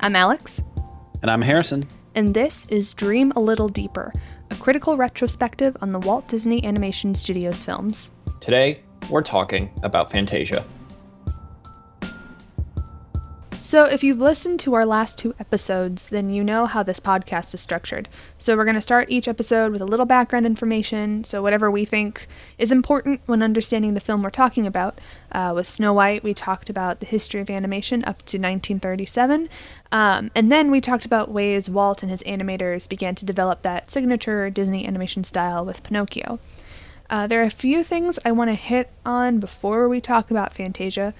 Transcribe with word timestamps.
I'm 0.00 0.14
Alex. 0.14 0.62
And 1.22 1.30
I'm 1.30 1.42
Harrison. 1.42 1.84
And 2.14 2.32
this 2.32 2.66
is 2.66 2.94
Dream 2.94 3.32
a 3.34 3.40
Little 3.40 3.68
Deeper, 3.68 4.12
a 4.48 4.54
critical 4.54 4.96
retrospective 4.96 5.76
on 5.80 5.90
the 5.90 5.98
Walt 5.98 6.28
Disney 6.28 6.64
Animation 6.64 7.16
Studios 7.16 7.64
films. 7.64 8.12
Today, 8.40 8.80
we're 9.10 9.22
talking 9.22 9.68
about 9.82 10.12
Fantasia. 10.12 10.64
So, 13.68 13.84
if 13.84 14.02
you've 14.02 14.18
listened 14.18 14.60
to 14.60 14.72
our 14.72 14.86
last 14.86 15.18
two 15.18 15.34
episodes, 15.38 16.06
then 16.06 16.30
you 16.30 16.42
know 16.42 16.64
how 16.64 16.82
this 16.82 17.00
podcast 17.00 17.52
is 17.52 17.60
structured. 17.60 18.08
So, 18.38 18.56
we're 18.56 18.64
going 18.64 18.76
to 18.76 18.80
start 18.80 19.10
each 19.10 19.28
episode 19.28 19.72
with 19.72 19.82
a 19.82 19.84
little 19.84 20.06
background 20.06 20.46
information, 20.46 21.22
so 21.22 21.42
whatever 21.42 21.70
we 21.70 21.84
think 21.84 22.26
is 22.56 22.72
important 22.72 23.20
when 23.26 23.42
understanding 23.42 23.92
the 23.92 24.00
film 24.00 24.22
we're 24.22 24.30
talking 24.30 24.66
about. 24.66 24.98
Uh, 25.32 25.52
with 25.54 25.68
Snow 25.68 25.92
White, 25.92 26.22
we 26.22 26.32
talked 26.32 26.70
about 26.70 27.00
the 27.00 27.06
history 27.06 27.42
of 27.42 27.50
animation 27.50 28.02
up 28.04 28.20
to 28.20 28.38
1937, 28.38 29.50
um, 29.92 30.30
and 30.34 30.50
then 30.50 30.70
we 30.70 30.80
talked 30.80 31.04
about 31.04 31.30
ways 31.30 31.68
Walt 31.68 32.02
and 32.02 32.10
his 32.10 32.22
animators 32.22 32.88
began 32.88 33.14
to 33.16 33.26
develop 33.26 33.60
that 33.60 33.90
signature 33.90 34.48
Disney 34.48 34.86
animation 34.86 35.24
style 35.24 35.62
with 35.62 35.82
Pinocchio. 35.82 36.38
Uh, 37.10 37.26
there 37.26 37.42
are 37.42 37.44
a 37.44 37.50
few 37.50 37.84
things 37.84 38.18
I 38.24 38.32
want 38.32 38.48
to 38.48 38.54
hit 38.54 38.90
on 39.04 39.40
before 39.40 39.90
we 39.90 40.00
talk 40.00 40.30
about 40.30 40.54
Fantasia. 40.54 41.12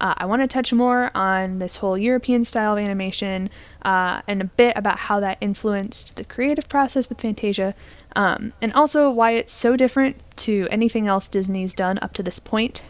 Uh, 0.00 0.14
I 0.16 0.26
want 0.26 0.42
to 0.42 0.48
touch 0.48 0.72
more 0.72 1.10
on 1.14 1.58
this 1.58 1.76
whole 1.76 1.96
European 1.96 2.44
style 2.44 2.76
of 2.76 2.78
animation 2.78 3.50
uh, 3.82 4.20
and 4.28 4.42
a 4.42 4.44
bit 4.44 4.76
about 4.76 4.98
how 4.98 5.20
that 5.20 5.38
influenced 5.40 6.16
the 6.16 6.24
creative 6.24 6.68
process 6.68 7.08
with 7.08 7.20
Fantasia, 7.20 7.74
um, 8.14 8.52
and 8.60 8.72
also 8.74 9.10
why 9.10 9.32
it's 9.32 9.52
so 9.52 9.76
different 9.76 10.16
to 10.36 10.68
anything 10.70 11.06
else 11.06 11.28
Disney's 11.28 11.74
done 11.74 11.98
up 12.02 12.12
to 12.14 12.22
this 12.22 12.38
point. 12.38 12.82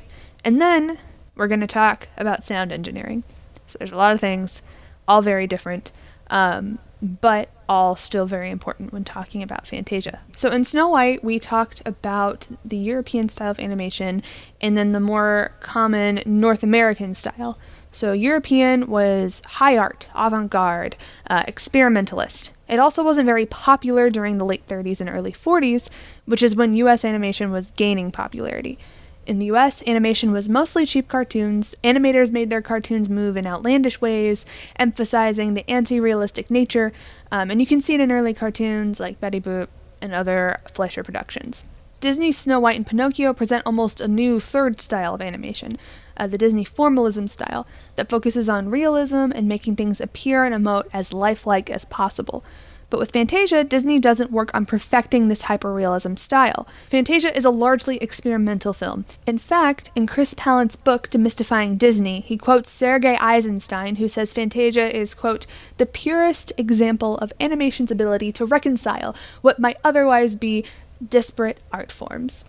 And 0.44 0.60
then 0.60 0.98
we're 1.36 1.48
going 1.48 1.60
to 1.60 1.66
talk 1.66 2.08
about 2.16 2.44
sound 2.44 2.72
engineering. 2.72 3.24
So 3.66 3.78
there's 3.78 3.92
a 3.92 3.96
lot 3.96 4.12
of 4.12 4.20
things, 4.20 4.62
all 5.06 5.22
very 5.22 5.46
different. 5.46 5.92
Um, 6.30 6.78
but 7.02 7.48
all 7.68 7.96
still 7.96 8.26
very 8.26 8.50
important 8.50 8.92
when 8.92 9.04
talking 9.04 9.42
about 9.42 9.66
Fantasia. 9.66 10.20
So 10.36 10.50
in 10.50 10.64
Snow 10.64 10.88
White, 10.88 11.22
we 11.22 11.38
talked 11.38 11.82
about 11.84 12.46
the 12.64 12.76
European 12.76 13.28
style 13.28 13.50
of 13.50 13.58
animation 13.58 14.22
and 14.60 14.76
then 14.76 14.92
the 14.92 15.00
more 15.00 15.52
common 15.60 16.22
North 16.24 16.62
American 16.62 17.12
style. 17.14 17.58
So 17.92 18.12
European 18.12 18.88
was 18.88 19.42
high 19.46 19.76
art, 19.76 20.08
avant 20.14 20.50
garde, 20.50 20.96
uh, 21.28 21.44
experimentalist. 21.46 22.52
It 22.68 22.78
also 22.78 23.02
wasn't 23.02 23.26
very 23.26 23.46
popular 23.46 24.10
during 24.10 24.38
the 24.38 24.44
late 24.44 24.66
30s 24.68 25.00
and 25.00 25.08
early 25.08 25.32
40s, 25.32 25.88
which 26.24 26.42
is 26.42 26.56
when 26.56 26.74
US 26.74 27.04
animation 27.04 27.50
was 27.50 27.70
gaining 27.72 28.10
popularity. 28.10 28.78
In 29.26 29.40
the 29.40 29.46
US, 29.46 29.82
animation 29.88 30.30
was 30.30 30.48
mostly 30.48 30.86
cheap 30.86 31.08
cartoons. 31.08 31.74
Animators 31.82 32.30
made 32.30 32.48
their 32.48 32.62
cartoons 32.62 33.08
move 33.08 33.36
in 33.36 33.44
outlandish 33.44 34.00
ways, 34.00 34.46
emphasizing 34.76 35.54
the 35.54 35.68
anti 35.68 35.98
realistic 35.98 36.48
nature, 36.48 36.92
um, 37.32 37.50
and 37.50 37.60
you 37.60 37.66
can 37.66 37.80
see 37.80 37.94
it 37.94 38.00
in 38.00 38.12
early 38.12 38.32
cartoons 38.32 39.00
like 39.00 39.20
Betty 39.20 39.40
Boop 39.40 39.66
and 40.00 40.14
other 40.14 40.60
Fleischer 40.72 41.02
productions. 41.02 41.64
Disney's 41.98 42.38
Snow 42.38 42.60
White 42.60 42.76
and 42.76 42.86
Pinocchio 42.86 43.32
present 43.32 43.64
almost 43.66 44.00
a 44.00 44.06
new 44.06 44.38
third 44.38 44.80
style 44.80 45.14
of 45.14 45.22
animation, 45.22 45.76
uh, 46.16 46.28
the 46.28 46.38
Disney 46.38 46.64
formalism 46.64 47.26
style, 47.26 47.66
that 47.96 48.08
focuses 48.08 48.48
on 48.48 48.70
realism 48.70 49.32
and 49.34 49.48
making 49.48 49.74
things 49.74 50.00
appear 50.00 50.44
and 50.44 50.54
emote 50.54 50.84
as 50.92 51.12
lifelike 51.12 51.68
as 51.68 51.84
possible. 51.86 52.44
But 52.88 53.00
with 53.00 53.10
Fantasia, 53.10 53.64
Disney 53.64 53.98
doesn't 53.98 54.30
work 54.30 54.54
on 54.54 54.64
perfecting 54.64 55.28
this 55.28 55.42
hyperrealism 55.42 56.18
style. 56.18 56.68
Fantasia 56.88 57.36
is 57.36 57.44
a 57.44 57.50
largely 57.50 57.96
experimental 57.98 58.72
film. 58.72 59.04
In 59.26 59.38
fact, 59.38 59.90
in 59.96 60.06
Chris 60.06 60.34
Pallant's 60.34 60.76
book 60.76 61.08
Demystifying 61.10 61.78
Disney, 61.78 62.20
he 62.20 62.36
quotes 62.36 62.70
Sergei 62.70 63.16
Eisenstein, 63.16 63.96
who 63.96 64.06
says 64.06 64.32
Fantasia 64.32 64.94
is, 64.96 65.14
quote, 65.14 65.46
the 65.78 65.86
purest 65.86 66.52
example 66.56 67.18
of 67.18 67.32
animation's 67.40 67.90
ability 67.90 68.30
to 68.32 68.46
reconcile 68.46 69.16
what 69.42 69.58
might 69.58 69.78
otherwise 69.82 70.36
be 70.36 70.64
disparate 71.06 71.60
art 71.72 71.90
forms. 71.90 72.44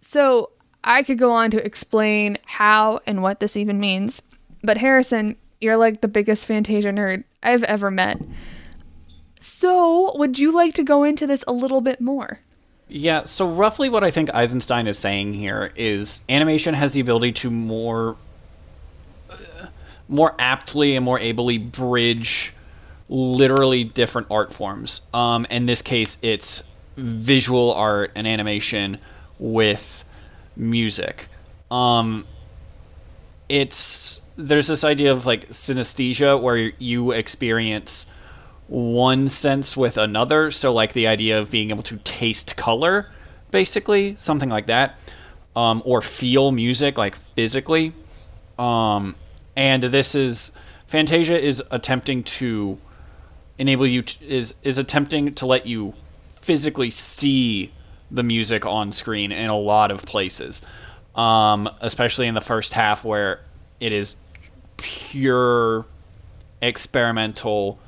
So, 0.00 0.50
I 0.84 1.02
could 1.02 1.18
go 1.18 1.32
on 1.32 1.50
to 1.50 1.64
explain 1.64 2.38
how 2.46 3.00
and 3.06 3.22
what 3.22 3.40
this 3.40 3.56
even 3.56 3.80
means, 3.80 4.22
but 4.62 4.78
Harrison, 4.78 5.36
you're 5.60 5.76
like 5.76 6.00
the 6.00 6.08
biggest 6.08 6.46
Fantasia 6.46 6.92
nerd 6.92 7.24
I've 7.42 7.64
ever 7.64 7.90
met. 7.90 8.20
So, 9.40 10.16
would 10.16 10.38
you 10.38 10.52
like 10.52 10.74
to 10.74 10.84
go 10.84 11.04
into 11.04 11.26
this 11.26 11.44
a 11.46 11.52
little 11.52 11.80
bit 11.80 12.00
more? 12.00 12.40
Yeah, 12.88 13.24
so 13.24 13.46
roughly 13.48 13.88
what 13.88 14.02
I 14.02 14.10
think 14.10 14.34
Eisenstein 14.34 14.86
is 14.86 14.98
saying 14.98 15.34
here 15.34 15.72
is 15.76 16.22
animation 16.28 16.74
has 16.74 16.94
the 16.94 17.00
ability 17.00 17.32
to 17.32 17.50
more 17.50 18.16
uh, 19.30 19.66
more 20.08 20.34
aptly 20.38 20.96
and 20.96 21.04
more 21.04 21.20
ably 21.20 21.58
bridge 21.58 22.54
literally 23.10 23.84
different 23.84 24.26
art 24.30 24.52
forms. 24.52 25.02
Um, 25.12 25.46
in 25.50 25.66
this 25.66 25.82
case, 25.82 26.18
it's 26.22 26.62
visual 26.96 27.72
art 27.74 28.10
and 28.14 28.26
animation 28.26 28.98
with 29.38 30.04
music. 30.56 31.28
Um, 31.70 32.26
it's 33.48 34.20
there's 34.36 34.68
this 34.68 34.84
idea 34.84 35.12
of 35.12 35.26
like 35.26 35.48
synesthesia 35.50 36.40
where 36.40 36.56
you 36.56 37.10
experience 37.12 38.06
one 38.68 39.28
sense 39.28 39.76
with 39.76 39.96
another. 39.96 40.50
So, 40.50 40.72
like 40.72 40.92
the 40.92 41.06
idea 41.06 41.38
of 41.38 41.50
being 41.50 41.70
able 41.70 41.82
to 41.84 41.96
taste 41.98 42.56
color, 42.56 43.10
basically, 43.50 44.16
something 44.18 44.48
like 44.48 44.66
that, 44.66 44.98
um, 45.56 45.82
or 45.84 46.00
feel 46.02 46.52
music, 46.52 46.96
like 46.96 47.16
physically. 47.16 47.92
Um, 48.58 49.16
and 49.56 49.82
this 49.82 50.14
is 50.14 50.52
Fantasia 50.86 51.38
is 51.38 51.62
attempting 51.70 52.22
to 52.22 52.78
enable 53.58 53.86
you 53.86 54.02
to, 54.02 54.26
is 54.26 54.54
is 54.62 54.78
attempting 54.78 55.34
to 55.34 55.46
let 55.46 55.66
you 55.66 55.94
physically 56.32 56.90
see 56.90 57.72
the 58.10 58.22
music 58.22 58.64
on 58.64 58.92
screen 58.92 59.32
in 59.32 59.50
a 59.50 59.58
lot 59.58 59.90
of 59.90 60.04
places, 60.04 60.62
um, 61.14 61.68
especially 61.80 62.26
in 62.26 62.34
the 62.34 62.40
first 62.40 62.72
half 62.72 63.04
where 63.04 63.40
it 63.80 63.92
is 63.92 64.16
pure 64.76 65.84
experimental 66.62 67.78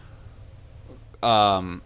um, 1.23 1.83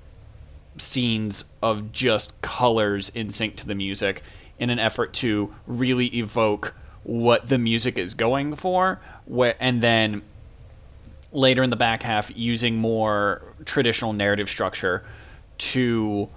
scenes 0.77 1.55
of 1.63 1.93
just 1.93 2.41
colors 2.43 3.09
in 3.11 3.31
sync 3.31 3.57
to 3.57 3.67
the 3.67 3.75
music 3.75 4.23
in 4.59 4.71
an 4.71 4.79
effort 4.79 5.13
to 5.13 5.55
really 5.67 6.07
evoke 6.09 6.75
what 7.03 7.49
the 7.49 7.59
music 7.59 7.99
is 7.99 8.15
going 8.15 8.55
for 8.55 9.01
and 9.61 9.83
then 9.83 10.23
later 11.33 11.63
in 11.63 11.71
the 11.71 11.77
back 11.77 12.03
half 12.03 12.35
using 12.37 12.79
more 12.79 13.43
traditional 13.65 14.13
narrative 14.13 14.49
structure 14.49 15.05
to 15.59 16.29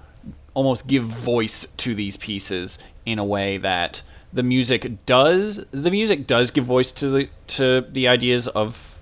almost 0.53 0.87
give 0.87 1.03
voice 1.03 1.65
to 1.77 1.93
these 1.93 2.17
pieces 2.17 2.79
in 3.05 3.19
a 3.19 3.25
way 3.25 3.57
that 3.57 4.01
the 4.33 4.43
music 4.43 5.05
does 5.05 5.63
the 5.71 5.91
music 5.91 6.27
does 6.27 6.51
give 6.51 6.65
voice 6.65 6.91
to 6.91 7.09
the 7.09 7.29
to 7.45 7.81
the 7.89 8.07
ideas 8.07 8.47
of 8.49 8.99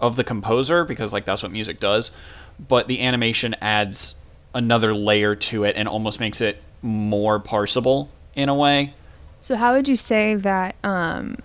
of 0.00 0.16
the 0.16 0.24
composer 0.24 0.84
because 0.84 1.12
like 1.12 1.24
that's 1.24 1.42
what 1.42 1.52
music 1.52 1.78
does 1.80 2.10
but 2.68 2.88
the 2.88 3.00
animation 3.00 3.54
adds 3.60 4.20
another 4.54 4.94
layer 4.94 5.34
to 5.34 5.64
it 5.64 5.76
and 5.76 5.88
almost 5.88 6.20
makes 6.20 6.40
it 6.40 6.62
more 6.82 7.40
parsable 7.40 8.08
in 8.34 8.48
a 8.48 8.54
way. 8.54 8.94
So, 9.40 9.56
how 9.56 9.74
would 9.74 9.88
you 9.88 9.96
say 9.96 10.34
that 10.34 10.76
um, 10.84 11.38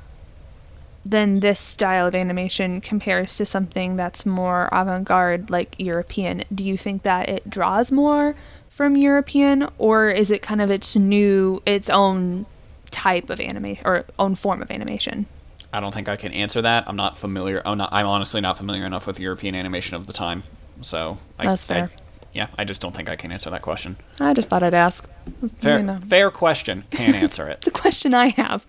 then 1.06 1.40
this 1.40 1.60
style 1.60 2.08
of 2.08 2.16
animation 2.16 2.82
compares 2.82 3.38
to 3.38 3.46
something 3.46 3.96
that's 3.96 4.26
more 4.26 4.68
avant 4.72 5.06
garde, 5.06 5.50
like 5.50 5.76
European? 5.78 6.44
Do 6.54 6.66
you 6.66 6.78
think 6.78 7.04
that 7.04 7.30
it 7.30 7.50
draws 7.50 7.92
more 7.92 8.36
from 8.70 8.98
European, 8.98 9.70
or 9.78 10.10
is 10.10 10.32
it 10.32 10.42
kind 10.42 10.62
of 10.62 10.70
its 10.70 10.96
new, 10.96 11.62
its 11.66 11.90
own 11.90 12.46
type 12.92 13.30
of 13.30 13.40
animation 13.40 13.86
or 13.86 14.06
own 14.20 14.36
form 14.36 14.62
of 14.62 14.70
animation? 14.72 15.26
I 15.72 15.80
don't 15.80 15.94
think 15.94 16.10
I 16.10 16.16
can 16.16 16.34
answer 16.34 16.62
that. 16.62 16.86
I'm 16.88 16.96
not 16.96 17.18
familiar. 17.18 17.62
I'm 17.66 17.78
not. 17.78 17.90
I'm 17.94 18.08
honestly 18.08 18.42
not 18.42 18.58
familiar 18.58 18.86
enough 18.86 19.08
with 19.08 19.20
European 19.20 19.56
animation 19.56 19.96
of 19.96 20.08
the 20.08 20.14
time 20.14 20.44
so 20.82 21.18
I, 21.40 21.46
that's 21.46 21.66
fair. 21.66 21.92
I, 21.94 22.02
yeah, 22.34 22.48
I 22.58 22.66
just 22.66 22.82
don't 22.82 22.94
think 22.94 23.10
I 23.10 23.16
can 23.16 23.32
answer 23.32 23.50
that 23.50 23.62
question. 23.62 23.96
I 24.20 24.34
just 24.34 24.50
thought 24.50 24.62
I'd 24.62 24.74
ask. 24.74 25.10
Fair, 25.58 25.80
you 25.80 25.86
know. 25.86 26.00
fair 26.00 26.30
question. 26.30 26.84
Can't 26.92 27.16
answer 27.16 27.48
it. 27.48 27.58
it's 27.60 27.68
a 27.68 27.72
question 27.72 28.14
I 28.14 28.28
have. 28.28 28.66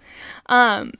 Um, 0.47 0.93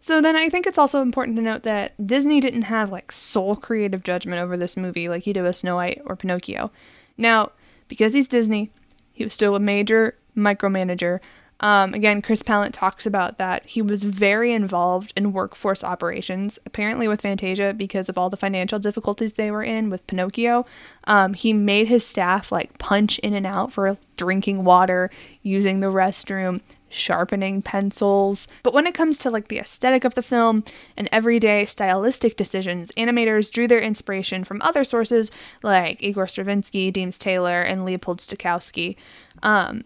so 0.00 0.20
then 0.20 0.36
I 0.36 0.48
think 0.48 0.66
it's 0.66 0.78
also 0.78 1.02
important 1.02 1.36
to 1.36 1.42
note 1.42 1.64
that 1.64 1.94
Disney 2.06 2.40
didn't 2.40 2.62
have 2.62 2.90
like 2.92 3.10
sole 3.10 3.56
creative 3.56 4.04
judgment 4.04 4.40
over 4.40 4.56
this 4.56 4.76
movie 4.76 5.08
like 5.08 5.24
he 5.24 5.32
did 5.32 5.42
with 5.42 5.56
Snow 5.56 5.76
White 5.76 6.00
or 6.04 6.14
Pinocchio. 6.14 6.70
Now, 7.16 7.50
because 7.88 8.14
he's 8.14 8.28
Disney, 8.28 8.70
he 9.12 9.24
was 9.24 9.34
still 9.34 9.56
a 9.56 9.60
major 9.60 10.16
micromanager 10.36 11.18
um, 11.60 11.92
again, 11.92 12.22
Chris 12.22 12.42
Pallant 12.42 12.72
talks 12.72 13.04
about 13.04 13.38
that 13.38 13.66
he 13.66 13.82
was 13.82 14.04
very 14.04 14.52
involved 14.52 15.12
in 15.16 15.32
workforce 15.32 15.82
operations, 15.82 16.58
apparently 16.64 17.08
with 17.08 17.22
Fantasia 17.22 17.74
because 17.76 18.08
of 18.08 18.16
all 18.16 18.30
the 18.30 18.36
financial 18.36 18.78
difficulties 18.78 19.32
they 19.32 19.50
were 19.50 19.64
in 19.64 19.90
with 19.90 20.06
Pinocchio. 20.06 20.66
Um, 21.04 21.34
he 21.34 21.52
made 21.52 21.88
his 21.88 22.06
staff 22.06 22.52
like 22.52 22.78
punch 22.78 23.18
in 23.20 23.34
and 23.34 23.46
out 23.46 23.72
for 23.72 23.98
drinking 24.16 24.64
water, 24.64 25.10
using 25.42 25.80
the 25.80 25.88
restroom, 25.88 26.60
sharpening 26.88 27.60
pencils. 27.60 28.46
But 28.62 28.72
when 28.72 28.86
it 28.86 28.94
comes 28.94 29.18
to 29.18 29.30
like 29.30 29.48
the 29.48 29.58
aesthetic 29.58 30.04
of 30.04 30.14
the 30.14 30.22
film 30.22 30.62
and 30.96 31.08
everyday 31.10 31.66
stylistic 31.66 32.36
decisions, 32.36 32.92
animators 32.96 33.50
drew 33.50 33.66
their 33.66 33.80
inspiration 33.80 34.44
from 34.44 34.62
other 34.62 34.84
sources 34.84 35.30
like 35.64 36.02
Igor 36.02 36.28
Stravinsky, 36.28 36.92
Deems 36.92 37.18
Taylor, 37.18 37.60
and 37.60 37.84
Leopold 37.84 38.20
Stokowski. 38.20 38.94
Um, 39.42 39.82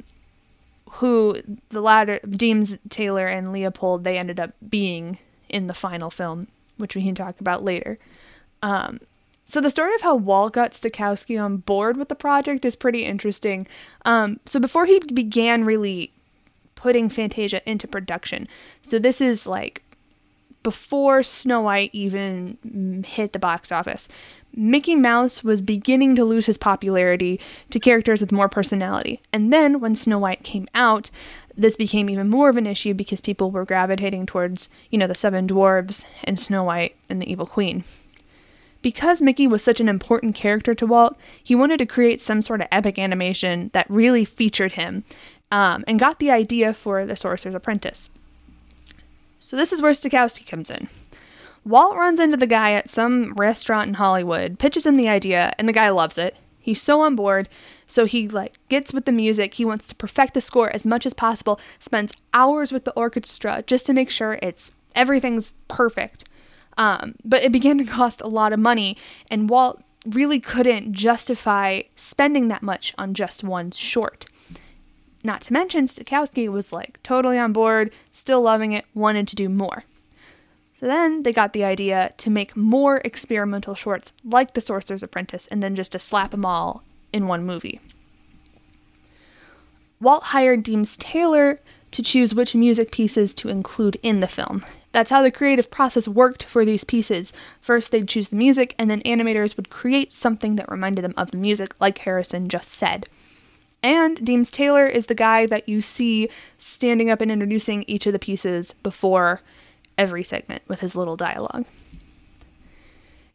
who 0.96 1.36
the 1.70 1.80
latter 1.80 2.20
Deems 2.28 2.76
Taylor 2.88 3.26
and 3.26 3.52
Leopold 3.52 4.04
they 4.04 4.18
ended 4.18 4.38
up 4.38 4.52
being 4.68 5.18
in 5.48 5.66
the 5.66 5.74
final 5.74 6.10
film, 6.10 6.48
which 6.76 6.94
we 6.94 7.02
can 7.02 7.14
talk 7.14 7.40
about 7.40 7.64
later. 7.64 7.98
Um, 8.62 9.00
so 9.46 9.60
the 9.60 9.70
story 9.70 9.94
of 9.94 10.00
how 10.00 10.14
Walt 10.14 10.54
got 10.54 10.72
Stokowski 10.72 11.42
on 11.42 11.58
board 11.58 11.96
with 11.96 12.08
the 12.08 12.14
project 12.14 12.64
is 12.64 12.76
pretty 12.76 13.04
interesting. 13.04 13.66
Um, 14.04 14.40
so 14.46 14.58
before 14.60 14.86
he 14.86 14.98
began 15.00 15.64
really 15.64 16.12
putting 16.74 17.08
Fantasia 17.08 17.60
into 17.68 17.86
production, 17.86 18.48
so 18.82 18.98
this 18.98 19.20
is 19.20 19.46
like 19.46 19.82
before 20.62 21.22
Snow 21.22 21.62
White 21.62 21.90
even 21.92 23.04
hit 23.06 23.32
the 23.32 23.38
box 23.38 23.72
office. 23.72 24.08
Mickey 24.54 24.94
Mouse 24.94 25.42
was 25.42 25.62
beginning 25.62 26.14
to 26.16 26.24
lose 26.24 26.46
his 26.46 26.58
popularity 26.58 27.40
to 27.70 27.80
characters 27.80 28.20
with 28.20 28.32
more 28.32 28.48
personality. 28.48 29.20
And 29.32 29.52
then 29.52 29.80
when 29.80 29.94
Snow 29.94 30.18
White 30.18 30.44
came 30.44 30.68
out, 30.74 31.10
this 31.56 31.76
became 31.76 32.10
even 32.10 32.28
more 32.28 32.48
of 32.48 32.56
an 32.56 32.66
issue 32.66 32.94
because 32.94 33.20
people 33.20 33.50
were 33.50 33.64
gravitating 33.64 34.26
towards, 34.26 34.68
you 34.90 34.98
know, 34.98 35.06
the 35.06 35.14
seven 35.14 35.46
dwarves 35.46 36.04
and 36.24 36.38
Snow 36.38 36.64
White 36.64 36.96
and 37.08 37.20
the 37.20 37.30
Evil 37.30 37.46
Queen. 37.46 37.84
Because 38.82 39.22
Mickey 39.22 39.46
was 39.46 39.62
such 39.62 39.80
an 39.80 39.88
important 39.88 40.34
character 40.34 40.74
to 40.74 40.86
Walt, 40.86 41.16
he 41.42 41.54
wanted 41.54 41.78
to 41.78 41.86
create 41.86 42.20
some 42.20 42.42
sort 42.42 42.60
of 42.60 42.68
epic 42.72 42.98
animation 42.98 43.70
that 43.72 43.88
really 43.88 44.24
featured 44.24 44.72
him 44.72 45.04
um, 45.50 45.84
and 45.86 46.00
got 46.00 46.18
the 46.18 46.30
idea 46.30 46.74
for 46.74 47.06
The 47.06 47.14
Sorcerer's 47.14 47.54
Apprentice. 47.54 48.10
So, 49.38 49.56
this 49.56 49.72
is 49.72 49.82
where 49.82 49.92
Stokowski 49.92 50.46
comes 50.46 50.70
in. 50.70 50.88
Walt 51.64 51.96
runs 51.96 52.18
into 52.18 52.36
the 52.36 52.46
guy 52.46 52.72
at 52.72 52.88
some 52.88 53.34
restaurant 53.34 53.88
in 53.88 53.94
Hollywood, 53.94 54.58
pitches 54.58 54.84
him 54.84 54.96
the 54.96 55.08
idea, 55.08 55.52
and 55.58 55.68
the 55.68 55.72
guy 55.72 55.90
loves 55.90 56.18
it. 56.18 56.36
He's 56.58 56.82
so 56.82 57.00
on 57.00 57.16
board, 57.16 57.48
so 57.86 58.04
he 58.04 58.28
like 58.28 58.58
gets 58.68 58.92
with 58.92 59.04
the 59.04 59.12
music. 59.12 59.54
He 59.54 59.64
wants 59.64 59.88
to 59.88 59.94
perfect 59.94 60.34
the 60.34 60.40
score 60.40 60.70
as 60.70 60.86
much 60.86 61.06
as 61.06 61.14
possible. 61.14 61.60
Spends 61.78 62.12
hours 62.32 62.72
with 62.72 62.84
the 62.84 62.92
orchestra 62.92 63.64
just 63.66 63.86
to 63.86 63.92
make 63.92 64.10
sure 64.10 64.38
it's 64.42 64.72
everything's 64.94 65.52
perfect. 65.68 66.24
Um, 66.78 67.16
but 67.24 67.42
it 67.42 67.52
began 67.52 67.78
to 67.78 67.84
cost 67.98 68.20
a 68.20 68.28
lot 68.28 68.52
of 68.52 68.58
money, 68.60 68.96
and 69.30 69.50
Walt 69.50 69.82
really 70.06 70.40
couldn't 70.40 70.92
justify 70.92 71.82
spending 71.94 72.48
that 72.48 72.62
much 72.62 72.94
on 72.98 73.14
just 73.14 73.44
one 73.44 73.70
short. 73.70 74.26
Not 75.24 75.42
to 75.42 75.52
mention, 75.52 75.86
Stokowski 75.86 76.48
was 76.48 76.72
like 76.72 77.00
totally 77.02 77.38
on 77.38 77.52
board, 77.52 77.92
still 78.12 78.42
loving 78.42 78.72
it, 78.72 78.84
wanted 78.94 79.28
to 79.28 79.36
do 79.36 79.48
more. 79.48 79.84
So 80.82 80.88
then 80.88 81.22
they 81.22 81.32
got 81.32 81.52
the 81.52 81.62
idea 81.62 82.12
to 82.16 82.28
make 82.28 82.56
more 82.56 83.00
experimental 83.04 83.76
shorts 83.76 84.12
like 84.24 84.54
The 84.54 84.60
Sorcerer's 84.60 85.04
Apprentice 85.04 85.46
and 85.46 85.62
then 85.62 85.76
just 85.76 85.92
to 85.92 86.00
slap 86.00 86.32
them 86.32 86.44
all 86.44 86.82
in 87.12 87.28
one 87.28 87.46
movie. 87.46 87.80
Walt 90.00 90.24
hired 90.24 90.64
Deems 90.64 90.96
Taylor 90.96 91.56
to 91.92 92.02
choose 92.02 92.34
which 92.34 92.56
music 92.56 92.90
pieces 92.90 93.32
to 93.34 93.48
include 93.48 93.96
in 94.02 94.18
the 94.18 94.26
film. 94.26 94.64
That's 94.90 95.10
how 95.10 95.22
the 95.22 95.30
creative 95.30 95.70
process 95.70 96.08
worked 96.08 96.42
for 96.42 96.64
these 96.64 96.82
pieces. 96.82 97.32
First, 97.60 97.92
they'd 97.92 98.08
choose 98.08 98.30
the 98.30 98.36
music, 98.36 98.74
and 98.76 98.90
then 98.90 99.02
animators 99.02 99.56
would 99.56 99.70
create 99.70 100.12
something 100.12 100.56
that 100.56 100.68
reminded 100.68 101.04
them 101.04 101.14
of 101.16 101.30
the 101.30 101.36
music, 101.36 101.80
like 101.80 101.98
Harrison 101.98 102.48
just 102.48 102.72
said. 102.72 103.08
And 103.84 104.26
Deems 104.26 104.50
Taylor 104.50 104.86
is 104.86 105.06
the 105.06 105.14
guy 105.14 105.46
that 105.46 105.68
you 105.68 105.80
see 105.80 106.28
standing 106.58 107.08
up 107.08 107.20
and 107.20 107.30
introducing 107.30 107.84
each 107.86 108.06
of 108.06 108.12
the 108.12 108.18
pieces 108.18 108.74
before 108.82 109.38
every 109.98 110.24
segment 110.24 110.62
with 110.68 110.80
his 110.80 110.96
little 110.96 111.16
dialogue. 111.16 111.64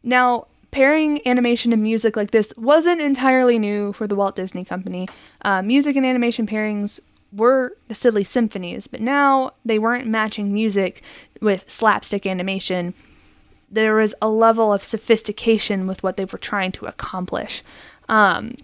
Now, 0.02 0.46
pairing 0.70 1.26
animation 1.26 1.72
and 1.72 1.82
music 1.82 2.16
like 2.16 2.30
this 2.30 2.52
wasn't 2.56 3.00
entirely 3.00 3.58
new 3.58 3.92
for 3.92 4.06
the 4.06 4.14
Walt 4.14 4.36
Disney 4.36 4.64
Company. 4.64 5.08
Uh, 5.42 5.62
music 5.62 5.96
and 5.96 6.04
animation 6.04 6.46
pairings 6.46 7.00
were 7.32 7.76
the 7.88 7.94
silly 7.94 8.24
symphonies, 8.24 8.86
but 8.86 9.00
now 9.00 9.52
they 9.64 9.78
weren't 9.78 10.06
matching 10.06 10.52
music 10.52 11.02
with 11.40 11.70
slapstick 11.70 12.26
animation. 12.26 12.94
There 13.70 13.96
was 13.96 14.14
a 14.22 14.28
level 14.28 14.72
of 14.72 14.82
sophistication 14.82 15.86
with 15.86 16.02
what 16.02 16.16
they 16.16 16.24
were 16.24 16.38
trying 16.38 16.72
to 16.72 16.86
accomplish. 16.86 17.62
Um, 18.08 18.54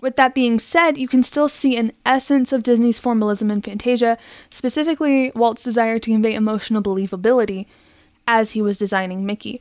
with 0.00 0.16
that 0.16 0.34
being 0.34 0.58
said, 0.58 0.98
you 0.98 1.08
can 1.08 1.22
still 1.22 1.48
see 1.48 1.76
an 1.76 1.92
essence 2.04 2.52
of 2.52 2.62
Disney's 2.62 2.98
formalism 2.98 3.50
in 3.50 3.62
Fantasia, 3.62 4.18
specifically 4.50 5.32
Walt's 5.34 5.62
desire 5.62 5.98
to 5.98 6.10
convey 6.10 6.34
emotional 6.34 6.82
believability 6.82 7.66
as 8.26 8.52
he 8.52 8.62
was 8.62 8.78
designing 8.78 9.24
Mickey. 9.24 9.60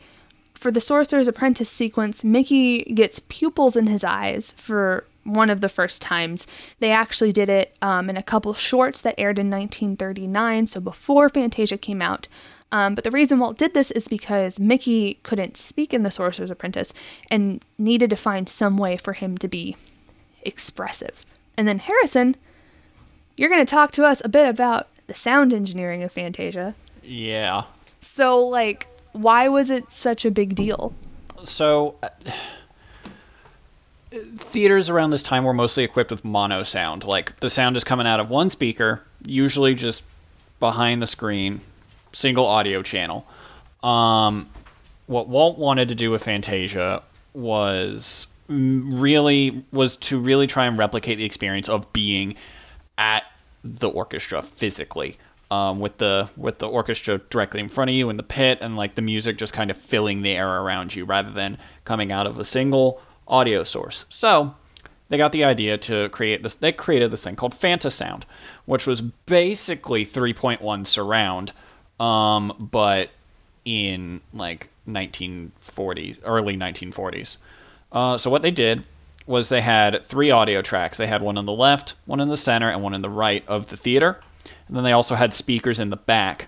For 0.54 0.72
the 0.72 0.82
Sorcerer's 0.82 1.28
Apprentice 1.28 1.70
sequence, 1.70 2.24
Mickey 2.24 2.80
gets 2.84 3.20
pupils 3.20 3.76
in 3.76 3.88
his 3.88 4.04
eyes 4.04 4.54
for 4.58 5.06
one 5.24 5.50
of 5.50 5.62
the 5.62 5.70
first 5.70 6.02
times. 6.02 6.48
They 6.80 6.92
actually 6.92 7.32
did 7.32 7.50
it 7.50 7.76
um, 7.82 8.10
in 8.10 8.18
a 8.18 8.24
couple 8.24 8.54
shorts 8.54 9.02
that 9.02 9.16
aired 9.18 9.40
in 9.40 9.50
1939, 9.50 10.68
so 10.68 10.80
before 10.80 11.30
Fantasia 11.30 11.78
came 11.78 12.02
out. 12.02 12.28
Um, 12.72 12.96
but 12.96 13.04
the 13.04 13.12
reason 13.12 13.40
Walt 13.40 13.58
did 13.58 13.74
this 13.74 13.92
is 13.92 14.08
because 14.08 14.60
Mickey 14.60 15.20
couldn't 15.24 15.58
speak 15.58 15.94
in 15.94 16.04
The 16.04 16.12
Sorcerer's 16.12 16.50
Apprentice 16.50 16.94
and 17.30 17.64
needed 17.78 18.10
to 18.10 18.16
find 18.16 18.50
some 18.50 18.76
way 18.76 18.98
for 18.98 19.14
him 19.14 19.38
to 19.38 19.48
be 19.48 19.76
expressive. 20.46 21.26
And 21.58 21.68
then 21.68 21.80
Harrison, 21.80 22.36
you're 23.38 23.50
going 23.50 23.66
to 23.66 23.70
talk 23.70 23.92
to 23.94 24.06
us 24.06 24.22
a 24.24 24.30
bit 24.30 24.48
about 24.48 24.88
the 25.08 25.14
sound 25.14 25.54
engineering 25.54 26.04
of 26.04 26.12
Fantasia. 26.12 26.76
Yeah. 27.04 27.64
So, 28.02 28.40
like, 28.40 28.88
why 29.12 29.48
was 29.48 29.70
it 29.70 29.92
such 29.92 30.26
a 30.26 30.32
big 30.32 30.56
deal? 30.56 30.94
So, 31.44 31.96
uh, 32.02 32.10
theaters 34.38 34.90
around 34.90 35.10
this 35.10 35.24
time 35.24 35.44
were 35.44 35.54
mostly 35.54 35.84
equipped 35.84 36.12
with 36.12 36.24
mono 36.24 36.64
sound. 36.64 37.04
Like, 37.04 37.40
the 37.40 37.50
sound 37.50 37.78
is 37.78 37.84
coming 37.84 38.08
out 38.08 38.20
of 38.20 38.30
one 38.30 38.50
speaker, 38.50 39.04
usually 39.26 39.76
just 39.76 40.06
behind 40.60 41.02
the 41.02 41.08
screen, 41.08 41.62
single 42.12 42.46
audio 42.46 42.82
channel. 42.82 43.28
Um, 43.84 44.50
what 45.08 45.28
Walt 45.28 45.58
wanted 45.58 45.90
to 45.90 45.96
do 45.96 46.10
with 46.10 46.24
Fantasia 46.24 47.04
was 47.34 48.28
really 48.48 49.66
was 49.72 49.98
to 49.98 50.20
really 50.20 50.48
try 50.48 50.66
and 50.66 50.78
replicate 50.78 51.18
the 51.18 51.26
experience 51.26 51.68
of 51.68 51.92
being 51.94 52.36
at 52.98 53.24
the 53.64 53.90
orchestra 53.90 54.42
physically 54.42 55.18
um, 55.52 55.80
with 55.80 55.98
the 55.98 56.30
with 56.38 56.60
the 56.60 56.68
orchestra 56.68 57.20
directly 57.30 57.60
in 57.60 57.70
front 57.70 57.90
of 57.90 57.96
you 57.96 58.10
in 58.10 58.18
the 58.18 58.24
pit 58.24 58.60
and 58.62 58.76
like 58.76 58.96
the 58.96 59.02
music 59.02 59.38
just 59.38 59.54
kind 59.54 59.72
of 59.72 59.78
filling 59.78 60.22
the 60.22 60.32
air 60.32 60.62
around 60.62 60.96
you 60.96 61.06
rather 61.06 61.32
than 61.32 61.58
coming 61.84 62.12
out 62.12 62.28
of 62.28 62.40
a 62.40 62.46
single 62.46 63.02
audio 63.28 63.64
source. 63.64 64.06
So 64.10 64.56
they 65.10 65.18
got 65.18 65.32
the 65.32 65.44
idea 65.44 65.78
to 65.78 66.10
create 66.10 66.44
this 66.44 66.56
they 66.56 66.72
created 66.72 67.12
this 67.12 67.24
thing 67.24 67.36
called 67.36 67.54
Fantasound 67.54 68.24
which 68.66 68.88
was 68.88 69.02
basically 69.02 70.06
3.1 70.06 70.88
surround 70.88 71.54
um, 72.00 72.70
but 72.72 73.12
in 73.64 74.22
like 74.34 74.70
1940s 74.88 76.20
early 76.24 76.58
1940s 76.58 77.38
uh, 77.96 78.18
so 78.18 78.30
what 78.30 78.42
they 78.44 78.52
did 78.52 78.84
was 79.26 79.50
they 79.50 79.62
had 79.62 80.04
three 80.04 80.30
audio 80.30 80.62
tracks. 80.62 80.98
They 80.98 81.08
had 81.08 81.22
one 81.22 81.38
on 81.38 81.46
the 81.46 81.54
left, 81.54 81.96
one 82.06 82.20
in 82.20 82.30
the 82.30 82.38
center, 82.38 82.70
and 82.70 82.84
one 82.84 82.94
in 82.94 83.02
the 83.02 83.10
right 83.10 83.44
of 83.48 83.68
the 83.68 83.78
theater. 83.78 84.20
And 84.68 84.78
then 84.78 84.84
they 84.84 84.92
also 84.92 85.16
had 85.16 85.34
speakers 85.34 85.80
in 85.80 85.90
the 85.90 85.98
back. 85.98 86.48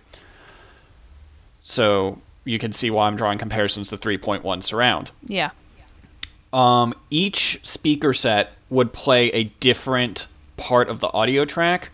So 1.64 2.22
you 2.44 2.60
can 2.60 2.72
see 2.72 2.92
why 2.92 3.08
I'm 3.08 3.16
drawing 3.16 3.40
comparisons 3.40 3.90
to 3.90 3.98
3.1 3.98 4.62
surround. 4.62 5.12
Yeah. 5.26 5.52
Um, 6.54 6.94
each 7.10 7.66
speaker 7.66 8.14
set 8.14 8.54
would 8.70 8.94
play 8.94 9.30
a 9.30 9.46
different 9.60 10.28
part 10.56 10.90
of 10.90 11.00
the 11.00 11.12
audio 11.14 11.46
track. 11.46 11.92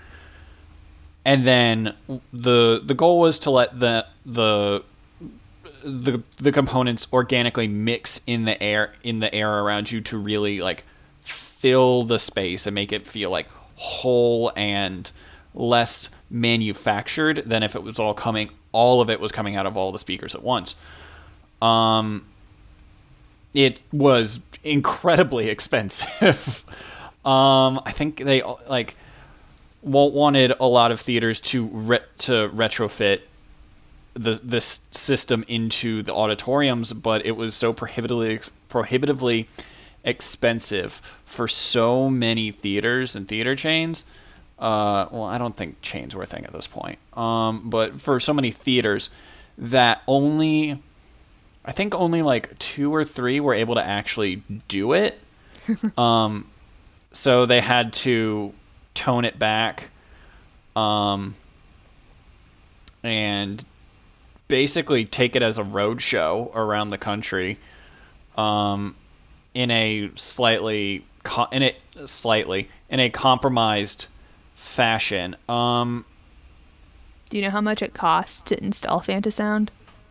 And 1.25 1.45
then 1.45 1.95
the 2.33 2.81
the 2.83 2.93
goal 2.93 3.19
was 3.19 3.39
to 3.39 3.51
let 3.51 3.79
the 3.79 4.05
the 4.25 4.83
the 5.83 6.23
the 6.37 6.51
components 6.51 7.07
organically 7.11 7.67
mix 7.67 8.21
in 8.25 8.45
the 8.45 8.61
air 8.61 8.93
in 9.03 9.19
the 9.19 9.33
air 9.33 9.59
around 9.59 9.91
you 9.91 10.01
to 10.01 10.17
really 10.17 10.59
like 10.61 10.83
fill 11.19 12.03
the 12.03 12.19
space 12.19 12.65
and 12.65 12.73
make 12.73 12.91
it 12.91 13.05
feel 13.05 13.29
like 13.29 13.47
whole 13.75 14.51
and 14.55 15.11
less 15.53 16.09
manufactured 16.29 17.43
than 17.45 17.63
if 17.63 17.75
it 17.75 17.83
was 17.83 17.99
all 17.99 18.13
coming 18.13 18.49
all 18.71 19.01
of 19.01 19.09
it 19.09 19.19
was 19.19 19.31
coming 19.31 19.55
out 19.55 19.65
of 19.65 19.77
all 19.77 19.91
the 19.91 19.99
speakers 19.99 20.33
at 20.33 20.43
once. 20.43 20.75
Um 21.61 22.25
it 23.53 23.81
was 23.91 24.41
incredibly 24.63 25.49
expensive. 25.55 26.65
um 27.25 27.81
I 27.85 27.91
think 27.91 28.17
they 28.17 28.41
like 28.69 28.95
Walt 29.81 30.13
wanted 30.13 30.53
a 30.59 30.65
lot 30.65 30.91
of 30.91 30.99
theaters 30.99 31.41
to 31.41 31.65
re- 31.65 31.99
to 32.19 32.49
retrofit 32.49 33.21
the 34.13 34.39
this 34.43 34.87
system 34.91 35.43
into 35.47 36.03
the 36.03 36.13
auditoriums, 36.13 36.93
but 36.93 37.25
it 37.25 37.31
was 37.35 37.55
so 37.55 37.73
prohibitively 37.73 38.39
prohibitively 38.69 39.47
expensive 40.03 40.93
for 41.25 41.47
so 41.47 42.09
many 42.09 42.51
theaters 42.51 43.15
and 43.15 43.27
theater 43.27 43.55
chains 43.55 44.05
Uh, 44.59 45.07
well, 45.11 45.23
I 45.25 45.37
don't 45.37 45.55
think 45.57 45.81
chains 45.81 46.15
were 46.15 46.23
a 46.23 46.25
thing 46.25 46.45
at 46.45 46.53
this 46.53 46.67
point. 46.67 46.99
Um, 47.17 47.69
but 47.69 47.99
for 48.01 48.19
so 48.19 48.33
many 48.33 48.51
theaters 48.51 49.09
that 49.57 50.01
only, 50.07 50.81
I 51.65 51.71
think 51.71 51.93
only 51.95 52.21
like 52.21 52.57
two 52.59 52.93
or 52.93 53.03
three 53.03 53.39
were 53.39 53.53
able 53.53 53.75
to 53.75 53.83
actually 53.85 54.43
do 54.67 54.93
it. 54.93 55.19
um, 55.97 56.49
so 57.11 57.45
they 57.45 57.61
had 57.61 57.93
to 57.93 58.53
tone 58.93 59.25
it 59.25 59.37
back. 59.39 59.89
Um, 60.75 61.35
and 63.03 63.63
basically 64.53 65.03
take 65.03 65.35
it 65.35 65.41
as 65.41 65.57
a 65.57 65.63
road 65.63 65.99
show 65.99 66.51
around 66.53 66.89
the 66.89 66.97
country 66.99 67.57
um, 68.37 68.95
in 69.55 69.71
a 69.71 70.11
slightly 70.13 71.03
in 71.51 71.63
it 71.63 71.77
slightly 72.05 72.69
in 72.87 72.99
a 72.99 73.09
compromised 73.09 74.05
fashion. 74.53 75.35
Um, 75.49 76.05
Do 77.31 77.37
you 77.37 77.43
know 77.43 77.49
how 77.49 77.61
much 77.61 77.81
it 77.81 77.95
costs 77.95 78.41
to 78.41 78.63
install 78.63 79.01
Fantasound? 79.01 79.69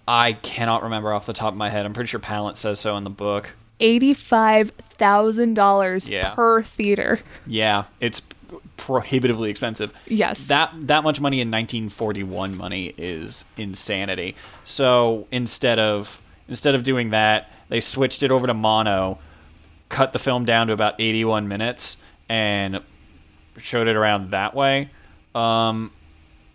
I 0.09 0.33
cannot 0.33 0.83
remember 0.83 1.13
off 1.13 1.25
the 1.25 1.33
top 1.33 1.53
of 1.53 1.57
my 1.57 1.71
head. 1.71 1.87
I'm 1.87 1.93
pretty 1.93 2.09
sure 2.09 2.19
Pallant 2.19 2.57
says 2.57 2.81
so 2.81 2.97
in 2.97 3.05
the 3.05 3.11
book. 3.11 3.55
Eighty-five 3.79 4.71
thousand 4.99 5.55
dollars 5.55 6.09
Yeah. 6.09 6.35
per 6.35 6.63
theater. 6.63 7.21
Yeah, 7.47 7.85
it's 8.01 8.23
prohibitively 8.76 9.50
expensive. 9.50 9.92
Yes. 10.06 10.47
That 10.47 10.73
that 10.88 11.04
much 11.04 11.21
money 11.21 11.40
in 11.40 11.50
1941 11.50 12.56
money 12.56 12.94
is 12.97 13.44
insanity. 13.56 14.35
So 14.64 15.26
instead 15.30 15.78
of 15.78 16.21
instead 16.49 16.75
of 16.75 16.82
doing 16.82 17.11
that, 17.11 17.59
they 17.68 17.80
switched 17.80 18.23
it 18.23 18.30
over 18.30 18.47
to 18.47 18.54
mono, 18.54 19.18
cut 19.88 20.12
the 20.12 20.18
film 20.18 20.44
down 20.44 20.66
to 20.66 20.73
about 20.73 20.94
81 20.99 21.49
minutes, 21.49 21.97
and 22.28 22.80
showed 23.56 23.88
it 23.88 23.97
around 23.97 24.30
that 24.30 24.54
way. 24.54 24.90
Um, 25.35 25.92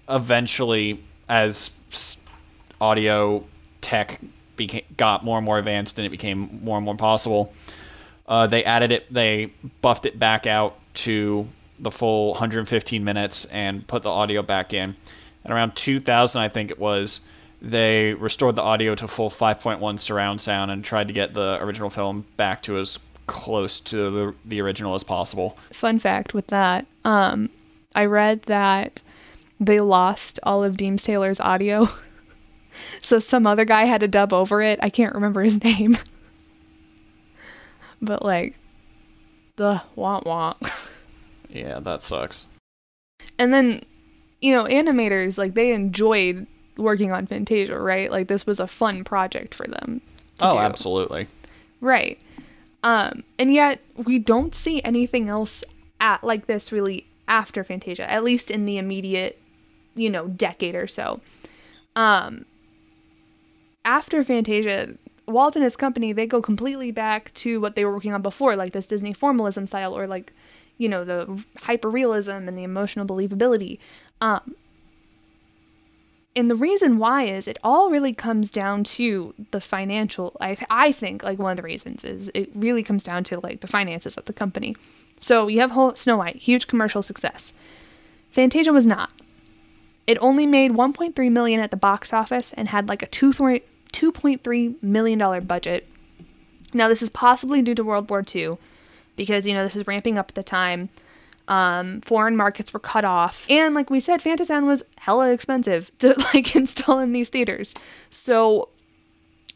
eventually, 0.07 1.03
as 1.27 1.71
audio 2.79 3.45
tech 3.81 4.19
became, 4.55 4.83
got 4.97 5.23
more 5.23 5.37
and 5.37 5.45
more 5.45 5.57
advanced 5.57 5.97
and 5.97 6.05
it 6.05 6.09
became 6.09 6.59
more 6.63 6.77
and 6.77 6.85
more 6.85 6.95
possible, 6.95 7.53
uh, 8.27 8.47
they 8.47 8.63
added 8.63 8.91
it, 8.91 9.11
they 9.11 9.53
buffed 9.81 10.05
it 10.05 10.19
back 10.19 10.45
out 10.45 10.77
to 10.93 11.47
the 11.79 11.91
full 11.91 12.31
115 12.31 13.03
minutes 13.03 13.45
and 13.45 13.85
put 13.87 14.03
the 14.03 14.09
audio 14.09 14.41
back 14.41 14.73
in. 14.73 14.95
And 15.43 15.53
around 15.53 15.75
2000, 15.75 16.41
I 16.41 16.49
think 16.49 16.71
it 16.71 16.79
was, 16.79 17.21
they 17.61 18.13
restored 18.13 18.55
the 18.55 18.61
audio 18.61 18.95
to 18.95 19.07
full 19.07 19.29
5.1 19.29 19.99
surround 19.99 20.41
sound 20.41 20.71
and 20.71 20.83
tried 20.83 21.07
to 21.07 21.13
get 21.13 21.33
the 21.33 21.57
original 21.61 21.89
film 21.89 22.25
back 22.35 22.61
to 22.63 22.77
as 22.77 22.99
close 23.27 23.79
to 23.81 24.09
the, 24.09 24.35
the 24.45 24.61
original 24.61 24.95
as 24.95 25.03
possible. 25.03 25.51
Fun 25.71 25.99
fact 25.99 26.33
with 26.33 26.47
that, 26.47 26.85
um, 27.03 27.49
I 27.93 28.05
read 28.05 28.43
that 28.43 29.03
they 29.59 29.79
lost 29.79 30.39
all 30.43 30.63
of 30.63 30.77
Deems 30.77 31.03
Taylor's 31.03 31.39
audio. 31.39 31.89
so 33.01 33.19
some 33.19 33.47
other 33.47 33.65
guy 33.65 33.85
had 33.85 34.01
to 34.01 34.07
dub 34.07 34.33
over 34.33 34.61
it. 34.61 34.79
I 34.81 34.89
can't 34.89 35.15
remember 35.15 35.41
his 35.43 35.63
name. 35.63 35.97
but 38.01 38.23
like 38.23 38.55
the 39.55 39.81
wah 39.95 40.21
wah. 40.25 40.55
Yeah, 41.49 41.79
that 41.79 42.01
sucks. 42.01 42.47
And 43.39 43.53
then, 43.53 43.83
you 44.41 44.53
know, 44.55 44.65
animators 44.65 45.37
like 45.37 45.53
they 45.53 45.71
enjoyed 45.73 46.47
working 46.77 47.11
on 47.11 47.25
Fantasia, 47.27 47.79
right? 47.79 48.11
Like 48.11 48.27
this 48.27 48.45
was 48.45 48.59
a 48.59 48.67
fun 48.67 49.03
project 49.03 49.55
for 49.55 49.65
them. 49.67 50.01
to 50.39 50.47
Oh, 50.47 50.51
do. 50.51 50.57
absolutely. 50.59 51.27
Right. 51.81 52.19
Um, 52.83 53.23
and 53.39 53.53
yet 53.53 53.79
we 53.95 54.19
don't 54.19 54.53
see 54.53 54.81
anything 54.83 55.29
else 55.29 55.63
at 55.99 56.23
like 56.23 56.45
this 56.47 56.71
really 56.71 57.05
after 57.27 57.63
Fantasia, 57.63 58.09
at 58.09 58.23
least 58.23 58.51
in 58.51 58.65
the 58.65 58.77
immediate, 58.77 59.39
you 59.95 60.09
know, 60.09 60.27
decade 60.27 60.75
or 60.75 60.87
so. 60.87 61.19
Um, 61.95 62.45
after 63.83 64.23
Fantasia, 64.23 64.95
Walt 65.27 65.55
and 65.55 65.63
his 65.63 65.75
company 65.75 66.13
they 66.13 66.25
go 66.27 66.41
completely 66.41 66.91
back 66.91 67.33
to 67.35 67.59
what 67.59 67.75
they 67.75 67.83
were 67.83 67.93
working 67.93 68.13
on 68.13 68.21
before, 68.21 68.55
like 68.55 68.73
this 68.73 68.85
Disney 68.85 69.13
formalism 69.13 69.65
style, 69.65 69.97
or 69.97 70.07
like, 70.07 70.31
you 70.77 70.89
know, 70.89 71.03
the 71.03 71.43
hyperrealism 71.57 72.47
and 72.47 72.57
the 72.57 72.63
emotional 72.63 73.05
believability. 73.05 73.79
Um, 74.21 74.55
and 76.37 76.51
the 76.51 76.55
reason 76.55 76.99
why 76.99 77.23
is 77.23 77.47
it 77.47 77.57
all 77.63 77.89
really 77.89 78.13
comes 78.13 78.51
down 78.51 78.83
to 78.83 79.33
the 79.49 79.59
financial 79.59 80.37
I, 80.39 80.53
th- 80.53 80.67
I 80.69 80.91
think 80.91 81.23
like 81.23 81.39
one 81.39 81.51
of 81.51 81.57
the 81.57 81.63
reasons 81.63 82.03
is 82.03 82.29
it 82.35 82.51
really 82.53 82.83
comes 82.83 83.03
down 83.03 83.23
to 83.25 83.39
like 83.39 83.61
the 83.61 83.67
finances 83.67 84.17
of 84.17 84.25
the 84.25 84.33
company. 84.33 84.75
So 85.19 85.47
you 85.47 85.61
have 85.61 85.71
whole 85.71 85.95
snow 85.95 86.17
white 86.17 86.35
huge 86.35 86.67
commercial 86.67 87.01
success. 87.01 87.53
Fantasia 88.29 88.71
was 88.71 88.85
not. 88.85 89.11
It 90.05 90.19
only 90.21 90.45
made 90.45 90.71
1.3 90.71 91.31
million 91.31 91.59
at 91.59 91.71
the 91.71 91.77
box 91.77 92.13
office 92.13 92.53
and 92.53 92.67
had 92.67 92.87
like 92.87 93.01
a 93.01 93.07
2 93.07 93.31
2.3 93.31 94.83
million 94.83 95.17
dollar 95.17 95.41
budget. 95.41 95.87
Now 96.71 96.87
this 96.87 97.01
is 97.01 97.09
possibly 97.09 97.63
due 97.63 97.73
to 97.73 97.83
world 97.83 98.11
war 98.11 98.23
ii 98.35 98.57
because 99.17 99.45
you 99.45 99.53
know 99.53 99.63
this 99.65 99.75
is 99.75 99.85
ramping 99.85 100.17
up 100.17 100.29
at 100.29 100.35
the 100.35 100.43
time. 100.43 100.87
Um, 101.49 102.01
foreign 102.01 102.35
markets 102.35 102.73
were 102.73 102.79
cut 102.79 103.05
off. 103.05 103.45
And 103.49 103.73
like 103.73 103.89
we 103.89 103.99
said 103.99 104.21
fantasound 104.21 104.67
was 104.67 104.83
hella 104.97 105.31
expensive 105.31 105.91
to 105.99 106.13
like 106.33 106.55
install 106.55 106.99
in 106.99 107.11
these 107.11 107.27
theaters. 107.27 107.73
So 108.09 108.69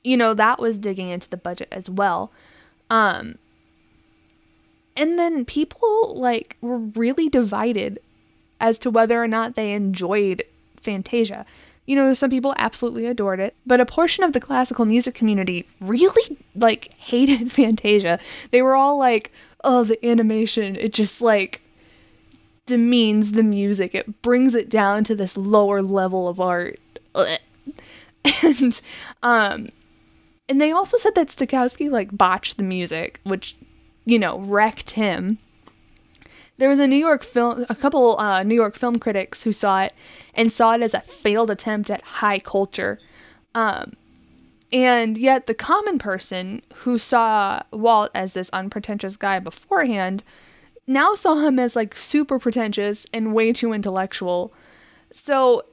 you 0.04 0.18
know 0.18 0.34
that 0.34 0.60
was 0.60 0.78
digging 0.78 1.10
into 1.10 1.30
the 1.30 1.38
budget 1.38 1.70
as 1.72 1.90
well. 1.90 2.34
Um 2.90 3.38
and 4.98 5.18
then 5.18 5.46
people 5.46 6.14
like 6.16 6.58
were 6.60 6.78
really 6.78 7.30
divided 7.30 8.00
as 8.60 8.78
to 8.80 8.92
whether 8.92 9.22
or 9.22 9.28
not 9.28 9.56
they 9.56 9.72
enjoyed 9.72 10.44
fantasia 10.82 11.46
you 11.86 11.96
know 11.96 12.14
some 12.14 12.30
people 12.30 12.54
absolutely 12.58 13.06
adored 13.06 13.40
it 13.40 13.56
but 13.66 13.80
a 13.80 13.86
portion 13.86 14.24
of 14.24 14.34
the 14.34 14.40
classical 14.40 14.86
music 14.86 15.14
community 15.14 15.68
really 15.80 16.38
like 16.56 16.94
hated 16.98 17.52
fantasia 17.52 18.20
they 18.52 18.62
were 18.62 18.76
all 18.76 18.98
like 18.98 19.32
oh 19.64 19.84
the 19.84 20.04
animation 20.06 20.76
it 20.76 20.94
just 20.94 21.22
like 21.22 21.62
demeans 22.72 23.34
the 23.34 23.44
music. 23.44 23.94
It 23.94 24.22
brings 24.22 24.56
it 24.56 24.70
down 24.70 25.04
to 25.06 25.16
this 25.16 25.36
lower 25.36 25.82
level 25.82 26.28
of 26.28 26.40
art. 26.40 26.80
And 28.44 28.80
um 29.24 29.70
and 30.48 30.62
they 30.62 30.72
also 30.72 30.96
said 30.96 31.16
that 31.16 31.30
Stokowski 31.30 31.90
like 31.90 32.16
botched 32.16 32.58
the 32.58 32.64
music, 32.64 33.20
which 33.24 33.56
you 34.06 34.20
know, 34.20 34.40
wrecked 34.40 34.92
him. 34.92 35.40
There 36.62 36.70
was 36.70 36.80
a 36.80 36.86
New 36.86 36.96
York 36.96 37.24
film 37.24 37.66
a 37.70 37.76
couple 37.76 38.20
uh, 38.20 38.44
New 38.44 38.54
York 38.54 38.76
film 38.76 39.00
critics 39.00 39.42
who 39.42 39.52
saw 39.52 39.82
it 39.82 39.94
and 40.36 40.52
saw 40.52 40.74
it 40.74 40.84
as 40.84 40.94
a 40.94 41.02
failed 41.02 41.50
attempt 41.50 41.90
at 41.90 42.04
high 42.04 42.38
culture. 42.38 43.00
Um 43.56 43.94
and 44.72 45.18
yet 45.18 45.48
the 45.48 45.56
common 45.56 45.98
person 45.98 46.62
who 46.84 47.00
saw 47.00 47.64
Walt 47.72 48.12
as 48.14 48.34
this 48.34 48.52
unpretentious 48.52 49.18
guy 49.18 49.40
beforehand 49.40 50.24
now 50.86 51.16
saw 51.16 51.40
him 51.40 51.58
as 51.58 51.76
like 51.76 51.98
super 51.98 52.38
pretentious 52.38 53.08
and 53.12 53.34
way 53.34 53.52
too 53.54 53.74
intellectual. 53.74 54.54
So 55.12 55.66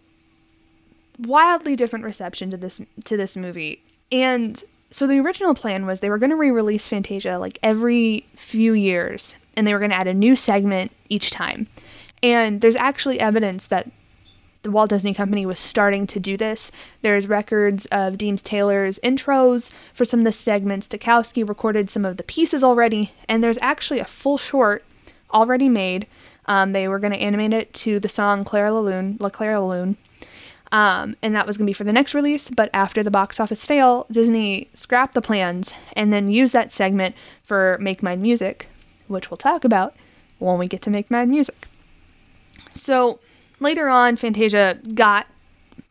wildly 1.19 1.77
different 1.77 2.07
reception 2.07 2.51
to 2.51 2.57
this 2.57 2.81
to 3.05 3.19
this 3.19 3.37
movie. 3.37 3.83
And 4.11 4.65
so 4.91 5.07
the 5.07 5.21
original 5.21 5.55
plan 5.55 5.87
was 5.87 6.01
they 6.01 6.11
were 6.11 6.19
going 6.19 6.31
to 6.31 6.37
re-release 6.37 6.89
Fantasia 6.89 7.39
like 7.39 7.59
every 7.63 8.27
few 8.37 8.73
years 8.73 9.37
and 9.57 9.67
they 9.67 9.73
were 9.73 9.81
going 9.81 9.91
to 9.91 9.99
add 9.99 10.07
a 10.07 10.15
new 10.15 10.37
segment 10.37 10.93
each 11.09 11.31
time. 11.31 11.69
And 12.23 12.61
there's 12.61 12.77
actually 12.77 13.21
evidence 13.21 13.67
that 13.67 13.91
the 14.63 14.71
Walt 14.71 14.91
Disney 14.91 15.15
Company 15.15 15.47
was 15.47 15.61
starting 15.61 16.07
to 16.09 16.21
do 16.21 16.37
this. 16.37 16.71
There's 17.03 17.29
records 17.29 17.87
of 17.87 18.19
Deems 18.19 18.43
Taylor's 18.43 18.99
intros 19.01 19.73
for 19.93 20.05
some 20.05 20.21
of 20.21 20.25
the 20.25 20.33
segments. 20.33 20.89
Stokowski 20.89 21.49
recorded 21.49 21.91
some 21.91 22.05
of 22.05 22.17
the 22.17 22.23
pieces 22.23 22.65
already, 22.65 23.13
and 23.29 23.43
there's 23.43 23.59
actually 23.61 24.01
a 24.01 24.05
full 24.05 24.39
short 24.39 24.85
already 25.33 25.69
made. 25.69 26.07
Um, 26.47 26.73
they 26.73 26.89
were 26.89 26.99
going 26.99 27.13
to 27.13 27.19
animate 27.19 27.53
it 27.53 27.73
to 27.75 28.01
the 28.01 28.09
song 28.09 28.45
Clair 28.45 28.69
de 28.69 28.81
Lune, 28.81 29.17
La 29.21 29.29
Clair 29.29 29.55
de 29.55 29.65
Lune. 29.65 29.97
Um, 30.71 31.17
and 31.23 31.35
that 31.35 31.47
was 31.47 31.57
going 31.57 31.67
to 31.67 31.71
be 31.71 31.75
for 31.75 31.85
the 31.85 31.93
next 31.93 32.15
release, 32.15 32.51
but 32.51 32.71
after 32.75 33.03
the 33.03 33.11
box 33.11 33.41
office 33.41 33.65
fail, 33.65 34.07
Disney 34.11 34.69
scrapped 34.75 35.15
the 35.15 35.23
plans 35.23 35.73
and 35.95 36.13
then 36.13 36.31
used 36.31 36.53
that 36.53 36.73
segment 36.73 37.15
for 37.43 37.79
Make 37.81 38.03
Mine 38.03 38.21
Music, 38.21 38.67
which 39.07 39.31
we'll 39.31 39.39
talk 39.39 39.65
about 39.65 39.95
when 40.39 40.59
we 40.59 40.67
get 40.67 40.83
to 40.83 40.91
Make 40.91 41.11
Mine 41.11 41.31
Music. 41.31 41.67
So 42.75 43.19
later 43.61 43.89
on, 43.89 44.17
Fantasia 44.17 44.79
got 44.95 45.27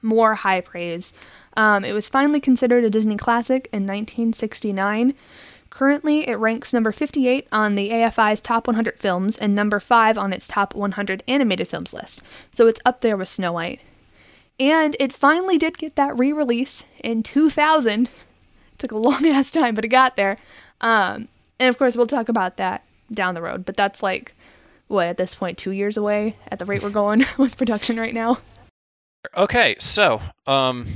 more 0.02 0.36
high 0.36 0.62
praise. 0.62 1.12
Um, 1.56 1.84
it 1.84 1.94
was 1.94 2.08
finally 2.08 2.40
considered 2.40 2.84
a 2.84 2.90
Disney 2.90 3.18
classic 3.18 3.68
in 3.74 3.88
1969. 3.88 5.16
Currently, 5.72 6.28
it 6.28 6.36
ranks 6.36 6.74
number 6.74 6.92
58 6.92 7.48
on 7.52 7.76
the 7.76 7.90
AFI's 7.90 8.42
top 8.42 8.68
100 8.68 9.00
films 9.00 9.38
and 9.38 9.54
number 9.54 9.80
5 9.80 10.18
on 10.18 10.34
its 10.34 10.48
top 10.48 10.76
100 10.76 11.24
animated 11.28 11.68
films 11.68 11.94
list. 11.94 12.22
So 12.52 12.68
it's 12.68 12.80
up 12.86 13.02
there 13.02 13.18
with 13.18 13.28
Snow 13.28 13.54
White. 13.54 13.82
And 14.60 14.96
it 15.00 15.14
finally 15.14 15.58
did 15.58 15.78
get 15.78 15.96
that 15.96 16.18
re 16.18 16.34
release 16.34 16.86
in 17.04 17.24
2000. 17.24 18.10
took 18.78 18.92
a 18.92 18.98
long 18.98 19.26
ass 19.28 19.52
time, 19.52 19.76
but 19.76 19.86
it 19.86 19.90
got 19.90 20.16
there. 20.16 20.38
Um, 20.82 21.28
and 21.60 21.70
of 21.70 21.78
course, 21.78 21.96
we'll 21.96 22.08
talk 22.08 22.30
about 22.30 22.58
that 22.58 22.84
down 23.12 23.36
the 23.36 23.42
road, 23.42 23.66
but 23.66 23.78
that's 23.78 24.04
like 24.04 24.34
what 24.88 25.08
at 25.08 25.18
this 25.18 25.36
point 25.36 25.58
two 25.58 25.72
years 25.72 25.98
away 25.98 26.36
at 26.50 26.60
the 26.60 26.66
rate 26.66 26.82
we're 26.82 26.90
going 26.90 27.26
with 27.38 27.58
production 27.58 28.00
right 28.00 28.14
now. 28.14 28.40
Okay, 29.36 29.76
so 29.80 30.22
um, 30.46 30.88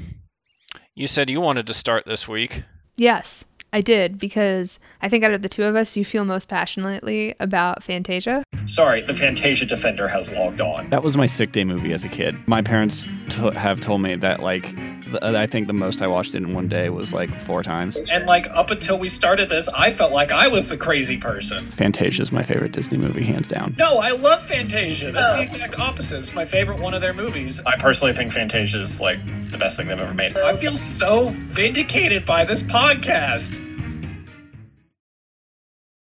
you 0.95 1.07
said 1.07 1.29
you 1.29 1.41
wanted 1.41 1.67
to 1.67 1.73
start 1.73 2.05
this 2.05 2.27
week. 2.27 2.63
Yes, 2.95 3.45
I 3.73 3.81
did 3.81 4.17
because 4.17 4.79
I 5.01 5.07
think 5.07 5.23
out 5.23 5.33
of 5.33 5.41
the 5.41 5.49
two 5.49 5.63
of 5.63 5.75
us, 5.75 5.95
you 5.95 6.03
feel 6.03 6.25
most 6.25 6.49
passionately 6.49 7.35
about 7.39 7.83
Fantasia. 7.83 8.43
Sorry, 8.65 9.01
the 9.01 9.13
Fantasia 9.13 9.65
Defender 9.65 10.07
has 10.09 10.31
logged 10.33 10.59
on. 10.59 10.89
That 10.89 11.03
was 11.03 11.15
my 11.15 11.25
sick 11.25 11.53
day 11.53 11.63
movie 11.63 11.93
as 11.93 12.03
a 12.03 12.09
kid. 12.09 12.35
My 12.47 12.61
parents 12.61 13.07
t- 13.29 13.51
have 13.51 13.79
told 13.79 14.01
me 14.01 14.15
that 14.15 14.41
like 14.41 14.75
th- 14.75 14.90
I 15.21 15.47
think 15.47 15.67
the 15.67 15.73
most 15.73 16.01
I 16.01 16.07
watched 16.07 16.35
it 16.35 16.43
in 16.43 16.53
one 16.53 16.67
day 16.67 16.89
was 16.89 17.13
like 17.13 17.29
four 17.41 17.63
times. 17.63 17.97
And 18.11 18.25
like 18.25 18.47
up 18.51 18.69
until 18.69 18.97
we 18.99 19.07
started 19.07 19.49
this, 19.49 19.69
I 19.69 19.91
felt 19.91 20.11
like 20.11 20.31
I 20.31 20.47
was 20.47 20.69
the 20.69 20.77
crazy 20.77 21.17
person. 21.17 21.65
Fantasia 21.71 22.21
is 22.21 22.31
my 22.31 22.43
favorite 22.43 22.71
Disney 22.71 22.97
movie, 22.97 23.23
hands 23.23 23.47
down. 23.47 23.75
No, 23.77 23.97
I 23.97 24.11
love 24.11 24.45
Fantasia. 24.45 25.11
That's 25.11 25.35
the 25.35 25.41
exact 25.41 25.77
opposite. 25.79 26.19
It's 26.19 26.33
my 26.33 26.45
favorite 26.45 26.79
one 26.79 26.93
of 26.93 27.01
their 27.01 27.13
movies. 27.13 27.59
I 27.61 27.77
personally 27.77 28.13
think 28.13 28.31
Fantasia 28.31 28.79
is 28.79 29.01
like 29.01 29.19
the 29.51 29.57
best 29.57 29.77
thing 29.77 29.87
they've 29.87 29.99
ever 29.99 30.13
made. 30.13 30.37
I 30.37 30.55
feel 30.55 30.75
so 30.75 31.29
vindicated 31.33 32.25
by 32.25 32.45
this 32.45 32.61
podcast. 32.61 33.59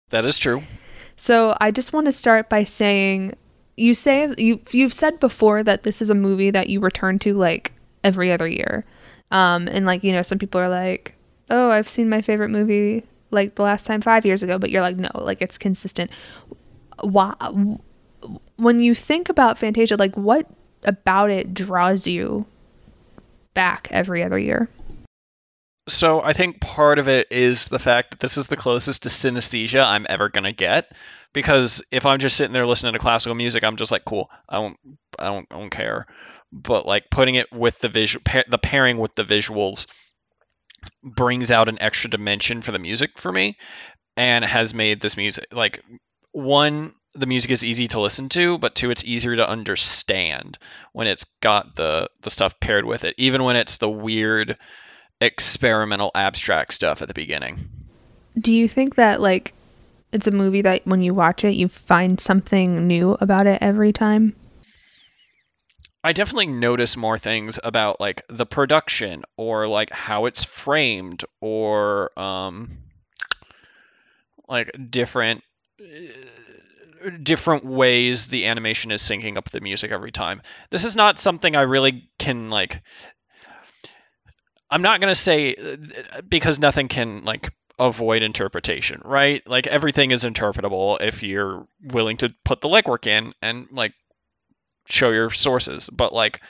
That 0.10 0.26
is 0.26 0.38
true. 0.38 0.64
So 1.16 1.56
I 1.60 1.72
just 1.72 1.94
want 1.94 2.08
to 2.08 2.12
start 2.12 2.50
by 2.50 2.64
saying 2.64 3.36
you 3.78 3.94
say 3.94 4.34
you 4.38 4.60
you've 4.72 4.94
said 4.94 5.20
before 5.20 5.64
that 5.64 5.84
this 5.84 6.02
is 6.02 6.10
a 6.10 6.16
movie 6.16 6.52
that 6.52 6.70
you 6.70 6.80
return 6.80 7.20
to 7.20 7.34
like 7.34 7.74
every 8.04 8.32
other 8.32 8.48
year. 8.48 8.84
Um 9.32 9.68
and 9.68 9.86
like, 9.86 10.04
you 10.04 10.12
know, 10.12 10.22
some 10.22 10.40
people 10.40 10.60
are 10.60 10.70
like, 10.70 11.16
"Oh, 11.50 11.70
I've 11.70 11.90
seen 11.90 12.10
my 12.10 12.22
favorite 12.22 12.50
movie 12.50 13.04
like 13.32 13.56
the 13.56 13.64
last 13.64 13.86
time 13.86 14.02
5 14.02 14.26
years 14.26 14.44
ago," 14.44 14.58
but 14.58 14.72
you're 14.72 14.82
like, 14.82 14.98
"No, 14.98 15.10
like 15.16 15.42
it's 15.42 15.58
consistent." 15.58 16.12
Why 17.02 17.34
when 18.58 18.80
you 18.80 18.94
think 18.94 19.30
about 19.30 19.58
Fantasia, 19.58 19.96
like 19.96 20.16
what 20.16 20.48
about 20.84 21.30
it 21.30 21.54
draws 21.54 22.08
you 22.08 22.46
back 23.54 23.88
every 23.92 24.24
other 24.24 24.40
year? 24.40 24.70
So 25.88 26.22
I 26.22 26.34
think 26.34 26.62
part 26.62 27.00
of 27.00 27.08
it 27.08 27.28
is 27.32 27.68
the 27.70 27.80
fact 27.80 28.12
that 28.12 28.20
this 28.20 28.38
is 28.38 28.48
the 28.48 28.56
closest 28.56 29.04
to 29.04 29.10
synesthesia 29.10 29.84
I'm 29.86 30.06
ever 30.10 30.30
gonna 30.30 30.52
get. 30.52 30.94
Because 31.34 31.84
if 31.92 32.06
I'm 32.06 32.20
just 32.20 32.38
sitting 32.38 32.54
there 32.54 32.66
listening 32.66 32.94
to 32.94 33.00
classical 33.00 33.36
music, 33.36 33.64
I'm 33.64 33.76
just 33.76 33.92
like, 33.92 34.06
cool. 34.06 34.32
I 34.50 34.56
don't, 34.58 34.78
I 35.20 35.26
don't, 35.26 35.48
I 35.52 35.60
don't 35.60 35.70
care. 35.70 36.08
But 36.52 36.86
like 36.86 37.10
putting 37.12 37.36
it 37.36 37.52
with 37.52 37.80
the 37.80 37.90
visual, 37.90 38.22
pa- 38.26 38.44
the 38.50 38.58
pairing 38.58 38.98
with 38.98 39.16
the 39.16 39.24
visuals 39.24 39.88
brings 41.04 41.52
out 41.52 41.70
an 41.70 41.82
extra 41.82 42.10
dimension 42.10 42.62
for 42.62 42.72
the 42.72 42.80
music 42.80 43.18
for 43.18 43.32
me, 43.32 43.58
and 44.18 44.44
has 44.46 44.74
made 44.74 45.02
this 45.02 45.18
music 45.18 45.46
like 45.52 45.84
one. 46.32 46.94
The 47.16 47.26
music 47.26 47.50
is 47.52 47.66
easy 47.66 47.88
to 47.88 48.00
listen 48.00 48.30
to, 48.30 48.60
but 48.60 48.76
two, 48.76 48.92
it's 48.92 49.04
easier 49.04 49.36
to 49.36 49.50
understand 49.50 50.60
when 50.94 51.08
it's 51.08 51.24
got 51.42 51.76
the 51.76 52.10
the 52.22 52.30
stuff 52.30 52.60
paired 52.60 52.86
with 52.86 53.04
it. 53.04 53.16
Even 53.18 53.44
when 53.44 53.56
it's 53.56 53.78
the 53.78 53.90
weird 53.90 54.58
experimental 55.22 56.12
abstract 56.16 56.74
stuff 56.74 57.02
at 57.02 57.08
the 57.08 57.14
beginning. 57.14 57.60
Do 58.38 58.56
you 58.56 58.68
think 58.68 58.96
that 58.96 59.22
like 59.22 59.54
it's 60.12 60.28
a 60.28 60.32
movie 60.32 60.62
that 60.62 60.86
when 60.86 61.02
you 61.02 61.14
watch 61.14 61.44
it 61.44 61.56
you 61.56 61.68
find 61.68 62.20
something 62.20 62.88
new 62.88 63.18
about 63.20 63.48
it 63.48 63.60
every 63.62 63.92
time? 63.92 64.36
I 66.04 66.14
definitely 66.14 66.48
notice 66.48 66.96
more 66.96 67.18
things 67.18 67.60
about 67.64 68.00
like 68.00 68.24
the 68.30 68.46
production 68.46 69.24
or 69.38 69.68
like 69.68 69.92
how 69.92 70.26
it's 70.26 70.44
framed 70.44 71.26
or 71.42 72.12
um 72.18 72.72
like 74.48 74.72
different 74.90 75.44
uh, 75.82 77.10
different 77.24 77.66
ways 77.66 78.28
the 78.28 78.46
animation 78.46 78.92
is 78.92 79.02
syncing 79.02 79.38
up 79.38 79.52
the 79.52 79.62
music 79.62 79.92
every 79.92 80.12
time. 80.12 80.42
This 80.70 80.86
is 80.86 80.96
not 80.96 81.20
something 81.20 81.56
I 81.56 81.62
really 81.62 82.10
can 82.18 82.50
like 82.50 82.82
I'm 84.72 84.82
not 84.82 85.02
going 85.02 85.12
to 85.12 85.20
say 85.20 85.56
uh, 85.56 86.22
because 86.28 86.60
nothing 86.60 86.88
can 86.88 87.26
like 87.26 87.52
avoid 87.78 88.22
interpretation, 88.22 89.02
right? 89.04 89.46
Like 89.48 89.68
everything 89.68 90.12
is 90.12 90.24
interpretable 90.24 91.02
if 91.02 91.24
you're 91.24 91.68
willing 91.82 92.18
to 92.18 92.34
put 92.46 92.62
the 92.62 92.70
legwork 92.70 93.08
in 93.08 93.34
and 93.42 93.68
like 93.72 93.94
show 94.90 95.12
your 95.12 95.30
sources. 95.30 95.90
But 95.90 96.14
like 96.14 96.42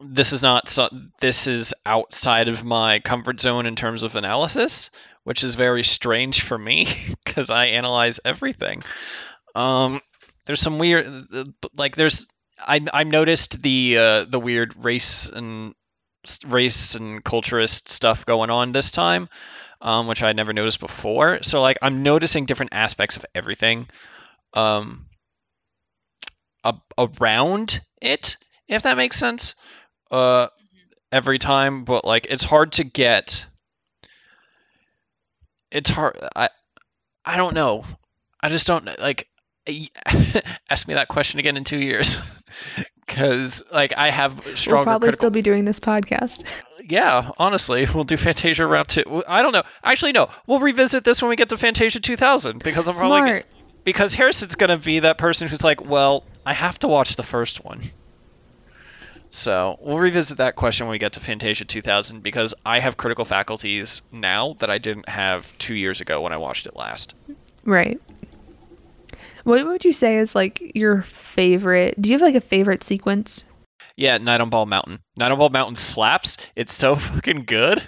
this 0.00 0.32
is 0.32 0.42
not 0.42 0.68
so, 0.68 0.88
this 1.20 1.46
is 1.46 1.72
outside 1.86 2.48
of 2.48 2.64
my 2.64 2.98
comfort 3.00 3.40
zone 3.40 3.66
in 3.66 3.76
terms 3.76 4.02
of 4.02 4.16
analysis, 4.16 4.90
which 5.24 5.44
is 5.44 5.54
very 5.54 5.84
strange 5.84 6.42
for 6.42 6.58
me 6.58 6.86
because 7.24 7.50
I 7.50 7.66
analyze 7.66 8.20
everything. 8.24 8.82
Um 9.54 10.00
there's 10.46 10.60
some 10.60 10.78
weird 10.78 11.08
like 11.76 11.96
there's 11.96 12.26
I 12.66 12.80
I 12.92 13.04
noticed 13.04 13.62
the 13.62 13.98
uh, 13.98 14.24
the 14.24 14.40
weird 14.40 14.74
race 14.84 15.28
and 15.28 15.74
race 16.46 16.94
and 16.94 17.24
culturist 17.24 17.88
stuff 17.88 18.24
going 18.26 18.50
on 18.50 18.72
this 18.72 18.90
time, 18.90 19.28
um, 19.80 20.06
which 20.06 20.22
I 20.22 20.28
had 20.28 20.36
never 20.36 20.52
noticed 20.52 20.80
before. 20.80 21.40
So 21.42 21.60
like 21.60 21.78
I'm 21.82 22.02
noticing 22.02 22.46
different 22.46 22.72
aspects 22.74 23.16
of 23.16 23.26
everything 23.34 23.88
um, 24.54 25.06
a- 26.64 26.74
around 26.98 27.80
it, 28.00 28.36
if 28.68 28.82
that 28.82 28.96
makes 28.96 29.16
sense. 29.18 29.54
Uh, 30.10 30.48
every 31.10 31.38
time, 31.38 31.84
but 31.84 32.04
like 32.04 32.26
it's 32.30 32.44
hard 32.44 32.72
to 32.72 32.84
get. 32.84 33.46
It's 35.70 35.90
hard. 35.90 36.18
I 36.36 36.48
I 37.24 37.36
don't 37.36 37.54
know. 37.54 37.84
I 38.42 38.48
just 38.48 38.66
don't 38.66 38.86
like. 38.98 39.28
Ask 40.70 40.88
me 40.88 40.94
that 40.94 41.08
question 41.08 41.38
again 41.38 41.56
in 41.56 41.64
two 41.64 41.78
years. 41.78 42.20
because 43.06 43.62
like 43.72 43.92
I 43.96 44.10
have 44.10 44.32
stronger. 44.54 44.76
We'll 44.78 44.84
probably 44.84 45.06
critical- 45.06 45.20
still 45.20 45.30
be 45.30 45.42
doing 45.42 45.64
this 45.64 45.80
podcast. 45.80 46.44
yeah, 46.88 47.30
honestly, 47.38 47.86
we'll 47.94 48.04
do 48.04 48.16
Fantasia 48.16 48.66
round 48.66 48.88
two. 48.88 49.22
I 49.28 49.40
don't 49.42 49.52
know. 49.52 49.62
Actually, 49.84 50.12
no. 50.12 50.28
We'll 50.46 50.60
revisit 50.60 51.04
this 51.04 51.22
when 51.22 51.28
we 51.28 51.36
get 51.36 51.48
to 51.50 51.56
Fantasia 51.56 52.00
2000 52.00 52.62
because 52.62 52.88
I'm 52.88 52.94
probably 52.94 53.20
Smart. 53.30 53.46
because 53.84 54.14
Harrison's 54.14 54.54
gonna 54.56 54.76
be 54.78 54.98
that 55.00 55.16
person 55.18 55.48
who's 55.48 55.62
like, 55.64 55.84
well, 55.84 56.24
I 56.44 56.52
have 56.52 56.78
to 56.80 56.88
watch 56.88 57.16
the 57.16 57.22
first 57.22 57.64
one. 57.64 57.82
So 59.30 59.78
we'll 59.80 59.98
revisit 59.98 60.36
that 60.38 60.56
question 60.56 60.86
when 60.86 60.92
we 60.92 60.98
get 60.98 61.12
to 61.12 61.20
Fantasia 61.20 61.64
2000 61.64 62.22
because 62.22 62.52
I 62.66 62.80
have 62.80 62.98
critical 62.98 63.24
faculties 63.24 64.02
now 64.12 64.56
that 64.58 64.68
I 64.68 64.76
didn't 64.76 65.08
have 65.08 65.56
two 65.56 65.74
years 65.74 66.02
ago 66.02 66.20
when 66.20 66.34
I 66.34 66.36
watched 66.36 66.66
it 66.66 66.76
last. 66.76 67.14
Right. 67.64 67.98
What 69.44 69.64
would 69.66 69.84
you 69.84 69.92
say 69.94 70.18
is 70.18 70.34
like 70.34 70.72
your 70.74 71.02
favorite? 71.02 72.00
Do 72.00 72.10
you 72.10 72.14
have 72.14 72.20
like 72.20 72.34
a 72.34 72.40
favorite 72.40 72.84
sequence? 72.84 73.44
Yeah, 73.96 74.18
Night 74.18 74.40
on 74.40 74.50
Bald 74.50 74.68
Mountain. 74.68 75.00
Night 75.16 75.32
on 75.32 75.38
Bald 75.38 75.52
Mountain 75.52 75.76
slaps. 75.76 76.36
It's 76.54 76.72
so 76.72 76.94
fucking 76.96 77.44
good. 77.44 77.82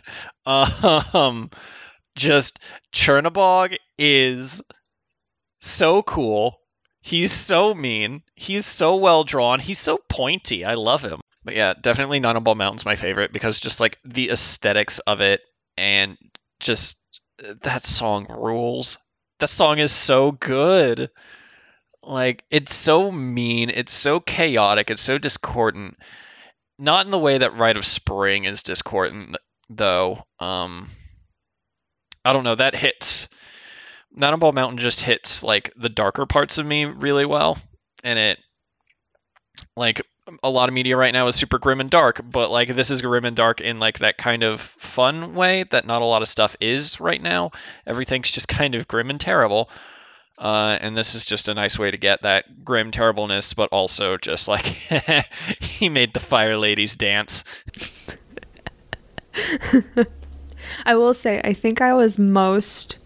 Um, 0.47 1.51
just 2.17 2.59
Chernobog 2.93 3.77
is 3.99 4.63
so 5.61 6.03
cool. 6.03 6.59
He's 7.05 7.33
so 7.33 7.75
mean. 7.75 8.23
He's 8.35 8.65
so 8.65 8.97
well 8.97 9.25
drawn. 9.25 9.61
He's 9.61 9.79
so 9.79 9.99
pointy. 10.09 10.65
I 10.65 10.73
love 10.73 11.05
him. 11.05 11.21
But 11.45 11.55
yeah, 11.55 11.75
definitely 11.79 12.25
on 12.25 12.43
Bald 12.43 12.57
Mountain's 12.57 12.87
my 12.87 12.97
favorite 12.97 13.31
because 13.31 13.61
just 13.61 13.79
like 13.79 13.99
the 14.07 14.31
aesthetics 14.31 15.01
of 15.01 15.21
it 15.21 15.43
and 15.77 16.17
just 16.61 17.21
uh, 17.47 17.53
that 17.61 17.85
song 17.85 18.27
rules. 18.31 18.97
That 19.41 19.51
song 19.51 19.81
is 19.81 19.93
so 19.93 20.33
good. 20.33 21.11
Like 22.03 22.43
it's 22.51 22.75
so 22.75 23.13
mean, 23.13 23.69
it's 23.69 23.93
so 23.93 24.19
chaotic, 24.19 24.89
it's 24.89 25.03
so 25.03 25.19
discordant. 25.19 25.99
Not 26.79 27.05
in 27.05 27.11
the 27.11 27.19
way 27.19 27.37
that 27.37 27.55
Rite 27.55 27.77
of 27.77 27.85
Spring 27.85 28.47
is 28.47 28.63
discordant 28.63 29.37
though. 29.69 30.25
Um 30.41 30.89
I 32.25 32.33
don't 32.33 32.45
know, 32.45 32.55
that 32.55 32.75
hits 32.75 33.29
Night 34.15 34.33
on 34.33 34.39
Bald 34.39 34.55
Mountain 34.55 34.79
just 34.79 35.03
hits 35.03 35.43
like 35.43 35.73
the 35.77 35.89
darker 35.89 36.27
parts 36.27 36.59
of 36.59 36.67
me 36.67 36.85
really 36.85 37.25
well. 37.25 37.59
And 38.03 38.19
it 38.19 38.39
like 39.77 40.03
a 40.43 40.51
lot 40.51 40.69
of 40.69 40.75
media 40.75 40.97
right 40.97 41.13
now 41.13 41.27
is 41.27 41.37
super 41.37 41.59
grim 41.59 41.81
and 41.81 41.91
dark, 41.91 42.21
but 42.25 42.51
like 42.51 42.75
this 42.75 42.91
is 42.91 43.03
grim 43.03 43.25
and 43.25 43.37
dark 43.37 43.61
in 43.61 43.79
like 43.79 43.99
that 43.99 44.17
kind 44.17 44.43
of 44.43 44.61
fun 44.61 45.35
way 45.35 45.65
that 45.65 45.87
not 45.87 46.03
a 46.03 46.07
lot 46.07 46.23
of 46.23 46.29
stuff 46.29 46.57
is 46.61 47.01
right 47.01 47.21
now. 47.21 47.51
Everything's 47.87 48.31
just 48.31 48.49
kind 48.49 48.75
of 48.75 48.89
grim 48.89 49.11
and 49.11 49.21
terrible. 49.21 49.69
Uh, 50.39 50.79
and 50.81 50.97
this 50.97 51.15
is 51.15 51.25
just 51.25 51.49
a 51.49 51.55
nice 51.55 51.79
way 51.79 51.91
to 51.91 51.97
get 51.97 52.23
that 52.23 52.65
grim 52.65 52.91
terribleness, 52.91 53.55
but 53.55 53.69
also 53.71 54.17
just 54.17 54.49
like 54.49 54.65
he 55.61 55.89
made 55.89 56.15
the 56.15 56.21
fire 56.21 56.57
ladies 56.57 56.97
dance. 56.97 57.45
I 60.87 60.95
will 60.95 61.15
say, 61.15 61.41
I 61.45 61.53
think 61.53 61.81
I 61.81 61.93
was 61.93 62.19
most 62.19 62.97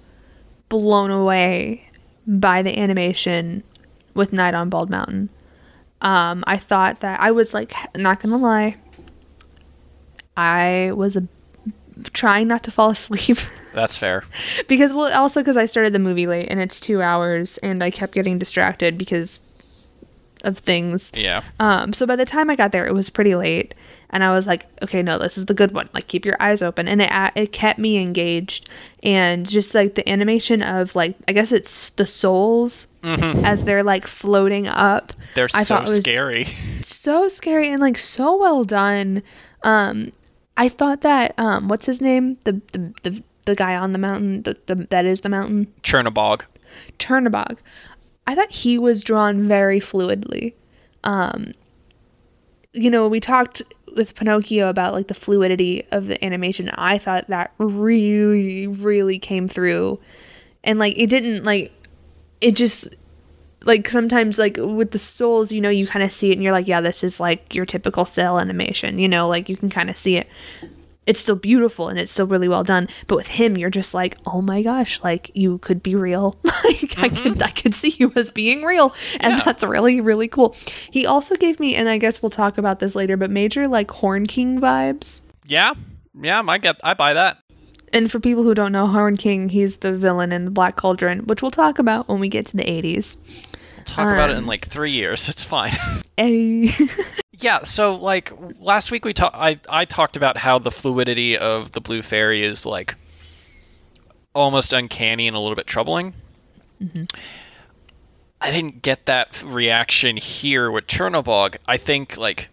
blown 0.68 1.11
away 1.11 1.88
by 2.26 2.62
the 2.62 2.78
animation 2.78 3.62
with 4.14 4.33
Night 4.33 4.54
on 4.54 4.68
Bald 4.68 4.90
Mountain. 4.90 5.31
Um, 6.00 6.44
I 6.46 6.57
thought 6.57 7.00
that 7.00 7.20
I 7.20 7.31
was 7.31 7.52
like, 7.54 7.72
not 7.96 8.20
gonna 8.20 8.37
lie, 8.37 8.76
I 10.37 10.92
was 10.94 11.16
a 11.16 11.26
trying 12.12 12.46
not 12.46 12.62
to 12.62 12.70
fall 12.70 12.90
asleep 12.90 13.38
That's 13.74 13.96
fair. 13.96 14.22
because 14.68 14.92
well 14.92 15.12
also 15.12 15.40
because 15.40 15.57
I 15.57 15.66
started 15.66 15.92
the 15.92 15.98
movie 15.98 16.28
late 16.28 16.46
and 16.48 16.61
it's 16.61 16.78
two 16.78 17.02
hours 17.02 17.59
and 17.59 17.83
I 17.83 17.90
kept 17.90 18.14
getting 18.14 18.38
distracted 18.38 18.96
because 18.96 19.40
of 20.44 20.59
things. 20.59 21.11
Yeah. 21.14 21.42
Um, 21.61 21.92
so 21.92 22.07
by 22.07 22.16
the 22.16 22.24
time 22.24 22.51
I 22.51 22.57
got 22.57 22.72
there, 22.72 22.87
it 22.87 22.92
was 22.94 23.11
pretty 23.11 23.35
late, 23.35 23.74
and 24.11 24.22
I 24.24 24.31
was 24.33 24.46
like, 24.46 24.66
okay, 24.83 25.03
no, 25.03 25.18
this 25.18 25.37
is 25.38 25.46
the 25.46 25.55
good 25.55 25.72
one. 25.72 25.88
Like, 25.92 26.07
keep 26.07 26.24
your 26.24 26.37
eyes 26.40 26.62
open, 26.62 26.88
and 26.88 27.01
it 27.03 27.11
it 27.35 27.53
kept 27.53 27.79
me 27.79 27.98
engaged, 27.98 28.68
and 29.03 29.48
just 29.48 29.74
like 29.74 29.94
the 29.94 30.09
animation 30.09 30.62
of 30.62 30.94
like, 30.96 31.16
I 31.27 31.33
guess 31.33 31.53
it's 31.53 31.90
the 31.90 32.07
souls 32.07 32.87
as 33.03 33.64
they're 33.64 33.83
like 33.85 34.07
floating 34.07 34.66
up. 34.66 35.12
They're 35.35 35.48
I 35.55 35.62
so 35.62 35.77
thought 35.77 35.87
it 35.87 35.90
was 35.90 35.98
scary. 36.01 36.46
so 36.83 37.29
scary 37.29 37.70
and 37.70 37.81
like 37.81 37.98
so 37.98 38.37
well 38.37 38.64
done. 38.64 39.22
Um, 39.62 40.12
I 40.57 40.68
thought 40.68 41.03
that 41.03 41.35
um, 41.38 41.68
what's 41.68 41.87
his 41.87 42.01
name? 42.01 42.37
The 42.44 42.61
the 42.72 42.92
the, 43.03 43.22
the 43.46 43.55
guy 43.55 43.77
on 43.77 43.92
the 43.92 43.98
mountain. 43.98 44.42
The, 44.42 44.57
the 44.66 44.74
that 44.90 45.05
is 45.05 45.20
the 45.22 45.29
mountain. 45.29 45.72
Chernobog. 45.83 46.42
Chernobog. 46.98 47.59
I 48.29 48.35
thought 48.35 48.53
he 48.53 48.77
was 48.77 49.03
drawn 49.03 49.49
very 49.49 49.81
fluidly. 49.81 50.53
Um, 51.03 51.53
you 52.75 52.91
know, 52.91 53.09
we 53.09 53.21
talked 53.21 53.62
with 53.97 54.14
Pinocchio 54.14 54.69
about 54.69 54.93
like 54.93 55.09
the 55.09 55.14
fluidity 55.14 55.87
of 55.91 56.09
the 56.09 56.23
animation. 56.23 56.69
I 56.75 56.99
thought 56.99 57.29
that 57.29 57.55
really, 57.57 58.67
really 58.67 59.19
came 59.19 59.49
through, 59.49 59.99
and 60.62 60.79
like 60.79 60.93
it 60.99 61.09
didn't 61.09 61.45
like 61.45 61.73
it 62.43 62.55
just 62.55 62.88
like 63.64 63.88
sometimes 63.88 64.38
like 64.38 64.59
with 64.59 64.91
the 64.91 64.99
souls, 64.99 65.51
you 65.51 65.62
know, 65.62 65.71
you 65.71 65.87
kind 65.87 66.05
of 66.05 66.12
see 66.12 66.29
it 66.29 66.35
and 66.35 66.43
you're 66.43 66.53
like, 66.53 66.69
yeah, 66.69 66.83
this 66.83 67.03
is 67.03 67.19
like 67.19 67.55
your 67.55 67.64
typical 67.64 68.05
cel 68.05 68.38
animation. 68.38 68.99
You 68.99 69.09
know, 69.09 69.27
like 69.27 69.49
you 69.49 69.57
can 69.57 69.71
kind 69.71 69.88
of 69.88 69.97
see 69.97 70.19
it 70.19 70.29
it's 71.09 71.18
still 71.18 71.35
beautiful 71.35 71.88
and 71.88 71.99
it's 71.99 72.12
still 72.12 72.27
really 72.29 72.47
well 72.47 72.62
done. 72.62 72.87
But 73.09 73.16
with 73.16 73.27
him, 73.27 73.57
you're 73.57 73.71
just 73.71 73.94
like, 73.94 74.16
oh 74.27 74.40
my 74.42 74.62
gosh, 74.62 75.03
like 75.03 75.33
you 75.35 75.59
could 75.59 75.83
be 75.83 75.97
real. 75.97 76.37
like 76.64 76.97
I 76.99 77.09
could, 77.09 77.42
I 77.42 77.51
could 77.51 77.75
see 77.75 77.94
you 77.99 78.12
as 78.14 78.31
being 78.31 78.62
real, 78.62 78.94
and 79.18 79.38
Yeah. 79.38 79.42
that's 79.44 79.64
really, 79.64 80.01
really 80.01 80.29
cool. 80.29 80.55
He 80.90 81.05
also 81.07 81.35
gave 81.35 81.59
me, 81.59 81.75
and 81.75 81.88
I 81.88 81.99
guess 81.99 82.23
we'll 82.23 82.31
talk 82.31 82.59
about 82.59 82.79
this 82.79 82.94
later, 82.94 83.16
but 83.16 83.31
major 83.31 83.66
like 83.66 83.90
Horn 83.90 84.27
King 84.27 84.61
vibes. 84.61 85.23
Yeah. 85.47 85.75
Yeah, 86.21 86.42
I 86.47 86.59
get 86.59 86.77
I 86.85 86.94
buy 86.94 87.14
that. 87.14 87.38
And 87.92 88.11
for 88.11 88.21
people 88.21 88.42
who 88.42 88.55
don't 88.55 88.73
know, 88.73 88.87
Horn 88.87 89.16
King, 89.16 89.49
he's 89.49 89.79
the 89.79 89.92
villain 89.97 90.31
in 90.31 90.44
the 90.44 90.51
Black 90.51 90.77
Cauldron, 90.77 91.21
which 91.21 91.40
we'll 91.40 91.51
talk 91.51 91.79
about 91.79 92.07
when 92.07 92.21
we 92.21 92.29
get 92.29 92.44
to 92.47 92.57
the 92.57 92.64
80s. 92.64 93.16
We'll 93.77 93.85
talk 93.87 94.12
about 94.12 94.29
it 94.29 94.35
in 94.35 94.40
Um, 94.40 94.47
like 94.47 94.66
3 94.66 94.90
years. 94.90 95.27
It's 95.31 95.42
fine. 95.42 95.73
A 96.21 96.68
Yeah, 97.40 97.62
so 97.62 97.94
like 97.94 98.33
last 98.61 98.90
week 98.90 99.05
we 99.05 99.12
talked 99.12 99.37
I 99.37 99.61
I 99.68 99.85
talked 99.85 100.16
about 100.16 100.37
how 100.37 100.59
the 100.59 100.70
fluidity 100.70 101.37
of 101.37 101.70
the 101.70 101.81
blue 101.81 102.03
fairy 102.03 102.42
is 102.42 102.66
like 102.66 102.94
almost 104.35 104.72
uncanny 104.72 105.29
and 105.29 105.37
a 105.37 105.40
little 105.40 105.57
bit 105.57 105.66
troubling. 105.66 106.14
Mm-hmm. 106.83 107.05
I 108.40 108.51
didn't 108.51 108.83
get 108.83 109.07
that 109.07 109.42
reaction 109.44 110.16
here 110.16 110.70
with 110.70 110.87
Chernobog. 110.87 111.57
I 111.66 111.77
think 111.77 112.16
like 112.16 112.48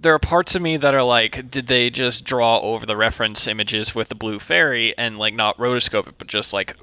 there 0.00 0.14
are 0.14 0.18
parts 0.18 0.54
of 0.54 0.62
me 0.62 0.76
that 0.78 0.94
are 0.94 1.02
like, 1.02 1.50
did 1.50 1.66
they 1.66 1.90
just 1.90 2.24
draw 2.24 2.58
over 2.60 2.86
the 2.86 2.96
reference 2.96 3.46
images 3.46 3.94
with 3.94 4.08
the 4.08 4.14
blue 4.14 4.38
fairy 4.38 4.96
and 4.96 5.18
like 5.18 5.34
not 5.34 5.58
rotoscope 5.58 6.08
it, 6.08 6.14
but 6.18 6.26
just 6.26 6.52
like 6.52 6.76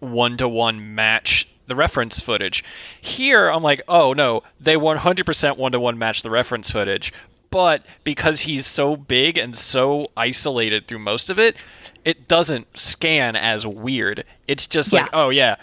one 0.00 0.36
to 0.36 0.48
one 0.48 0.94
match 0.94 1.48
the 1.68 1.76
reference 1.76 2.18
footage? 2.20 2.64
Here, 3.00 3.48
I'm 3.48 3.62
like, 3.62 3.82
oh 3.88 4.12
no, 4.12 4.42
they 4.60 4.76
100% 4.76 5.56
one 5.56 5.72
to 5.72 5.80
one 5.80 5.98
match 5.98 6.22
the 6.22 6.30
reference 6.30 6.70
footage. 6.70 7.12
But 7.50 7.86
because 8.04 8.40
he's 8.42 8.66
so 8.66 8.94
big 8.96 9.38
and 9.38 9.56
so 9.56 10.08
isolated 10.16 10.86
through 10.86 10.98
most 10.98 11.30
of 11.30 11.38
it, 11.38 11.56
it 12.04 12.28
doesn't 12.28 12.76
scan 12.76 13.36
as 13.36 13.66
weird. 13.66 14.24
It's 14.46 14.66
just 14.66 14.92
like, 14.92 15.08
oh 15.14 15.30
yeah, 15.30 15.56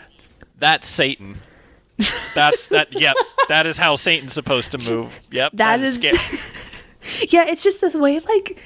that's 0.58 0.88
Satan. 0.88 1.36
That's 2.34 2.68
that. 2.70 2.88
Yep, 3.00 3.16
that 3.50 3.68
is 3.68 3.78
how 3.78 3.96
Satan's 3.96 4.34
supposed 4.34 4.72
to 4.72 4.78
move. 4.80 5.20
Yep, 5.32 5.52
That 5.54 5.80
is- 5.82 5.96
sca- 5.96 6.12
yeah, 7.30 7.46
it's 7.46 7.64
just 7.64 7.82
the 7.82 7.98
way 8.00 8.20
like 8.20 8.60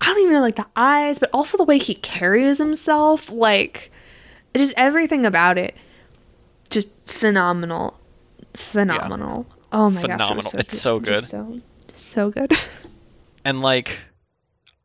I 0.00 0.06
don't 0.06 0.18
even 0.22 0.32
know 0.34 0.40
like 0.40 0.56
the 0.56 0.66
eyes, 0.74 1.18
but 1.20 1.30
also 1.32 1.56
the 1.56 1.64
way 1.64 1.78
he 1.78 1.94
carries 1.94 2.58
himself, 2.58 3.30
like 3.30 3.90
just 4.56 4.74
everything 4.76 5.24
about 5.24 5.58
it, 5.58 5.76
just 6.70 6.90
phenomenal, 7.06 7.98
phenomenal. 8.54 9.46
Oh 9.72 9.90
my 9.90 10.00
Phenomenal. 10.00 10.42
gosh, 10.42 10.52
was 10.52 10.60
It's 10.60 10.80
so 10.80 11.00
good, 11.00 11.28
so 11.28 11.60
so 11.96 12.30
good. 12.30 12.52
and 13.44 13.60
like 13.60 13.98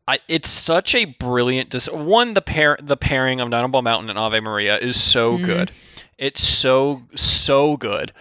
I, 0.07 0.19
it's 0.27 0.49
such 0.49 0.95
a 0.95 1.05
brilliant 1.05 1.69
dis- 1.69 1.89
one 1.91 2.33
the 2.33 2.41
pair 2.41 2.75
the 2.81 2.97
pairing 2.97 3.39
of 3.39 3.49
Night 3.49 3.63
on 3.63 3.69
Bald 3.69 3.83
Mountain 3.83 4.09
and 4.09 4.17
Ave 4.17 4.39
Maria 4.39 4.79
is 4.79 5.01
so 5.01 5.37
good. 5.37 5.71
It's 6.17 6.41
so 6.41 7.03
so 7.15 7.77
good. 7.77 8.11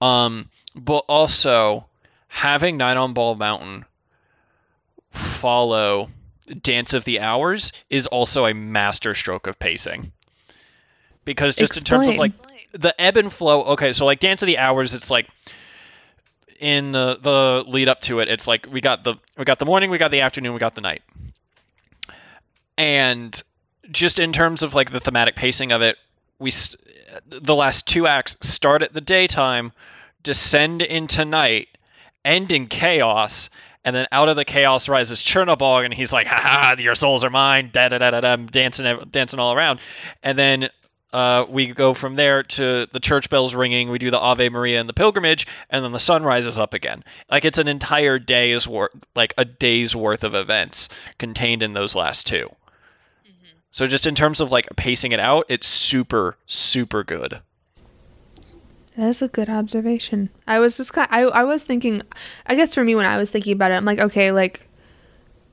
Um 0.00 0.50
but 0.74 1.04
also 1.08 1.86
having 2.26 2.76
Night 2.76 2.96
on 2.96 3.12
Bald 3.12 3.38
Mountain 3.38 3.84
follow 5.12 6.08
Dance 6.62 6.94
of 6.94 7.04
the 7.04 7.20
Hours 7.20 7.72
is 7.90 8.08
also 8.08 8.46
a 8.46 8.54
master 8.54 9.14
stroke 9.14 9.46
of 9.46 9.58
pacing. 9.60 10.10
Because 11.24 11.54
just 11.54 11.76
in 11.76 11.84
terms 11.84 12.08
of 12.08 12.16
like 12.16 12.32
the 12.72 12.98
ebb 13.00 13.16
and 13.16 13.32
flow, 13.32 13.62
okay, 13.64 13.92
so 13.92 14.04
like 14.04 14.20
Dance 14.20 14.42
of 14.42 14.46
the 14.46 14.58
Hours 14.58 14.94
it's 14.94 15.10
like 15.10 15.28
in 16.60 16.92
the 16.92 17.18
the 17.20 17.64
lead 17.66 17.88
up 17.88 18.00
to 18.02 18.20
it, 18.20 18.28
it's 18.28 18.46
like 18.46 18.66
we 18.70 18.80
got 18.80 19.04
the 19.04 19.14
we 19.36 19.44
got 19.44 19.58
the 19.58 19.64
morning, 19.64 19.90
we 19.90 19.98
got 19.98 20.10
the 20.10 20.20
afternoon, 20.20 20.52
we 20.52 20.58
got 20.58 20.74
the 20.74 20.80
night. 20.80 21.02
And 22.76 23.40
just 23.90 24.18
in 24.18 24.32
terms 24.32 24.62
of 24.62 24.74
like 24.74 24.90
the 24.90 25.00
thematic 25.00 25.36
pacing 25.36 25.72
of 25.72 25.82
it, 25.82 25.96
we 26.38 26.50
st- 26.50 26.82
the 27.26 27.54
last 27.54 27.86
two 27.86 28.06
acts 28.06 28.36
start 28.42 28.82
at 28.82 28.92
the 28.92 29.00
daytime, 29.00 29.72
descend 30.22 30.82
into 30.82 31.24
night, 31.24 31.68
end 32.24 32.52
in 32.52 32.66
chaos, 32.66 33.50
and 33.84 33.96
then 33.96 34.06
out 34.12 34.28
of 34.28 34.36
the 34.36 34.44
chaos 34.44 34.88
rises 34.88 35.22
Chernobog, 35.22 35.84
and 35.84 35.94
he's 35.94 36.12
like, 36.12 36.26
"Ha 36.26 36.36
ha! 36.36 36.74
Your 36.78 36.94
souls 36.94 37.24
are 37.24 37.30
mine!" 37.30 37.70
Da 37.72 37.88
da 37.88 37.98
da 37.98 38.10
da 38.10 38.20
da, 38.20 38.36
dancing 38.36 38.98
dancing 39.10 39.40
all 39.40 39.54
around, 39.54 39.80
and 40.22 40.38
then 40.38 40.68
uh, 41.12 41.46
we 41.48 41.68
go 41.68 41.94
from 41.94 42.16
there 42.16 42.42
to 42.42 42.86
the 42.92 43.00
church 43.00 43.30
bells 43.30 43.54
ringing. 43.54 43.90
We 43.90 43.98
do 43.98 44.10
the 44.10 44.18
Ave 44.18 44.48
Maria 44.50 44.78
and 44.78 44.88
the 44.88 44.94
pilgrimage, 44.94 45.46
and 45.70 45.84
then 45.84 45.92
the 45.92 45.98
sun 45.98 46.22
rises 46.22 46.58
up 46.58 46.74
again. 46.74 47.02
Like 47.30 47.44
it's 47.44 47.58
an 47.58 47.68
entire 47.68 48.18
day's 48.18 48.68
worth, 48.68 48.90
like 49.16 49.32
a 49.38 49.44
day's 49.44 49.96
worth 49.96 50.22
of 50.22 50.34
events 50.34 50.88
contained 51.18 51.62
in 51.62 51.72
those 51.72 51.94
last 51.94 52.26
2 52.26 52.48
So 53.70 53.86
just 53.86 54.06
in 54.06 54.14
terms 54.14 54.40
of 54.40 54.52
like 54.52 54.68
pacing 54.76 55.12
it 55.12 55.20
out, 55.20 55.46
it's 55.48 55.66
super 55.66 56.36
super 56.46 57.02
good. 57.04 57.40
That's 58.94 59.22
a 59.22 59.28
good 59.28 59.48
observation. 59.48 60.28
I 60.46 60.58
was 60.58 60.76
just 60.76 60.92
kind 60.92 61.08
I 61.10 61.22
I 61.22 61.44
was 61.44 61.64
thinking 61.64 62.02
I 62.46 62.54
guess 62.54 62.74
for 62.74 62.84
me 62.84 62.94
when 62.94 63.06
I 63.06 63.16
was 63.16 63.30
thinking 63.30 63.54
about 63.54 63.70
it, 63.70 63.74
I'm 63.74 63.86
like, 63.86 64.00
okay, 64.00 64.30
like 64.30 64.68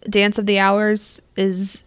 Dance 0.09 0.37
of 0.37 0.47
the 0.47 0.59
Hours 0.59 1.21
is 1.37 1.84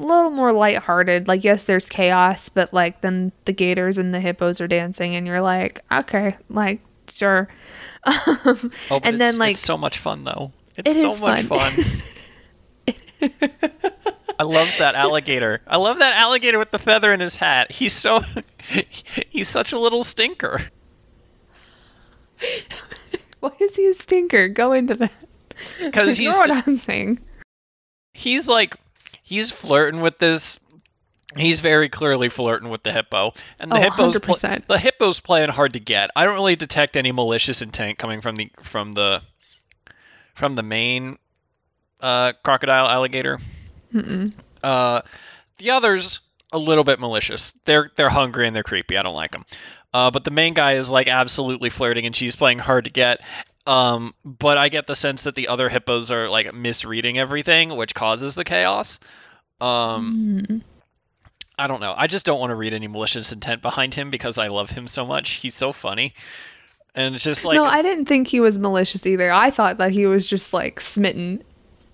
a 0.00 0.04
little 0.04 0.30
more 0.30 0.52
lighthearted. 0.52 1.26
Like 1.28 1.44
yes, 1.44 1.64
there's 1.64 1.88
chaos, 1.88 2.48
but 2.48 2.72
like 2.72 3.00
then 3.00 3.32
the 3.44 3.52
gators 3.52 3.98
and 3.98 4.14
the 4.14 4.20
hippos 4.20 4.60
are 4.60 4.66
dancing 4.68 5.14
and 5.16 5.26
you're 5.26 5.40
like, 5.40 5.80
okay, 5.92 6.36
like 6.48 6.80
sure. 7.08 7.48
Um, 8.06 8.70
Oh, 8.90 9.00
but 9.00 9.06
and 9.06 9.14
it's, 9.14 9.18
then 9.18 9.38
like 9.38 9.52
it's 9.52 9.60
so 9.60 9.78
much 9.78 9.96
fun 9.98 10.24
though. 10.24 10.52
It's 10.76 10.90
It 10.98 11.00
so 11.00 11.12
is 11.12 11.20
much 11.22 11.44
fun. 11.46 11.70
fun. 11.72 12.02
I 14.38 14.42
love 14.42 14.68
that 14.78 14.94
alligator. 14.94 15.60
I 15.66 15.76
love 15.78 16.00
that 16.00 16.14
alligator 16.14 16.58
with 16.58 16.70
the 16.70 16.78
feather 16.78 17.12
in 17.14 17.20
his 17.20 17.36
hat. 17.36 17.70
He's 17.70 17.92
so 17.94 18.20
he's 19.30 19.48
such 19.48 19.72
a 19.72 19.78
little 19.78 20.04
stinker. 20.04 20.60
why 23.40 23.52
is 23.60 23.76
he 23.76 23.86
a 23.86 23.94
stinker? 23.94 24.48
Go 24.48 24.72
into 24.72 24.94
that. 24.94 25.12
Because 25.80 26.18
You 26.18 26.28
he's 26.30 26.34
know 26.34 26.54
what 26.54 26.66
I'm 26.66 26.76
saying. 26.76 27.20
he's 28.12 28.48
like 28.48 28.76
he's 29.24 29.50
flirting 29.50 30.00
with 30.00 30.20
this 30.20 30.60
he's 31.36 31.60
very 31.60 31.88
clearly 31.88 32.28
flirting 32.28 32.68
with 32.68 32.84
the 32.84 32.92
hippo. 32.92 33.32
And 33.58 33.72
the 33.72 33.78
Oh, 33.78 33.80
hippo's 33.80 34.18
pl- 34.20 34.34
100%. 34.36 34.68
the 34.68 34.78
hippo's 34.78 35.18
playing 35.18 35.48
hard 35.50 35.72
to 35.72 35.80
get. 35.80 36.10
I 36.14 36.24
don't 36.24 36.34
really 36.34 36.54
detect 36.54 36.96
any 36.96 37.10
malicious 37.10 37.60
intent 37.60 37.98
coming 37.98 38.20
from 38.20 38.36
the 38.36 38.50
from 38.62 38.92
the 38.92 39.20
from 40.36 40.54
the 40.54 40.62
main 40.62 41.18
uh, 42.00 42.34
crocodile 42.44 42.86
alligator. 42.86 43.40
Uh, 44.62 45.00
the 45.58 45.70
others 45.70 46.20
a 46.52 46.58
little 46.58 46.84
bit 46.84 47.00
malicious. 47.00 47.52
They're 47.64 47.90
they're 47.96 48.10
hungry 48.10 48.46
and 48.46 48.54
they're 48.54 48.62
creepy. 48.62 48.96
I 48.96 49.02
don't 49.02 49.14
like 49.16 49.32
them 49.32 49.44
uh, 49.94 50.10
but 50.10 50.24
the 50.24 50.30
main 50.30 50.52
guy 50.54 50.72
is 50.74 50.90
like 50.90 51.06
absolutely 51.08 51.70
flirting 51.70 52.04
and 52.04 52.14
she's 52.14 52.36
playing 52.36 52.58
hard 52.58 52.84
to 52.84 52.90
get 52.90 53.20
um, 53.66 54.14
but 54.24 54.58
I 54.58 54.68
get 54.68 54.86
the 54.86 54.96
sense 54.96 55.24
that 55.24 55.34
the 55.34 55.48
other 55.48 55.68
hippos 55.68 56.10
are 56.10 56.28
like 56.28 56.52
misreading 56.54 57.18
everything, 57.18 57.76
which 57.76 57.94
causes 57.94 58.34
the 58.34 58.44
chaos. 58.44 59.00
Um, 59.60 60.44
Hmm. 60.48 60.58
I 61.56 61.68
don't 61.68 61.80
know. 61.80 61.94
I 61.96 62.08
just 62.08 62.26
don't 62.26 62.40
want 62.40 62.50
to 62.50 62.56
read 62.56 62.72
any 62.74 62.88
malicious 62.88 63.30
intent 63.30 63.62
behind 63.62 63.94
him 63.94 64.10
because 64.10 64.38
I 64.38 64.48
love 64.48 64.70
him 64.70 64.88
so 64.88 65.06
much. 65.06 65.34
He's 65.34 65.54
so 65.54 65.70
funny, 65.70 66.12
and 66.96 67.14
it's 67.14 67.22
just 67.22 67.44
like 67.44 67.54
no, 67.54 67.64
I 67.64 67.80
didn't 67.80 68.06
think 68.06 68.26
he 68.26 68.40
was 68.40 68.58
malicious 68.58 69.06
either. 69.06 69.30
I 69.30 69.50
thought 69.50 69.78
that 69.78 69.92
he 69.92 70.04
was 70.06 70.26
just 70.26 70.52
like 70.52 70.80
smitten 70.80 71.44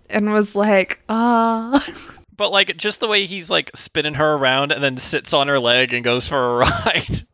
and 0.09 0.33
was 0.33 0.57
like, 0.57 1.03
ah. 1.11 1.87
but 2.37 2.51
like 2.51 2.75
just 2.79 3.01
the 3.01 3.07
way 3.07 3.27
he's 3.27 3.51
like 3.51 3.71
spinning 3.75 4.15
her 4.15 4.33
around 4.35 4.73
and 4.73 4.83
then 4.83 4.97
sits 4.97 5.35
on 5.35 5.47
her 5.49 5.59
leg 5.59 5.93
and 5.93 6.03
goes 6.05 6.27
for 6.27 6.39
a 6.39 6.57
ride. 6.85 7.27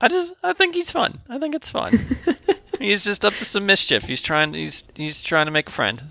I 0.00 0.08
just 0.08 0.34
I 0.42 0.52
think 0.52 0.74
he's 0.74 0.90
fun. 0.90 1.18
I 1.28 1.38
think 1.38 1.54
it's 1.54 1.70
fun. 1.70 1.98
he's 2.78 3.04
just 3.04 3.24
up 3.24 3.32
to 3.34 3.44
some 3.44 3.66
mischief. 3.66 4.04
He's 4.04 4.22
trying 4.22 4.54
he's 4.54 4.84
he's 4.94 5.22
trying 5.22 5.46
to 5.46 5.52
make 5.52 5.68
a 5.68 5.72
friend. 5.72 6.02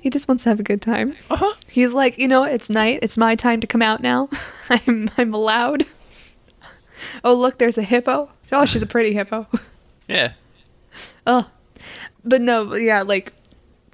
He 0.00 0.10
just 0.10 0.28
wants 0.28 0.44
to 0.44 0.50
have 0.50 0.60
a 0.60 0.62
good 0.62 0.82
time. 0.82 1.14
Uh-huh. 1.30 1.54
He's 1.68 1.94
like, 1.94 2.18
you 2.18 2.28
know, 2.28 2.44
it's 2.44 2.68
night. 2.68 2.98
It's 3.02 3.16
my 3.16 3.34
time 3.34 3.60
to 3.60 3.66
come 3.66 3.82
out 3.82 4.02
now. 4.02 4.28
I'm 4.68 5.08
I'm 5.16 5.32
allowed. 5.32 5.86
Oh, 7.24 7.34
look, 7.34 7.58
there's 7.58 7.78
a 7.78 7.82
hippo. 7.82 8.30
Oh, 8.52 8.64
she's 8.64 8.82
a 8.82 8.86
pretty 8.86 9.14
hippo. 9.14 9.46
Yeah. 10.08 10.32
Oh, 11.26 11.48
but 12.24 12.42
no, 12.42 12.74
yeah, 12.74 13.00
like 13.02 13.32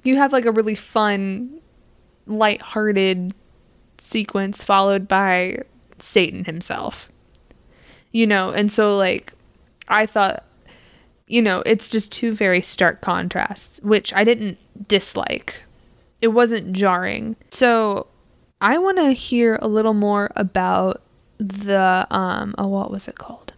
you 0.03 0.17
have 0.17 0.33
like 0.33 0.45
a 0.45 0.51
really 0.51 0.75
fun, 0.75 1.61
light-hearted 2.25 3.33
sequence 3.99 4.63
followed 4.63 5.07
by 5.07 5.59
Satan 5.99 6.43
himself. 6.45 7.07
You 8.11 8.25
know, 8.27 8.49
and 8.49 8.71
so 8.71 8.97
like 8.97 9.33
I 9.87 10.05
thought, 10.05 10.43
you 11.27 11.41
know, 11.41 11.61
it's 11.65 11.91
just 11.91 12.11
two 12.11 12.33
very 12.33 12.61
stark 12.61 13.01
contrasts, 13.01 13.79
which 13.83 14.13
I 14.13 14.23
didn't 14.23 14.57
dislike. 14.87 15.63
It 16.21 16.29
wasn't 16.29 16.73
jarring. 16.73 17.35
So 17.51 18.07
I 18.61 18.77
want 18.77 18.97
to 18.97 19.11
hear 19.11 19.57
a 19.61 19.67
little 19.67 19.93
more 19.93 20.31
about 20.35 21.01
the 21.37 22.05
um 22.11 22.53
oh 22.57 22.67
what 22.67 22.91
was 22.91 23.07
it 23.07 23.17
called? 23.17 23.53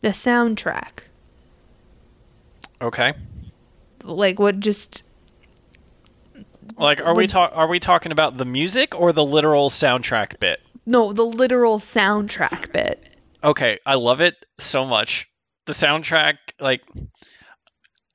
The 0.00 0.10
soundtrack. 0.10 1.04
Okay. 2.80 3.14
Like 4.04 4.38
what 4.38 4.60
just 4.60 5.02
Like 6.78 7.04
are 7.04 7.14
we 7.14 7.26
talk 7.26 7.50
are 7.54 7.66
we 7.66 7.80
talking 7.80 8.12
about 8.12 8.36
the 8.36 8.44
music 8.44 8.94
or 8.98 9.12
the 9.12 9.24
literal 9.24 9.70
soundtrack 9.70 10.38
bit? 10.38 10.60
No, 10.88 11.12
the 11.12 11.24
literal 11.24 11.78
soundtrack 11.78 12.72
bit. 12.72 13.16
Okay, 13.44 13.78
I 13.84 13.94
love 13.94 14.22
it 14.22 14.34
so 14.58 14.86
much. 14.86 15.28
The 15.66 15.72
soundtrack, 15.72 16.38
like, 16.58 16.80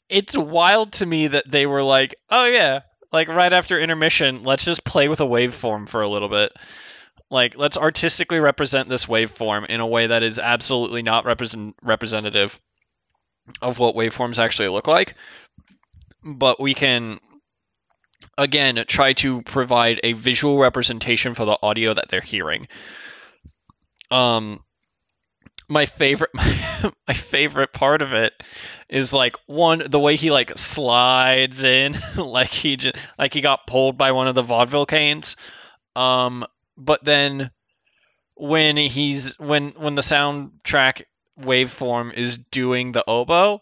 it's 0.10 0.36
wild 0.36 0.92
to 0.94 1.06
me 1.06 1.28
that 1.28 1.50
they 1.50 1.68
were 1.68 1.84
like, 1.84 2.16
oh 2.32 2.46
yeah, 2.46 2.80
like 3.12 3.28
right 3.28 3.54
after 3.54 3.80
intermission, 3.80 4.42
let's 4.42 4.66
just 4.66 4.84
play 4.86 5.08
with 5.08 5.22
a 5.22 5.26
waveform 5.26 5.88
for 5.88 6.02
a 6.02 6.10
little 6.10 6.30
bit. 6.30 6.52
Like, 7.30 7.56
let's 7.56 7.78
artistically 7.78 8.40
represent 8.40 8.90
this 8.90 9.06
waveform 9.06 9.68
in 9.68 9.80
a 9.80 9.88
way 9.88 10.08
that 10.08 10.24
is 10.24 10.40
absolutely 10.40 11.04
not 11.04 11.26
represent 11.26 11.76
representative 11.84 12.60
of 13.62 13.78
what 13.78 13.96
waveforms 13.96 14.40
actually 14.40 14.70
look 14.70 14.88
like. 14.88 15.14
But 16.24 16.60
we 16.60 16.74
can, 16.74 17.20
again, 18.38 18.84
try 18.88 19.13
to 19.13 19.41
provide 19.43 20.00
a 20.04 20.13
visual 20.13 20.58
representation 20.58 21.34
for 21.34 21.46
the 21.46 21.58
audio 21.62 21.93
that 21.93 22.10
they're 22.10 22.22
hearing. 22.22 22.67
Um, 24.12 24.63
my 25.69 25.86
favorite 25.86 26.32
my 27.08 27.13
favorite 27.13 27.74
part 27.74 28.02
of 28.02 28.13
it 28.13 28.34
is 28.89 29.13
like 29.13 29.36
one 29.48 29.82
the 29.88 30.00
way 30.00 30.15
he 30.15 30.32
like 30.32 30.58
slides 30.58 31.63
in 31.63 31.98
like 32.17 32.50
he 32.50 32.76
just 32.76 32.98
like 33.17 33.34
he 33.34 33.41
got 33.41 33.65
pulled 33.65 33.98
by 33.98 34.12
one 34.12 34.28
of 34.28 34.36
the 34.36 34.41
vaudeville 34.41 34.86
canes 34.86 35.36
um 35.96 36.46
but 36.78 37.04
then 37.04 37.50
when 38.36 38.78
he's 38.78 39.38
when 39.39 39.69
when 39.72 39.96
the 39.96 40.02
soundtrack 40.02 41.04
waveform 41.39 42.13
is 42.13 42.38
doing 42.38 42.91
the 42.91 43.04
oboe 43.08 43.62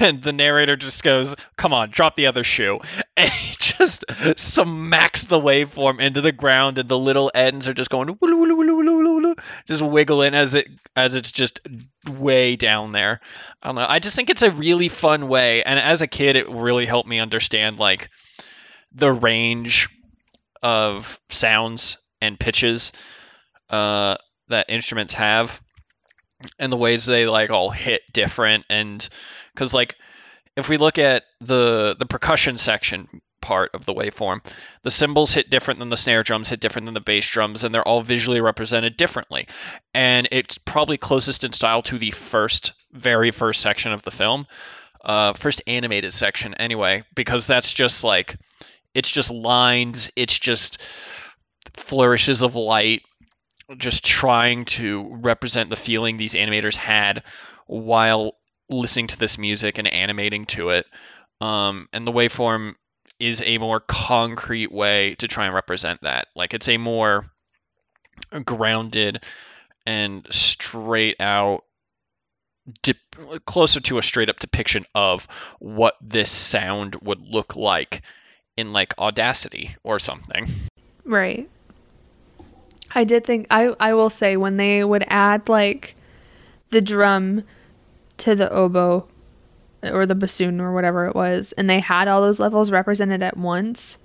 and 0.00 0.22
the 0.22 0.32
narrator 0.32 0.76
just 0.76 1.02
goes 1.02 1.34
come 1.56 1.72
on 1.72 1.90
drop 1.90 2.14
the 2.14 2.26
other 2.26 2.44
shoe 2.44 2.78
and 3.16 3.30
he 3.30 3.56
just 3.58 4.04
smacks 4.38 5.26
the 5.26 5.40
waveform 5.40 6.00
into 6.00 6.20
the 6.20 6.32
ground 6.32 6.78
and 6.78 6.88
the 6.88 6.98
little 6.98 7.30
ends 7.34 7.66
are 7.66 7.74
just 7.74 7.90
going 7.90 8.18
just 9.66 9.82
wiggling 9.82 10.34
as 10.34 10.54
it 10.54 10.68
as 10.96 11.14
it's 11.14 11.32
just 11.32 11.60
way 12.08 12.56
down 12.56 12.92
there. 12.92 13.20
I 13.62 13.68
don't 13.68 13.76
know. 13.76 13.86
I 13.88 13.98
just 13.98 14.16
think 14.16 14.30
it's 14.30 14.42
a 14.42 14.50
really 14.50 14.88
fun 14.88 15.28
way, 15.28 15.62
and 15.64 15.78
as 15.78 16.00
a 16.00 16.06
kid, 16.06 16.36
it 16.36 16.48
really 16.48 16.86
helped 16.86 17.08
me 17.08 17.18
understand 17.18 17.78
like 17.78 18.08
the 18.92 19.12
range 19.12 19.88
of 20.62 21.20
sounds 21.28 21.98
and 22.20 22.38
pitches 22.38 22.92
uh, 23.70 24.16
that 24.48 24.66
instruments 24.68 25.12
have, 25.14 25.60
and 26.58 26.72
the 26.72 26.76
ways 26.76 27.06
they 27.06 27.26
like 27.26 27.50
all 27.50 27.70
hit 27.70 28.02
different. 28.12 28.64
And 28.70 29.06
because 29.58 29.74
like 29.74 29.96
if 30.56 30.68
we 30.68 30.76
look 30.76 30.98
at 30.98 31.24
the 31.40 31.96
the 31.98 32.06
percussion 32.06 32.56
section 32.56 33.20
part 33.40 33.70
of 33.74 33.86
the 33.86 33.94
waveform, 33.94 34.44
the 34.82 34.90
cymbals 34.90 35.32
hit 35.34 35.50
different 35.50 35.80
than 35.80 35.88
the 35.88 35.96
snare 35.96 36.22
drums, 36.22 36.48
hit 36.48 36.60
different 36.60 36.86
than 36.86 36.94
the 36.94 37.00
bass 37.00 37.28
drums, 37.28 37.64
and 37.64 37.74
they're 37.74 37.86
all 37.86 38.02
visually 38.02 38.40
represented 38.40 38.96
differently. 38.96 39.46
And 39.94 40.28
it's 40.30 40.58
probably 40.58 40.96
closest 40.96 41.44
in 41.44 41.52
style 41.52 41.82
to 41.82 41.98
the 41.98 42.10
first, 42.12 42.72
very 42.92 43.30
first 43.30 43.60
section 43.60 43.92
of 43.92 44.02
the 44.02 44.10
film, 44.10 44.46
uh, 45.04 45.32
first 45.34 45.62
animated 45.66 46.12
section, 46.12 46.54
anyway, 46.54 47.04
because 47.14 47.46
that's 47.46 47.72
just 47.72 48.02
like, 48.02 48.36
it's 48.94 49.10
just 49.10 49.30
lines, 49.30 50.10
it's 50.16 50.38
just 50.38 50.82
flourishes 51.74 52.42
of 52.42 52.56
light, 52.56 53.02
just 53.76 54.04
trying 54.04 54.64
to 54.64 55.08
represent 55.20 55.70
the 55.70 55.76
feeling 55.76 56.16
these 56.16 56.34
animators 56.34 56.76
had 56.76 57.22
while 57.66 58.37
listening 58.70 59.06
to 59.08 59.18
this 59.18 59.38
music 59.38 59.78
and 59.78 59.88
animating 59.88 60.44
to 60.46 60.70
it. 60.70 60.86
Um, 61.40 61.88
and 61.92 62.06
the 62.06 62.12
waveform 62.12 62.74
is 63.20 63.42
a 63.42 63.58
more 63.58 63.80
concrete 63.80 64.72
way 64.72 65.14
to 65.16 65.28
try 65.28 65.46
and 65.46 65.54
represent 65.54 66.00
that. 66.02 66.28
Like 66.34 66.54
it's 66.54 66.68
a 66.68 66.76
more 66.78 67.30
grounded 68.44 69.24
and 69.86 70.26
straight 70.30 71.20
out 71.20 71.64
dip, 72.82 72.98
closer 73.46 73.80
to 73.80 73.98
a 73.98 74.02
straight 74.02 74.28
up 74.28 74.38
depiction 74.38 74.84
of 74.94 75.26
what 75.58 75.94
this 76.00 76.30
sound 76.30 76.96
would 77.02 77.20
look 77.20 77.56
like 77.56 78.02
in 78.56 78.72
like 78.72 78.98
Audacity 78.98 79.76
or 79.82 79.98
something. 79.98 80.48
Right. 81.04 81.48
I 82.94 83.04
did 83.04 83.24
think 83.24 83.46
I 83.50 83.74
I 83.78 83.94
will 83.94 84.10
say 84.10 84.36
when 84.36 84.56
they 84.56 84.82
would 84.82 85.04
add 85.08 85.48
like 85.48 85.94
the 86.70 86.80
drum 86.80 87.44
to 88.18 88.34
the 88.34 88.50
oboe 88.50 89.06
or 89.82 90.06
the 90.06 90.14
bassoon 90.14 90.60
or 90.60 90.74
whatever 90.74 91.06
it 91.06 91.14
was 91.14 91.52
and 91.52 91.70
they 91.70 91.80
had 91.80 92.08
all 92.08 92.20
those 92.20 92.40
levels 92.40 92.70
represented 92.70 93.22
at 93.22 93.36
once 93.36 93.98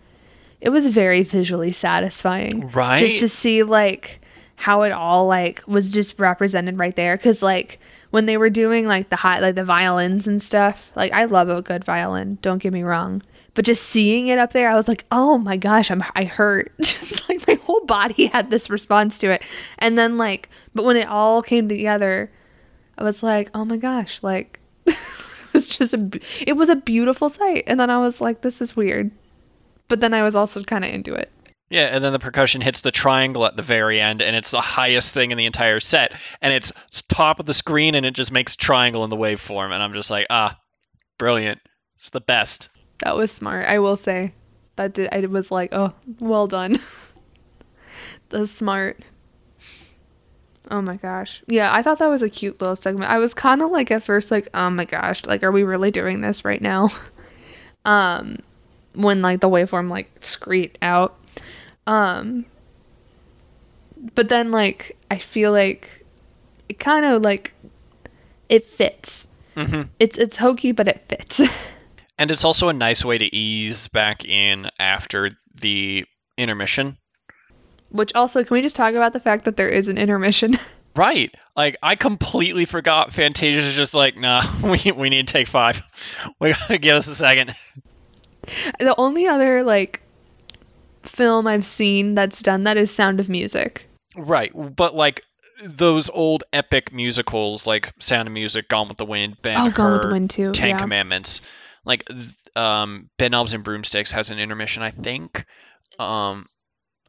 it 0.63 0.69
was 0.69 0.88
very 0.88 1.23
visually 1.23 1.73
satisfying. 1.73 2.69
Right? 2.73 2.99
just 2.99 3.19
to 3.19 3.28
see 3.28 3.63
like 3.63 4.21
how 4.56 4.84
it 4.84 4.93
all 4.93 5.28
like 5.28 5.62
was 5.67 5.91
just 5.91 6.17
represented 6.19 6.80
right 6.80 6.95
there. 6.95 7.17
Because 7.17 7.43
like 7.43 7.80
when 8.12 8.28
they 8.28 8.38
were 8.38 8.49
doing 8.49 8.88
like 8.88 9.10
the 9.10 9.17
high 9.17 9.39
like 9.39 9.56
the 9.56 9.65
violins 9.65 10.28
and 10.28 10.41
stuff 10.41 10.91
like 10.95 11.12
i 11.12 11.26
love 11.26 11.49
a 11.49 11.62
good 11.62 11.84
violin 11.84 12.38
don't 12.41 12.62
get 12.62 12.71
me 12.73 12.82
wrong. 12.82 13.21
But 13.56 13.65
just 13.65 13.84
seeing 13.84 14.28
it 14.28 14.39
up 14.39 14.54
there 14.54 14.69
i 14.69 14.76
was 14.76 14.88
like 14.88 15.06
oh 15.12 15.38
my 15.38 15.58
gosh 15.58 15.91
i'm 15.91 16.04
i 16.15 16.23
hurt. 16.23 16.71
Just 16.82 17.28
like 17.28 17.45
my 17.45 17.56
whole 17.56 17.86
body 17.86 18.28
had 18.28 18.49
this 18.49 18.69
response 18.69 19.19
to 19.19 19.32
it. 19.32 19.43
And 19.80 19.97
then 19.97 20.17
like 20.17 20.49
but 20.73 20.86
when 20.86 20.95
it 20.95 21.08
all 21.08 21.41
came 21.41 21.67
together 21.67 22.32
i 22.97 23.03
was 23.03 23.23
like 23.23 23.49
oh 23.53 23.65
my 23.65 23.77
gosh 23.77 24.21
like 24.23 24.60
it 24.86 24.97
was 25.53 25.67
just 25.67 25.93
a 25.93 26.19
it 26.45 26.53
was 26.53 26.69
a 26.69 26.75
beautiful 26.75 27.29
sight 27.29 27.63
and 27.67 27.79
then 27.79 27.89
i 27.89 27.97
was 27.97 28.21
like 28.21 28.41
this 28.41 28.62
is 28.62 28.75
weird 28.75 29.12
but 29.88 29.99
then 29.99 30.13
i 30.13 30.23
was 30.23 30.36
also 30.36 30.63
kind 30.63 30.84
of 30.84 30.91
into 30.91 31.13
it 31.13 31.32
Yeah, 31.69 31.88
and 31.95 32.03
then 32.03 32.13
the 32.13 32.19
percussion 32.19 32.62
hits 32.62 32.82
the 32.82 32.91
triangle 32.91 33.45
at 33.45 33.56
the 33.56 33.63
very 33.63 33.99
end, 33.99 34.21
and 34.21 34.36
it's 34.36 34.51
the 34.51 34.62
highest 34.62 35.13
thing 35.15 35.32
in 35.32 35.38
the 35.39 35.45
entire 35.47 35.79
set, 35.79 36.13
and 36.41 36.53
it's 36.53 36.71
top 37.08 37.39
of 37.39 37.47
the 37.47 37.53
screen, 37.53 37.95
and 37.95 38.06
it 38.06 38.13
just 38.13 38.32
makes 38.32 38.56
triangle 38.56 39.03
in 39.03 39.10
the 39.10 39.17
waveform, 39.17 39.71
and 39.71 39.82
I'm 39.82 39.93
just 39.93 40.12
like, 40.12 40.27
ah, 40.29 40.56
brilliant. 41.17 41.60
It's 41.97 42.12
the 42.12 42.21
best. 42.21 42.69
That 42.99 43.17
was 43.17 43.32
smart. 43.32 43.65
I 43.65 43.79
will 43.79 43.95
say 43.95 44.34
that 44.75 44.93
did. 44.93 45.10
I 45.12 45.25
was 45.25 45.49
like, 45.51 45.73
oh, 45.73 45.93
well 46.19 46.45
done. 46.45 46.77
That's 48.29 48.51
smart. 48.51 48.99
Oh 50.71 50.82
my 50.82 50.95
gosh. 50.97 51.43
Yeah, 51.47 51.73
I 51.73 51.82
thought 51.82 51.99
that 51.99 52.08
was 52.08 52.23
a 52.23 52.30
cute 52.30 52.62
little 52.62 52.76
segment. 52.76 53.12
I 53.12 53.17
was 53.17 53.34
kind 53.34 53.62
of 53.62 53.71
like 53.71 53.91
at 53.91 54.04
first 54.04 54.32
like, 54.32 54.47
oh 54.54 54.69
my 54.69 54.86
gosh, 54.86 55.26
like 55.26 55.43
are 55.43 55.52
we 55.52 55.63
really 55.63 55.91
doing 55.91 56.21
this 56.21 56.45
right 56.45 56.62
now? 56.62 56.89
um 57.86 58.38
when 58.93 59.21
like 59.21 59.41
the 59.41 59.49
waveform 59.49 59.89
like 59.89 60.10
screed 60.19 60.78
out. 60.82 61.17
Um 61.86 62.45
but 64.15 64.30
then 64.30 64.52
like 64.52 64.95
I 65.12 65.17
feel 65.17 65.52
like 65.52 66.06
it 66.69 66.80
kind 66.80 67.06
of 67.06 67.21
like 67.23 67.54
it 68.49 68.63
fits. 68.63 69.36
Mhm. 69.56 69.89
It's 69.99 70.17
it's 70.17 70.38
hokey 70.38 70.71
but 70.71 70.88
it 70.88 71.02
fits. 71.08 71.41
And 72.19 72.30
it's 72.30 72.45
also 72.45 72.69
a 72.69 72.73
nice 72.73 73.04
way 73.04 73.17
to 73.17 73.36
ease 73.36 73.88
back 73.88 74.23
in 74.23 74.69
after 74.78 75.32
the 75.60 76.06
intermission. 76.38 76.97
Which 77.93 78.13
also, 78.15 78.43
can 78.43 78.56
we 78.56 78.62
just 78.62 78.75
talk 78.75 78.95
about 78.95 79.13
the 79.13 79.19
fact 79.19 79.45
that 79.45 79.56
there 79.56 79.69
is 79.69 79.88
an 79.88 79.97
intermission? 79.97 80.58
Right. 80.95 81.34
Like 81.56 81.75
I 81.82 81.95
completely 81.95 82.65
forgot 82.65 83.12
Fantasia's 83.12 83.73
just 83.75 83.95
like, 83.95 84.15
nah, 84.15 84.43
we 84.63 84.91
we 84.91 85.10
need 85.10 85.25
to 85.25 85.34
take 85.34 85.47
five. 85.47 85.82
We 86.39 86.53
gotta 86.53 86.77
give 86.77 86.97
us 86.97 87.08
a 87.08 87.15
second. 87.15 87.56
The 88.79 88.93
only 88.99 89.25
other 89.25 89.63
like 89.63 90.03
film 91.01 91.47
I've 91.47 91.65
seen 91.65 92.13
that's 92.13 92.43
done 92.43 92.63
that 92.65 92.77
is 92.77 92.91
Sound 92.91 93.19
of 93.19 93.27
Music. 93.27 93.88
Right, 94.15 94.51
but 94.75 94.93
like 94.93 95.23
those 95.63 96.12
old 96.12 96.43
epic 96.53 96.93
musicals 96.93 97.65
like 97.65 97.91
Sound 97.99 98.27
of 98.27 98.34
Music, 98.36 98.67
Gone 98.67 98.88
with 98.88 98.97
the 98.97 99.06
Wind, 99.06 99.41
Ben 99.41 99.58
Oh, 99.58 99.71
Gone 99.71 99.93
with 99.93 100.01
the 100.03 100.10
Wind 100.10 100.29
too. 100.29 100.51
Ten 100.51 100.69
yeah. 100.69 100.77
Commandments, 100.77 101.41
like 101.86 102.08
um, 102.56 103.10
Bedknobs 103.17 103.53
and 103.56 103.63
Broomsticks 103.63 104.12
has 104.12 104.29
an 104.29 104.38
intermission, 104.38 104.84
I 104.84 104.91
think. 104.91 105.45
Um, 105.97 106.45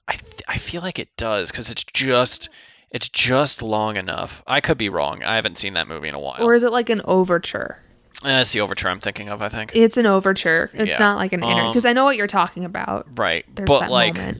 I 0.09 0.12
th- 0.14 0.43
I 0.49 0.59
feel 0.59 0.83
like 0.83 0.99
it 0.99 1.17
does 1.17 1.51
because 1.51 1.71
it's 1.71 1.85
just 1.85 2.49
it's 2.90 3.09
just 3.09 3.62
long 3.62 3.97
enough. 3.97 4.43
I 4.47 4.61
could 4.61 4.79
be 4.79 4.88
wrong. 4.88 5.23
I 5.25 5.37
haven't 5.37 5.59
seen 5.59 5.75
that 5.75 5.88
movie 5.88 6.09
in 6.09 6.14
a 6.14 6.21
while. 6.21 6.43
Or 6.43 6.55
is 6.55 6.62
it 6.62 6.71
like 6.73 6.90
an 6.90 7.01
overture? 7.05 7.79
Eh, 8.25 8.29
That's 8.29 8.53
the 8.53 8.61
overture 8.61 8.88
I'm 8.88 9.01
thinking 9.01 9.29
of. 9.29 9.43
I 9.43 9.49
think. 9.49 9.75
It's 9.75 9.97
an 9.97 10.07
overture. 10.07 10.71
It's 10.75 10.99
Yeah. 10.99 11.07
not 11.07 11.17
like 11.17 11.33
an 11.33 11.43
inner 11.43 11.62
Um, 11.62 11.71
because 11.71 11.85
I 11.87 11.93
know 11.93 12.05
what 12.05 12.17
you're 12.17 12.27
talking 12.27 12.64
about. 12.64 13.07
right, 13.19 13.45
There's 13.55 13.67
but 13.67 13.90
like. 13.90 14.17
moment. 14.17 14.38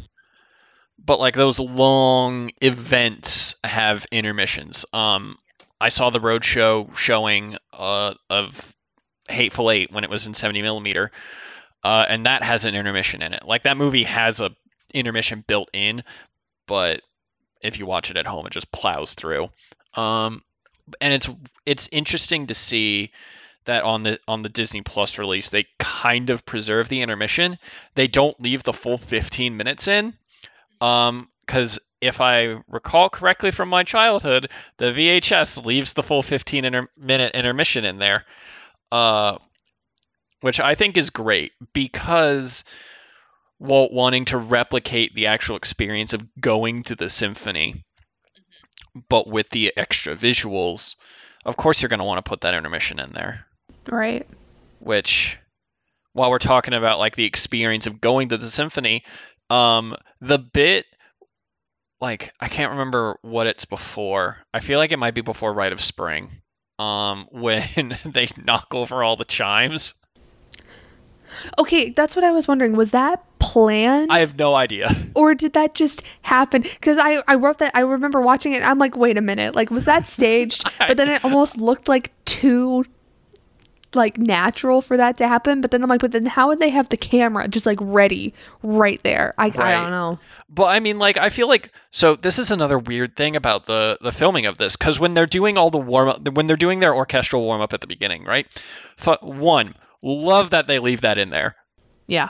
but 1.05 1.19
like 1.21 1.35
those 1.35 1.59
long 1.61 2.51
events 2.63 3.57
have 3.65 4.07
intermissions. 4.11 4.85
Um, 4.93 5.37
I 5.81 5.89
saw 5.89 6.11
the 6.11 6.21
roadshow 6.21 6.95
showing 6.97 7.57
uh, 7.73 8.15
of 8.31 8.75
Hateful 9.29 9.71
Eight 9.71 9.91
when 9.93 10.05
it 10.05 10.11
was 10.11 10.27
in 10.27 10.33
70 10.35 10.63
millimeter, 10.63 11.11
uh, 11.83 12.07
and 12.09 12.25
that 12.27 12.43
has 12.43 12.65
an 12.65 12.75
intermission 12.75 13.21
in 13.23 13.35
it. 13.35 13.43
Like 13.45 13.65
that 13.65 13.77
movie 13.77 14.05
has 14.05 14.41
a 14.41 14.51
intermission 14.95 15.45
built 15.47 15.69
in, 15.73 16.03
but 16.67 17.03
if 17.63 17.79
you 17.79 17.87
watch 17.87 18.11
it 18.11 18.17
at 18.17 18.27
home, 18.27 18.47
it 18.47 18.53
just 18.53 18.73
plows 18.73 19.15
through. 19.15 19.49
Um, 19.95 20.43
and 21.01 21.15
it's 21.15 21.29
it's 21.67 21.89
interesting 21.93 22.47
to 22.47 22.55
see 22.55 23.11
that 23.65 23.83
on 23.85 24.03
the 24.03 24.19
on 24.29 24.43
the 24.43 24.49
Disney 24.49 24.83
Plus 24.83 25.19
release, 25.19 25.51
they 25.51 25.67
kind 25.79 26.31
of 26.31 26.45
preserve 26.47 26.89
the 26.89 27.01
intermission. 27.03 27.59
They 27.95 28.07
don't 28.07 28.41
leave 28.41 28.63
the 28.63 28.73
full 28.73 28.99
15 28.99 29.57
minutes 29.57 29.89
in 29.89 30.15
um, 30.81 31.31
because 31.47 31.79
if 32.01 32.21
I 32.21 32.63
recall 32.69 33.09
correctly 33.09 33.51
from 33.51 33.71
my 33.71 33.83
childhood, 33.83 34.51
the 34.77 34.93
VHS 34.93 35.65
leaves 35.65 35.95
the 35.95 36.03
full 36.03 36.23
15 36.23 36.65
inter- 36.65 36.89
minute 36.99 37.35
intermission 37.35 37.85
in 37.85 37.99
there, 37.99 38.27
uh, 38.93 39.39
which 40.41 40.61
I 40.61 40.75
think 40.75 40.97
is 40.99 41.09
great 41.09 41.53
because 41.73 42.65
Walt 43.59 43.93
wanting 43.93 44.25
to 44.27 44.39
replicate 44.39 45.15
the 45.15 45.27
actual 45.27 45.57
experience 45.57 46.13
of 46.13 46.29
going 46.41 46.83
to 46.85 46.95
the 46.95 47.09
symphony, 47.09 47.83
but 49.09 49.29
with 49.29 49.51
the 49.51 49.73
extra 49.77 50.15
visuals, 50.15 50.95
of 51.45 51.57
course 51.57 51.81
you're 51.81 51.89
going 51.89 51.99
to 51.99 52.05
want 52.05 52.25
to 52.25 52.29
put 52.29 52.41
that 52.41 52.55
intermission 52.55 52.99
in 52.99 53.13
there 53.13 53.47
Right. 53.89 54.27
which 54.81 55.39
while 56.15 56.31
we're 56.31 56.39
talking 56.39 56.75
about 56.75 56.99
like 56.99 57.17
the 57.17 57.25
experience 57.25 57.87
of 57.87 58.01
going 58.01 58.29
to 58.29 58.37
the 58.39 58.49
symphony 58.49 59.03
um 59.51 59.95
the 60.23 60.39
bit 60.39 60.87
like 62.01 62.33
i 62.41 62.49
can't 62.49 62.71
remember 62.71 63.19
what 63.21 63.47
it's 63.47 63.67
before 63.67 64.39
i 64.55 64.61
feel 64.61 64.79
like 64.79 64.91
it 64.91 64.99
might 64.99 65.15
be 65.15 65.21
before 65.21 65.53
rite 65.53 65.73
of 65.73 65.83
spring 65.83 66.31
um 66.79 67.27
when 67.31 67.95
they 68.07 68.27
knock 68.43 68.69
over 68.73 69.03
all 69.03 69.17
the 69.17 69.25
chimes 69.27 69.93
Okay, 71.59 71.91
that's 71.91 72.15
what 72.15 72.25
I 72.25 72.31
was 72.31 72.47
wondering. 72.47 72.77
Was 72.77 72.93
that 72.93 73.25
planned? 73.55 74.11
i 74.11 74.19
have 74.19 74.37
no 74.37 74.55
idea 74.57 74.89
or 75.15 75.35
did 75.35 75.53
that 75.53 75.75
just 75.75 76.03
happen 76.23 76.63
because 76.63 76.99
I, 76.99 77.23
I 77.29 77.37
wrote 77.37 77.59
that 77.59 77.71
i 77.75 77.81
remember 77.81 78.21
watching 78.21 78.53
it 78.53 78.57
and 78.57 78.65
i'm 78.65 78.79
like 78.81 78.97
wait 78.97 79.17
a 79.17 79.21
minute 79.21 79.55
like 79.55 79.71
was 79.71 79.85
that 79.85 80.09
staged 80.09 80.65
but 80.89 80.97
then 80.97 81.09
it 81.09 81.25
almost 81.25 81.57
looked 81.59 81.89
like 81.89 82.13
too 82.25 82.85
like 83.95 84.19
natural 84.19 84.83
for 84.83 84.97
that 84.97 85.17
to 85.19 85.29
happen 85.29 85.61
but 85.61 85.71
then 85.71 85.81
i'm 85.85 85.89
like 85.89 86.01
but 86.01 86.11
then 86.11 86.27
how 86.27 86.49
would 86.49 86.59
they 86.59 86.71
have 86.71 86.89
the 86.89 86.97
camera 86.97 87.47
just 87.47 87.65
like 87.65 87.79
ready 87.81 88.35
right 88.65 89.01
there 89.05 89.33
i, 89.39 89.47
I 89.47 89.51
don't 89.51 89.91
know 89.91 90.19
But 90.49 90.67
I 90.67 90.81
mean, 90.81 90.99
like, 90.99 91.17
I 91.17 91.31
feel 91.31 91.49
like 91.49 91.73
so. 91.91 92.15
This 92.15 92.39
is 92.39 92.51
another 92.53 92.79
weird 92.79 93.17
thing 93.17 93.35
about 93.35 93.67
the 93.67 93.99
the 94.01 94.13
filming 94.13 94.47
of 94.47 94.59
this 94.59 94.77
because 94.77 95.01
when 95.01 95.15
they're 95.15 95.27
doing 95.27 95.59
all 95.59 95.71
the 95.71 95.79
warm 95.79 96.09
up, 96.09 96.29
when 96.29 96.47
they're 96.47 96.57
doing 96.67 96.79
their 96.79 96.95
orchestral 96.95 97.43
warm 97.43 97.61
up 97.61 97.73
at 97.73 97.81
the 97.81 97.89
beginning, 97.89 98.23
right? 98.25 98.47
F- 98.99 99.21
one, 99.23 99.75
love 100.03 100.51
that 100.51 100.69
they 100.69 100.79
leave 100.79 101.01
that 101.01 101.19
in 101.19 101.31
there. 101.31 101.57
yeah 102.07 102.29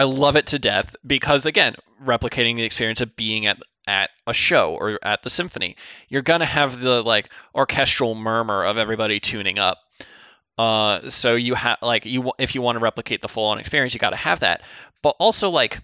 I 0.00 0.04
love 0.04 0.34
it 0.34 0.46
to 0.46 0.58
death 0.58 0.96
because 1.06 1.44
again, 1.44 1.74
replicating 2.02 2.56
the 2.56 2.62
experience 2.62 3.02
of 3.02 3.16
being 3.16 3.44
at 3.44 3.58
at 3.86 4.08
a 4.26 4.32
show 4.32 4.74
or 4.74 4.98
at 5.02 5.24
the 5.24 5.28
symphony, 5.28 5.76
you're 6.08 6.22
gonna 6.22 6.46
have 6.46 6.80
the 6.80 7.02
like 7.02 7.28
orchestral 7.54 8.14
murmur 8.14 8.64
of 8.64 8.78
everybody 8.78 9.20
tuning 9.20 9.58
up. 9.58 9.76
Uh, 10.56 11.06
so 11.10 11.34
you 11.34 11.54
have 11.54 11.76
like 11.82 12.06
you 12.06 12.32
if 12.38 12.54
you 12.54 12.62
want 12.62 12.76
to 12.76 12.82
replicate 12.82 13.20
the 13.20 13.28
full 13.28 13.44
on 13.44 13.58
experience, 13.58 13.92
you 13.92 14.00
got 14.00 14.10
to 14.10 14.16
have 14.16 14.40
that. 14.40 14.62
But 15.02 15.16
also 15.18 15.50
like 15.50 15.82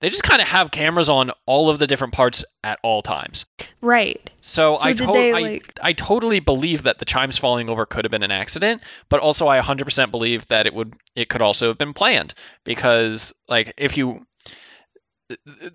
they 0.00 0.08
just 0.10 0.22
kind 0.22 0.40
of 0.42 0.48
have 0.48 0.70
cameras 0.70 1.08
on 1.08 1.30
all 1.46 1.68
of 1.70 1.78
the 1.78 1.86
different 1.86 2.12
parts 2.12 2.44
at 2.64 2.78
all 2.82 3.02
times. 3.02 3.46
right 3.80 4.30
So, 4.40 4.76
So 4.76 4.82
I, 4.88 4.92
to- 4.94 5.06
they, 5.12 5.32
I 5.32 5.38
like- 5.40 5.78
I 5.82 5.92
totally 5.92 6.40
believe 6.40 6.82
that 6.84 6.98
the 6.98 7.04
chimes 7.04 7.38
falling 7.38 7.68
over 7.68 7.86
could 7.86 8.04
have 8.04 8.10
been 8.10 8.22
an 8.22 8.30
accident, 8.30 8.82
but 9.08 9.20
also 9.20 9.46
I 9.48 9.60
100% 9.60 10.10
believe 10.10 10.46
that 10.48 10.66
it 10.66 10.74
would 10.74 10.94
it 11.16 11.28
could 11.28 11.42
also 11.42 11.68
have 11.68 11.78
been 11.78 11.92
planned 11.94 12.34
because 12.64 13.32
like 13.48 13.74
if 13.76 13.96
you 13.96 14.26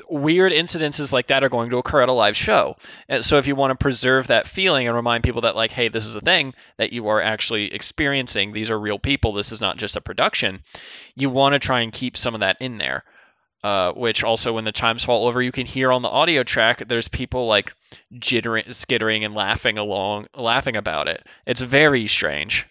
weird 0.10 0.52
incidences 0.52 1.14
like 1.14 1.28
that 1.28 1.42
are 1.44 1.48
going 1.50 1.70
to 1.70 1.78
occur 1.78 2.02
at 2.02 2.10
a 2.10 2.14
live 2.14 2.36
show. 2.36 2.76
And 3.08 3.24
so 3.24 3.38
if 3.38 3.48
you 3.48 3.56
want 3.56 3.72
to 3.72 3.78
preserve 3.82 4.28
that 4.28 4.48
feeling 4.48 4.86
and 4.86 4.96
remind 4.96 5.24
people 5.24 5.40
that 5.42 5.56
like 5.56 5.72
hey, 5.72 5.88
this 5.88 6.06
is 6.06 6.16
a 6.16 6.22
thing 6.22 6.54
that 6.78 6.92
you 6.92 7.08
are 7.08 7.22
actually 7.22 7.74
experiencing, 7.74 8.52
these 8.52 8.70
are 8.70 8.80
real 8.80 9.00
people, 9.00 9.32
this 9.32 9.52
is 9.54 9.62
not 9.62 9.78
just 9.78 9.96
a 9.96 10.02
production, 10.02 10.60
you 11.16 11.30
want 11.30 11.54
to 11.54 11.60
try 11.60 11.80
and 11.82 11.94
keep 11.94 12.18
some 12.18 12.34
of 12.34 12.42
that 12.42 12.58
in 12.60 12.80
there. 12.80 13.04
Uh, 13.66 13.92
which 13.94 14.24
also, 14.24 14.54
when 14.54 14.64
the 14.64 14.72
chimes 14.72 15.04
fall 15.04 15.26
over, 15.26 15.42
you 15.42 15.52
can 15.52 15.66
hear 15.66 15.92
on 15.92 16.04
the 16.04 16.08
audio 16.08 16.44
track. 16.44 16.88
There's 16.88 17.08
people 17.08 17.48
like 17.48 17.74
jittering, 18.14 18.72
skittering, 18.76 19.24
and 19.24 19.34
laughing 19.34 19.80
along, 19.80 20.28
laughing 20.36 20.76
about 20.76 21.08
it. 21.08 21.26
It's 21.48 21.62
very 21.62 22.06
strange. 22.06 22.68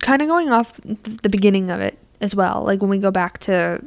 kind 0.00 0.22
of 0.22 0.28
going 0.28 0.48
off 0.50 0.80
the 0.84 1.28
beginning 1.28 1.70
of 1.70 1.80
it 1.80 1.98
as 2.20 2.34
well 2.34 2.62
like 2.64 2.80
when 2.80 2.88
we 2.90 2.98
go 2.98 3.10
back 3.10 3.38
to 3.38 3.82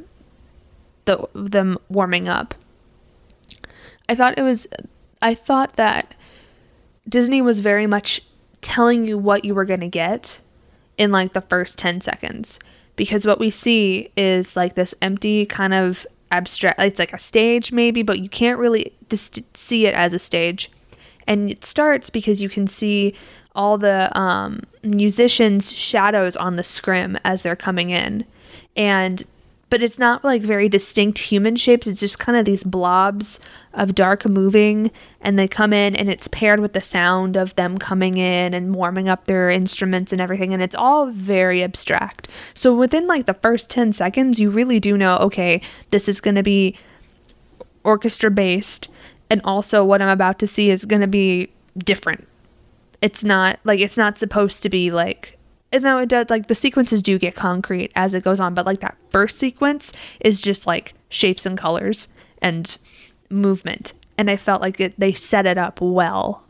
the 1.06 1.26
them 1.34 1.78
warming 1.88 2.28
up 2.28 2.54
i 4.08 4.14
thought 4.14 4.38
it 4.38 4.42
was 4.42 4.66
i 5.22 5.34
thought 5.34 5.76
that 5.76 6.14
disney 7.08 7.40
was 7.40 7.60
very 7.60 7.86
much 7.86 8.20
telling 8.60 9.06
you 9.06 9.16
what 9.16 9.44
you 9.44 9.54
were 9.54 9.64
going 9.64 9.80
to 9.80 9.88
get 9.88 10.40
in 10.98 11.10
like 11.12 11.32
the 11.32 11.40
first 11.40 11.78
10 11.78 12.00
seconds 12.00 12.58
because 12.96 13.26
what 13.26 13.38
we 13.38 13.50
see 13.50 14.10
is 14.16 14.56
like 14.56 14.74
this 14.74 14.94
empty 15.00 15.46
kind 15.46 15.74
of 15.74 16.06
abstract 16.36 16.80
it's 16.80 16.98
like 16.98 17.12
a 17.12 17.18
stage 17.18 17.72
maybe 17.72 18.02
but 18.02 18.18
you 18.18 18.28
can't 18.28 18.58
really 18.58 18.92
just 19.14 19.56
see 19.56 19.86
it 19.86 19.94
as 19.94 20.12
a 20.12 20.18
stage. 20.18 20.70
And 21.26 21.50
it 21.50 21.64
starts 21.64 22.10
because 22.10 22.42
you 22.42 22.48
can 22.48 22.66
see 22.66 23.14
all 23.54 23.78
the 23.78 24.16
um, 24.18 24.60
musicians 24.82 25.72
shadows 25.72 26.36
on 26.36 26.56
the 26.56 26.64
scrim 26.64 27.18
as 27.24 27.42
they're 27.42 27.56
coming 27.56 27.90
in. 27.90 28.26
And 28.76 29.22
but 29.74 29.82
it's 29.82 29.98
not 29.98 30.22
like 30.22 30.40
very 30.40 30.68
distinct 30.68 31.18
human 31.18 31.56
shapes. 31.56 31.88
It's 31.88 31.98
just 31.98 32.20
kind 32.20 32.38
of 32.38 32.44
these 32.44 32.62
blobs 32.62 33.40
of 33.72 33.92
dark 33.92 34.24
moving 34.24 34.92
and 35.20 35.36
they 35.36 35.48
come 35.48 35.72
in 35.72 35.96
and 35.96 36.08
it's 36.08 36.28
paired 36.28 36.60
with 36.60 36.74
the 36.74 36.80
sound 36.80 37.36
of 37.36 37.56
them 37.56 37.76
coming 37.78 38.16
in 38.16 38.54
and 38.54 38.72
warming 38.72 39.08
up 39.08 39.24
their 39.24 39.50
instruments 39.50 40.12
and 40.12 40.20
everything 40.20 40.54
and 40.54 40.62
it's 40.62 40.76
all 40.76 41.08
very 41.08 41.60
abstract. 41.64 42.28
So 42.54 42.72
within 42.72 43.08
like 43.08 43.26
the 43.26 43.34
first 43.34 43.68
10 43.68 43.92
seconds 43.94 44.38
you 44.38 44.48
really 44.48 44.78
do 44.78 44.96
know 44.96 45.16
okay 45.16 45.60
this 45.90 46.08
is 46.08 46.20
going 46.20 46.36
to 46.36 46.44
be 46.44 46.76
orchestra 47.82 48.30
based 48.30 48.88
and 49.28 49.40
also 49.42 49.84
what 49.84 50.00
i'm 50.00 50.08
about 50.08 50.38
to 50.38 50.46
see 50.46 50.70
is 50.70 50.84
going 50.84 51.02
to 51.02 51.08
be 51.08 51.50
different. 51.76 52.28
It's 53.02 53.24
not 53.24 53.58
like 53.64 53.80
it's 53.80 53.98
not 53.98 54.18
supposed 54.18 54.62
to 54.62 54.68
be 54.68 54.92
like 54.92 55.36
and 55.74 55.82
now 55.84 55.98
it 55.98 56.08
does 56.08 56.30
like 56.30 56.46
the 56.48 56.54
sequences 56.54 57.02
do 57.02 57.18
get 57.18 57.34
concrete 57.34 57.92
as 57.94 58.14
it 58.14 58.24
goes 58.24 58.40
on 58.40 58.54
but 58.54 58.64
like 58.66 58.80
that 58.80 58.96
first 59.10 59.38
sequence 59.38 59.92
is 60.20 60.40
just 60.40 60.66
like 60.66 60.94
shapes 61.08 61.44
and 61.44 61.58
colors 61.58 62.08
and 62.40 62.78
movement 63.30 63.92
and 64.16 64.30
i 64.30 64.36
felt 64.36 64.62
like 64.62 64.80
it, 64.80 64.98
they 64.98 65.12
set 65.12 65.46
it 65.46 65.58
up 65.58 65.80
well 65.80 66.44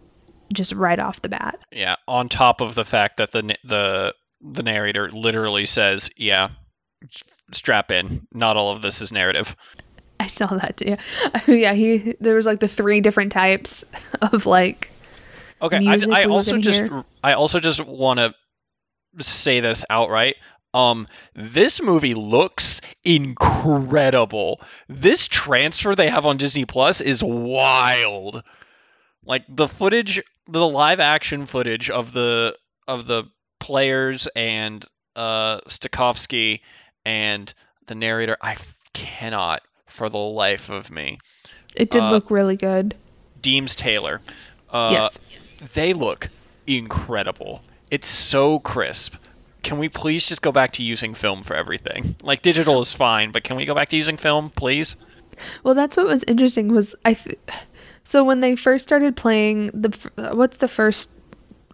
just 0.53 0.73
right 0.75 0.99
off 1.01 1.23
the 1.23 1.29
bat 1.29 1.59
Yeah. 1.73 1.97
On 2.07 2.29
top 2.29 2.61
of 2.61 2.75
the 2.75 2.85
fact 2.85 3.17
that 3.17 3.33
the 3.33 3.57
the 3.65 4.15
the 4.41 4.63
narrator 4.63 5.11
literally 5.11 5.65
says, 5.65 6.11
"Yeah, 6.19 6.51
strap 7.51 7.91
in. 7.91 8.27
Not 8.33 8.57
all 8.59 8.71
of 8.71 8.83
this 8.83 9.01
is 9.01 9.11
narrative." 9.11 9.57
i 10.21 10.27
saw 10.29 10.47
that 10.47 10.77
too 10.77 10.97
yeah 11.53 11.73
he 11.73 12.15
there 12.21 12.37
was 12.37 12.47
like 12.47 12.61
the 12.61 12.69
three 12.69 13.01
different 13.01 13.33
types 13.33 13.85
of 14.33 14.47
like 14.47 14.93
Okay. 15.63 15.79
I, 15.87 16.23
I 16.23 16.25
also 16.25 16.59
just 16.59 16.83
hear. 16.83 17.05
I 17.23 17.33
also 17.33 17.59
just 17.59 17.85
want 17.85 18.19
to 18.19 18.35
say 19.19 19.61
this 19.61 19.85
outright. 19.91 20.37
Um, 20.73 21.07
this 21.35 21.81
movie 21.81 22.15
looks 22.15 22.81
incredible. 23.05 24.61
This 24.89 25.29
transfer 25.29 25.95
they 25.95 26.09
have 26.11 26.27
on 26.27 26.37
Disney 26.37 26.65
Plus 26.65 27.01
is 27.01 27.23
wild. 27.23 28.43
Like 29.25 29.45
the 29.49 29.69
footage, 29.69 30.21
the 30.49 30.67
live 30.67 31.01
action 31.01 31.47
footage 31.47 31.91
of 31.91 32.13
the 32.13 32.57
of 32.89 33.07
the 33.07 33.25
players 33.61 34.27
and 34.37 34.85
uh 35.17 35.61
Stokowski 35.69 36.61
and 37.05 37.55
the 37.87 37.95
narrator. 37.95 38.37
I 38.43 38.57
cannot 38.93 39.63
for 39.87 40.09
the 40.09 40.19
life 40.19 40.69
of 40.71 40.91
me. 40.91 41.19
It 41.77 41.91
did 41.91 42.03
Uh, 42.03 42.11
look 42.11 42.31
really 42.31 42.57
good. 42.57 42.95
Deems 43.41 43.75
Taylor. 43.75 44.21
Uh, 44.71 44.91
yes. 44.93 45.19
They 45.73 45.93
look 45.93 46.29
incredible. 46.67 47.63
It's 47.91 48.09
so 48.09 48.59
crisp. 48.61 49.15
Can 49.63 49.79
we 49.79 49.89
please 49.89 50.27
just 50.27 50.43
go 50.43 50.53
back 50.53 50.73
to 50.73 50.83
using 50.83 51.15
film 51.15 51.43
for 51.43 51.55
everything? 51.55 52.17
Like 52.23 52.43
digital 52.43 52.81
is 52.81 52.93
fine, 52.93 53.31
but 53.31 53.45
can 53.45 53.57
we 53.57 53.65
go 53.65 53.75
back 53.75 53.89
to 53.91 53.97
using 53.97 54.17
film, 54.17 54.51
please? 54.51 54.97
Well, 55.63 55.75
that's 55.75 55.97
what 55.97 56.07
was 56.07 56.23
interesting 56.25 56.69
was 56.69 56.95
I. 57.05 57.15
Th- 57.15 57.39
so 58.05 58.23
when 58.23 58.41
they 58.41 58.57
first 58.57 58.85
started 58.87 59.17
playing 59.17 59.71
the 59.73 59.89
f- 59.89 60.35
what's 60.35 60.59
the 60.59 60.69
first 60.69 61.11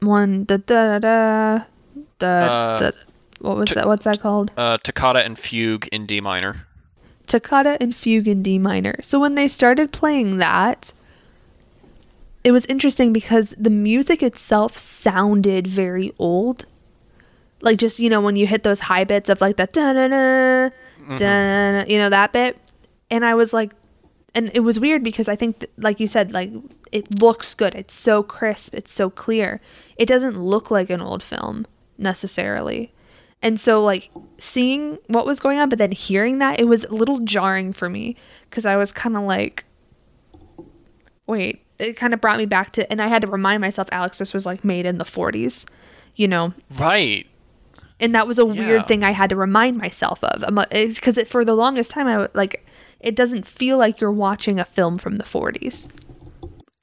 one 0.01 0.45
da 0.45 0.59
da 0.59 0.99
da 0.99 1.59
da 1.59 1.65
the, 2.21 2.27
Uh, 2.27 2.91
what 3.41 3.57
was 3.57 3.69
t- 3.71 3.75
that 3.75 3.87
what's 3.89 4.05
that 4.05 4.21
called 4.21 4.51
Uh, 4.57 4.79
Toccata 4.79 5.25
and 5.25 5.37
Fugue 5.39 5.89
in 5.89 6.07
D 6.07 6.21
minor. 6.21 6.67
Toccata 7.27 7.77
and 7.81 7.95
Fugue 7.95 8.29
in 8.29 8.43
D 8.43 8.59
minor. 8.59 8.97
So 9.03 9.19
when 9.21 9.35
they 9.35 9.49
started 9.49 9.93
playing 9.93 10.39
that, 10.39 10.93
it 12.43 12.53
was 12.53 12.67
interesting 12.67 13.13
because 13.13 13.55
the 13.59 13.71
music 13.71 14.23
itself 14.23 14.77
sounded 14.77 15.67
very 15.67 16.13
old. 16.19 16.67
Like 17.63 17.79
just 17.79 17.99
you 17.99 18.09
know 18.09 18.21
when 18.21 18.37
you 18.37 18.47
hit 18.47 18.63
those 18.63 18.81
high 18.81 19.05
bits 19.05 19.29
of 19.29 19.41
like 19.41 19.57
that 19.57 19.73
da 19.73 19.93
da 19.93 20.09
da 20.09 20.71
da 21.19 21.85
you 21.87 21.99
know 21.99 22.09
that 22.09 22.33
bit, 22.33 22.57
and 23.11 23.25
I 23.25 23.35
was 23.35 23.53
like, 23.53 23.73
and 24.35 24.51
it 24.55 24.61
was 24.61 24.81
weird 24.81 25.03
because 25.03 25.29
I 25.29 25.37
think 25.37 25.61
th- 25.61 25.73
like 25.77 26.01
you 26.01 26.07
said 26.07 26.33
like 26.33 26.51
it 26.93 27.21
looks 27.21 27.55
good. 27.55 27.75
It's 27.75 27.95
so 27.95 28.23
crisp. 28.23 28.75
It's 28.75 28.93
so 28.93 29.11
clear. 29.11 29.61
It 29.97 30.07
doesn't 30.07 30.41
look 30.41 30.71
like 30.71 30.91
an 30.91 31.01
old 31.01 31.23
film 31.23 31.67
necessarily. 31.99 32.93
And 33.43 33.59
so, 33.59 33.83
like, 33.83 34.11
seeing 34.39 34.99
what 35.07 35.25
was 35.25 35.41
going 35.41 35.59
on, 35.59 35.71
but 35.71 35.79
then 35.79 35.93
hearing 35.93 36.39
that, 36.39 36.61
it 36.61 36.67
was 36.67 36.85
a 36.85 36.95
little 36.95 37.21
jarring 37.21 37.73
for 37.73 37.89
me 37.89 38.17
because 38.49 38.67
I 38.67 38.77
was 38.77 38.93
kind 38.93 39.17
of 39.17 39.23
like, 39.23 39.65
wait, 41.27 41.65
it 41.81 41.97
kind 41.97 42.13
of 42.15 42.21
brought 42.21 42.39
me 42.39 42.47
back 42.47 42.73
to, 42.73 42.91
and 42.91 43.01
I 43.01 43.09
had 43.09 43.23
to 43.23 43.29
remind 43.29 43.61
myself, 43.61 43.89
Alex, 43.93 44.19
this 44.19 44.33
was 44.35 44.47
like 44.47 44.65
made 44.65 44.87
in 44.87 44.99
the 44.99 45.05
40s, 45.05 45.67
you 46.17 46.29
know? 46.29 46.53
Right. 46.77 47.27
And 47.99 48.15
that 48.15 48.27
was 48.27 48.39
a 48.39 48.47
Yeah. 48.47 48.53
weird 48.67 48.87
thing 48.87 49.05
I 49.05 49.11
had 49.13 49.31
to 49.31 49.37
remind 49.37 49.77
myself 49.77 50.23
of 50.25 50.41
because 50.41 51.19
eh, 51.19 51.23
it, 51.23 51.29
for 51.29 51.45
the 51.45 51.55
longest 51.55 51.91
time, 51.91 52.07
I 52.07 52.29
like, 52.35 52.67
it 53.01 53.15
doesn't 53.15 53.47
feel 53.47 53.77
like 53.79 54.01
you're 54.01 54.13
watching 54.13 54.59
a 54.59 54.65
film 54.65 54.99
from 54.99 55.17
the 55.17 55.25
40s. 55.25 55.89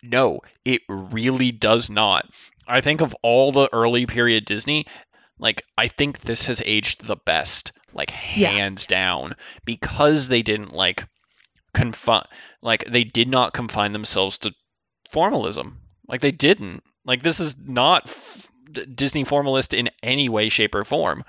No, 0.04 0.39
it 0.64 0.82
really 0.88 1.52
does 1.52 1.89
not. 1.89 2.30
I 2.68 2.82
think 2.82 3.02
of 3.02 3.16
all 3.24 3.52
the 3.52 3.70
early 3.74 4.06
period 4.06 4.45
Disney, 4.45 4.86
like 5.39 5.64
I 5.78 5.88
think 5.88 6.22
this 6.22 6.45
has 6.45 6.62
aged 6.66 7.06
the 7.06 7.16
best, 7.18 7.72
like 7.93 8.12
Yeah. 8.36 8.50
hands 8.52 8.86
down, 8.86 9.34
because 9.66 10.28
they 10.28 10.41
didn't 10.41 10.74
like 10.74 11.06
confine, 11.74 12.24
like 12.62 12.86
they 12.86 13.04
did 13.04 13.28
not 13.28 13.54
confine 13.54 13.93
themselves 13.93 14.38
to 14.39 14.54
formalism. 15.12 15.80
Like 16.08 16.22
they 16.22 16.32
didn't. 16.32 16.84
Like 17.05 17.24
this 17.24 17.39
is 17.39 17.58
not 17.68 18.03
f- 18.08 18.49
Disney 18.93 19.24
formalist 19.24 19.74
in 19.74 19.89
any 20.03 20.30
way, 20.30 20.49
shape, 20.49 20.76
or 20.76 20.84
form. 20.84 21.24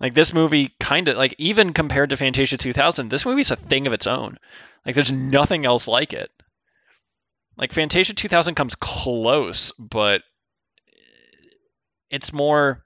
Like 0.00 0.14
this 0.14 0.34
movie, 0.34 0.74
kind 0.80 1.08
of 1.08 1.16
like 1.16 1.34
even 1.38 1.72
compared 1.72 2.10
to 2.10 2.16
Fantasia 2.16 2.56
2000, 2.56 3.08
this 3.08 3.24
movie's 3.24 3.50
a 3.50 3.56
thing 3.56 3.86
of 3.86 3.92
its 3.92 4.06
own. 4.06 4.38
Like 4.84 4.94
there's 4.94 5.12
nothing 5.12 5.64
else 5.64 5.86
like 5.86 6.12
it. 6.12 6.30
Like 7.56 7.72
Fantasia 7.72 8.14
2000 8.14 8.54
comes 8.54 8.74
close, 8.74 9.70
but 9.72 10.22
it's 12.10 12.32
more 12.32 12.82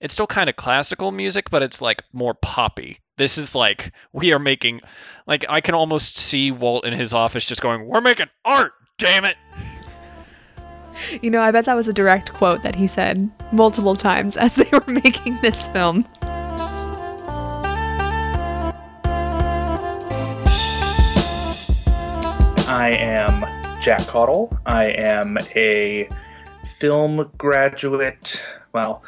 it's 0.00 0.14
still 0.14 0.26
kind 0.26 0.48
of 0.50 0.56
classical 0.56 1.10
music, 1.10 1.50
but 1.50 1.62
it's 1.62 1.80
like 1.80 2.02
more 2.12 2.34
poppy. 2.34 2.98
This 3.16 3.38
is 3.38 3.54
like 3.54 3.92
we 4.12 4.32
are 4.32 4.38
making 4.38 4.80
like 5.26 5.44
I 5.48 5.60
can 5.60 5.74
almost 5.74 6.16
see 6.16 6.50
Walt 6.50 6.84
in 6.84 6.92
his 6.92 7.12
office 7.12 7.46
just 7.46 7.62
going, 7.62 7.86
"We're 7.86 8.00
making 8.00 8.28
art, 8.44 8.72
damn 8.98 9.24
it." 9.24 9.36
You 11.22 11.30
know, 11.30 11.42
I 11.42 11.50
bet 11.50 11.66
that 11.66 11.74
was 11.74 11.88
a 11.88 11.92
direct 11.92 12.32
quote 12.32 12.62
that 12.62 12.74
he 12.74 12.86
said 12.86 13.30
multiple 13.52 13.96
times 13.96 14.36
as 14.36 14.54
they 14.56 14.68
were 14.72 14.84
making 14.86 15.38
this 15.42 15.68
film. 15.68 16.06
I 22.68 22.90
am 22.98 23.80
Jack 23.80 24.06
Cottle. 24.06 24.58
I 24.66 24.86
am 24.86 25.38
a 25.54 26.08
film 26.78 27.30
graduate. 27.38 28.42
Well, 28.72 29.02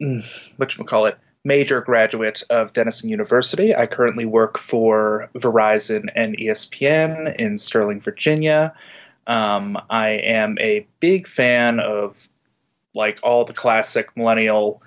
mm, 0.00 0.24
what 0.56 0.76
you 0.76 0.84
call 0.84 1.06
it? 1.06 1.18
Major 1.46 1.80
graduate 1.80 2.42
of 2.50 2.72
Denison 2.72 3.08
University. 3.08 3.72
I 3.72 3.86
currently 3.86 4.24
work 4.24 4.58
for 4.58 5.30
Verizon 5.36 6.08
and 6.16 6.36
ESPN 6.36 7.36
in 7.36 7.56
Sterling, 7.56 8.00
Virginia. 8.00 8.74
Um, 9.28 9.78
I 9.88 10.08
am 10.08 10.58
a 10.60 10.84
big 10.98 11.28
fan 11.28 11.78
of 11.78 12.28
like 12.94 13.20
all 13.22 13.44
the 13.44 13.52
classic 13.52 14.08
millennial 14.16 14.82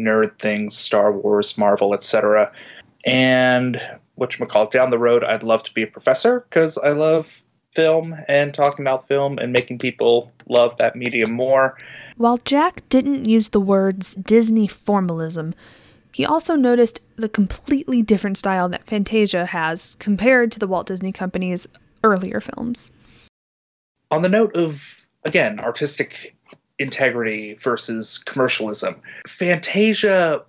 nerd 0.00 0.38
things, 0.38 0.74
Star 0.74 1.12
Wars, 1.12 1.58
Marvel, 1.58 1.92
etc. 1.92 2.50
And 3.04 3.78
you 4.18 4.46
call 4.46 4.68
down 4.68 4.88
the 4.88 4.98
road, 4.98 5.22
I'd 5.22 5.42
love 5.42 5.62
to 5.64 5.74
be 5.74 5.82
a 5.82 5.86
professor 5.86 6.40
because 6.48 6.78
I 6.78 6.92
love 6.92 7.44
film 7.74 8.16
and 8.26 8.54
talking 8.54 8.84
about 8.84 9.06
film 9.06 9.38
and 9.38 9.52
making 9.52 9.78
people 9.78 10.32
love 10.48 10.78
that 10.78 10.96
medium 10.96 11.32
more. 11.32 11.76
While 12.16 12.38
Jack 12.38 12.88
didn't 12.88 13.26
use 13.26 13.50
the 13.50 13.60
words 13.60 14.14
Disney 14.14 14.66
formalism, 14.66 15.54
he 16.12 16.26
also 16.26 16.56
noticed 16.56 17.00
the 17.16 17.28
completely 17.28 18.02
different 18.02 18.36
style 18.36 18.68
that 18.68 18.86
Fantasia 18.86 19.46
has 19.46 19.96
compared 19.98 20.50
to 20.52 20.58
the 20.58 20.66
Walt 20.66 20.86
Disney 20.86 21.12
Company's 21.12 21.66
earlier 22.02 22.40
films. 22.40 22.90
On 24.10 24.22
the 24.22 24.28
note 24.28 24.54
of, 24.54 25.06
again, 25.24 25.60
artistic 25.60 26.34
integrity 26.78 27.54
versus 27.54 28.18
commercialism, 28.18 28.96
Fantasia, 29.26 30.44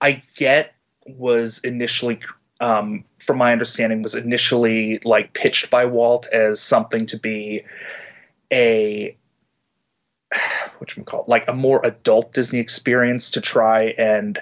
I 0.00 0.22
get, 0.36 0.74
was 1.06 1.60
initially, 1.60 2.20
um, 2.60 3.04
from 3.18 3.38
my 3.38 3.52
understanding, 3.52 4.02
was 4.02 4.14
initially 4.14 5.00
like 5.04 5.32
pitched 5.32 5.70
by 5.70 5.84
Walt 5.84 6.26
as 6.32 6.60
something 6.60 7.06
to 7.06 7.18
be 7.18 7.62
a 8.52 9.16
what 10.78 10.96
you 10.96 11.02
call 11.02 11.24
like 11.26 11.48
a 11.48 11.52
more 11.52 11.84
adult 11.84 12.32
Disney 12.32 12.58
experience 12.58 13.30
to 13.30 13.40
try 13.40 13.94
and 13.98 14.38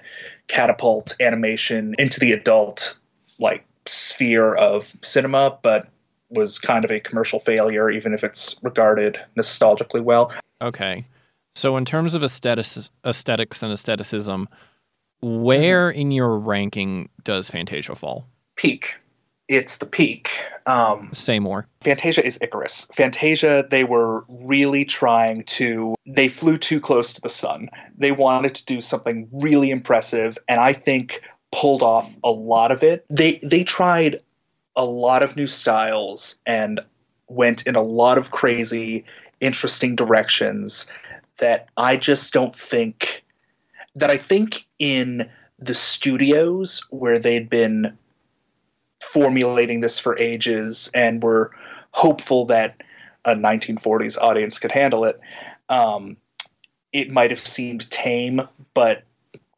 catapult 0.49 1.15
animation 1.21 1.95
into 1.99 2.21
the 2.21 2.33
adult 2.33 2.99
like 3.39 3.65
sphere 3.87 4.55
of 4.55 4.95
cinema, 5.03 5.59
but 5.63 5.89
was 6.31 6.59
kind 6.59 6.85
of 6.85 6.91
a 6.91 7.01
commercial 7.01 7.41
failure, 7.41 7.91
even 7.91 8.13
if 8.13 8.25
it's 8.25 8.57
regarded 8.63 9.19
nostalgically 9.37 10.03
well. 10.03 10.33
Okay. 10.61 11.07
So 11.55 11.77
in 11.77 11.85
terms 11.85 12.15
of 12.15 12.23
aesthetics, 12.23 12.91
aesthetics 13.05 13.63
and 13.63 13.73
aestheticism, 13.73 14.49
where 15.21 15.91
mm-hmm. 15.91 16.01
in 16.01 16.11
your 16.11 16.37
ranking 16.39 17.09
does 17.23 17.51
Fantasia 17.51 17.95
fall? 17.95 18.27
Peak. 18.57 18.97
It's 19.49 19.79
the 19.79 19.87
peak. 19.87 20.31
Um, 20.67 21.11
Say 21.13 21.39
more. 21.39 21.67
Fantasia 21.83 22.25
is 22.25 22.39
Icarus. 22.41 22.89
Fantasia, 22.95 23.67
they 23.71 23.85
were 23.85 24.25
really 24.29 24.85
trying 24.85 25.45
to, 25.45 25.95
they 26.07 26.29
flew 26.29 26.57
too 26.57 26.81
close 26.81 27.13
to 27.13 27.21
the 27.21 27.29
sun. 27.29 27.69
They 27.99 28.13
wanted 28.13 28.55
to 28.55 28.65
do 28.65 28.81
something 28.81 29.29
really 29.33 29.71
impressive, 29.71 30.39
and 30.49 30.61
I 30.61 30.73
think 30.73 31.21
pulled 31.53 31.83
off 31.83 32.11
a 32.25 32.31
lot 32.31 32.73
of 32.73 32.83
it. 32.83 33.05
They 33.09 33.39
they 33.43 33.63
tried 33.63 34.21
a 34.77 34.85
lot 34.85 35.23
of 35.23 35.37
new 35.37 35.47
styles 35.47 36.41
and 36.47 36.81
went 37.29 37.67
in 37.67 37.77
a 37.77 37.83
lot 37.83 38.19
of 38.19 38.33
crazy, 38.33 39.05
interesting 39.41 39.95
directions 39.95 40.87
that 41.39 41.69
I 41.77 41.97
just 41.97 42.33
don't 42.33 42.55
think 42.57 43.25
that 43.95 44.11
I 44.11 44.17
think 44.17 44.67
in 44.79 45.29
the 45.59 45.75
studios 45.75 46.85
where 46.91 47.19
they'd 47.19 47.49
been 47.49 47.97
formulating 49.05 49.81
this 49.81 49.99
for 49.99 50.19
ages 50.21 50.91
and 50.95 51.23
were 51.23 51.51
hopeful 51.93 52.47
that 52.47 52.83
a 53.25 53.35
1940s 53.35 54.19
audience 54.19 54.59
could 54.59 54.73
handle 54.73 55.05
it. 55.05 55.21
Um, 55.69 56.17
it 56.93 57.11
might 57.11 57.31
have 57.31 57.47
seemed 57.47 57.91
tame, 57.91 58.43
but 58.75 59.05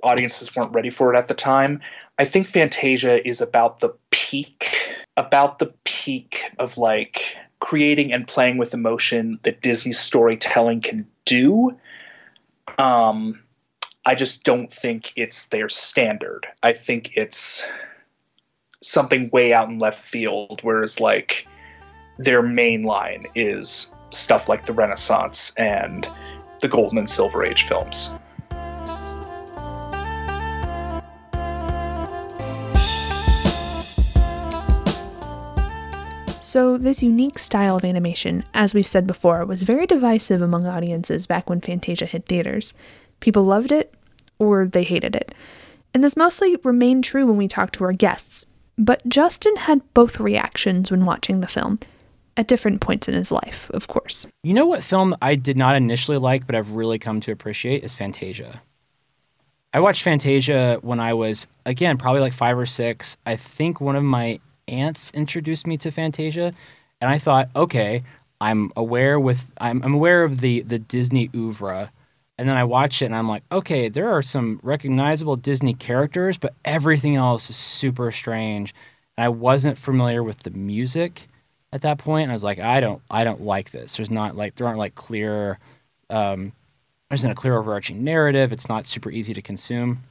audiences 0.03 0.55
weren't 0.55 0.73
ready 0.73 0.91
for 0.91 1.13
it 1.13 1.19
at 1.19 1.29
the 1.29 1.35
time. 1.35 1.81
I 2.19 2.25
think 2.25 2.49
Fantasia 2.49 3.27
is 3.27 3.41
about 3.41 3.81
the 3.81 3.91
peak, 4.11 4.75
about 5.17 5.59
the 5.59 5.73
peak 5.85 6.43
of 6.59 6.79
like 6.79 7.37
creating 7.61 8.13
and 8.13 8.27
playing 8.27 8.59
with 8.59 8.75
emotion 8.75 9.39
that 9.43 9.63
Disney 9.63 9.93
storytelling 9.93 10.81
can 10.81 11.07
do. 11.25 11.77
Um, 12.79 13.43
I 14.05 14.15
just 14.15 14.45
don't 14.45 14.73
think 14.73 15.13
it's 15.17 15.47
their 15.47 15.69
standard. 15.69 16.47
I 16.63 16.73
think 16.73 17.17
it's 17.17 17.67
something 18.87 19.29
way 19.31 19.53
out 19.53 19.69
in 19.69 19.79
left 19.79 20.01
field, 20.07 20.61
whereas 20.63 21.01
like 21.01 21.47
their 22.19 22.41
main 22.41 22.85
line 22.85 23.27
is 23.35 23.93
stuff 24.11 24.49
like 24.49 24.67
the 24.67 24.73
Renaissance 24.73 25.53
and 25.57 26.09
the 26.61 26.69
Golden 26.69 26.99
and 26.99 27.11
Silver 27.11 27.45
Age 27.45 27.65
films. 27.65 28.13
So, 36.41 36.79
this 36.79 37.03
unique 37.03 37.39
style 37.39 37.77
of 37.77 37.85
animation, 37.85 38.45
as 38.55 38.73
we've 38.73 38.87
said 38.87 39.07
before, 39.07 39.45
was 39.45 39.63
very 39.63 39.85
divisive 39.85 40.41
among 40.41 40.65
audiences 40.65 41.27
back 41.27 41.51
when 41.51 41.61
Fantasia 41.61 42.07
hit 42.07 42.27
theaters. 42.27 42.73
People 43.19 43.43
loved 43.45 43.73
it, 43.73 43.93
or 44.39 44.65
they 44.65 44.85
hated 44.85 45.17
it. 45.17 45.35
And 45.93 46.05
this 46.05 46.17
mostly 46.17 46.57
remained 46.63 47.05
true 47.05 47.27
when 47.27 47.37
we 47.37 47.49
talked 47.49 47.75
to 47.75 47.85
our 47.85 47.93
guests, 47.93 48.47
but 48.79 49.07
Justin 49.09 49.57
had 49.57 49.83
both 49.95 50.21
reactions 50.21 50.91
when 50.91 51.05
watching 51.05 51.41
the 51.41 51.47
film, 51.47 51.79
at 52.37 52.47
different 52.47 52.81
points 52.81 53.09
in 53.09 53.15
his 53.15 53.33
life, 53.33 53.71
of 53.71 53.89
course. 53.89 54.27
You 54.43 54.55
know 54.55 54.67
what 54.67 54.83
film 54.83 55.17
I 55.23 55.35
did 55.35 55.57
not 55.57 55.77
initially 55.77 56.19
like, 56.19 56.47
but 56.47 56.55
I've 56.55 56.73
really 56.73 56.99
come 56.99 57.21
to 57.23 57.33
appreciate 57.33 57.83
is 57.83 57.95
Fantasia. 57.95 58.61
I 59.73 59.81
watched 59.81 60.03
Fantasia 60.03 60.79
when 60.83 61.01
I 61.01 61.15
was, 61.15 61.47
again, 61.65 61.97
probably 61.97 62.21
like 62.21 62.33
five 62.33 62.59
or 62.59 62.67
six. 62.67 63.17
I 63.27 63.37
think 63.37 63.81
one 63.81 63.97
of 63.97 64.05
my 64.05 64.41
aunts 64.69 65.11
introduced 65.13 65.67
me 65.67 65.77
to 65.79 65.91
Fantasia, 65.91 66.53
and 67.01 67.11
I 67.11 67.19
thought, 67.19 67.49
okay, 67.57 68.03
I'm 68.41 68.71
aware 68.77 69.19
with 69.19 69.51
I'm, 69.59 69.83
I'm 69.83 69.95
aware 69.95 70.23
of 70.23 70.41
the 70.41 70.61
the 70.63 70.79
Disney 70.79 71.31
oeuvre, 71.35 71.91
and 72.39 72.49
then 72.49 72.57
I 72.57 72.65
watch 72.65 73.03
it 73.03 73.07
and 73.07 73.15
I'm 73.15 73.29
like, 73.29 73.43
okay, 73.51 73.89
there 73.89 74.11
are 74.11 74.23
some 74.23 74.61
recognizable 74.63 75.37
Disney 75.37 75.75
characters, 75.75 76.37
but 76.39 76.55
everything 76.65 77.17
else 77.17 77.49
is 77.51 77.57
super 77.57 78.11
strange, 78.11 78.75
and 79.17 79.25
I 79.25 79.29
wasn't 79.29 79.79
familiar 79.79 80.23
with 80.23 80.41
the 80.41 80.51
music 80.51 81.29
at 81.73 81.83
that 81.83 81.99
point, 81.99 82.25
and 82.25 82.33
I 82.33 82.35
was 82.35 82.45
like, 82.45 82.59
I 82.59 82.81
don't 82.81 83.03
I 83.11 83.25
don't 83.25 83.43
like 83.43 83.71
this. 83.71 83.97
There's 83.97 84.11
not 84.11 84.37
like 84.37 84.57
there 84.57 84.67
aren't 84.67 84.79
like 84.79 84.95
clear. 84.95 85.59
Um, 86.11 86.53
there 87.09 87.17
isn't 87.17 87.31
a 87.31 87.35
clear 87.35 87.57
overarching 87.57 88.03
narrative. 88.03 88.53
It's 88.53 88.69
not 88.69 88.87
super 88.87 89.11
easy 89.11 89.33
to 89.35 89.43
consume. 89.43 90.03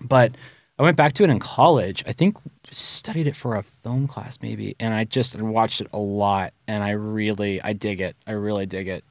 But 0.00 0.32
I 0.78 0.82
went 0.82 0.96
back 0.96 1.14
to 1.14 1.24
it 1.24 1.30
in 1.30 1.38
college. 1.38 2.04
I 2.06 2.12
think 2.12 2.36
studied 2.70 3.26
it 3.26 3.36
for 3.36 3.56
a 3.56 3.62
film 3.62 4.06
class 4.08 4.38
maybe, 4.42 4.76
and 4.80 4.94
I 4.94 5.04
just 5.04 5.38
watched 5.40 5.80
it 5.80 5.88
a 5.92 5.98
lot, 5.98 6.52
and 6.66 6.82
I 6.84 6.90
really 6.90 7.60
I 7.62 7.72
dig 7.72 8.00
it. 8.00 8.16
I 8.26 8.32
really 8.32 8.66
dig 8.66 8.88
it. 8.88 9.04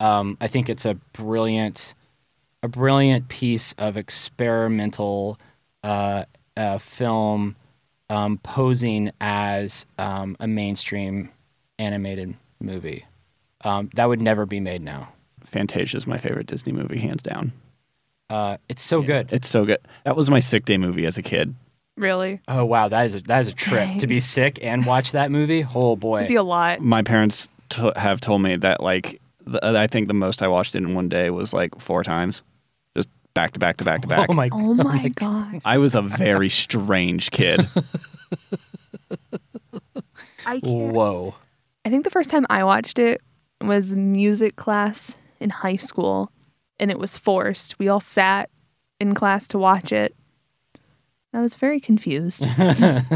Um, 0.00 0.36
I 0.40 0.48
think 0.48 0.68
it's 0.68 0.84
a 0.84 0.94
brilliant, 1.12 1.94
a 2.62 2.68
brilliant 2.68 3.28
piece 3.28 3.72
of 3.74 3.96
experimental 3.96 5.38
uh, 5.82 6.24
uh, 6.56 6.78
film 6.78 7.56
um, 8.10 8.38
posing 8.38 9.10
as 9.20 9.86
um, 9.98 10.36
a 10.40 10.46
mainstream 10.46 11.30
animated 11.78 12.34
movie. 12.60 13.04
Um, 13.62 13.90
that 13.94 14.06
would 14.08 14.20
never 14.20 14.46
be 14.46 14.60
made 14.60 14.82
now. 14.82 15.12
Fantasia 15.44 15.96
is 15.96 16.06
my 16.06 16.18
favorite 16.18 16.46
Disney 16.46 16.72
movie, 16.72 16.98
hands 16.98 17.22
down. 17.22 17.52
Uh, 18.28 18.56
it's 18.68 18.82
so 18.82 19.02
good. 19.02 19.28
It's 19.32 19.48
so 19.48 19.64
good. 19.64 19.78
That 20.04 20.16
was 20.16 20.28
my 20.30 20.40
sick 20.40 20.64
day 20.64 20.76
movie 20.76 21.06
as 21.06 21.16
a 21.16 21.22
kid. 21.22 21.54
Really? 21.96 22.40
Oh 22.48 22.64
wow, 22.64 22.88
that 22.88 23.06
is 23.06 23.14
a, 23.14 23.20
that 23.22 23.40
is 23.40 23.48
a 23.48 23.52
trip 23.52 23.88
Dang. 23.88 23.98
to 23.98 24.06
be 24.06 24.20
sick 24.20 24.58
and 24.62 24.84
watch 24.84 25.12
that 25.12 25.30
movie. 25.30 25.64
Oh 25.74 25.96
boy, 25.96 26.18
It'd 26.18 26.28
be 26.28 26.34
a 26.34 26.42
lot. 26.42 26.80
My 26.80 27.02
parents 27.02 27.48
t- 27.70 27.90
have 27.96 28.20
told 28.20 28.42
me 28.42 28.56
that 28.56 28.82
like 28.82 29.20
the, 29.46 29.78
I 29.78 29.86
think 29.86 30.08
the 30.08 30.14
most 30.14 30.42
I 30.42 30.48
watched 30.48 30.74
it 30.74 30.78
in 30.78 30.94
one 30.94 31.08
day 31.08 31.30
was 31.30 31.52
like 31.52 31.80
four 31.80 32.02
times, 32.04 32.42
just 32.96 33.08
back 33.34 33.52
to 33.52 33.58
back 33.60 33.76
to 33.78 33.84
back 33.84 34.02
to 34.02 34.08
back. 34.08 34.28
oh 34.28 34.32
my, 34.34 34.48
Oh 34.52 34.74
my 34.74 35.08
god. 35.08 35.60
I 35.64 35.78
was 35.78 35.94
a 35.94 36.02
very 36.02 36.48
strange 36.48 37.30
kid. 37.30 37.66
I 40.46 40.60
can't. 40.60 40.92
whoa. 40.92 41.34
I 41.84 41.90
think 41.90 42.04
the 42.04 42.10
first 42.10 42.30
time 42.30 42.46
I 42.50 42.64
watched 42.64 42.98
it 42.98 43.20
was 43.60 43.96
music 43.96 44.56
class 44.56 45.16
in 45.40 45.50
high 45.50 45.76
school, 45.76 46.30
and 46.78 46.90
it 46.90 46.98
was 46.98 47.16
forced. 47.16 47.78
We 47.78 47.88
all 47.88 48.00
sat 48.00 48.50
in 49.00 49.14
class 49.14 49.46
to 49.48 49.58
watch 49.58 49.92
it. 49.92 50.14
I 51.32 51.40
was 51.40 51.54
very 51.54 51.80
confused. 51.80 52.46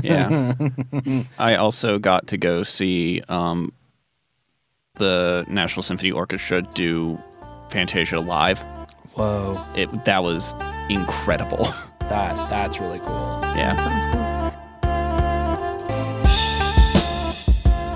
Yeah. 0.02 0.54
I 1.38 1.54
also 1.56 1.98
got 1.98 2.26
to 2.28 2.36
go 2.36 2.62
see 2.62 3.22
um, 3.28 3.72
the 4.94 5.44
National 5.48 5.82
Symphony 5.82 6.10
Orchestra 6.12 6.62
do 6.62 7.18
Fantasia 7.70 8.20
live. 8.20 8.62
Whoa, 9.14 9.62
It 9.76 10.04
that 10.04 10.22
was 10.22 10.54
incredible. 10.88 11.64
that 12.00 12.36
that's 12.50 12.78
really 12.80 12.98
cool. 13.00 13.40
yeah. 13.56 13.76
Sounds 13.76 14.04
cool. 14.12 14.20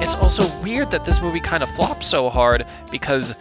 It's 0.02 0.14
also 0.16 0.46
weird 0.62 0.90
that 0.90 1.04
this 1.04 1.20
movie 1.22 1.40
kind 1.40 1.62
of 1.62 1.70
flopped 1.70 2.04
so 2.04 2.28
hard 2.28 2.66
because 2.90 3.34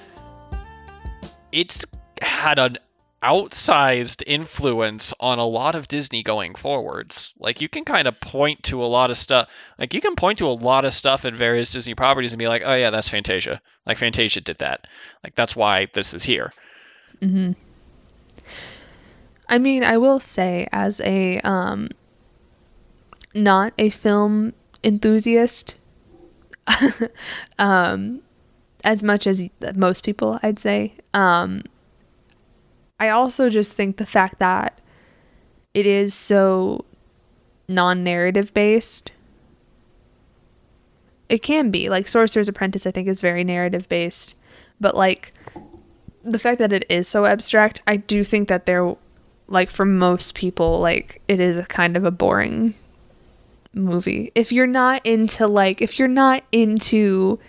it's 1.51 1.85
had 2.21 2.57
an 2.57 2.77
outsized 3.23 4.21
influence 4.27 5.13
on 5.19 5.39
a 5.39 5.45
lot 5.45 5.75
of 5.75 5.87
Disney 5.87 6.21
going 6.23 6.55
forwards. 6.55 7.33
Like 7.39 7.61
you 7.61 7.69
can 7.69 7.85
kind 7.85 8.07
of 8.07 8.19
point 8.19 8.61
to 8.63 8.83
a 8.83 8.85
lot 8.85 9.09
of 9.09 9.17
stuff. 9.17 9.49
Like 9.79 9.93
you 9.93 10.01
can 10.01 10.15
point 10.15 10.39
to 10.39 10.47
a 10.47 10.49
lot 10.49 10.85
of 10.85 10.93
stuff 10.93 11.25
in 11.25 11.35
various 11.35 11.71
Disney 11.71 11.95
properties 11.95 12.33
and 12.33 12.39
be 12.39 12.47
like, 12.47 12.63
"Oh 12.65 12.75
yeah, 12.75 12.89
that's 12.89 13.09
Fantasia." 13.09 13.61
Like 13.85 13.97
Fantasia 13.97 14.41
did 14.41 14.57
that. 14.59 14.87
Like 15.23 15.35
that's 15.35 15.55
why 15.55 15.87
this 15.93 16.13
is 16.13 16.23
here. 16.23 16.51
hmm 17.21 17.53
I 19.49 19.57
mean, 19.57 19.83
I 19.83 19.97
will 19.97 20.19
say, 20.19 20.67
as 20.71 21.01
a 21.01 21.39
um, 21.41 21.89
not 23.33 23.73
a 23.77 23.89
film 23.89 24.53
enthusiast, 24.83 25.75
um, 27.59 28.21
as 28.83 29.03
much 29.03 29.27
as 29.27 29.47
most 29.75 30.03
people, 30.03 30.39
I'd 30.41 30.59
say, 30.59 30.95
um, 31.13 31.63
I 32.99 33.09
also 33.09 33.49
just 33.49 33.73
think 33.73 33.97
the 33.97 34.05
fact 34.05 34.39
that 34.39 34.79
it 35.73 35.85
is 35.85 36.13
so 36.13 36.85
non-narrative 37.67 38.53
based. 38.53 39.11
It 41.29 41.39
can 41.39 41.71
be 41.71 41.89
like 41.89 42.07
Sorcerer's 42.07 42.47
Apprentice. 42.47 42.85
I 42.85 42.91
think 42.91 43.07
is 43.07 43.21
very 43.21 43.43
narrative 43.43 43.89
based, 43.89 44.35
but 44.79 44.95
like 44.95 45.33
the 46.23 46.39
fact 46.39 46.59
that 46.59 46.71
it 46.71 46.85
is 46.89 47.07
so 47.07 47.25
abstract, 47.25 47.81
I 47.87 47.97
do 47.97 48.23
think 48.23 48.47
that 48.47 48.65
there, 48.65 48.95
like 49.47 49.69
for 49.69 49.85
most 49.85 50.35
people, 50.35 50.79
like 50.79 51.21
it 51.27 51.39
is 51.39 51.57
a 51.57 51.63
kind 51.63 51.97
of 51.97 52.05
a 52.05 52.11
boring 52.11 52.75
movie. 53.73 54.31
If 54.35 54.51
you're 54.51 54.67
not 54.67 55.05
into 55.05 55.47
like, 55.47 55.81
if 55.81 55.97
you're 55.99 56.07
not 56.07 56.43
into 56.51 57.39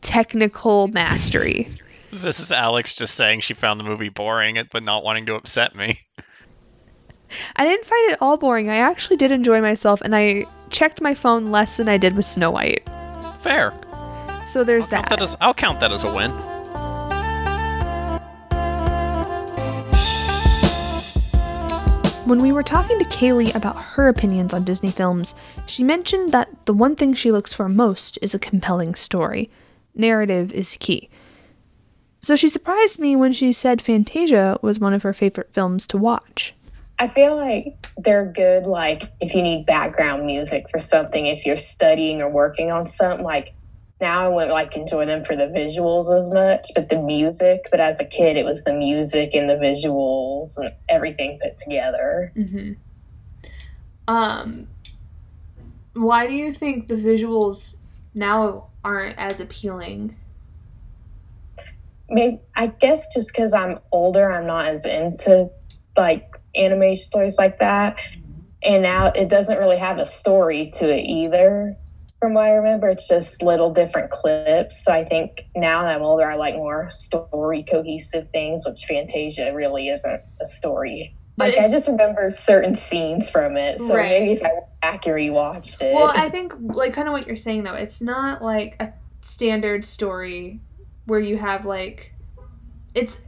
technical 0.00 0.88
mastery, 0.88 1.66
This 2.10 2.40
is 2.40 2.50
Alex 2.50 2.94
just 2.94 3.14
saying 3.14 3.40
she 3.40 3.54
found 3.54 3.78
the 3.78 3.84
movie 3.84 4.08
boring 4.08 4.58
but 4.72 4.82
not 4.82 5.04
wanting 5.04 5.26
to 5.26 5.34
upset 5.34 5.74
me. 5.74 6.00
I 7.56 7.64
didn't 7.64 7.84
find 7.84 8.12
it 8.12 8.18
all 8.20 8.38
boring. 8.38 8.70
I 8.70 8.76
actually 8.76 9.18
did 9.18 9.30
enjoy 9.30 9.60
myself, 9.60 10.00
and 10.00 10.16
I 10.16 10.44
checked 10.70 11.02
my 11.02 11.12
phone 11.12 11.50
less 11.50 11.76
than 11.76 11.88
I 11.88 11.98
did 11.98 12.16
with 12.16 12.24
Snow 12.24 12.50
White. 12.50 12.88
Fair. 13.40 13.74
So 14.46 14.64
there's 14.64 14.86
I'll 14.86 15.02
that. 15.02 15.10
that 15.10 15.22
as, 15.22 15.36
I'll 15.42 15.52
count 15.52 15.80
that 15.80 15.92
as 15.92 16.04
a 16.04 16.14
win. 16.14 16.30
When 22.26 22.38
we 22.40 22.52
were 22.52 22.62
talking 22.62 22.98
to 22.98 23.04
Kaylee 23.06 23.54
about 23.54 23.82
her 23.82 24.08
opinions 24.08 24.52
on 24.52 24.64
Disney 24.64 24.90
films, 24.90 25.34
she 25.66 25.82
mentioned 25.82 26.32
that 26.32 26.48
the 26.66 26.74
one 26.74 26.96
thing 26.96 27.14
she 27.14 27.32
looks 27.32 27.52
for 27.52 27.68
most 27.68 28.18
is 28.20 28.34
a 28.34 28.38
compelling 28.38 28.94
story. 28.94 29.50
Narrative 29.94 30.52
is 30.52 30.76
key. 30.78 31.10
So 32.20 32.36
she 32.36 32.48
surprised 32.48 32.98
me 32.98 33.16
when 33.16 33.32
she 33.32 33.52
said 33.52 33.80
Fantasia 33.80 34.58
was 34.62 34.78
one 34.78 34.92
of 34.92 35.02
her 35.02 35.12
favorite 35.12 35.52
films 35.52 35.86
to 35.88 35.96
watch. 35.96 36.54
I 36.98 37.06
feel 37.06 37.36
like 37.36 37.76
they're 37.96 38.26
good, 38.26 38.66
like 38.66 39.04
if 39.20 39.34
you 39.34 39.42
need 39.42 39.66
background 39.66 40.26
music 40.26 40.68
for 40.68 40.80
something, 40.80 41.26
if 41.26 41.46
you're 41.46 41.56
studying 41.56 42.20
or 42.20 42.28
working 42.28 42.72
on 42.72 42.86
something. 42.86 43.24
Like 43.24 43.54
now, 44.00 44.24
I 44.24 44.28
wouldn't 44.28 44.52
like 44.52 44.76
enjoy 44.76 45.06
them 45.06 45.24
for 45.24 45.36
the 45.36 45.46
visuals 45.46 46.12
as 46.14 46.28
much, 46.30 46.68
but 46.74 46.88
the 46.88 47.00
music. 47.00 47.68
But 47.70 47.80
as 47.80 48.00
a 48.00 48.04
kid, 48.04 48.36
it 48.36 48.44
was 48.44 48.64
the 48.64 48.72
music 48.72 49.34
and 49.34 49.48
the 49.48 49.56
visuals 49.56 50.58
and 50.58 50.70
everything 50.88 51.38
put 51.40 51.56
together. 51.56 52.32
Mm-hmm. 52.36 52.72
Um, 54.08 54.66
why 55.94 56.26
do 56.26 56.34
you 56.34 56.52
think 56.52 56.88
the 56.88 56.94
visuals 56.94 57.76
now 58.14 58.68
aren't 58.84 59.18
as 59.18 59.38
appealing? 59.40 60.16
Maybe 62.10 62.40
I 62.56 62.68
guess 62.68 63.12
just 63.14 63.32
because 63.32 63.52
I'm 63.52 63.78
older, 63.92 64.30
I'm 64.32 64.46
not 64.46 64.66
as 64.66 64.86
into 64.86 65.50
like 65.96 66.36
anime 66.54 66.94
stories 66.94 67.38
like 67.38 67.58
that. 67.58 67.96
And 68.62 68.82
now 68.82 69.06
it 69.14 69.28
doesn't 69.28 69.58
really 69.58 69.76
have 69.78 69.98
a 69.98 70.06
story 70.06 70.70
to 70.74 70.92
it 70.92 71.02
either. 71.02 71.76
From 72.18 72.34
what 72.34 72.46
I 72.46 72.54
remember, 72.54 72.88
it's 72.88 73.06
just 73.06 73.42
little 73.42 73.70
different 73.72 74.10
clips. 74.10 74.84
So 74.84 74.92
I 74.92 75.04
think 75.04 75.42
now 75.54 75.84
that 75.84 75.94
I'm 75.94 76.02
older, 76.02 76.24
I 76.24 76.34
like 76.34 76.56
more 76.56 76.90
story 76.90 77.62
cohesive 77.62 78.28
things, 78.30 78.64
which 78.66 78.84
Fantasia 78.86 79.54
really 79.54 79.88
isn't 79.88 80.20
a 80.40 80.46
story. 80.46 81.14
But 81.36 81.54
like 81.54 81.58
I 81.58 81.70
just 81.70 81.86
remember 81.86 82.32
certain 82.32 82.74
scenes 82.74 83.30
from 83.30 83.56
it. 83.56 83.78
So 83.78 83.94
Right. 83.94 84.08
maybe 84.08 84.32
if 84.32 84.42
I 84.42 84.52
went 84.52 84.80
back 84.82 85.06
and 85.06 85.14
rewatched 85.14 85.80
it. 85.80 85.94
Well, 85.94 86.12
I 86.12 86.28
think 86.28 86.54
like 86.58 86.92
kind 86.92 87.06
of 87.06 87.12
what 87.12 87.28
you're 87.28 87.36
saying 87.36 87.62
though. 87.62 87.74
It's 87.74 88.02
not 88.02 88.42
like 88.42 88.74
a 88.80 88.92
standard 89.20 89.84
story 89.84 90.60
where 91.08 91.18
you 91.20 91.38
have 91.38 91.64
like 91.64 92.14
it's 92.94 93.18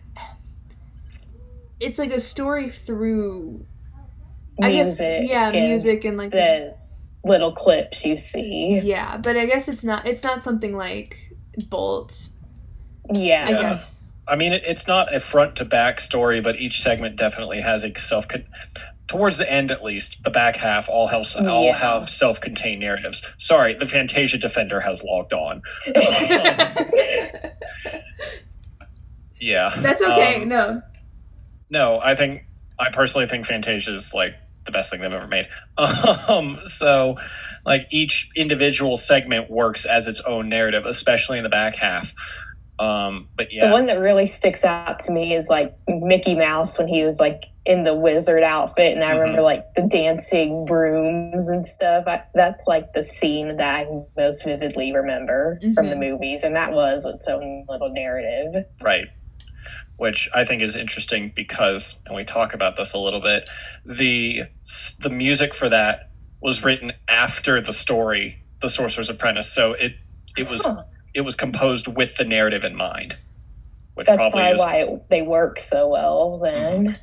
it's 1.81 1.99
like 1.99 2.13
a 2.13 2.21
story 2.21 2.69
through 2.69 3.65
I 4.63 4.71
guess 4.71 5.01
music. 5.01 5.29
yeah, 5.29 5.51
and 5.51 5.69
music 5.69 6.05
and 6.05 6.19
like 6.19 6.31
The 6.31 6.77
little 7.25 7.53
clips 7.53 8.05
you 8.05 8.17
see. 8.17 8.81
Yeah, 8.83 9.17
but 9.17 9.37
I 9.37 9.47
guess 9.47 9.67
it's 9.69 9.83
not 9.83 10.07
it's 10.07 10.23
not 10.23 10.43
something 10.43 10.77
like 10.77 11.17
Bolt. 11.69 12.29
Yeah. 13.13 13.47
I 13.49 13.53
guess. 13.53 13.93
I 14.29 14.37
mean, 14.37 14.53
it, 14.53 14.63
it's 14.65 14.87
not 14.87 15.13
a 15.15 15.19
front 15.19 15.57
to 15.57 15.65
back 15.65 15.99
story, 15.99 16.41
but 16.41 16.57
each 16.57 16.81
segment 16.81 17.17
definitely 17.17 17.61
has 17.61 17.83
a 17.83 17.99
self. 17.99 18.27
Towards 19.11 19.39
the 19.39 19.53
end, 19.53 19.73
at 19.73 19.83
least, 19.83 20.23
the 20.23 20.31
back 20.31 20.55
half 20.55 20.89
all 20.89 21.09
have 21.09 21.27
all 21.49 21.73
have 21.73 22.09
self 22.09 22.41
contained 22.41 22.81
narratives. 22.81 23.29
Sorry, 23.39 23.75
the 23.75 23.85
Fantasia 23.85 24.39
Defender 24.39 24.79
has 24.79 25.03
logged 25.03 25.33
on. 25.33 25.63
Yeah, 29.41 29.71
That's 29.75 30.03
okay. 30.03 30.43
Um, 30.43 30.49
no. 30.49 30.83
No, 31.71 31.99
I 32.01 32.15
think 32.15 32.45
I 32.79 32.91
personally 32.91 33.27
think 33.27 33.47
Fantasia 33.47 33.93
is 33.93 34.13
like 34.15 34.35
the 34.67 34.71
best 34.71 34.93
thing 34.93 35.01
they've 35.01 35.13
ever 35.13 35.27
made. 35.27 35.49
Um, 36.29 36.61
so 36.65 37.17
like 37.67 37.89
each 37.91 38.31
individual 38.37 38.97
segment 38.97 39.51
works 39.51 39.87
as 39.87 40.07
its 40.07 40.21
own 40.21 40.49
narrative, 40.51 40.85
especially 40.87 41.39
in 41.39 41.43
the 41.43 41.51
back 41.51 41.75
half. 41.75 42.13
Um, 42.81 43.29
but 43.37 43.53
yeah, 43.53 43.67
The 43.67 43.73
one 43.73 43.87
that 43.87 43.99
really 44.01 44.25
sticks 44.27 44.65
out 44.65 44.99
to 45.01 45.13
me 45.13 45.35
is 45.35 45.49
like 45.51 45.77
Mickey 45.87 46.35
Mouse 46.35 46.79
when 46.79 46.89
he 46.89 47.03
was 47.05 47.21
like 47.21 47.45
in 47.67 47.85
the 47.85 47.95
wizard 47.95 48.43
outfit, 48.43 48.95
and 48.95 49.05
I 49.05 49.13
Mhm. 49.13 49.21
remember 49.21 49.43
like 49.43 49.75
the 49.75 49.83
dancing 49.83 50.65
brooms 50.65 51.49
and 51.49 51.67
stuff. 51.67 52.05
I, 52.07 52.23
that's 52.35 52.67
like 52.67 52.95
the 52.95 53.03
scene 53.03 53.57
that 53.59 53.87
I 53.87 53.87
most 54.17 54.45
vividly 54.45 54.93
remember 54.95 55.61
from 55.75 55.91
the 55.91 55.97
movies, 55.97 56.43
and 56.43 56.57
that 56.57 56.73
was 56.73 57.05
its 57.05 57.29
own 57.29 57.67
little 57.69 57.91
narrative. 57.91 58.65
right. 58.81 59.09
Which 59.99 60.31
I 60.35 60.45
think 60.45 60.63
is 60.63 60.75
interesting 60.75 61.31
because, 61.37 62.01
and 62.07 62.17
we 62.17 62.25
talk 62.25 62.55
about 62.55 62.77
this 62.77 62.95
a 62.95 62.99
little 62.99 63.21
bit, 63.21 63.47
the 63.85 64.45
the 65.01 65.11
music 65.11 65.53
for 65.53 65.69
that 65.69 66.09
was 66.41 66.65
written 66.65 66.93
after 67.09 67.61
the 67.61 67.75
story, 67.75 68.43
The 68.63 68.71
Sorcerer's 68.71 69.11
Apprentice. 69.11 69.53
So 69.53 69.75
it 69.75 69.97
it 70.39 70.49
was 70.51 70.65
Huh. 70.65 70.85
It 71.15 71.23
was 71.23 71.37
composed 71.37 71.89
with 71.89 72.17
the 72.17 72.25
narrative 72.25 72.65
in 72.65 72.77
mind. 72.77 73.17
Which 73.95 74.07
That's 74.07 74.19
probably 74.19 74.41
probably 74.41 74.55
is 74.55 74.61
why 74.61 74.77
it, 74.77 75.09
they 75.11 75.23
work 75.23 75.59
so 75.59 75.89
well 75.89 76.39
then. 76.39 76.87
Mm-hmm. 76.87 76.95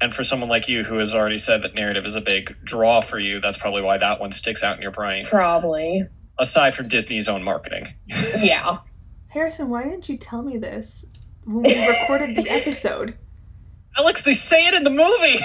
and 0.00 0.14
for 0.14 0.22
someone 0.24 0.48
like 0.48 0.68
you 0.68 0.84
who 0.84 0.96
has 0.98 1.14
already 1.14 1.36
said 1.38 1.62
that 1.62 1.74
narrative 1.74 2.06
is 2.06 2.14
a 2.14 2.20
big 2.20 2.56
draw 2.64 3.00
for 3.00 3.18
you, 3.18 3.40
that's 3.40 3.58
probably 3.58 3.82
why 3.82 3.98
that 3.98 4.20
one 4.20 4.32
sticks 4.32 4.62
out 4.62 4.76
in 4.76 4.82
your 4.82 4.92
brain. 4.92 5.24
Probably. 5.24 6.06
Aside 6.38 6.74
from 6.74 6.88
Disney's 6.88 7.28
own 7.28 7.42
marketing. 7.42 7.88
Yeah. 8.38 8.78
Harrison, 9.28 9.68
why 9.68 9.82
didn't 9.84 10.08
you 10.08 10.16
tell 10.16 10.42
me 10.42 10.56
this 10.56 11.04
when 11.44 11.62
we 11.64 11.86
recorded 11.86 12.34
the 12.36 12.48
episode? 12.50 13.14
Alex, 13.98 14.22
they 14.22 14.32
say 14.32 14.66
it 14.68 14.74
in 14.74 14.84
the 14.84 14.90
movie. 14.90 15.38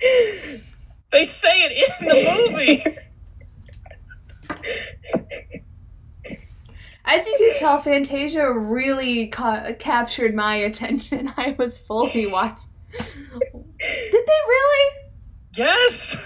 they 1.10 1.24
say 1.24 1.62
it 1.64 1.72
in 1.72 2.08
the 2.08 2.50
movie. 2.50 2.82
As 7.10 7.26
you 7.26 7.34
can 7.38 7.58
tell, 7.58 7.80
Fantasia 7.80 8.52
really 8.52 9.28
ca- 9.28 9.72
captured 9.78 10.34
my 10.34 10.56
attention. 10.56 11.32
I 11.36 11.54
was 11.58 11.78
fully 11.78 12.26
watching. 12.30 12.68
Did 12.92 13.52
they 13.78 14.40
really? 14.48 14.92
Yes. 15.54 16.16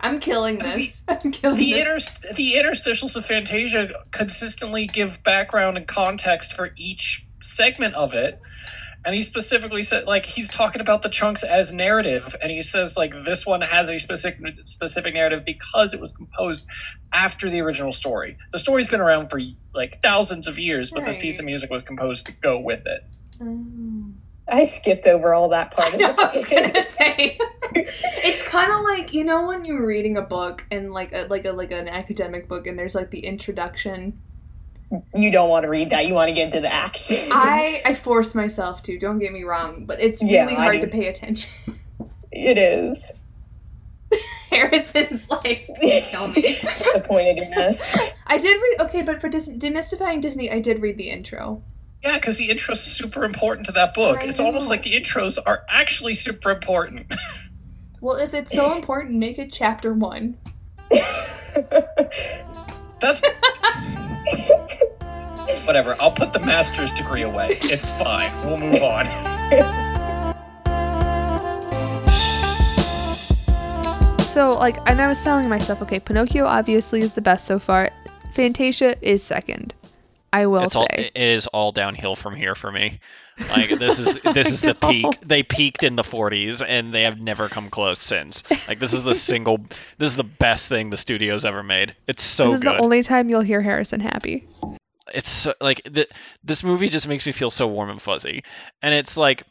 I'm 0.00 0.20
killing 0.20 0.58
this. 0.58 1.02
I'm 1.08 1.30
killing 1.32 1.58
The 1.58 1.72
this. 1.72 2.10
inter- 2.20 2.34
the 2.34 2.54
interstitials 2.54 3.16
of 3.16 3.24
Fantasia 3.26 3.88
consistently 4.10 4.86
give 4.86 5.22
background 5.24 5.76
and 5.76 5.86
context 5.86 6.52
for 6.54 6.72
each 6.76 7.26
segment 7.40 7.94
of 7.94 8.14
it. 8.14 8.40
And 9.04 9.14
he 9.14 9.22
specifically 9.22 9.82
said, 9.82 10.04
like, 10.04 10.26
he's 10.26 10.50
talking 10.50 10.80
about 10.80 11.00
the 11.00 11.08
chunks 11.08 11.42
as 11.42 11.72
narrative, 11.72 12.36
and 12.42 12.50
he 12.50 12.60
says, 12.60 12.98
like, 12.98 13.12
this 13.24 13.46
one 13.46 13.62
has 13.62 13.88
a 13.88 13.98
specific 13.98 14.38
specific 14.64 15.14
narrative 15.14 15.44
because 15.44 15.94
it 15.94 16.00
was 16.00 16.12
composed 16.12 16.68
after 17.12 17.48
the 17.48 17.60
original 17.60 17.92
story. 17.92 18.36
The 18.52 18.58
story's 18.58 18.88
been 18.88 19.00
around 19.00 19.28
for 19.28 19.40
like 19.74 20.02
thousands 20.02 20.46
of 20.46 20.58
years, 20.58 20.90
but 20.90 21.06
this 21.06 21.16
piece 21.16 21.38
of 21.38 21.46
music 21.46 21.70
was 21.70 21.82
composed 21.82 22.26
to 22.26 22.32
go 22.32 22.58
with 22.58 22.86
it. 22.86 23.04
Oh. 23.42 23.64
I 24.50 24.64
skipped 24.64 25.06
over 25.06 25.32
all 25.32 25.48
that 25.50 25.70
part 25.70 25.88
I 25.88 25.94
of 25.94 26.00
know, 26.00 26.14
I 26.18 26.36
was 26.36 26.44
gonna 26.44 26.82
say. 26.82 27.38
it's 27.74 28.42
kind 28.42 28.72
of 28.72 28.80
like 28.82 29.14
you 29.14 29.24
know 29.24 29.46
when 29.46 29.64
you're 29.64 29.86
reading 29.86 30.16
a 30.16 30.22
book 30.22 30.66
and 30.70 30.92
like 30.92 31.12
a, 31.12 31.26
like 31.30 31.44
a 31.44 31.52
like 31.52 31.70
an 31.70 31.88
academic 31.88 32.48
book 32.48 32.66
and 32.66 32.78
there's 32.78 32.94
like 32.94 33.10
the 33.10 33.20
introduction. 33.20 34.20
You 35.14 35.30
don't 35.30 35.48
want 35.48 35.64
to 35.64 35.68
read 35.68 35.90
that. 35.90 36.06
You 36.06 36.14
want 36.14 36.28
to 36.28 36.34
get 36.34 36.46
into 36.46 36.60
the 36.60 36.72
action. 36.72 37.18
I 37.30 37.80
I 37.86 37.94
force 37.94 38.34
myself 38.34 38.82
to. 38.84 38.98
Don't 38.98 39.18
get 39.18 39.32
me 39.32 39.44
wrong, 39.44 39.84
but 39.86 40.00
it's 40.00 40.22
really 40.22 40.34
Yeah, 40.34 40.54
hard 40.54 40.80
do. 40.80 40.86
to 40.86 40.88
pay 40.88 41.06
attention. 41.08 41.50
it 42.32 42.58
is. 42.58 43.12
Harrison's 44.50 45.28
like, 45.30 45.68
kill 45.80 46.28
me. 46.28 46.42
Disappointed 46.42 47.38
in 47.38 47.54
us. 47.54 47.96
I 48.26 48.38
did 48.38 48.60
read 48.60 48.80
okay, 48.80 49.02
but 49.02 49.20
for 49.20 49.28
Dis- 49.28 49.48
demystifying 49.50 50.20
Disney, 50.20 50.50
I 50.50 50.58
did 50.58 50.80
read 50.82 50.96
the 50.98 51.10
intro. 51.10 51.62
Yeah, 52.02 52.16
because 52.16 52.38
the 52.38 52.50
intro 52.50 52.72
is 52.72 52.80
super 52.80 53.24
important 53.24 53.66
to 53.66 53.72
that 53.72 53.94
book. 53.94 54.22
I 54.22 54.26
It's 54.26 54.40
almost 54.40 54.70
like 54.70 54.82
the 54.82 54.94
intros 54.94 55.38
are 55.44 55.64
actually 55.68 56.14
super 56.14 56.50
important. 56.50 57.12
Well, 58.00 58.16
if 58.16 58.32
it's 58.32 58.56
so 58.56 58.74
important, 58.74 59.18
make 59.18 59.38
it 59.38 59.52
chapter 59.52 59.92
one. 59.92 60.38
That's 63.00 63.22
whatever. 65.66 65.96
I'll 66.00 66.12
put 66.12 66.32
the 66.32 66.40
master's 66.40 66.92
degree 66.92 67.22
away. 67.22 67.58
It's 67.62 67.90
fine. 67.90 68.30
We'll 68.46 68.58
move 68.58 68.82
on. 68.82 69.06
So, 74.26 74.52
like, 74.52 74.76
and 74.88 75.00
I 75.00 75.08
was 75.08 75.22
telling 75.24 75.48
myself, 75.48 75.82
okay, 75.82 75.98
Pinocchio 75.98 76.44
obviously 76.44 77.00
is 77.00 77.14
the 77.14 77.20
best 77.20 77.46
so 77.46 77.58
far. 77.58 77.90
Fantasia 78.32 78.94
is 79.02 79.24
second. 79.24 79.74
I 80.32 80.46
will 80.46 80.62
it's 80.62 80.74
say. 80.74 80.78
all 80.78 80.86
it 80.90 81.12
is 81.16 81.46
all 81.48 81.72
downhill 81.72 82.14
from 82.14 82.34
here 82.34 82.54
for 82.54 82.70
me. 82.70 83.00
Like 83.50 83.70
this 83.78 83.98
is 83.98 84.20
this 84.34 84.52
is 84.52 84.60
the 84.60 84.74
peak. 84.74 85.06
They 85.26 85.42
peaked 85.42 85.82
in 85.82 85.96
the 85.96 86.02
40s 86.02 86.64
and 86.66 86.94
they 86.94 87.02
have 87.02 87.20
never 87.20 87.48
come 87.48 87.70
close 87.70 88.00
since. 88.00 88.44
Like 88.68 88.78
this 88.78 88.92
is 88.92 89.02
the 89.02 89.14
single 89.30 89.58
this 89.98 90.10
is 90.10 90.16
the 90.16 90.24
best 90.24 90.68
thing 90.68 90.90
the 90.90 90.96
studio's 90.96 91.44
ever 91.44 91.62
made. 91.62 91.96
It's 92.06 92.22
so 92.22 92.44
this 92.44 92.54
is 92.54 92.60
good. 92.60 92.76
the 92.76 92.82
only 92.82 93.02
time 93.02 93.28
you'll 93.28 93.40
hear 93.40 93.62
Harrison 93.62 94.00
happy. 94.00 94.46
it's 95.14 95.30
so, 95.32 95.54
like 95.60 95.82
th- 95.92 96.10
this 96.44 96.62
movie 96.62 96.88
just 96.88 97.08
makes 97.08 97.26
me 97.26 97.32
feel 97.32 97.50
so 97.50 97.66
warm 97.66 97.90
and 97.90 98.00
fuzzy 98.00 98.44
and 98.82 98.94
it's 98.94 99.16
like 99.16 99.44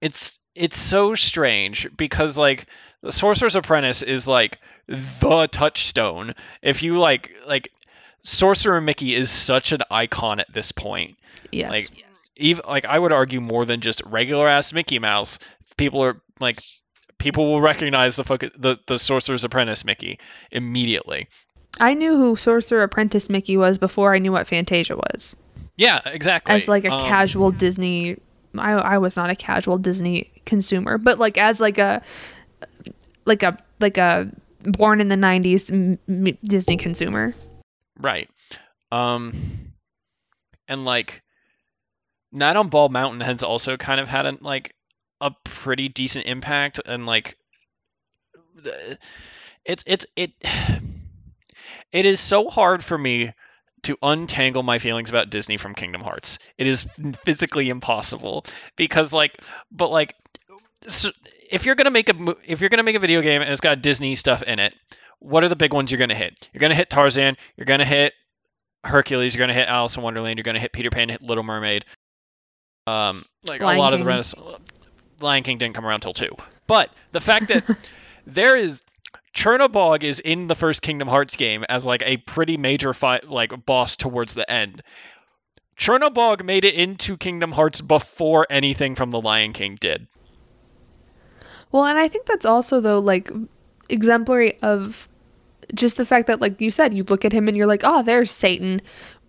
it's 0.00 0.38
it's 0.54 0.78
so 0.78 1.14
strange 1.14 1.88
because 1.96 2.38
like 2.38 2.66
sorcerer's 3.10 3.56
apprentice 3.56 4.02
is 4.02 4.26
like 4.26 4.58
the 4.88 5.46
touchstone 5.48 6.34
if 6.62 6.82
you 6.82 6.98
like 6.98 7.32
like 7.46 7.70
sorcerer 8.26 8.80
mickey 8.80 9.14
is 9.14 9.30
such 9.30 9.70
an 9.72 9.80
icon 9.90 10.40
at 10.40 10.52
this 10.52 10.72
point 10.72 11.16
Yes. 11.52 11.70
like 11.70 12.04
even 12.36 12.64
like 12.68 12.84
i 12.86 12.98
would 12.98 13.12
argue 13.12 13.40
more 13.40 13.64
than 13.64 13.80
just 13.80 14.02
regular 14.04 14.48
ass 14.48 14.72
mickey 14.72 14.98
mouse 14.98 15.38
people 15.76 16.02
are 16.02 16.20
like 16.40 16.60
people 17.18 17.44
will 17.46 17.60
recognize 17.60 18.16
the 18.16 18.24
fuck 18.24 18.40
the, 18.58 18.78
the 18.88 18.98
sorcerer's 18.98 19.44
apprentice 19.44 19.84
mickey 19.84 20.18
immediately 20.50 21.28
I 21.78 21.92
knew 21.92 22.16
who 22.16 22.36
Sorcerer 22.36 22.82
Apprentice 22.84 23.28
Mickey 23.28 23.54
was 23.58 23.76
before 23.76 24.14
I 24.14 24.18
knew 24.18 24.32
what 24.32 24.46
Fantasia 24.46 24.96
was. 24.96 25.36
yeah 25.76 26.00
exactly 26.06 26.54
As 26.54 26.68
like 26.68 26.86
a 26.86 26.90
Um, 26.90 27.02
casual 27.06 27.50
Disney 27.50 28.16
I 28.56 28.72
I 28.72 28.96
was 28.98 29.14
not 29.14 29.28
a 29.28 29.36
casual 29.36 29.76
Disney 29.76 30.32
consumer, 30.46 30.96
but 30.96 31.18
like 31.18 31.36
as 31.36 31.60
like 31.60 31.76
a 31.76 32.00
like 33.26 33.42
a 33.42 33.58
like 33.80 33.98
a 33.98 34.30
born 34.64 35.00
in 35.02 35.08
the 35.08 35.16
90s 35.16 35.70
m- 35.70 35.98
m- 36.08 36.38
Disney 36.44 36.78
consumer. 36.78 37.34
Right. 37.98 38.28
Um 38.92 39.72
and 40.68 40.84
like 40.84 41.22
Night 42.32 42.56
on 42.56 42.68
Bald 42.68 42.92
Mountain 42.92 43.20
has 43.20 43.42
also 43.42 43.76
kind 43.76 44.00
of 44.00 44.08
had 44.08 44.26
a 44.26 44.36
like 44.40 44.74
a 45.20 45.32
pretty 45.44 45.88
decent 45.88 46.26
impact 46.26 46.80
and 46.84 47.06
like 47.06 47.36
it's 49.64 49.82
it's 49.86 50.06
it 50.16 50.32
it 51.92 52.06
is 52.06 52.20
so 52.20 52.48
hard 52.48 52.84
for 52.84 52.98
me 52.98 53.32
to 53.82 53.96
untangle 54.02 54.62
my 54.62 54.78
feelings 54.78 55.08
about 55.08 55.30
Disney 55.30 55.56
from 55.56 55.74
Kingdom 55.74 56.00
Hearts. 56.02 56.38
It 56.58 56.66
is 56.66 56.88
physically 57.24 57.68
impossible 57.68 58.44
because 58.76 59.12
like 59.12 59.40
but 59.70 59.90
like 59.90 60.14
so 60.86 61.10
if 61.50 61.64
you're 61.64 61.74
going 61.76 61.86
to 61.86 61.90
make 61.90 62.08
a 62.08 62.36
if 62.46 62.60
you're 62.60 62.70
going 62.70 62.78
to 62.78 62.84
make 62.84 62.96
a 62.96 63.00
video 63.00 63.22
game 63.22 63.42
and 63.42 63.50
it's 63.50 63.60
got 63.60 63.82
Disney 63.82 64.16
stuff 64.16 64.42
in 64.42 64.58
it, 64.58 64.74
what 65.20 65.44
are 65.44 65.48
the 65.48 65.56
big 65.56 65.72
ones 65.72 65.90
you're 65.90 65.98
going 65.98 66.10
to 66.10 66.14
hit? 66.14 66.48
You're 66.52 66.60
going 66.60 66.70
to 66.70 66.76
hit 66.76 66.90
Tarzan, 66.90 67.36
you're 67.56 67.64
going 67.64 67.80
to 67.80 67.86
hit 67.86 68.14
Hercules, 68.84 69.34
you're 69.34 69.40
going 69.40 69.48
to 69.48 69.54
hit 69.54 69.68
Alice 69.68 69.96
in 69.96 70.02
Wonderland, 70.02 70.38
you're 70.38 70.44
going 70.44 70.54
to 70.54 70.60
hit 70.60 70.72
Peter 70.72 70.90
Pan, 70.90 71.08
hit 71.08 71.22
Little 71.22 71.44
Mermaid. 71.44 71.84
Um, 72.86 73.24
like 73.44 73.60
Lion 73.60 73.78
a 73.78 73.80
lot 73.80 73.92
of 73.92 73.98
the 73.98 74.04
King. 74.04 74.08
Renaissance, 74.08 74.44
Lion 75.20 75.42
King 75.42 75.58
didn't 75.58 75.74
come 75.74 75.86
around 75.86 76.00
till 76.00 76.12
two. 76.12 76.30
But 76.66 76.90
the 77.12 77.20
fact 77.20 77.48
that 77.48 77.90
there 78.26 78.56
is 78.56 78.84
Chernobog 79.34 80.02
is 80.02 80.20
in 80.20 80.46
the 80.46 80.54
first 80.54 80.82
Kingdom 80.82 81.08
Hearts 81.08 81.36
game 81.36 81.64
as 81.68 81.84
like 81.84 82.02
a 82.04 82.18
pretty 82.18 82.56
major 82.56 82.92
fight, 82.92 83.28
like 83.28 83.66
boss 83.66 83.96
towards 83.96 84.34
the 84.34 84.50
end. 84.50 84.82
Chernobog 85.76 86.42
made 86.42 86.64
it 86.64 86.74
into 86.74 87.16
Kingdom 87.16 87.52
Hearts 87.52 87.80
before 87.80 88.46
anything 88.48 88.94
from 88.94 89.10
the 89.10 89.20
Lion 89.20 89.52
King 89.52 89.76
did. 89.78 90.06
Well, 91.70 91.84
and 91.84 91.98
I 91.98 92.08
think 92.08 92.26
that's 92.26 92.46
also 92.46 92.80
though 92.80 92.98
like 92.98 93.30
exemplary 93.88 94.58
of 94.62 95.08
just 95.74 95.96
the 95.96 96.06
fact 96.06 96.26
that 96.26 96.40
like 96.40 96.60
you 96.60 96.70
said, 96.70 96.94
you 96.94 97.04
look 97.04 97.24
at 97.24 97.32
him 97.32 97.48
and 97.48 97.56
you're 97.56 97.66
like, 97.66 97.82
"Oh, 97.84 98.02
there's 98.02 98.30
Satan." 98.30 98.80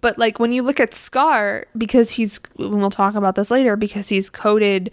But 0.01 0.17
like 0.17 0.39
when 0.39 0.51
you 0.51 0.61
look 0.61 0.79
at 0.79 0.93
Scar 0.93 1.65
because 1.77 2.11
he's 2.11 2.39
and 2.59 2.79
we'll 2.79 2.89
talk 2.89 3.15
about 3.15 3.35
this 3.35 3.49
later 3.51 3.75
because 3.75 4.09
he's 4.09 4.29
coded 4.29 4.91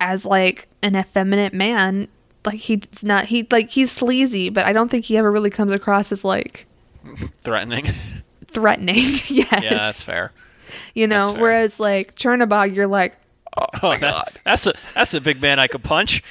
as 0.00 0.26
like 0.26 0.68
an 0.82 0.96
effeminate 0.96 1.54
man, 1.54 2.08
like 2.44 2.58
he's 2.58 3.02
not 3.02 3.26
he 3.26 3.46
like 3.50 3.70
he's 3.70 3.90
sleazy, 3.90 4.50
but 4.50 4.66
I 4.66 4.72
don't 4.72 4.90
think 4.90 5.06
he 5.06 5.16
ever 5.16 5.30
really 5.30 5.50
comes 5.50 5.72
across 5.72 6.12
as 6.12 6.24
like 6.24 6.66
Threatening. 7.42 7.86
threatening. 8.46 8.96
yes. 9.26 9.28
yeah, 9.28 9.46
that's 9.60 10.02
fair. 10.02 10.32
you 10.94 11.06
know, 11.06 11.32
fair. 11.32 11.42
whereas 11.42 11.80
like 11.80 12.14
Chernobog, 12.16 12.74
you're 12.74 12.86
like, 12.86 13.16
Oh, 13.56 13.66
oh 13.82 13.96
that's, 13.98 14.32
that's 14.44 14.66
a 14.66 14.72
that's 14.94 15.14
a 15.14 15.20
big 15.20 15.40
man 15.40 15.58
I 15.58 15.66
could 15.66 15.82
punch. 15.82 16.22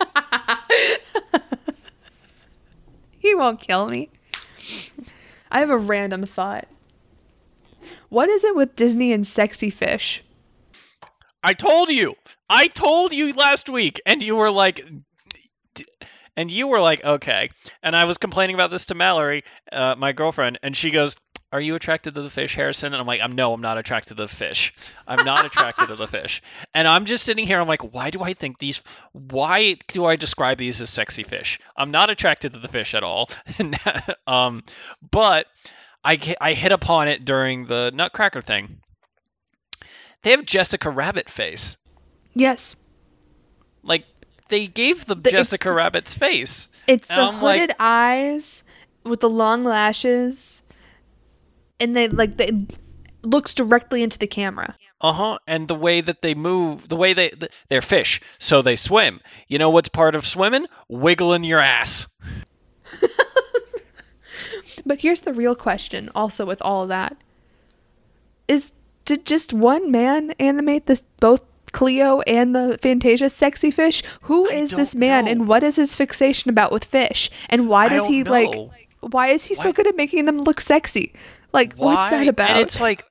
he 3.18 3.34
won't 3.34 3.60
kill 3.60 3.88
me. 3.88 4.10
I 5.50 5.60
have 5.60 5.70
a 5.70 5.78
random 5.78 6.26
thought. 6.26 6.68
What 8.08 8.28
is 8.28 8.44
it 8.44 8.56
with 8.56 8.76
Disney 8.76 9.12
and 9.12 9.26
sexy 9.26 9.70
fish? 9.70 10.22
I 11.42 11.54
told 11.54 11.88
you. 11.88 12.14
I 12.50 12.68
told 12.68 13.12
you 13.12 13.32
last 13.32 13.68
week, 13.68 14.00
and 14.06 14.22
you 14.22 14.36
were 14.36 14.50
like, 14.50 14.84
and 16.36 16.50
you 16.50 16.66
were 16.66 16.80
like, 16.80 17.04
okay. 17.04 17.50
And 17.82 17.94
I 17.94 18.04
was 18.04 18.16
complaining 18.16 18.54
about 18.54 18.70
this 18.70 18.86
to 18.86 18.94
Mallory, 18.94 19.44
uh, 19.72 19.94
my 19.98 20.12
girlfriend, 20.12 20.58
and 20.62 20.76
she 20.76 20.90
goes, 20.90 21.16
"Are 21.52 21.60
you 21.60 21.74
attracted 21.74 22.14
to 22.14 22.22
the 22.22 22.30
fish, 22.30 22.54
Harrison?" 22.54 22.92
And 22.92 23.00
I'm 23.00 23.06
like, 23.06 23.20
"I'm 23.20 23.32
no, 23.32 23.52
I'm 23.52 23.60
not 23.60 23.78
attracted 23.78 24.16
to 24.16 24.22
the 24.22 24.28
fish. 24.28 24.72
I'm 25.06 25.24
not 25.24 25.44
attracted 25.46 25.88
to 25.88 25.96
the 25.96 26.06
fish." 26.18 26.42
And 26.74 26.86
I'm 26.88 27.04
just 27.04 27.24
sitting 27.24 27.46
here. 27.46 27.58
I'm 27.60 27.68
like, 27.68 27.92
why 27.94 28.10
do 28.10 28.22
I 28.22 28.34
think 28.34 28.58
these? 28.58 28.80
Why 29.12 29.76
do 29.88 30.04
I 30.04 30.16
describe 30.16 30.58
these 30.58 30.80
as 30.80 30.90
sexy 30.90 31.22
fish? 31.22 31.58
I'm 31.76 31.90
not 31.90 32.10
attracted 32.10 32.52
to 32.52 32.58
the 32.58 32.68
fish 32.68 32.94
at 32.94 33.02
all. 33.02 33.30
um, 34.26 34.62
but 35.10 35.46
I 36.04 36.18
I 36.40 36.52
hit 36.54 36.72
upon 36.72 37.08
it 37.08 37.24
during 37.24 37.66
the 37.66 37.90
Nutcracker 37.94 38.42
thing. 38.42 38.78
They 40.22 40.30
have 40.32 40.44
Jessica 40.44 40.90
Rabbit 40.90 41.30
face. 41.30 41.76
Yes, 42.34 42.76
Like 43.82 44.04
they 44.48 44.66
gave 44.66 45.06
the, 45.06 45.14
The- 45.14 45.30
Jessica 45.30 45.72
Rabbit's 45.72 46.14
face. 46.14 46.68
it's 46.86 47.08
And 47.10 47.18
the 47.18 47.22
I'm 47.22 47.42
like- 47.42 47.60
hooded 47.60 47.76
eyes 47.78 48.64
with 49.04 49.20
the 49.20 49.28
long 49.30 49.64
lashes, 49.64 50.62
and 51.80 51.96
they 51.96 52.08
like 52.08 52.36
they 52.36 52.48
it 52.48 52.78
looks 53.22 53.54
directly 53.54 54.02
into 54.02 54.18
the 54.18 54.26
camera. 54.26 54.76
Uh 55.00 55.12
huh. 55.12 55.38
And 55.46 55.68
the 55.68 55.74
way 55.74 56.00
that 56.00 56.22
they 56.22 56.34
move, 56.34 56.88
the 56.88 56.96
way 56.96 57.12
they 57.12 57.28
th- 57.30 57.52
they're 57.68 57.80
fish, 57.80 58.20
so 58.38 58.62
they 58.62 58.76
swim. 58.76 59.20
You 59.46 59.58
know 59.58 59.70
what's 59.70 59.88
part 59.88 60.14
of 60.14 60.26
swimming? 60.26 60.66
Wiggling 60.88 61.44
your 61.44 61.60
ass. 61.60 62.06
But 64.84 65.00
here's 65.00 65.20
the 65.20 65.32
real 65.32 65.54
question 65.54 66.10
also 66.14 66.46
with 66.46 66.62
all 66.62 66.82
of 66.82 66.88
that. 66.88 67.16
Is 68.48 68.72
did 69.04 69.26
just 69.26 69.52
one 69.52 69.90
man 69.90 70.32
animate 70.38 70.86
this 70.86 71.02
both 71.20 71.42
Cleo 71.72 72.20
and 72.22 72.54
the 72.54 72.78
Fantasia 72.80 73.28
sexy 73.28 73.70
fish? 73.70 74.02
Who 74.22 74.46
is 74.46 74.70
this 74.70 74.94
man 74.94 75.26
know. 75.26 75.30
and 75.30 75.48
what 75.48 75.62
is 75.62 75.76
his 75.76 75.94
fixation 75.94 76.48
about 76.48 76.72
with 76.72 76.84
fish? 76.84 77.30
And 77.50 77.68
why 77.68 77.88
does 77.88 78.04
don't 78.04 78.12
he 78.12 78.24
like 78.24 78.54
why 79.00 79.28
is 79.28 79.44
he 79.44 79.54
so 79.54 79.72
good 79.72 79.86
at 79.86 79.96
making 79.96 80.24
them 80.24 80.38
look 80.38 80.60
sexy? 80.60 81.12
Like 81.52 81.74
what's 81.74 82.10
that 82.10 82.28
about? 82.28 82.50
And 82.50 82.60
it's 82.60 82.80
like, 82.80 83.04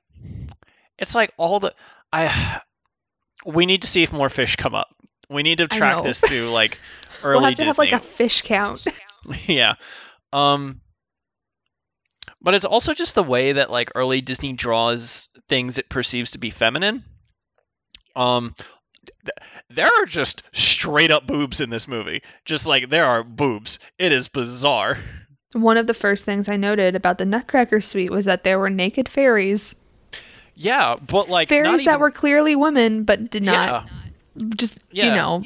it's 0.98 1.14
like 1.14 1.32
all 1.36 1.60
the 1.60 1.74
I. 2.12 2.60
We 3.46 3.66
need 3.66 3.82
to 3.82 3.88
see 3.88 4.02
if 4.02 4.12
more 4.12 4.28
fish 4.28 4.56
come 4.56 4.74
up. 4.74 4.88
We 5.30 5.42
need 5.42 5.58
to 5.58 5.66
track 5.68 6.02
this 6.02 6.20
through 6.20 6.50
like 6.50 6.78
early 7.22 7.40
we'll 7.40 7.44
have 7.50 7.58
to 7.58 7.64
Disney. 7.64 7.66
have 7.66 7.78
like 7.78 7.92
a 7.92 7.98
fish 7.98 8.42
count. 8.42 8.86
yeah. 9.46 9.74
Um 10.32 10.80
but 12.40 12.54
it's 12.54 12.64
also 12.64 12.94
just 12.94 13.14
the 13.14 13.22
way 13.22 13.52
that 13.52 13.70
like 13.70 13.90
early 13.94 14.20
Disney 14.20 14.52
draws 14.52 15.28
things 15.48 15.78
it 15.78 15.88
perceives 15.88 16.30
to 16.32 16.38
be 16.38 16.50
feminine. 16.50 17.04
Um 18.16 18.54
th- 19.24 19.48
there 19.70 19.86
are 19.86 20.06
just 20.06 20.42
straight 20.52 21.10
up 21.10 21.26
boobs 21.26 21.60
in 21.60 21.70
this 21.70 21.88
movie. 21.88 22.22
Just 22.44 22.66
like 22.66 22.90
there 22.90 23.04
are 23.04 23.22
boobs. 23.24 23.78
It 23.98 24.12
is 24.12 24.28
bizarre. 24.28 24.98
One 25.54 25.76
of 25.76 25.86
the 25.86 25.94
first 25.94 26.24
things 26.24 26.48
I 26.48 26.56
noted 26.56 26.94
about 26.94 27.18
the 27.18 27.24
Nutcracker 27.24 27.80
suite 27.80 28.10
was 28.10 28.26
that 28.26 28.44
there 28.44 28.58
were 28.58 28.68
naked 28.70 29.08
fairies. 29.08 29.74
Yeah, 30.54 30.96
but 30.96 31.28
like 31.28 31.48
not 31.50 31.54
Fairies 31.54 31.84
that 31.84 32.00
were 32.00 32.10
clearly 32.10 32.56
women 32.56 33.04
but 33.04 33.30
did 33.30 33.44
not 33.44 33.86
yeah, 34.36 34.46
just 34.56 34.78
you 34.90 35.04
know 35.04 35.42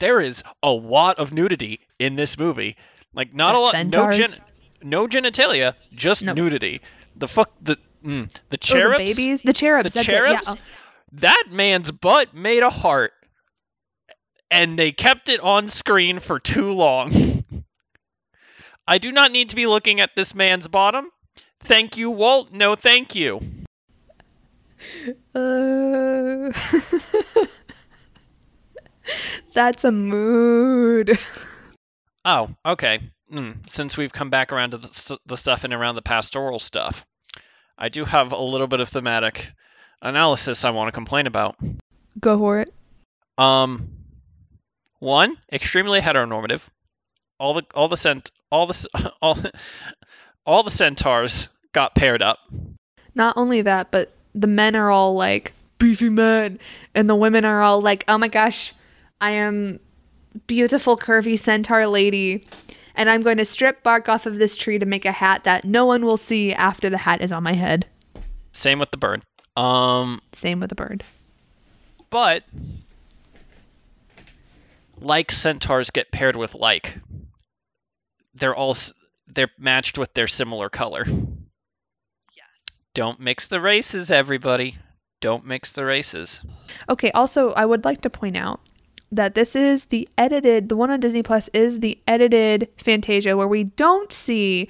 there 0.00 0.20
is 0.20 0.42
a 0.62 0.70
lot 0.70 1.18
of 1.18 1.32
nudity 1.32 1.80
in 1.98 2.16
this 2.16 2.36
movie. 2.36 2.76
Like 3.14 3.32
not 3.34 3.54
a 3.54 3.58
The 3.58 3.62
lot 3.62 3.86
no 3.86 4.12
gen- 4.12 4.44
no 4.82 5.06
genitalia, 5.06 5.74
just 5.94 6.24
Nope. 6.24 6.36
nudity. 6.36 6.80
The 7.16 7.28
fuck 7.28 7.52
the 7.62 7.78
mm, 8.04 8.28
the 8.50 8.56
Oh, 8.56 8.56
cherubs 8.60 8.98
the 8.98 9.04
babies, 9.14 9.42
the 9.42 9.52
cherubs. 9.52 9.92
the 9.92 10.02
cherubs. 10.04 10.48
Yeah. 10.48 10.54
that 11.12 11.44
man's 11.50 11.90
butt 11.92 12.34
made 12.34 12.62
a 12.64 12.70
heart 12.70 13.12
and 14.50 14.78
they 14.78 14.92
kept 14.92 15.28
it 15.28 15.40
on 15.40 15.68
screen 15.68 16.18
for 16.18 16.38
too 16.40 16.72
long 16.72 17.12
i 18.88 18.98
do 18.98 19.12
not 19.12 19.30
need 19.30 19.48
to 19.48 19.54
be 19.56 19.66
looking 19.68 20.00
at 20.00 20.16
this 20.16 20.34
man's 20.34 20.66
bottom 20.66 21.10
thank 21.60 21.96
you 21.96 22.10
walt 22.10 22.50
no 22.52 22.74
thank 22.74 23.14
you 23.14 23.40
Uh, 25.34 26.52
that's 29.54 29.84
a 29.84 29.90
mood. 29.90 31.18
oh 32.24 32.48
okay 32.64 33.00
mm, 33.32 33.56
since 33.68 33.96
we've 33.96 34.12
come 34.12 34.30
back 34.30 34.52
around 34.52 34.70
to 34.70 34.78
the, 34.78 35.18
the 35.26 35.36
stuff 35.36 35.64
and 35.64 35.72
around 35.74 35.94
the 35.96 36.02
pastoral 36.02 36.58
stuff 36.58 37.04
i 37.76 37.88
do 37.88 38.04
have 38.04 38.30
a 38.32 38.40
little 38.40 38.66
bit 38.68 38.78
of 38.80 38.88
thematic 38.88 39.48
analysis 40.02 40.64
i 40.64 40.70
want 40.70 40.88
to 40.88 40.92
complain 40.92 41.26
about 41.26 41.56
Go 42.20 42.36
for 42.36 42.58
it. 42.60 42.72
Um, 43.36 43.88
one 44.98 45.36
extremely 45.52 46.00
heteronormative. 46.00 46.66
All 47.38 47.54
the 47.54 47.64
all 47.74 47.88
the 47.88 47.96
cent 47.96 48.30
all 48.50 48.66
the 48.66 49.12
all 49.22 49.38
all 50.44 50.62
the 50.62 50.70
centaurs 50.70 51.48
got 51.72 51.94
paired 51.94 52.22
up. 52.22 52.38
Not 53.14 53.36
only 53.36 53.62
that, 53.62 53.90
but 53.90 54.12
the 54.34 54.46
men 54.46 54.74
are 54.76 54.90
all 54.90 55.14
like 55.14 55.52
beefy 55.78 56.08
men, 56.08 56.58
and 56.94 57.08
the 57.08 57.14
women 57.14 57.44
are 57.44 57.62
all 57.62 57.80
like, 57.80 58.04
"Oh 58.08 58.18
my 58.18 58.28
gosh, 58.28 58.72
I 59.20 59.30
am 59.32 59.80
beautiful 60.46 60.96
curvy 60.96 61.38
centaur 61.38 61.86
lady." 61.86 62.44
And 62.94 63.08
I'm 63.08 63.22
going 63.22 63.36
to 63.38 63.44
strip 63.44 63.84
bark 63.84 64.08
off 64.08 64.26
of 64.26 64.38
this 64.38 64.56
tree 64.56 64.76
to 64.80 64.84
make 64.84 65.04
a 65.04 65.12
hat 65.12 65.44
that 65.44 65.64
no 65.64 65.86
one 65.86 66.04
will 66.04 66.16
see 66.16 66.52
after 66.52 66.90
the 66.90 66.98
hat 66.98 67.20
is 67.20 67.30
on 67.30 67.44
my 67.44 67.52
head. 67.52 67.86
Same 68.50 68.80
with 68.80 68.90
the 68.90 68.96
bird. 68.96 69.22
Um, 69.56 70.20
Same 70.32 70.58
with 70.58 70.68
the 70.70 70.74
bird. 70.74 71.04
but 72.10 72.42
like 75.00 75.30
centaurs 75.30 75.90
get 75.90 76.10
paired 76.10 76.34
with 76.36 76.56
like, 76.56 76.98
they're 78.38 78.54
all 78.54 78.76
they're 79.26 79.50
matched 79.58 79.98
with 79.98 80.14
their 80.14 80.28
similar 80.28 80.68
color. 80.68 81.04
Yes. 81.06 82.46
Don't 82.94 83.20
mix 83.20 83.48
the 83.48 83.60
races, 83.60 84.10
everybody. 84.10 84.78
Don't 85.20 85.44
mix 85.44 85.72
the 85.72 85.84
races. 85.84 86.44
Okay, 86.88 87.10
also, 87.10 87.52
I 87.52 87.66
would 87.66 87.84
like 87.84 88.00
to 88.02 88.10
point 88.10 88.36
out 88.36 88.60
that 89.10 89.34
this 89.34 89.56
is 89.56 89.86
the 89.86 90.08
edited, 90.16 90.68
the 90.68 90.76
one 90.76 90.90
on 90.90 91.00
Disney 91.00 91.22
Plus 91.22 91.48
is 91.48 91.80
the 91.80 91.98
edited 92.06 92.68
Fantasia 92.76 93.36
where 93.36 93.48
we 93.48 93.64
don't 93.64 94.12
see 94.12 94.68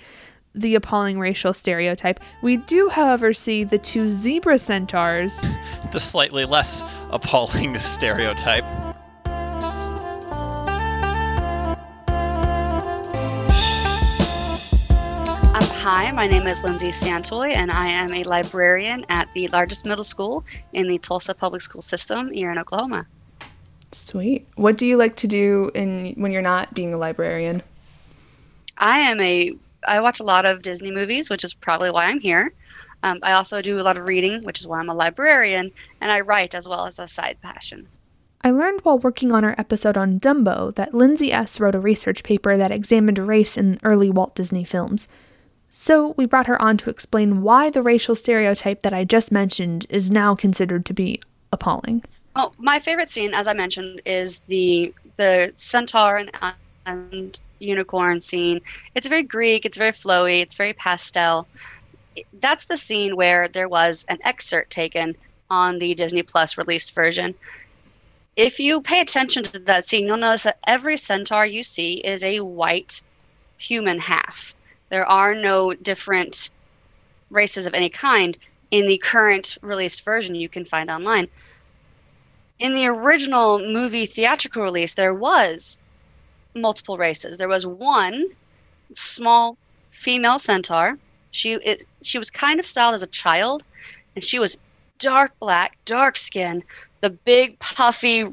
the 0.54 0.74
appalling 0.74 1.18
racial 1.20 1.52
stereotype. 1.52 2.18
We 2.42 2.56
do, 2.56 2.88
however, 2.88 3.32
see 3.32 3.64
the 3.64 3.78
two 3.78 4.10
zebra 4.10 4.58
centaurs. 4.58 5.44
The 5.90 6.00
slightly 6.00 6.44
less 6.44 6.84
appalling 7.10 7.78
stereotype. 7.78 8.64
Hi, 15.90 16.12
my 16.12 16.26
name 16.26 16.46
is 16.46 16.62
Lindsay 16.62 16.90
Santoy, 16.90 17.54
and 17.54 17.70
I 17.70 17.86
am 17.86 18.12
a 18.12 18.22
librarian 18.24 19.06
at 19.08 19.26
the 19.32 19.48
largest 19.48 19.86
middle 19.86 20.04
school 20.04 20.44
in 20.74 20.86
the 20.86 20.98
Tulsa 20.98 21.32
Public 21.32 21.62
School 21.62 21.80
System 21.80 22.30
here 22.30 22.52
in 22.52 22.58
Oklahoma. 22.58 23.06
Sweet. 23.92 24.46
What 24.56 24.76
do 24.76 24.86
you 24.86 24.98
like 24.98 25.16
to 25.16 25.26
do 25.26 25.70
in 25.74 26.12
when 26.18 26.30
you're 26.30 26.42
not 26.42 26.74
being 26.74 26.92
a 26.92 26.98
librarian? 26.98 27.62
I 28.76 28.98
am 28.98 29.18
a 29.18 29.54
I 29.86 30.00
watch 30.00 30.20
a 30.20 30.24
lot 30.24 30.44
of 30.44 30.62
Disney 30.62 30.90
movies, 30.90 31.30
which 31.30 31.42
is 31.42 31.54
probably 31.54 31.90
why 31.90 32.04
I'm 32.04 32.20
here. 32.20 32.52
Um, 33.02 33.20
I 33.22 33.32
also 33.32 33.62
do 33.62 33.80
a 33.80 33.82
lot 33.82 33.96
of 33.96 34.04
reading, 34.04 34.44
which 34.44 34.60
is 34.60 34.68
why 34.68 34.80
I'm 34.80 34.90
a 34.90 34.94
librarian, 34.94 35.72
and 36.02 36.12
I 36.12 36.20
write 36.20 36.54
as 36.54 36.68
well 36.68 36.84
as 36.84 36.98
a 36.98 37.08
side 37.08 37.38
passion. 37.42 37.88
I 38.44 38.50
learned 38.50 38.82
while 38.82 38.98
working 38.98 39.32
on 39.32 39.42
our 39.42 39.54
episode 39.56 39.96
on 39.96 40.20
Dumbo 40.20 40.74
that 40.74 40.92
Lindsay 40.92 41.32
S. 41.32 41.58
wrote 41.58 41.74
a 41.74 41.80
research 41.80 42.22
paper 42.22 42.58
that 42.58 42.70
examined 42.70 43.18
race 43.18 43.56
in 43.56 43.80
early 43.82 44.10
Walt 44.10 44.34
Disney 44.34 44.64
films. 44.64 45.08
So 45.70 46.14
we 46.16 46.26
brought 46.26 46.46
her 46.46 46.60
on 46.60 46.76
to 46.78 46.90
explain 46.90 47.42
why 47.42 47.70
the 47.70 47.82
racial 47.82 48.14
stereotype 48.14 48.82
that 48.82 48.94
I 48.94 49.04
just 49.04 49.30
mentioned 49.30 49.86
is 49.90 50.10
now 50.10 50.34
considered 50.34 50.86
to 50.86 50.94
be 50.94 51.20
appalling. 51.52 52.04
Well, 52.34 52.54
my 52.58 52.78
favorite 52.78 53.10
scene, 53.10 53.34
as 53.34 53.46
I 53.46 53.52
mentioned, 53.52 54.00
is 54.04 54.40
the 54.46 54.94
the 55.16 55.52
centaur 55.56 56.16
and, 56.16 56.30
and 56.86 57.40
unicorn 57.58 58.20
scene. 58.20 58.60
It's 58.94 59.08
very 59.08 59.24
Greek. 59.24 59.64
It's 59.64 59.76
very 59.76 59.90
flowy. 59.90 60.40
It's 60.40 60.54
very 60.54 60.72
pastel. 60.72 61.48
That's 62.40 62.66
the 62.66 62.76
scene 62.76 63.16
where 63.16 63.48
there 63.48 63.68
was 63.68 64.06
an 64.08 64.18
excerpt 64.24 64.70
taken 64.70 65.16
on 65.50 65.78
the 65.78 65.94
Disney 65.94 66.22
Plus 66.22 66.56
released 66.56 66.94
version. 66.94 67.34
If 68.36 68.60
you 68.60 68.80
pay 68.80 69.00
attention 69.00 69.42
to 69.44 69.58
that 69.60 69.84
scene, 69.84 70.06
you'll 70.06 70.18
notice 70.18 70.44
that 70.44 70.58
every 70.66 70.96
centaur 70.96 71.44
you 71.44 71.64
see 71.64 71.94
is 71.94 72.22
a 72.22 72.40
white 72.40 73.02
human 73.56 73.98
half. 73.98 74.54
There 74.88 75.06
are 75.06 75.34
no 75.34 75.74
different 75.74 76.50
races 77.30 77.66
of 77.66 77.74
any 77.74 77.90
kind 77.90 78.36
in 78.70 78.86
the 78.86 78.98
current 78.98 79.58
released 79.62 80.04
version 80.04 80.34
you 80.34 80.48
can 80.48 80.64
find 80.64 80.90
online. 80.90 81.28
In 82.58 82.72
the 82.72 82.86
original 82.86 83.58
movie 83.58 84.06
theatrical 84.06 84.62
release, 84.62 84.94
there 84.94 85.14
was 85.14 85.78
multiple 86.54 86.98
races. 86.98 87.38
There 87.38 87.48
was 87.48 87.66
one 87.66 88.26
small 88.94 89.56
female 89.90 90.38
centaur. 90.38 90.98
She 91.30 91.52
it, 91.52 91.86
she 92.02 92.18
was 92.18 92.30
kind 92.30 92.58
of 92.58 92.66
styled 92.66 92.94
as 92.94 93.02
a 93.02 93.08
child, 93.08 93.62
and 94.14 94.24
she 94.24 94.38
was 94.38 94.58
dark 94.98 95.38
black, 95.38 95.76
dark 95.84 96.16
skin, 96.16 96.64
the 97.00 97.10
big 97.10 97.58
puffy, 97.58 98.24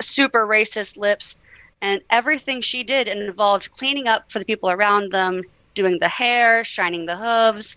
super 0.00 0.46
racist 0.46 0.96
lips, 0.96 1.40
and 1.82 2.00
everything 2.10 2.60
she 2.60 2.82
did 2.82 3.08
involved 3.08 3.70
cleaning 3.72 4.08
up 4.08 4.30
for 4.30 4.38
the 4.38 4.44
people 4.44 4.70
around 4.70 5.12
them, 5.12 5.42
doing 5.74 5.98
the 5.98 6.08
hair, 6.08 6.64
shining 6.64 7.06
the 7.06 7.16
hooves, 7.16 7.76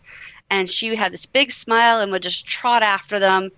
and 0.49 0.69
she 0.69 0.95
had 0.95 1.13
this 1.13 1.25
big 1.25 1.51
smile 1.51 1.99
and 1.99 2.11
would 2.11 2.23
just 2.23 2.45
trot 2.45 2.83
after 2.83 3.19
them, 3.19 3.51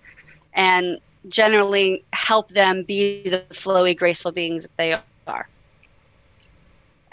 and 0.54 1.00
generally 1.30 2.04
help 2.14 2.50
them 2.50 2.84
be 2.84 3.24
the 3.24 3.44
flowy, 3.50 3.98
graceful 3.98 4.32
beings 4.32 4.64
that 4.64 4.78
they 4.78 4.98
are. 5.28 5.48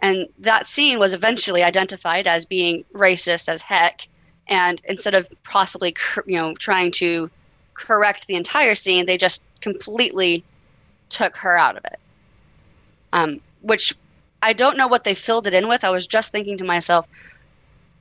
And 0.00 0.26
that 0.40 0.66
scene 0.66 0.98
was 0.98 1.12
eventually 1.12 1.62
identified 1.62 2.26
as 2.26 2.44
being 2.44 2.84
racist 2.92 3.48
as 3.48 3.62
heck. 3.62 4.06
And 4.48 4.82
instead 4.84 5.14
of 5.14 5.28
possibly, 5.44 5.94
you 6.26 6.36
know, 6.36 6.54
trying 6.54 6.90
to 6.92 7.30
correct 7.74 8.26
the 8.26 8.34
entire 8.34 8.74
scene, 8.74 9.06
they 9.06 9.16
just 9.16 9.44
completely 9.60 10.44
took 11.08 11.36
her 11.36 11.56
out 11.56 11.76
of 11.76 11.84
it. 11.84 11.98
Um, 13.12 13.40
which 13.60 13.94
I 14.42 14.52
don't 14.52 14.76
know 14.76 14.88
what 14.88 15.04
they 15.04 15.14
filled 15.14 15.46
it 15.46 15.54
in 15.54 15.68
with. 15.68 15.84
I 15.84 15.90
was 15.90 16.06
just 16.06 16.32
thinking 16.32 16.58
to 16.58 16.64
myself 16.64 17.06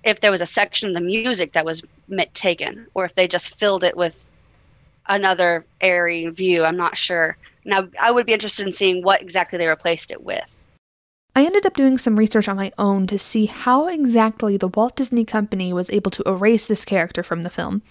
if 0.03 0.19
there 0.19 0.31
was 0.31 0.41
a 0.41 0.47
section 0.47 0.89
of 0.89 0.95
the 0.95 1.01
music 1.01 1.51
that 1.53 1.65
was 1.65 1.83
taken, 2.33 2.87
or 2.95 3.05
if 3.05 3.13
they 3.13 3.27
just 3.27 3.59
filled 3.59 3.83
it 3.83 3.95
with 3.95 4.25
another 5.07 5.65
airy 5.79 6.27
view. 6.27 6.63
I'm 6.63 6.77
not 6.77 6.97
sure. 6.97 7.37
Now, 7.63 7.87
I 8.01 8.11
would 8.11 8.25
be 8.25 8.33
interested 8.33 8.65
in 8.65 8.73
seeing 8.73 9.03
what 9.03 9.21
exactly 9.21 9.57
they 9.57 9.67
replaced 9.67 10.11
it 10.11 10.23
with. 10.23 10.57
I 11.35 11.45
ended 11.45 11.65
up 11.65 11.75
doing 11.75 11.97
some 11.97 12.17
research 12.17 12.49
on 12.49 12.57
my 12.57 12.71
own 12.77 13.07
to 13.07 13.17
see 13.17 13.45
how 13.45 13.87
exactly 13.87 14.57
the 14.57 14.67
Walt 14.67 14.95
Disney 14.95 15.23
Company 15.23 15.71
was 15.71 15.89
able 15.89 16.11
to 16.11 16.23
erase 16.25 16.65
this 16.65 16.83
character 16.83 17.23
from 17.23 17.43
the 17.43 17.49
film. 17.49 17.83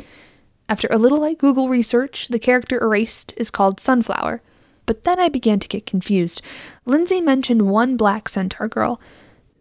After 0.68 0.88
a 0.90 0.98
little 0.98 1.20
like 1.20 1.38
Google 1.38 1.68
research, 1.68 2.28
the 2.28 2.38
character 2.38 2.80
erased 2.82 3.32
is 3.36 3.50
called 3.50 3.80
Sunflower. 3.80 4.42
But 4.90 5.04
then 5.04 5.20
I 5.20 5.28
began 5.28 5.60
to 5.60 5.68
get 5.68 5.86
confused. 5.86 6.42
Lindsay 6.84 7.20
mentioned 7.20 7.70
one 7.70 7.96
black 7.96 8.28
centaur 8.28 8.66
girl. 8.66 9.00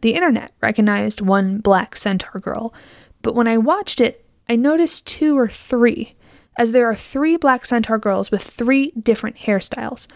The 0.01 0.15
internet 0.15 0.53
recognized 0.59 1.21
one 1.21 1.59
black 1.59 1.95
centaur 1.95 2.41
girl, 2.41 2.73
but 3.21 3.36
when 3.36 3.47
I 3.47 3.59
watched 3.59 4.01
it, 4.01 4.25
I 4.49 4.55
noticed 4.55 5.05
two 5.05 5.38
or 5.38 5.47
three, 5.47 6.15
as 6.57 6.71
there 6.71 6.89
are 6.89 6.95
three 6.95 7.38
black 7.38 7.67
centaur 7.67 7.99
girls 7.99 8.32
with 8.32 8.41
three 8.41 8.89
different 8.99 9.36
hairstyles 9.36 10.07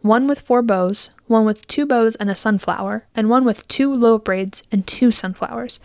one 0.00 0.26
with 0.26 0.40
four 0.40 0.62
bows, 0.62 1.10
one 1.28 1.46
with 1.46 1.68
two 1.68 1.86
bows 1.86 2.16
and 2.16 2.28
a 2.28 2.34
sunflower, 2.34 3.06
and 3.14 3.30
one 3.30 3.44
with 3.44 3.68
two 3.68 3.94
low 3.94 4.18
braids 4.18 4.64
and 4.72 4.84
two 4.84 5.12
sunflowers. 5.12 5.78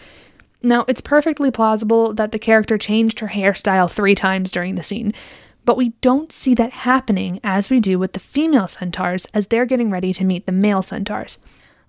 Now, 0.63 0.85
it's 0.87 1.01
perfectly 1.01 1.51
plausible 1.51 2.15
that 2.15 2.31
the 2.31 2.39
character 2.39 2.79
changed 2.79 3.19
her 3.19 3.27
hairstyle 3.27 3.91
three 3.91 4.15
times 4.15 4.51
during 4.51 4.73
the 4.73 4.81
scene, 4.81 5.13
but 5.65 5.77
we 5.77 5.89
don't 6.01 6.31
see 6.31 6.53
that 6.55 6.71
happening 6.71 7.39
as 7.43 7.69
we 7.69 7.79
do 7.79 7.99
with 7.99 8.13
the 8.13 8.19
female 8.19 8.67
centaurs 8.67 9.25
as 9.33 9.47
they're 9.47 9.65
getting 9.65 9.89
ready 9.89 10.13
to 10.13 10.23
meet 10.23 10.45
the 10.45 10.51
male 10.51 10.81
centaurs. 10.81 11.37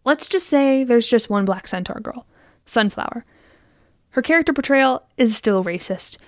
Let's 0.05 0.29
just 0.29 0.47
say 0.47 0.85
there's 0.85 1.09
just 1.09 1.31
one 1.31 1.45
black 1.45 1.66
centaur 1.68 2.01
girl, 2.01 2.27
Sunflower. 2.66 3.25
Her 4.11 4.23
character 4.23 4.53
portrayal 4.53 5.05
is 5.16 5.37
still 5.37 5.64
racist, 5.64 6.18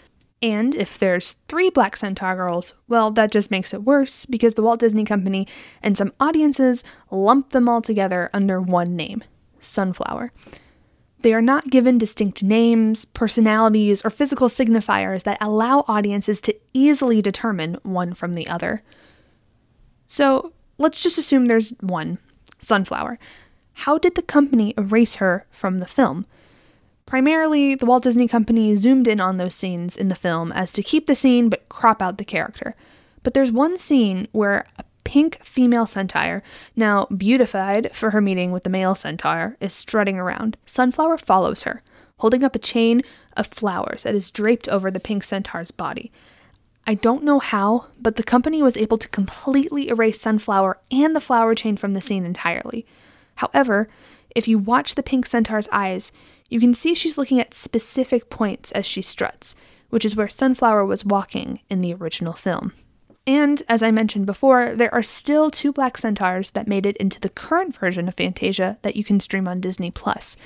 and 0.44 0.74
if 0.74 0.98
there's 0.98 1.36
three 1.48 1.70
Black 1.70 1.96
Centaur 1.96 2.36
girls, 2.36 2.74
well, 2.86 3.10
that 3.12 3.30
just 3.30 3.50
makes 3.50 3.72
it 3.72 3.82
worse 3.82 4.26
because 4.26 4.54
the 4.54 4.62
Walt 4.62 4.80
Disney 4.80 5.02
Company 5.02 5.48
and 5.82 5.96
some 5.96 6.12
audiences 6.20 6.84
lump 7.10 7.50
them 7.50 7.66
all 7.66 7.80
together 7.80 8.28
under 8.34 8.60
one 8.60 8.94
name 8.94 9.24
Sunflower. 9.60 10.32
They 11.24 11.32
are 11.32 11.40
not 11.40 11.70
given 11.70 11.96
distinct 11.96 12.42
names, 12.42 13.06
personalities, 13.06 14.04
or 14.04 14.10
physical 14.10 14.48
signifiers 14.48 15.22
that 15.22 15.38
allow 15.40 15.86
audiences 15.88 16.38
to 16.42 16.54
easily 16.74 17.22
determine 17.22 17.78
one 17.82 18.12
from 18.12 18.34
the 18.34 18.46
other. 18.46 18.82
So 20.04 20.52
let's 20.76 21.02
just 21.02 21.16
assume 21.16 21.46
there's 21.46 21.70
one 21.80 22.18
Sunflower. 22.58 23.18
How 23.72 23.96
did 23.96 24.16
the 24.16 24.22
company 24.22 24.74
erase 24.76 25.14
her 25.14 25.46
from 25.50 25.78
the 25.78 25.86
film? 25.86 26.26
Primarily, 27.06 27.74
the 27.74 27.86
Walt 27.86 28.02
Disney 28.02 28.28
Company 28.28 28.74
zoomed 28.74 29.08
in 29.08 29.18
on 29.18 29.38
those 29.38 29.54
scenes 29.54 29.96
in 29.96 30.08
the 30.08 30.14
film 30.14 30.52
as 30.52 30.74
to 30.74 30.82
keep 30.82 31.06
the 31.06 31.14
scene 31.14 31.48
but 31.48 31.70
crop 31.70 32.02
out 32.02 32.18
the 32.18 32.26
character. 32.26 32.76
But 33.22 33.32
there's 33.32 33.50
one 33.50 33.78
scene 33.78 34.28
where 34.32 34.66
a 34.78 34.84
pink 35.04 35.38
female 35.44 35.86
centaur, 35.86 36.42
now 36.74 37.06
beautified 37.06 37.94
for 37.94 38.10
her 38.10 38.20
meeting 38.20 38.50
with 38.50 38.64
the 38.64 38.70
male 38.70 38.94
centaur, 38.94 39.56
is 39.60 39.72
strutting 39.72 40.18
around. 40.18 40.56
Sunflower 40.66 41.18
follows 41.18 41.62
her, 41.62 41.82
holding 42.18 42.42
up 42.42 42.56
a 42.56 42.58
chain 42.58 43.02
of 43.36 43.46
flowers 43.46 44.02
that 44.02 44.14
is 44.14 44.30
draped 44.30 44.68
over 44.68 44.90
the 44.90 45.00
pink 45.00 45.24
centaur's 45.24 45.70
body. 45.70 46.10
I 46.86 46.94
don't 46.94 47.24
know 47.24 47.38
how, 47.38 47.86
but 48.00 48.16
the 48.16 48.22
company 48.22 48.62
was 48.62 48.76
able 48.76 48.98
to 48.98 49.08
completely 49.08 49.88
erase 49.88 50.20
Sunflower 50.20 50.78
and 50.90 51.16
the 51.16 51.20
flower 51.20 51.54
chain 51.54 51.76
from 51.76 51.94
the 51.94 52.00
scene 52.00 52.26
entirely. 52.26 52.86
However, 53.36 53.88
if 54.34 54.46
you 54.48 54.58
watch 54.58 54.94
the 54.94 55.02
pink 55.02 55.26
centaur's 55.26 55.68
eyes, 55.72 56.12
you 56.50 56.60
can 56.60 56.74
see 56.74 56.94
she's 56.94 57.16
looking 57.16 57.40
at 57.40 57.54
specific 57.54 58.28
points 58.28 58.70
as 58.72 58.84
she 58.84 59.00
struts, 59.00 59.54
which 59.88 60.04
is 60.04 60.14
where 60.14 60.28
Sunflower 60.28 60.84
was 60.84 61.04
walking 61.04 61.60
in 61.70 61.80
the 61.80 61.94
original 61.94 62.34
film. 62.34 62.72
And, 63.26 63.62
as 63.68 63.82
I 63.82 63.90
mentioned 63.90 64.26
before, 64.26 64.74
there 64.74 64.92
are 64.92 65.02
still 65.02 65.50
two 65.50 65.72
black 65.72 65.96
centaurs 65.96 66.50
that 66.50 66.68
made 66.68 66.84
it 66.84 66.96
into 66.98 67.18
the 67.18 67.30
current 67.30 67.74
version 67.74 68.06
of 68.06 68.14
Fantasia 68.14 68.78
that 68.82 68.96
you 68.96 69.04
can 69.04 69.18
stream 69.18 69.48
on 69.48 69.60
Disney 69.60 69.90
Plus. 69.90 70.36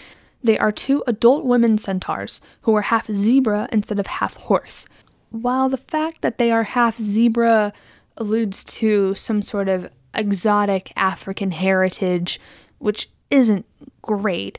They 0.43 0.57
are 0.59 0.71
two 0.71 1.03
adult 1.07 1.45
women 1.45 1.79
centaurs 1.79 2.41
who 2.63 2.75
are 2.77 2.83
half 2.83 3.11
zebra 3.11 3.69
instead 3.73 3.99
of 3.99 4.07
half 4.07 4.35
horse. 4.35 4.87
While 5.31 5.69
the 5.69 5.77
fact 5.77 6.23
that 6.23 6.39
they 6.39 6.53
are 6.53 6.63
half 6.63 6.97
zebra 6.99 7.73
alludes 8.17 8.63
to 8.65 9.15
some 9.17 9.43
sort 9.43 9.69
of 9.69 9.91
exotic 10.15 10.93
African 10.95 11.51
heritage, 11.51 12.41
which 12.79 13.11
isn't 13.31 13.67
great, 14.03 14.59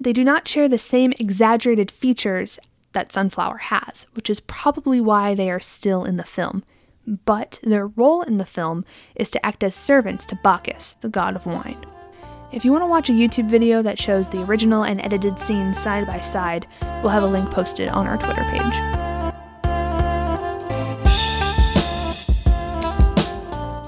they 0.00 0.12
do 0.12 0.22
not 0.22 0.46
share 0.46 0.68
the 0.68 0.78
same 0.78 1.12
exaggerated 1.18 1.90
features 1.90 2.58
that 2.92 3.12
Sunflower 3.12 3.58
has, 3.58 4.06
which 4.14 4.30
is 4.30 4.40
probably 4.40 5.00
why 5.00 5.34
they 5.34 5.50
are 5.50 5.60
still 5.60 6.04
in 6.04 6.16
the 6.16 6.24
film. 6.24 6.62
But 7.06 7.60
their 7.62 7.86
role 7.86 8.22
in 8.22 8.38
the 8.38 8.44
film 8.44 8.84
is 9.14 9.30
to 9.30 9.46
act 9.46 9.62
as 9.62 9.74
servants 9.74 10.26
to 10.26 10.38
Bacchus, 10.42 10.94
the 10.94 11.08
god 11.08 11.36
of 11.36 11.46
wine. 11.46 11.84
If 12.52 12.64
you 12.64 12.72
want 12.72 12.82
to 12.82 12.86
watch 12.86 13.08
a 13.08 13.12
YouTube 13.12 13.48
video 13.48 13.82
that 13.82 13.98
shows 13.98 14.28
the 14.28 14.42
original 14.42 14.82
and 14.82 15.00
edited 15.00 15.38
scenes 15.38 15.78
side 15.78 16.06
by 16.06 16.20
side, 16.20 16.66
we'll 17.02 17.08
have 17.08 17.22
a 17.22 17.26
link 17.26 17.50
posted 17.50 17.88
on 17.88 18.06
our 18.06 18.16
Twitter 18.16 18.44
page. 18.44 18.74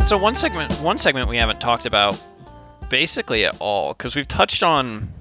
So 0.06 0.16
one 0.16 0.34
segment, 0.34 0.72
one 0.80 0.96
segment 0.96 1.28
we 1.28 1.36
haven't 1.36 1.60
talked 1.60 1.86
about 1.86 2.18
basically 2.88 3.44
at 3.44 3.56
all 3.60 3.94
because 3.94 4.16
we've 4.16 4.28
touched 4.28 4.62
on 4.62 5.12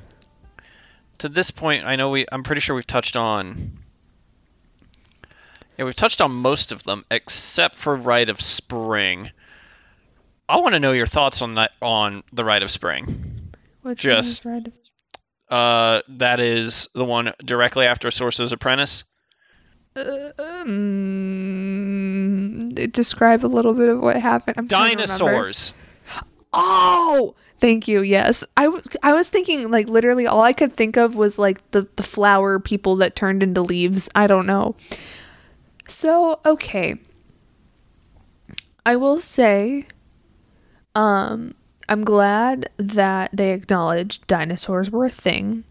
to 1.19 1.29
this 1.29 1.51
point, 1.51 1.85
I 1.85 1.95
know 1.95 2.09
we. 2.09 2.25
I'm 2.31 2.43
pretty 2.43 2.61
sure 2.61 2.75
we've 2.75 2.87
touched 2.87 3.15
on. 3.15 3.76
Yeah, 5.77 5.85
we've 5.85 5.95
touched 5.95 6.21
on 6.21 6.31
most 6.31 6.71
of 6.71 6.83
them 6.83 7.05
except 7.11 7.75
for 7.75 7.95
Rite 7.95 8.29
of 8.29 8.41
Spring. 8.41 9.29
I 10.49 10.57
want 10.57 10.73
to 10.73 10.79
know 10.79 10.93
your 10.93 11.05
thoughts 11.07 11.41
on 11.41 11.55
that 11.55 11.71
on 11.81 12.23
the 12.33 12.43
Rite 12.45 12.63
of 12.63 12.71
Spring. 12.71 13.51
Which 13.83 13.99
Just- 13.99 14.43
one 14.45 14.55
is 14.55 14.63
Rite 14.63 14.67
of- 14.67 14.73
Uh, 15.49 16.01
that 16.09 16.39
is 16.41 16.89
the 16.93 17.05
one 17.05 17.33
directly 17.45 17.85
after 17.85 18.11
Sorcerer's 18.11 18.51
Apprentice. 18.51 19.05
Uh, 19.95 20.31
um, 20.39 20.75
describe 22.75 23.45
a 23.45 23.47
little 23.47 23.73
bit 23.73 23.87
of 23.89 23.99
what 23.99 24.17
happened. 24.17 24.55
I'm 24.57 24.67
trying 24.67 24.97
to 24.97 25.03
remember. 25.03 25.23
Dinosaurs. 25.25 25.73
Oh, 26.53 27.33
thank 27.61 27.87
you. 27.87 28.01
Yes, 28.01 28.43
I, 28.57 28.65
w- 28.65 28.83
I 29.03 29.13
was 29.13 29.29
thinking 29.29 29.71
like 29.71 29.87
literally 29.87 30.27
all 30.27 30.41
I 30.41 30.51
could 30.53 30.73
think 30.75 30.97
of 30.97 31.15
was 31.15 31.39
like 31.39 31.59
the 31.71 31.87
the 31.95 32.03
flower 32.03 32.59
people 32.59 32.95
that 32.97 33.15
turned 33.15 33.41
into 33.41 33.61
leaves. 33.61 34.09
I 34.15 34.27
don't 34.27 34.45
know. 34.45 34.75
So 35.87 36.39
okay, 36.45 36.95
I 38.85 38.95
will 38.95 39.21
say, 39.21 39.85
um, 40.95 41.55
I'm 41.89 42.03
glad 42.03 42.69
that 42.77 43.31
they 43.33 43.51
acknowledged 43.51 44.27
dinosaurs 44.27 44.91
were 44.91 45.05
a 45.05 45.09
thing. 45.09 45.63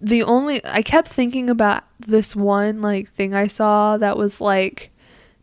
The 0.00 0.22
only 0.22 0.60
I 0.66 0.82
kept 0.82 1.08
thinking 1.08 1.48
about 1.48 1.84
this 1.98 2.36
one 2.36 2.82
like 2.82 3.10
thing 3.10 3.34
I 3.34 3.46
saw 3.46 3.96
that 3.96 4.18
was 4.18 4.40
like 4.40 4.90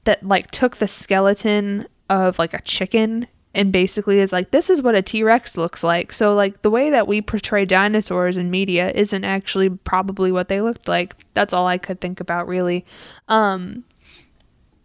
that 0.04 0.26
like 0.26 0.52
took 0.52 0.78
the 0.78 0.88
skeleton 0.88 1.88
of 2.10 2.38
like 2.38 2.54
a 2.54 2.62
chicken 2.62 3.28
and 3.54 3.72
basically 3.74 4.20
is 4.20 4.32
like 4.32 4.52
this 4.52 4.70
is 4.70 4.82
what 4.82 4.96
a 4.96 5.02
T-Rex 5.02 5.58
looks 5.58 5.84
like. 5.84 6.14
So 6.14 6.34
like 6.34 6.62
the 6.62 6.70
way 6.70 6.90
that 6.90 7.08
we 7.08 7.22
portray 7.22 7.66
dinosaurs 7.66 8.38
in 8.38 8.50
media 8.50 8.92
isn't 8.96 9.24
actually 9.24 9.70
probably 9.70 10.32
what 10.32 10.48
they 10.48 10.62
looked 10.62 10.88
like. 10.88 11.16
That's 11.34 11.54
all 11.54 11.68
I 11.68 11.78
could 11.78 12.00
think 12.00 12.20
about 12.20 12.48
really. 12.48 12.86
Um 13.28 13.84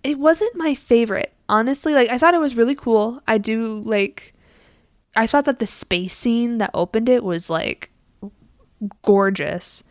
it 0.03 0.19
wasn't 0.19 0.57
my 0.57 0.75
favorite. 0.75 1.33
Honestly, 1.49 1.95
like 1.95 2.11
I 2.11 2.19
thought 2.19 2.35
it 2.35 2.41
was 2.41 2.57
really 2.57 2.75
cool. 2.75 3.23
I 3.29 3.39
do 3.39 3.81
like 3.81 4.33
I 5.15 5.27
thought 5.27 5.45
that 5.47 5.59
the 5.59 5.67
space 5.67 6.15
scene 6.15 6.59
that 6.59 6.71
opened 6.75 7.09
it 7.09 7.25
was 7.25 7.49
like 7.49 7.91
gorgeous. 9.03 9.83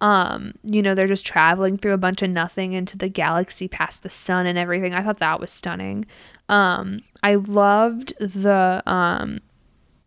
Um, 0.00 0.52
you 0.62 0.82
know, 0.82 0.94
they're 0.94 1.08
just 1.08 1.26
traveling 1.26 1.76
through 1.76 1.94
a 1.94 1.98
bunch 1.98 2.22
of 2.22 2.30
nothing 2.30 2.72
into 2.72 2.96
the 2.96 3.08
galaxy 3.08 3.66
past 3.66 4.02
the 4.02 4.10
sun 4.10 4.46
and 4.46 4.56
everything. 4.56 4.94
I 4.94 5.02
thought 5.02 5.18
that 5.18 5.40
was 5.40 5.50
stunning. 5.50 6.04
Um, 6.48 7.02
I 7.22 7.34
loved 7.34 8.14
the 8.18 8.82
um 8.86 9.40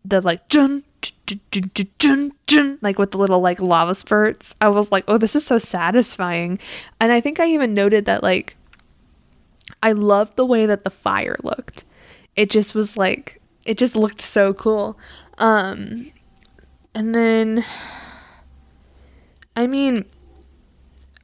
the 0.04 0.20
like 0.20 0.48
like 2.82 2.98
with 2.98 3.10
the 3.12 3.18
little 3.18 3.40
like 3.40 3.60
lava 3.60 3.94
spurts. 3.94 4.54
I 4.60 4.68
was 4.68 4.90
like, 4.92 5.04
"Oh, 5.08 5.18
this 5.18 5.36
is 5.36 5.44
so 5.44 5.58
satisfying." 5.58 6.58
And 7.00 7.12
I 7.12 7.20
think 7.20 7.40
I 7.40 7.46
even 7.46 7.74
noted 7.74 8.04
that 8.06 8.22
like 8.22 8.56
I 9.82 9.92
loved 9.92 10.36
the 10.36 10.46
way 10.46 10.66
that 10.66 10.84
the 10.84 10.90
fire 10.90 11.36
looked. 11.42 11.84
It 12.36 12.50
just 12.50 12.74
was 12.74 12.96
like 12.96 13.40
it 13.66 13.78
just 13.78 13.96
looked 13.96 14.20
so 14.20 14.52
cool. 14.52 14.98
Um 15.38 16.12
and 16.94 17.14
then 17.14 17.64
I 19.56 19.66
mean 19.66 20.04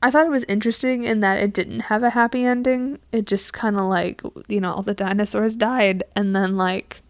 I 0.01 0.11
thought 0.11 0.27
it 0.27 0.31
was 0.31 0.45
interesting 0.45 1.03
in 1.03 1.21
that 1.21 1.43
it 1.43 1.53
didn't 1.53 1.81
have 1.81 2.03
a 2.03 2.11
happy 2.11 2.45
ending. 2.45 2.99
It 3.11 3.27
just 3.27 3.53
kind 3.53 3.77
of 3.77 3.87
like, 3.87 4.23
you 4.49 4.61
know, 4.61 4.73
all 4.73 4.83
the 4.83 4.95
dinosaurs 4.95 5.57
died 5.57 6.05
and 6.15 6.35
then 6.37 6.57
like 6.57 7.03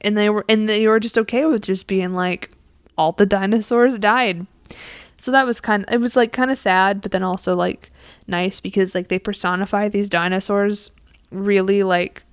and 0.00 0.16
they 0.16 0.28
were 0.28 0.44
and 0.48 0.68
they 0.68 0.86
were 0.86 1.00
just 1.00 1.16
okay 1.18 1.44
with 1.44 1.62
just 1.62 1.86
being 1.86 2.12
like 2.14 2.50
all 2.98 3.12
the 3.12 3.26
dinosaurs 3.26 3.98
died. 3.98 4.46
So 5.16 5.30
that 5.30 5.46
was 5.46 5.60
kind 5.60 5.84
of 5.86 5.94
it 5.94 6.00
was 6.00 6.16
like 6.16 6.32
kind 6.32 6.50
of 6.50 6.58
sad, 6.58 7.00
but 7.00 7.12
then 7.12 7.22
also 7.22 7.54
like 7.54 7.90
nice 8.26 8.58
because 8.60 8.94
like 8.94 9.08
they 9.08 9.18
personify 9.18 9.88
these 9.88 10.08
dinosaurs 10.08 10.90
really 11.30 11.82
like 11.82 12.24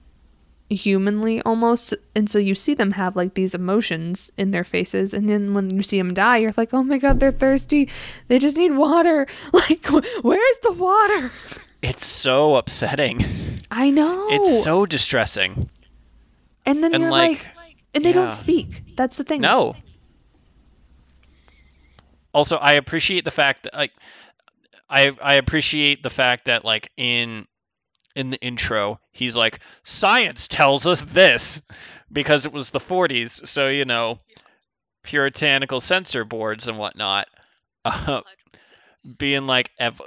humanly 0.70 1.42
almost 1.44 1.94
and 2.14 2.30
so 2.30 2.38
you 2.38 2.54
see 2.54 2.74
them 2.74 2.92
have 2.92 3.16
like 3.16 3.36
these 3.36 3.56
emotions 3.56 4.32
in 4.38 4.52
their 4.52 4.66
faces 4.66 5.14
and 5.14 5.30
then 5.30 5.54
when 5.54 5.74
you 5.74 5.82
see 5.82 5.98
them 5.98 6.14
die 6.14 6.38
you're 6.38 6.54
like 6.58 6.74
oh 6.74 6.84
my 6.84 6.98
god 6.98 7.20
they're 7.22 7.32
thirsty 7.32 7.88
they 8.28 8.38
just 8.38 8.58
need 8.58 8.74
water 8.74 9.26
like 9.54 9.86
where's 10.22 10.58
the 10.64 10.74
water 10.74 11.32
It's 11.82 12.06
so 12.06 12.56
upsetting. 12.56 13.26
i 13.72 13.90
know 13.90 14.28
It's 14.30 14.64
so 14.64 14.86
distressing. 14.86 15.70
and 16.66 16.84
then 16.84 16.94
and, 16.94 17.02
you're 17.04 17.12
like, 17.12 17.48
like, 17.56 17.78
and 17.96 18.04
they 18.04 18.10
yeah. 18.10 18.26
don't 18.26 18.36
speak 18.36 18.96
that's 18.98 19.16
the 19.16 19.24
thing 19.24 19.40
No. 19.42 19.76
Also, 22.34 22.58
I 22.58 22.74
appreciate 22.74 23.24
the 23.26 23.32
fact 23.32 23.64
that 23.64 23.74
like 23.74 23.94
I 24.90 25.12
I 25.22 25.36
appreciate 25.36 26.04
the 26.04 26.10
fact 26.10 26.46
that 26.46 26.64
like 26.64 26.92
in 26.98 27.48
in 28.18 28.32
the 28.32 28.42
intro 28.42 29.00
he's 29.12 29.38
like 29.38 29.60
science 29.84 30.48
tells 30.48 30.86
us 30.86 31.04
this 31.04 31.62
because 32.12 32.46
it 32.46 32.54
was 32.54 32.70
the 32.70 32.80
40s, 32.80 33.48
so 33.48 33.68
you 33.68 33.86
know 33.86 34.20
puritanical 35.04 35.80
censor 35.80 36.26
boards 36.26 36.68
and 36.68 36.78
whatnot. 36.78 37.28
Uh, 37.86 38.22
being 39.18 39.48
like 39.48 39.72
ev- 39.80 40.02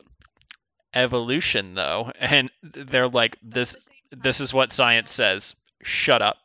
evolution 0.95 1.75
though 1.75 2.13
and 2.19 2.51
they're 2.63 3.09
like 3.09 3.37
this 3.43 3.89
this 4.11 4.41
is 4.41 4.53
what 4.53 4.73
science 4.73 5.11
says. 5.11 5.55
Shut 5.83 6.21
up. 6.21 6.37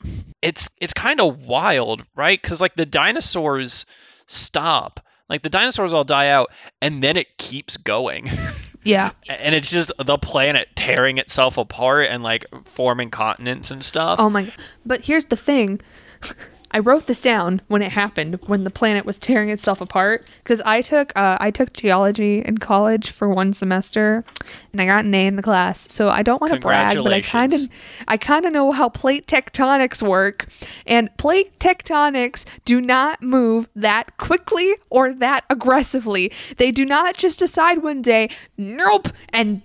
It's 0.41 0.69
it's 0.79 0.93
kind 0.93 1.19
of 1.19 1.45
wild 1.45 2.05
right? 2.15 2.41
Because 2.41 2.61
like 2.61 2.75
the 2.75 2.85
dinosaurs 2.85 3.85
stop. 4.27 4.99
Like 5.27 5.41
the 5.41 5.49
dinosaurs 5.49 5.91
all 5.91 6.03
die 6.03 6.29
out 6.29 6.51
and 6.81 7.03
then 7.03 7.17
it 7.17 7.37
keeps 7.37 7.75
going 7.75 8.29
yeah. 8.85 9.11
And 9.27 9.53
it's 9.53 9.69
just 9.69 9.91
the 9.97 10.17
planet 10.17 10.69
tearing 10.75 11.17
itself 11.17 11.57
apart 11.57 12.07
and 12.09 12.23
like 12.23 12.45
forming 12.65 13.09
continents 13.09 13.71
and 13.71 13.83
stuff. 13.83 14.19
Oh 14.19 14.29
my 14.29 14.43
god 14.43 14.53
but 14.85 15.05
here's 15.05 15.25
the 15.25 15.35
thing 15.35 15.81
I 16.75 16.79
wrote 16.79 17.07
this 17.07 17.21
down 17.21 17.61
when 17.69 17.81
it 17.81 17.93
happened, 17.93 18.37
when 18.47 18.65
the 18.65 18.69
planet 18.69 19.05
was 19.05 19.17
tearing 19.17 19.49
itself 19.49 19.79
apart, 19.79 20.27
because 20.43 20.59
I 20.65 20.81
took 20.81 21.13
uh, 21.15 21.37
I 21.39 21.49
took 21.49 21.71
geology 21.71 22.41
in 22.41 22.57
college 22.57 23.11
for 23.11 23.29
one 23.29 23.53
semester, 23.53 24.25
and 24.73 24.81
I 24.81 24.85
got 24.85 25.05
an 25.05 25.15
A 25.15 25.25
in 25.25 25.37
the 25.37 25.41
class. 25.41 25.89
So 25.89 26.09
I 26.09 26.21
don't 26.21 26.41
want 26.41 26.53
to 26.53 26.59
brag, 26.59 26.97
but 27.01 27.13
I 27.13 27.21
kind 27.21 27.53
of 27.53 27.61
I 28.09 28.17
kind 28.17 28.45
of 28.45 28.51
know 28.51 28.73
how 28.73 28.89
plate 28.89 29.25
tectonics 29.25 30.05
work, 30.05 30.47
and 30.85 31.15
plate 31.15 31.57
tectonics 31.59 32.43
do 32.65 32.81
not 32.81 33.21
move 33.23 33.69
that 33.73 34.17
quickly 34.17 34.75
or 34.89 35.13
that 35.13 35.45
aggressively. 35.49 36.29
They 36.57 36.71
do 36.71 36.83
not 36.83 37.15
just 37.15 37.39
decide 37.39 37.83
one 37.83 38.01
day, 38.01 38.29
nope, 38.57 39.07
and 39.29 39.61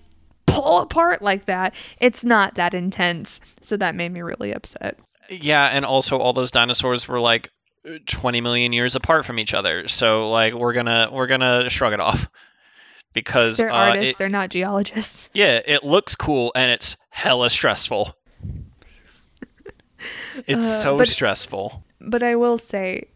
pull 0.46 0.78
apart 0.78 1.22
like 1.22 1.46
that. 1.46 1.74
It's 2.00 2.22
not 2.22 2.54
that 2.54 2.72
intense. 2.72 3.40
So 3.62 3.76
that 3.78 3.96
made 3.96 4.12
me 4.12 4.22
really 4.22 4.52
upset. 4.52 4.96
Yeah, 5.30 5.66
and 5.66 5.84
also 5.84 6.18
all 6.18 6.32
those 6.32 6.50
dinosaurs 6.50 7.06
were 7.06 7.20
like 7.20 7.50
20 8.06 8.40
million 8.40 8.72
years 8.72 8.96
apart 8.96 9.24
from 9.24 9.38
each 9.38 9.54
other. 9.54 9.86
So 9.88 10.28
like 10.30 10.54
we're 10.54 10.72
gonna 10.72 11.08
we're 11.12 11.26
gonna 11.28 11.70
shrug 11.70 11.92
it 11.92 12.00
off 12.00 12.28
because 13.14 13.56
They're 13.56 13.70
uh, 13.70 13.90
artists, 13.90 14.14
it- 14.14 14.18
they're 14.18 14.28
not 14.28 14.50
geologists. 14.50 15.30
yeah, 15.34 15.60
it 15.66 15.84
looks 15.84 16.14
cool 16.16 16.52
and 16.54 16.70
it's 16.70 16.96
hella 17.10 17.48
stressful. 17.50 18.14
It's 20.46 20.64
Uh, 20.64 20.82
so 20.82 20.98
but- 20.98 21.08
stressful. 21.08 21.82
But 22.00 22.22
I 22.22 22.34
will 22.34 22.56
say 22.56 23.08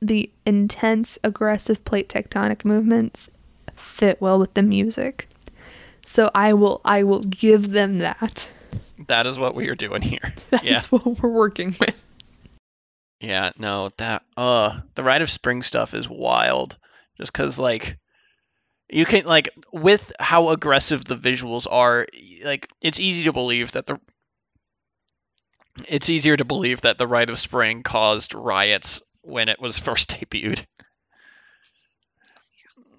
the 0.00 0.30
intense 0.44 1.18
aggressive 1.24 1.84
plate 1.84 2.08
tectonic 2.08 2.64
movements 2.64 3.28
fit 3.74 4.20
well 4.20 4.38
with 4.38 4.54
the 4.54 4.62
music. 4.62 5.28
So 6.04 6.30
I 6.34 6.52
will 6.52 6.80
I 6.84 7.02
will 7.02 7.20
give 7.24 7.72
them 7.72 7.98
that. 7.98 8.48
That 9.08 9.26
is 9.26 9.38
what 9.38 9.54
we 9.54 9.68
are 9.68 9.74
doing 9.74 10.02
here. 10.02 10.34
That's 10.50 10.64
Yeah. 10.64 10.80
what 10.90 11.04
we're 11.22 11.30
working 11.30 11.74
with. 11.78 11.94
Yeah, 13.20 13.50
no, 13.58 13.90
that 13.96 14.22
uh 14.36 14.80
the 14.94 15.02
Rite 15.04 15.22
of 15.22 15.30
Spring 15.30 15.62
stuff 15.62 15.94
is 15.94 16.08
wild. 16.08 16.76
Just 17.18 17.32
cuz 17.32 17.58
like 17.58 17.98
you 18.90 19.04
can 19.04 19.24
like 19.24 19.48
with 19.72 20.12
how 20.20 20.50
aggressive 20.50 21.04
the 21.06 21.16
visuals 21.16 21.66
are, 21.70 22.06
like 22.44 22.68
it's 22.82 23.00
easy 23.00 23.24
to 23.24 23.32
believe 23.32 23.72
that 23.72 23.86
the 23.86 23.98
it's 25.88 26.08
easier 26.08 26.36
to 26.36 26.44
believe 26.44 26.82
that 26.82 26.98
the 26.98 27.06
Rite 27.06 27.30
of 27.30 27.38
Spring 27.38 27.82
caused 27.82 28.34
riots 28.34 29.00
when 29.22 29.48
it 29.48 29.60
was 29.60 29.78
first 29.78 30.10
debuted. 30.20 30.64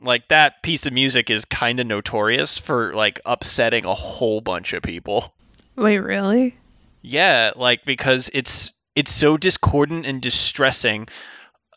Like 0.02 0.28
that 0.28 0.62
piece 0.62 0.86
of 0.86 0.94
music 0.94 1.30
is 1.30 1.44
kind 1.46 1.80
of 1.80 1.88
notorious 1.88 2.58
for 2.58 2.94
like 2.94 3.20
upsetting 3.26 3.86
a 3.86 3.94
whole 3.96 4.42
bunch 4.42 4.74
of 4.74 4.84
people. 4.84 5.34
Wait, 5.78 6.00
really? 6.00 6.58
Yeah, 7.02 7.52
like 7.56 7.86
because 7.86 8.30
it's 8.34 8.72
it's 8.96 9.12
so 9.12 9.38
discordant 9.38 10.06
and 10.06 10.22
distressing 10.22 11.08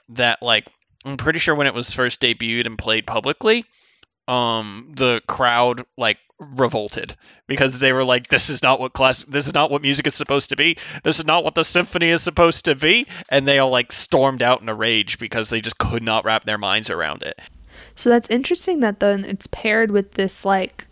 that 0.09 0.43
like 0.43 0.67
I'm 1.05 1.19
pretty 1.19 1.39
sure 1.39 1.55
when 1.55 1.67
it 1.67 1.75
was 1.75 1.93
first 1.93 2.21
debuted 2.21 2.67
and 2.67 2.79
played 2.79 3.07
publicly, 3.07 3.65
um 4.27 4.93
the 4.97 5.21
crowd 5.29 5.85
like 5.99 6.19
revolted 6.39 7.15
because 7.47 7.81
they 7.81 7.93
were 7.93 8.03
like 8.03 8.29
this 8.29 8.49
is 8.49 8.63
not 8.63 8.81
what 8.81 8.95
class 8.95 9.25
this 9.25 9.47
is 9.47 9.53
not 9.53 9.71
what 9.71 9.83
music 9.83 10.07
is 10.07 10.15
supposed 10.15 10.49
to 10.49 10.57
be. 10.57 10.79
This 11.05 11.19
is 11.19 11.27
not 11.27 11.45
what 11.45 11.55
the 11.55 11.65
symphony 11.65 12.09
is 12.09 12.23
supposed 12.23 12.65
to 12.65 12.75
be 12.75 13.07
and 13.29 13.47
they 13.47 13.59
all 13.59 13.71
like 13.71 13.93
stormed 13.93 14.43
out 14.43 14.63
in 14.63 14.69
a 14.71 14.75
rage 14.75 15.19
because 15.19 15.51
they 15.51 15.61
just 15.61 15.79
could 15.79 16.03
not 16.03 16.25
wrap 16.25 16.45
their 16.45 16.59
minds 16.59 16.89
around 16.89 17.23
it. 17.23 17.39
So 17.95 18.09
that's 18.09 18.29
interesting 18.31 18.81
that 18.81 19.01
then 19.01 19.27
it's 19.27 19.47
paired 19.47 19.91
with 19.91 20.13
this 20.13 20.47
like 20.47 20.87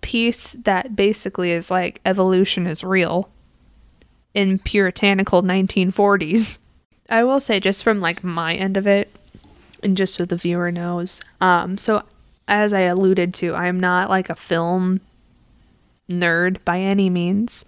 piece 0.00 0.52
that 0.64 0.96
basically 0.96 1.52
is 1.52 1.70
like 1.70 2.00
evolution 2.04 2.66
is 2.66 2.84
real 2.84 3.28
in 4.34 4.58
puritanical 4.58 5.42
1940s. 5.42 6.58
I 7.08 7.24
will 7.24 7.40
say 7.40 7.60
just 7.60 7.82
from 7.82 8.00
like 8.00 8.22
my 8.22 8.54
end 8.54 8.76
of 8.76 8.86
it 8.86 9.14
and 9.82 9.96
just 9.96 10.14
so 10.14 10.24
the 10.24 10.36
viewer 10.36 10.70
knows. 10.70 11.20
Um 11.40 11.76
so 11.78 12.04
as 12.48 12.72
I 12.72 12.80
alluded 12.80 13.34
to, 13.34 13.54
I'm 13.54 13.78
not 13.78 14.10
like 14.10 14.30
a 14.30 14.34
film 14.34 15.00
nerd 16.08 16.64
by 16.64 16.80
any 16.80 17.10
means. 17.10 17.64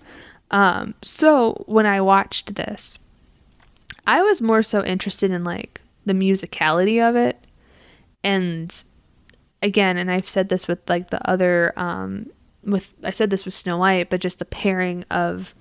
Um 0.50 0.94
so 1.02 1.64
when 1.66 1.86
I 1.86 2.00
watched 2.00 2.54
this, 2.54 2.98
I 4.06 4.22
was 4.22 4.42
more 4.42 4.62
so 4.62 4.84
interested 4.84 5.30
in 5.30 5.44
like 5.44 5.80
the 6.04 6.12
musicality 6.12 7.00
of 7.00 7.16
it 7.16 7.38
and 8.24 8.82
again 9.62 9.96
and 9.96 10.10
i've 10.10 10.28
said 10.28 10.48
this 10.48 10.68
with 10.68 10.78
like 10.88 11.10
the 11.10 11.28
other 11.28 11.72
um 11.76 12.26
with 12.64 12.94
i 13.04 13.10
said 13.10 13.30
this 13.30 13.44
with 13.44 13.54
snow 13.54 13.78
white 13.78 14.10
but 14.10 14.20
just 14.20 14.38
the 14.38 14.44
pairing 14.44 15.04
of 15.10 15.54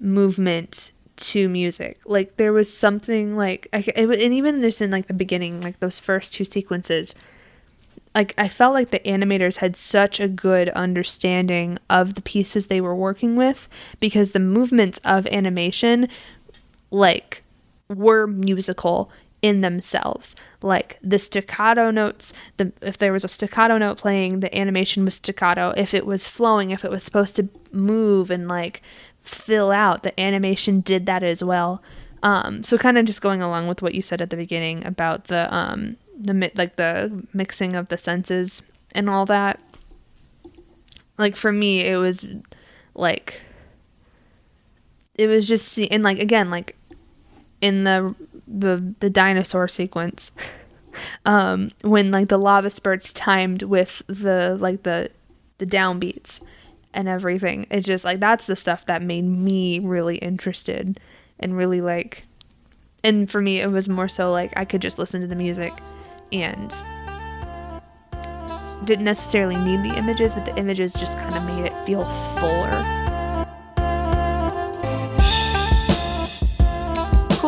movement 0.00 0.92
to 1.18 1.48
music. 1.48 2.00
Like 2.06 2.36
there 2.36 2.52
was 2.52 2.72
something 2.72 3.36
like 3.36 3.68
I, 3.72 3.78
it, 3.78 3.98
and 3.98 4.34
even 4.34 4.60
this 4.60 4.80
in 4.80 4.90
like 4.90 5.06
the 5.06 5.14
beginning, 5.14 5.60
like 5.60 5.80
those 5.80 5.98
first 5.98 6.32
two 6.34 6.44
sequences, 6.44 7.14
like 8.14 8.34
I 8.38 8.48
felt 8.48 8.74
like 8.74 8.90
the 8.90 9.00
animators 9.00 9.56
had 9.56 9.76
such 9.76 10.20
a 10.20 10.28
good 10.28 10.70
understanding 10.70 11.78
of 11.90 12.14
the 12.14 12.22
pieces 12.22 12.66
they 12.66 12.80
were 12.80 12.94
working 12.94 13.36
with 13.36 13.68
because 14.00 14.30
the 14.30 14.38
movements 14.38 15.00
of 15.04 15.26
animation 15.26 16.08
like 16.90 17.42
were 17.88 18.26
musical 18.26 19.10
in 19.42 19.60
themselves. 19.60 20.34
Like 20.62 20.98
the 21.02 21.18
staccato 21.18 21.90
notes 21.90 22.32
the 22.56 22.72
if 22.82 22.98
there 22.98 23.12
was 23.12 23.24
a 23.24 23.28
staccato 23.28 23.78
note 23.78 23.98
playing 23.98 24.40
the 24.40 24.56
animation 24.56 25.04
was 25.04 25.14
staccato. 25.16 25.72
If 25.76 25.94
it 25.94 26.06
was 26.06 26.26
flowing 26.26 26.70
if 26.70 26.84
it 26.84 26.90
was 26.90 27.02
supposed 27.02 27.36
to 27.36 27.48
move 27.72 28.30
and 28.30 28.48
like 28.48 28.82
fill 29.22 29.70
out 29.70 30.02
the 30.02 30.18
animation 30.18 30.80
did 30.80 31.06
that 31.06 31.22
as 31.22 31.42
well. 31.44 31.82
Um 32.22 32.64
so 32.64 32.76
kind 32.78 32.98
of 32.98 33.04
just 33.04 33.22
going 33.22 33.42
along 33.42 33.68
with 33.68 33.80
what 33.82 33.94
you 33.94 34.02
said 34.02 34.20
at 34.20 34.30
the 34.30 34.36
beginning 34.36 34.84
about 34.84 35.24
the 35.24 35.52
um 35.54 35.96
the 36.18 36.34
mi- 36.34 36.50
like 36.56 36.76
the 36.76 37.24
mixing 37.32 37.76
of 37.76 37.88
the 37.88 37.98
senses 37.98 38.62
and 38.92 39.08
all 39.08 39.24
that. 39.26 39.60
Like 41.16 41.36
for 41.36 41.52
me 41.52 41.84
it 41.84 41.96
was 41.96 42.26
like 42.94 43.42
it 45.14 45.28
was 45.28 45.46
just 45.46 45.68
see- 45.68 45.90
and 45.90 46.02
like 46.02 46.18
again 46.18 46.50
like 46.50 46.74
in 47.60 47.84
the 47.84 48.14
the 48.50 48.94
the 49.00 49.10
dinosaur 49.10 49.68
sequence 49.68 50.32
um 51.26 51.70
when 51.82 52.10
like 52.10 52.28
the 52.28 52.38
lava 52.38 52.70
spurts 52.70 53.12
timed 53.12 53.62
with 53.62 54.02
the 54.06 54.56
like 54.58 54.84
the 54.84 55.10
the 55.58 55.66
downbeats 55.66 56.40
and 56.94 57.08
everything. 57.08 57.66
It's 57.70 57.86
just 57.86 58.04
like 58.04 58.20
that's 58.20 58.46
the 58.46 58.56
stuff 58.56 58.86
that 58.86 59.02
made 59.02 59.24
me 59.24 59.78
really 59.78 60.16
interested 60.16 60.98
and 61.38 61.56
really 61.56 61.80
like 61.80 62.24
and 63.04 63.30
for 63.30 63.40
me 63.40 63.60
it 63.60 63.70
was 63.70 63.88
more 63.88 64.08
so 64.08 64.30
like 64.30 64.52
i 64.56 64.64
could 64.64 64.82
just 64.82 64.98
listen 64.98 65.20
to 65.20 65.26
the 65.26 65.36
music 65.36 65.72
and 66.32 66.74
didn't 68.84 69.04
necessarily 69.04 69.56
need 69.56 69.82
the 69.82 69.96
images 69.96 70.34
but 70.34 70.44
the 70.44 70.56
images 70.56 70.94
just 70.94 71.16
kind 71.18 71.34
of 71.34 71.44
made 71.44 71.64
it 71.64 71.86
feel 71.86 72.04
fuller 72.04 73.07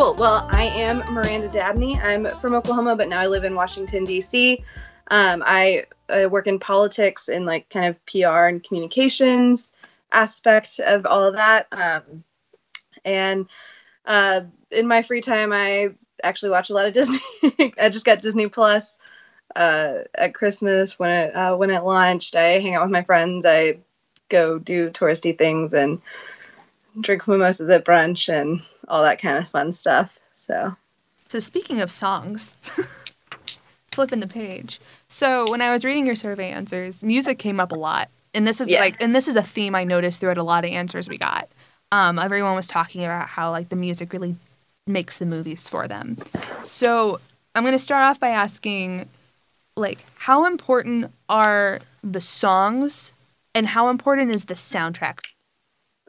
Cool. 0.01 0.15
Well, 0.15 0.47
I 0.49 0.65
am 0.65 1.01
Miranda 1.13 1.49
Dabney. 1.49 2.01
I'm 2.01 2.27
from 2.41 2.55
Oklahoma, 2.55 2.97
but 2.97 3.11
now 3.11 3.21
I 3.21 3.27
live 3.27 3.45
in 3.45 3.55
Washington, 3.55 4.05
D.C. 4.05 4.65
Um, 5.09 5.43
I, 5.45 5.85
I 6.09 6.25
work 6.25 6.47
in 6.47 6.59
politics 6.59 7.29
and 7.29 7.45
like 7.45 7.69
kind 7.69 7.85
of 7.85 8.07
PR 8.07 8.47
and 8.47 8.65
communications 8.65 9.75
aspect 10.11 10.81
of 10.81 11.05
all 11.05 11.25
of 11.25 11.37
that. 11.37 11.67
Um, 11.71 12.25
and 13.05 13.47
uh, 14.07 14.45
in 14.71 14.89
my 14.89 15.03
free 15.03 15.21
time, 15.21 15.53
I 15.53 15.91
actually 16.23 16.53
watch 16.53 16.71
a 16.71 16.73
lot 16.73 16.87
of 16.87 16.95
Disney. 16.95 17.21
I 17.79 17.91
just 17.91 18.07
got 18.07 18.23
Disney 18.23 18.49
Plus 18.49 18.97
uh, 19.55 19.97
at 20.15 20.33
Christmas 20.33 20.99
when 20.99 21.11
it 21.11 21.37
uh, 21.37 21.57
when 21.57 21.69
it 21.69 21.85
launched. 21.85 22.37
I 22.37 22.59
hang 22.61 22.75
out 22.75 22.85
with 22.85 22.91
my 22.91 23.05
friends. 23.05 23.45
I 23.45 23.81
go 24.31 24.59
do 24.59 24.89
touristy 24.89 25.37
things 25.37 25.75
and 25.75 26.01
drink 27.01 27.27
mimosas 27.29 27.69
at 27.71 27.85
brunch 27.85 28.29
and 28.29 28.63
all 28.89 29.03
that 29.03 29.21
kind 29.21 29.43
of 29.43 29.51
fun 29.51 29.73
stuff. 29.73 30.19
So 30.37 30.75
So 31.29 31.39
speaking 31.39 31.81
of 31.81 31.91
songs, 31.91 32.57
flipping 33.93 34.21
the 34.21 34.27
page. 34.27 34.81
So 35.09 35.51
when 35.51 35.61
I 35.61 35.71
was 35.71 35.85
reading 35.85 36.07
your 36.07 36.15
survey 36.15 36.51
answers, 36.51 37.03
music 37.03 37.39
came 37.39 37.61
up 37.61 37.73
a 37.73 37.77
lot, 37.77 38.09
and 38.35 38.47
this 38.47 38.61
is 38.61 38.69
Yes. 38.71 38.81
like, 38.81 38.95
and 39.01 39.15
this 39.15 39.29
is 39.29 39.37
a 39.37 39.43
theme 39.43 39.75
I 39.75 39.85
noticed 39.85 40.21
throughout 40.21 40.39
a 40.39 40.43
lot 40.43 40.65
of 40.65 40.71
answers 40.71 41.09
we 41.09 41.19
got. 41.19 41.49
Um, 41.93 42.19
everyone 42.19 42.55
was 42.55 42.67
talking 42.69 43.05
about 43.05 43.27
how 43.29 43.51
like 43.51 43.69
the 43.69 43.77
music 43.77 44.13
really 44.13 44.37
makes 44.87 45.19
the 45.19 45.27
movies 45.27 45.69
for 45.69 45.89
them. 45.89 46.17
So 46.63 47.21
I'm 47.55 47.65
gonna 47.65 47.79
start 47.79 48.03
off 48.05 48.21
by 48.21 48.29
asking, 48.29 49.09
like, 49.77 49.99
how 50.17 50.47
important 50.47 51.13
are 51.29 51.81
the 52.05 52.21
songs, 52.21 53.13
and 53.55 53.67
how 53.67 53.89
important 53.89 54.31
is 54.31 54.45
the 54.45 54.55
soundtrack? 54.55 55.19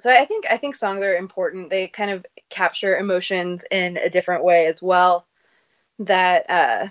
So 0.02 0.10
I 0.10 0.26
think 0.26 0.45
I 0.49 0.58
think 0.58 0.74
songs 0.76 1.04
are 1.04 1.16
important. 1.16 1.70
They 1.70 1.88
kind 1.88 2.10
of 2.10 2.26
capture 2.49 2.97
emotions 2.97 3.64
in 3.70 3.97
a 3.97 4.10
different 4.10 4.43
way 4.43 4.66
as 4.66 4.82
well. 4.82 5.28
That 5.99 6.49
uh, 6.49 6.88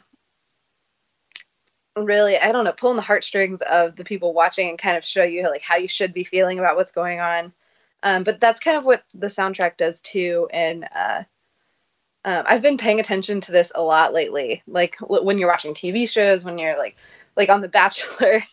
really, 1.97 2.39
I 2.39 2.53
don't 2.53 2.65
know, 2.65 2.73
pulling 2.73 2.97
the 2.97 3.03
heartstrings 3.03 3.59
of 3.69 3.97
the 3.97 4.05
people 4.05 4.33
watching 4.33 4.69
and 4.69 4.79
kind 4.79 4.97
of 4.97 5.05
show 5.05 5.25
you 5.25 5.43
like 5.51 5.63
how 5.63 5.77
you 5.77 5.89
should 5.89 6.15
be 6.15 6.23
feeling 6.23 6.61
about 6.61 6.77
what's 6.77 6.93
going 6.93 7.19
on. 7.19 7.53
Um, 8.05 8.23
but 8.23 8.39
that's 8.39 8.61
kind 8.61 8.77
of 8.77 8.85
what 8.85 9.03
the 9.13 9.27
soundtrack 9.27 9.77
does 9.77 10.01
too. 10.01 10.49
And 10.53 10.87
uh, 10.95 11.25
um, 12.25 12.45
I've 12.47 12.63
been 12.63 12.79
paying 12.79 13.01
attention 13.01 13.41
to 13.41 13.53
this 13.53 13.73
a 13.75 13.83
lot 13.83 14.15
lately. 14.15 14.63
Like 14.69 14.97
when 15.01 15.39
you're 15.39 15.51
watching 15.51 15.75
TV 15.75 16.09
shows, 16.09 16.45
when 16.45 16.59
you're 16.59 16.79
like 16.79 16.97
like 17.37 17.49
on 17.49 17.61
The 17.61 17.69
Bachelor. 17.69 18.43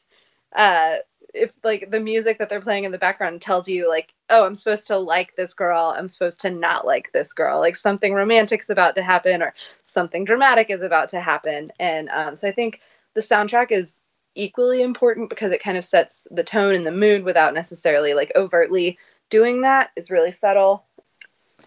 Uh, 0.55 0.95
if 1.33 1.51
like 1.63 1.91
the 1.91 1.99
music 1.99 2.37
that 2.37 2.49
they're 2.49 2.61
playing 2.61 2.83
in 2.83 2.91
the 2.91 2.97
background 2.97 3.41
tells 3.41 3.67
you 3.67 3.87
like 3.89 4.13
oh 4.29 4.45
i'm 4.45 4.55
supposed 4.55 4.87
to 4.87 4.97
like 4.97 5.35
this 5.35 5.53
girl 5.53 5.93
i'm 5.97 6.09
supposed 6.09 6.41
to 6.41 6.49
not 6.49 6.85
like 6.85 7.11
this 7.11 7.33
girl. 7.33 7.59
Like 7.59 7.75
something 7.75 8.13
romantic's 8.13 8.69
about 8.69 8.95
to 8.95 9.03
happen 9.03 9.41
or 9.41 9.53
something 9.83 10.25
dramatic 10.25 10.69
is 10.69 10.81
about 10.81 11.09
to 11.09 11.21
happen. 11.21 11.71
And 11.79 12.09
um, 12.09 12.35
so 12.35 12.47
i 12.47 12.51
think 12.51 12.81
the 13.13 13.21
soundtrack 13.21 13.71
is 13.71 14.01
equally 14.35 14.81
important 14.81 15.29
because 15.29 15.51
it 15.51 15.61
kind 15.61 15.77
of 15.77 15.83
sets 15.83 16.27
the 16.31 16.43
tone 16.43 16.75
and 16.75 16.85
the 16.85 16.91
mood 16.91 17.23
without 17.23 17.53
necessarily 17.53 18.13
like 18.13 18.31
overtly 18.35 18.97
doing 19.29 19.61
that. 19.61 19.89
It's 19.95 20.11
really 20.11 20.31
subtle. 20.31 20.85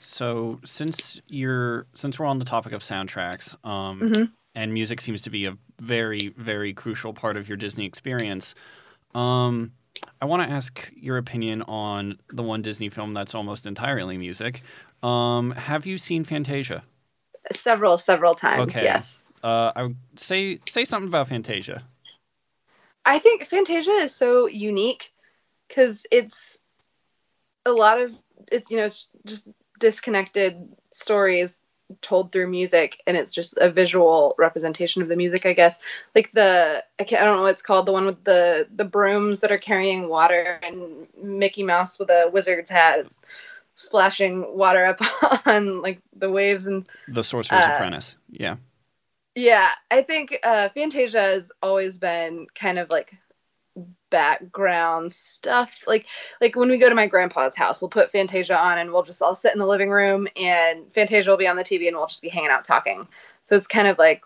So 0.00 0.60
since 0.64 1.20
you're 1.26 1.86
since 1.94 2.18
we're 2.18 2.26
on 2.26 2.38
the 2.38 2.44
topic 2.44 2.72
of 2.72 2.82
soundtracks, 2.82 3.56
um, 3.66 4.00
Mhm. 4.00 4.30
and 4.54 4.72
music 4.72 5.00
seems 5.00 5.22
to 5.22 5.30
be 5.30 5.46
a 5.46 5.56
very 5.80 6.32
very 6.36 6.72
crucial 6.72 7.12
part 7.12 7.36
of 7.36 7.48
your 7.48 7.56
Disney 7.56 7.84
experience, 7.86 8.54
um, 9.14 9.72
I 10.20 10.26
want 10.26 10.42
to 10.42 10.48
ask 10.48 10.90
your 10.94 11.16
opinion 11.16 11.62
on 11.62 12.18
the 12.30 12.42
one 12.42 12.62
Disney 12.62 12.88
film 12.88 13.14
that's 13.14 13.34
almost 13.34 13.66
entirely 13.66 14.18
music. 14.18 14.62
Um, 15.02 15.52
have 15.52 15.86
you 15.86 15.98
seen 15.98 16.24
Fantasia? 16.24 16.82
several 17.52 17.98
several 17.98 18.34
times 18.34 18.76
Okay. 18.76 18.84
yes 18.84 19.22
Uh, 19.42 19.72
I 19.74 19.82
would 19.84 19.96
say 20.16 20.58
say 20.68 20.84
something 20.84 21.08
about 21.08 21.28
Fantasia. 21.28 21.84
I 23.04 23.18
think 23.18 23.46
Fantasia 23.46 23.90
is 23.92 24.14
so 24.14 24.46
unique 24.46 25.12
because 25.66 26.06
it's 26.10 26.60
a 27.64 27.72
lot 27.72 28.00
of 28.00 28.12
it's 28.52 28.70
you 28.70 28.76
know 28.76 28.84
it's 28.84 29.08
just 29.24 29.48
disconnected 29.78 30.68
stories 30.92 31.60
told 32.02 32.32
through 32.32 32.48
music 32.48 33.02
and 33.06 33.16
it's 33.16 33.32
just 33.34 33.54
a 33.56 33.70
visual 33.70 34.34
representation 34.38 35.02
of 35.02 35.08
the 35.08 35.16
music 35.16 35.44
I 35.46 35.52
guess 35.52 35.78
like 36.14 36.30
the 36.32 36.84
I, 36.98 37.04
can't, 37.04 37.22
I 37.22 37.24
don't 37.24 37.36
know 37.36 37.42
what 37.42 37.52
it's 37.52 37.62
called 37.62 37.86
the 37.86 37.92
one 37.92 38.06
with 38.06 38.22
the 38.24 38.68
the 38.74 38.84
brooms 38.84 39.40
that 39.40 39.50
are 39.50 39.58
carrying 39.58 40.08
water 40.08 40.60
and 40.62 41.06
Mickey 41.20 41.62
Mouse 41.62 41.98
with 41.98 42.10
a 42.10 42.30
wizard's 42.32 42.70
hat 42.70 43.00
is 43.00 43.18
splashing 43.74 44.56
water 44.56 44.84
up 44.84 45.00
on 45.46 45.82
like 45.82 46.00
the 46.14 46.30
waves 46.30 46.66
and 46.66 46.86
The 47.08 47.24
Sorcerer's 47.24 47.66
Uh, 47.66 47.72
Apprentice. 47.72 48.16
Yeah. 48.30 48.56
yeah, 49.34 49.70
I 49.90 50.02
think 50.02 50.38
uh, 50.42 50.68
Fantasia 50.70 51.20
has 51.20 51.50
always 51.62 51.98
been 51.98 52.46
kind 52.54 52.78
of 52.78 52.90
like 52.90 53.14
background 54.10 55.12
stuff. 55.12 55.84
Like 55.86 56.06
like 56.40 56.56
when 56.56 56.68
we 56.68 56.78
go 56.78 56.88
to 56.88 56.94
my 56.94 57.06
grandpa's 57.06 57.56
house, 57.56 57.80
we'll 57.80 57.88
put 57.88 58.12
Fantasia 58.12 58.58
on 58.58 58.78
and 58.78 58.92
we'll 58.92 59.02
just 59.02 59.22
all 59.22 59.34
sit 59.34 59.52
in 59.52 59.58
the 59.58 59.66
living 59.66 59.90
room 59.90 60.28
and 60.36 60.92
Fantasia 60.92 61.30
will 61.30 61.36
be 61.36 61.48
on 61.48 61.56
the 61.56 61.64
TV 61.64 61.88
and 61.88 61.96
we'll 61.96 62.06
just 62.06 62.22
be 62.22 62.28
hanging 62.28 62.50
out 62.50 62.64
talking. 62.64 63.06
So 63.48 63.56
it's 63.56 63.66
kind 63.66 63.88
of 63.88 63.98
like 63.98 64.22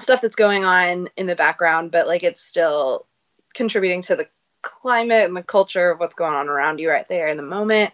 stuff 0.00 0.20
that's 0.20 0.36
going 0.36 0.64
on 0.64 1.08
in 1.16 1.26
the 1.26 1.34
background, 1.34 1.90
but 1.90 2.06
like 2.06 2.22
it's 2.22 2.42
still 2.42 3.06
contributing 3.54 4.02
to 4.02 4.16
the 4.16 4.28
climate 4.62 5.26
and 5.26 5.36
the 5.36 5.42
culture 5.42 5.90
of 5.90 6.00
what's 6.00 6.14
going 6.14 6.34
on 6.34 6.48
around 6.48 6.78
you 6.78 6.90
right 6.90 7.06
there 7.08 7.28
in 7.28 7.36
the 7.36 7.42
moment. 7.42 7.92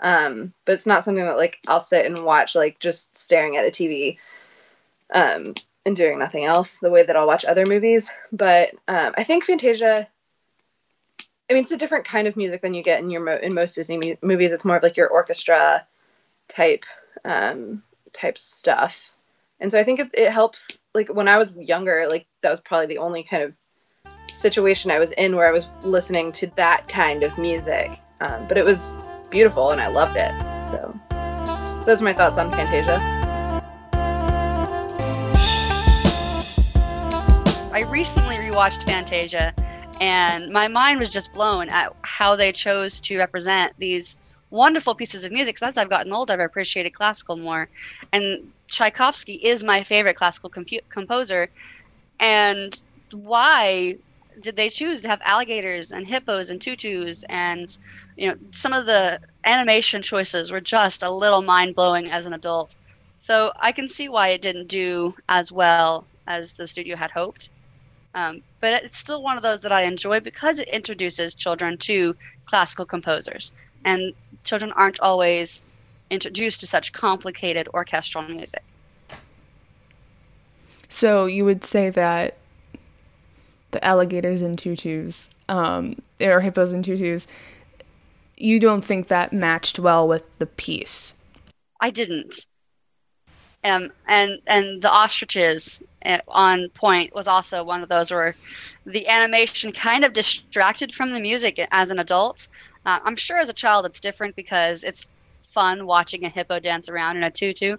Um, 0.00 0.52
but 0.64 0.72
it's 0.72 0.86
not 0.86 1.04
something 1.04 1.24
that 1.24 1.36
like 1.36 1.58
I'll 1.68 1.80
sit 1.80 2.06
and 2.06 2.18
watch 2.24 2.54
like 2.54 2.78
just 2.80 3.16
staring 3.16 3.56
at 3.56 3.64
a 3.64 3.70
TV 3.70 4.18
um, 5.12 5.54
and 5.86 5.94
doing 5.94 6.18
nothing 6.18 6.44
else 6.44 6.78
the 6.78 6.90
way 6.90 7.04
that 7.04 7.16
I'll 7.16 7.26
watch 7.26 7.44
other 7.44 7.66
movies. 7.66 8.10
But 8.32 8.70
um, 8.88 9.14
I 9.16 9.24
think 9.24 9.44
Fantasia. 9.44 10.08
I 11.50 11.54
mean, 11.54 11.62
it's 11.62 11.72
a 11.72 11.76
different 11.76 12.04
kind 12.04 12.28
of 12.28 12.36
music 12.36 12.62
than 12.62 12.74
you 12.74 12.82
get 12.82 13.00
in 13.00 13.10
your 13.10 13.22
mo- 13.22 13.38
in 13.42 13.54
most 13.54 13.74
Disney 13.74 13.98
mu- 13.98 14.16
movies. 14.22 14.52
It's 14.52 14.64
more 14.64 14.76
of 14.76 14.82
like 14.82 14.96
your 14.96 15.08
orchestra 15.08 15.86
type 16.48 16.84
um, 17.24 17.82
type 18.12 18.38
stuff, 18.38 19.12
and 19.60 19.70
so 19.70 19.78
I 19.78 19.84
think 19.84 20.00
it, 20.00 20.10
it 20.14 20.30
helps. 20.30 20.78
Like 20.94 21.12
when 21.12 21.28
I 21.28 21.38
was 21.38 21.50
younger, 21.52 22.06
like 22.08 22.26
that 22.42 22.50
was 22.50 22.60
probably 22.60 22.86
the 22.86 22.98
only 22.98 23.22
kind 23.22 23.42
of 23.42 23.54
situation 24.34 24.90
I 24.90 24.98
was 24.98 25.10
in 25.12 25.36
where 25.36 25.48
I 25.48 25.52
was 25.52 25.64
listening 25.82 26.32
to 26.32 26.46
that 26.56 26.88
kind 26.88 27.22
of 27.22 27.36
music. 27.36 27.90
Um, 28.20 28.46
but 28.48 28.56
it 28.56 28.64
was 28.64 28.96
beautiful 29.30 29.70
and 29.70 29.80
I 29.80 29.88
loved 29.88 30.16
it. 30.16 30.32
So, 30.70 30.98
so 31.78 31.84
those 31.84 32.00
are 32.00 32.04
my 32.04 32.12
thoughts 32.12 32.38
on 32.38 32.50
Fantasia. 32.50 32.98
I 37.74 37.84
recently 37.90 38.36
rewatched 38.36 38.84
Fantasia, 38.84 39.54
and 40.02 40.52
my 40.52 40.68
mind 40.68 41.00
was 41.00 41.10
just 41.10 41.32
blown 41.34 41.70
at 41.70 41.92
how 42.04 42.36
they 42.36 42.52
chose 42.52 43.00
to 43.02 43.18
represent 43.18 43.72
these 43.78 44.18
wonderful 44.50 44.94
pieces 44.96 45.24
of 45.24 45.32
music. 45.32 45.56
'cause 45.58 45.70
as 45.70 45.78
I've 45.78 45.90
gotten 45.90 46.12
older, 46.14 46.34
I've 46.34 46.40
appreciated 46.40 46.92
classical 46.94 47.36
more, 47.38 47.70
and 48.12 48.52
Tchaikovsky 48.72 49.36
is 49.44 49.64
my 49.64 49.84
favorite 49.84 50.16
classical 50.16 50.50
composer. 50.90 51.50
And 52.20 52.74
why 53.12 53.96
did 54.42 54.56
they 54.56 54.70
choose 54.70 55.02
to 55.02 55.08
have 55.08 55.22
alligators 55.24 55.92
and 55.92 56.06
hippos 56.08 56.50
and 56.50 56.60
tutus 56.62 57.24
and 57.30 57.68
you 58.16 58.28
know 58.28 58.36
some 58.54 58.74
of 58.74 58.86
the 58.86 59.20
animation 59.46 60.02
choices 60.02 60.52
were 60.52 60.60
just 60.62 61.02
a 61.04 61.10
little 61.10 61.42
mind 61.42 61.74
blowing 61.76 62.10
as 62.10 62.26
an 62.26 62.34
adult. 62.34 62.76
So 63.18 63.52
I 63.60 63.72
can 63.72 63.88
see 63.88 64.08
why 64.10 64.30
it 64.30 64.42
didn't 64.42 64.68
do 64.68 65.14
as 65.30 65.52
well 65.52 66.10
as 66.28 66.54
the 66.54 66.66
studio 66.68 66.96
had 66.96 67.12
hoped. 67.12 67.51
Um, 68.14 68.42
but 68.60 68.84
it's 68.84 68.98
still 68.98 69.22
one 69.22 69.36
of 69.36 69.42
those 69.42 69.60
that 69.62 69.72
I 69.72 69.82
enjoy 69.82 70.20
because 70.20 70.58
it 70.58 70.68
introduces 70.68 71.34
children 71.34 71.78
to 71.78 72.14
classical 72.44 72.84
composers, 72.84 73.52
and 73.84 74.12
children 74.44 74.72
aren't 74.72 75.00
always 75.00 75.64
introduced 76.10 76.60
to 76.60 76.66
such 76.66 76.92
complicated 76.92 77.68
orchestral 77.72 78.24
music. 78.24 78.62
So 80.88 81.24
you 81.24 81.46
would 81.46 81.64
say 81.64 81.88
that 81.88 82.36
the 83.70 83.82
alligators 83.82 84.42
and 84.42 84.58
tutus, 84.58 85.30
um, 85.48 85.96
or 86.20 86.40
hippos 86.40 86.74
and 86.74 86.84
tutus, 86.84 87.26
you 88.36 88.60
don't 88.60 88.84
think 88.84 89.08
that 89.08 89.32
matched 89.32 89.78
well 89.78 90.06
with 90.06 90.24
the 90.38 90.46
piece. 90.46 91.14
I 91.80 91.88
didn't. 91.88 92.46
Um, 93.64 93.92
and 94.08 94.38
and 94.48 94.82
the 94.82 94.90
ostriches 94.90 95.82
uh, 96.04 96.18
on 96.28 96.68
point 96.70 97.14
was 97.14 97.28
also 97.28 97.62
one 97.62 97.82
of 97.82 97.88
those 97.88 98.10
where 98.10 98.34
the 98.86 99.06
animation 99.08 99.70
kind 99.70 100.04
of 100.04 100.12
distracted 100.12 100.92
from 100.92 101.12
the 101.12 101.20
music 101.20 101.64
as 101.70 101.90
an 101.90 102.00
adult. 102.00 102.48
Uh, 102.84 102.98
I'm 103.04 103.16
sure 103.16 103.38
as 103.38 103.48
a 103.48 103.54
child 103.54 103.86
it's 103.86 104.00
different 104.00 104.34
because 104.34 104.82
it's 104.82 105.10
fun 105.44 105.86
watching 105.86 106.24
a 106.24 106.28
hippo 106.28 106.58
dance 106.58 106.88
around 106.88 107.16
in 107.16 107.22
a 107.22 107.30
tutu, 107.30 107.76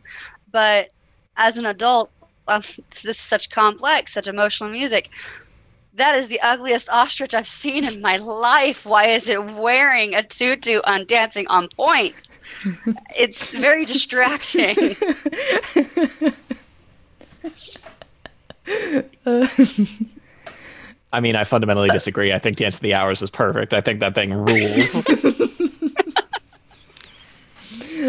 but 0.51 0.89
as 1.35 1.57
an 1.57 1.65
adult, 1.65 2.11
um, 2.47 2.61
this 2.61 3.03
is 3.05 3.17
such 3.17 3.49
complex, 3.49 4.13
such 4.13 4.27
emotional 4.27 4.69
music. 4.69 5.09
That 5.95 6.15
is 6.15 6.27
the 6.27 6.39
ugliest 6.41 6.89
ostrich 6.89 7.35
I've 7.35 7.47
seen 7.47 7.85
in 7.85 8.01
my 8.01 8.17
life. 8.17 8.83
Why 8.85 9.05
is 9.05 9.29
it 9.29 9.51
wearing 9.53 10.15
a 10.15 10.23
tutu 10.23 10.81
and 10.87 11.05
dancing 11.05 11.45
on 11.47 11.67
point? 11.77 12.29
it's 13.15 13.53
very 13.53 13.85
distracting. 13.85 14.95
I 21.11 21.19
mean, 21.19 21.35
I 21.35 21.43
fundamentally 21.43 21.89
disagree. 21.89 22.33
I 22.33 22.39
think 22.39 22.57
Dance 22.57 22.77
of 22.77 22.81
the 22.81 22.93
Hours 22.95 23.21
is 23.21 23.29
perfect. 23.29 23.73
I 23.73 23.81
think 23.81 23.99
that 23.99 24.15
thing 24.15 24.33
rules. 24.33 24.95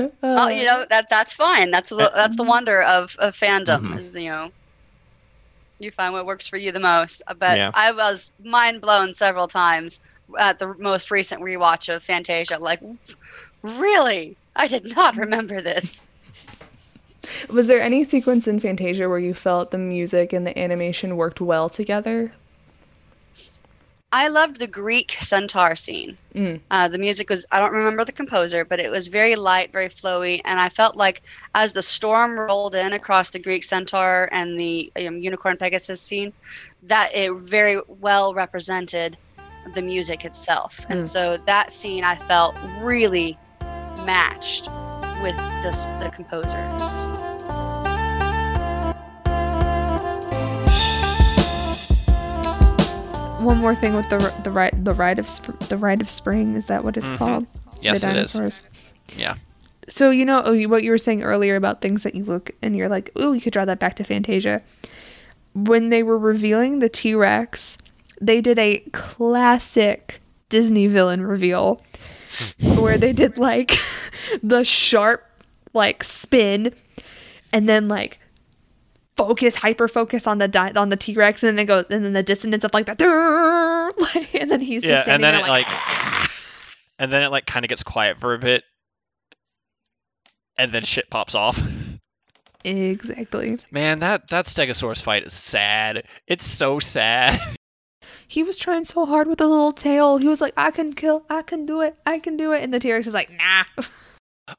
well, 0.23 0.51
you 0.51 0.65
know 0.65 0.87
that 0.89 1.11
that's 1.11 1.35
fine. 1.35 1.71
That's 1.71 1.91
the, 1.91 2.11
that's 2.15 2.37
the 2.37 2.45
wonder 2.45 2.83
of, 2.83 3.15
of 3.19 3.35
fandom 3.35 3.81
Mhm. 3.81 3.99
is 3.99 4.15
you 4.15 4.31
know 4.31 4.51
you 5.85 5.91
find 5.91 6.13
what 6.13 6.27
works 6.27 6.49
for 6.49 6.57
you 6.57 6.73
the 6.73 6.81
most. 6.81 7.23
Uh, 7.27 7.35
but 7.35 7.57
Yeah. 7.57 7.71
I 7.75 7.93
was 7.93 8.33
mind 8.43 8.81
blown 8.81 9.15
several 9.15 9.47
times 9.47 10.01
at 10.39 10.59
the 10.59 10.75
most 10.75 11.11
recent 11.11 11.43
rewatch 11.43 11.95
of 11.95 12.03
Fantasia. 12.03 12.59
Like, 12.59 12.81
really? 13.63 14.37
I 14.57 14.67
did 14.67 14.97
not 14.97 15.17
remember 15.25 15.61
this. 15.61 16.09
Was 17.49 17.67
there 17.67 17.81
any 17.81 18.05
sequence 18.05 18.47
in 18.47 18.61
Fantasia 18.61 19.09
where 19.09 19.19
you 19.19 19.35
felt 19.35 19.71
the 19.71 19.79
music 19.79 20.33
and 20.33 20.47
the 20.47 20.59
animation 20.59 21.17
worked 21.17 21.41
well 21.41 21.69
together? 21.69 22.33
I 24.15 24.29
loved 24.29 24.61
the 24.61 24.69
Greek 24.69 25.11
centaur 25.19 25.75
scene. 25.75 26.17
Mm. 26.37 26.61
Uh, 26.71 26.87
the 26.87 26.99
music 26.99 27.29
was, 27.31 27.45
I 27.51 27.59
don't 27.59 27.73
remember 27.73 28.05
the 28.05 28.13
composer, 28.13 28.65
but 28.65 28.79
it 28.79 28.89
was 28.89 29.09
very 29.09 29.35
light, 29.35 29.73
very 29.73 29.89
flowy. 29.89 30.41
And 30.45 30.61
I 30.61 30.69
felt 30.69 30.97
like 30.97 31.23
as 31.57 31.73
the 31.73 31.83
storm 31.83 32.39
rolled 32.39 32.77
in 32.77 32.93
across 32.93 33.31
the 33.31 33.41
Greek 33.41 33.65
centaur 33.65 34.29
and 34.31 34.57
the 34.57 34.93
um, 35.05 35.19
unicorn 35.19 35.57
Pegasus 35.57 36.01
scene, 36.01 36.33
that 36.85 37.11
it 37.13 37.33
very 37.43 37.81
well 37.89 38.33
represented 38.35 39.19
the 39.75 39.83
music 39.83 40.25
itself. 40.25 40.87
And 40.89 41.01
Mm. 41.01 41.07
so 41.07 41.37
that 41.47 41.73
scene 41.73 42.05
I 42.05 42.15
felt 42.15 42.55
really 42.83 43.37
matched 44.07 44.69
with 45.25 45.37
this, 45.65 45.87
the 45.99 46.13
composer. 46.15 46.94
One 53.45 53.59
more 53.59 53.75
thing 53.75 53.95
with 53.95 54.09
the 54.09 54.33
the 54.43 54.51
ride 54.51 54.85
the 54.85 54.93
ride 54.95 55.19
of 55.19 55.29
sp- 55.29 55.59
the 55.69 55.77
ride 55.77 56.01
of 56.01 56.11
spring 56.11 56.55
is 56.57 56.67
that 56.67 56.83
what 56.85 56.97
it's 56.97 57.13
Mhm. 57.15 57.19
called? 57.19 57.47
Yes, 57.81 58.03
the 58.03 58.11
it 58.11 58.17
is. 58.17 58.61
Yeah. 59.17 59.35
So 59.89 60.11
you 60.11 60.25
know 60.25 60.43
oh, 60.45 60.57
what 60.69 60.83
you 60.83 60.91
were 60.91 60.99
saying 60.99 61.23
earlier 61.23 61.57
about 61.57 61.83
things 61.83 62.03
that 62.05 62.15
you 62.15 62.25
look 62.25 62.51
and 62.63 62.75
you're 62.77 62.89
like, 62.89 63.11
oh, 63.17 63.33
you 63.33 63.41
could 63.41 63.53
draw 63.53 63.65
that 63.67 63.79
back 63.79 63.95
to 63.97 64.05
Fantasia. 64.05 64.63
When 65.55 65.91
they 65.91 66.03
were 66.03 66.19
revealing 66.19 66.79
the 66.79 66.89
T 66.89 67.15
Rex, 67.15 67.77
they 68.21 68.41
did 68.41 68.59
a 68.59 68.79
classic 68.93 70.21
Disney 70.49 70.87
villain 70.87 71.27
reveal 71.27 71.83
where 72.79 72.97
they 72.99 73.13
did 73.13 73.37
like 73.39 73.73
the 74.43 74.65
sharp 74.65 75.25
like 75.75 76.03
spin 76.03 76.73
and 77.53 77.69
then 77.69 77.89
like 77.89 78.19
focus 79.17 79.57
hyper 79.57 79.89
focus 79.89 80.27
on 80.27 80.39
the 80.39 80.49
di- 80.49 80.73
on 80.73 80.89
the 80.89 80.97
T-Rex 80.97 81.43
and 81.43 81.49
then 81.49 81.57
they 81.57 81.65
go 81.65 81.85
and 81.91 82.05
then 82.05 82.13
the 82.13 82.23
dissonance 82.23 82.65
of 82.65 82.75
like 82.75 82.87
that 82.87 83.01
like, 83.99 84.35
and 84.35 84.51
then 84.51 84.61
he's 84.61 84.83
just 84.83 84.93
yeah, 84.93 85.03
standing 85.03 85.15
and 85.15 85.25
then 85.25 85.35
there 85.35 85.47
it 85.47 85.49
like, 85.49 86.31
and 86.99 87.13
then 87.13 87.23
it 87.23 87.31
like 87.31 87.47
kind 87.47 87.65
of 87.65 87.69
gets 87.69 87.83
quiet 87.83 88.19
for 88.19 88.35
a 88.35 88.39
bit, 88.39 88.65
and 90.57 90.73
then 90.73 90.83
shit 90.83 91.11
pops 91.11 91.35
off. 91.35 91.61
exactly 92.65 93.59
Man, 93.71 93.99
that 94.01 94.29
that 94.29 94.47
Stegosaurus 94.47 95.03
fight 95.03 95.27
is 95.27 95.35
sad. 95.35 96.05
It's 96.27 96.47
so 96.47 96.79
sad. 96.79 97.41
he 98.29 98.43
was 98.43 98.59
trying 98.59 98.85
so 98.85 99.07
hard 99.07 99.29
with 99.29 99.39
the 99.39 99.47
little 99.47 99.73
tail 99.73 100.17
he 100.19 100.29
was 100.29 100.41
like 100.41 100.55
I 100.57 100.71
can 100.71 100.93
kill 100.93 101.25
I 101.29 101.43
can 101.43 101.67
do 101.67 101.81
it 101.83 101.97
I 102.07 102.19
can 102.19 102.37
do 102.37 102.53
it 102.53 102.63
and 102.63 102.73
the 102.73 102.81
T-Rex 102.81 103.07
is 103.07 103.15
like 103.15 103.31
nah 103.31 103.65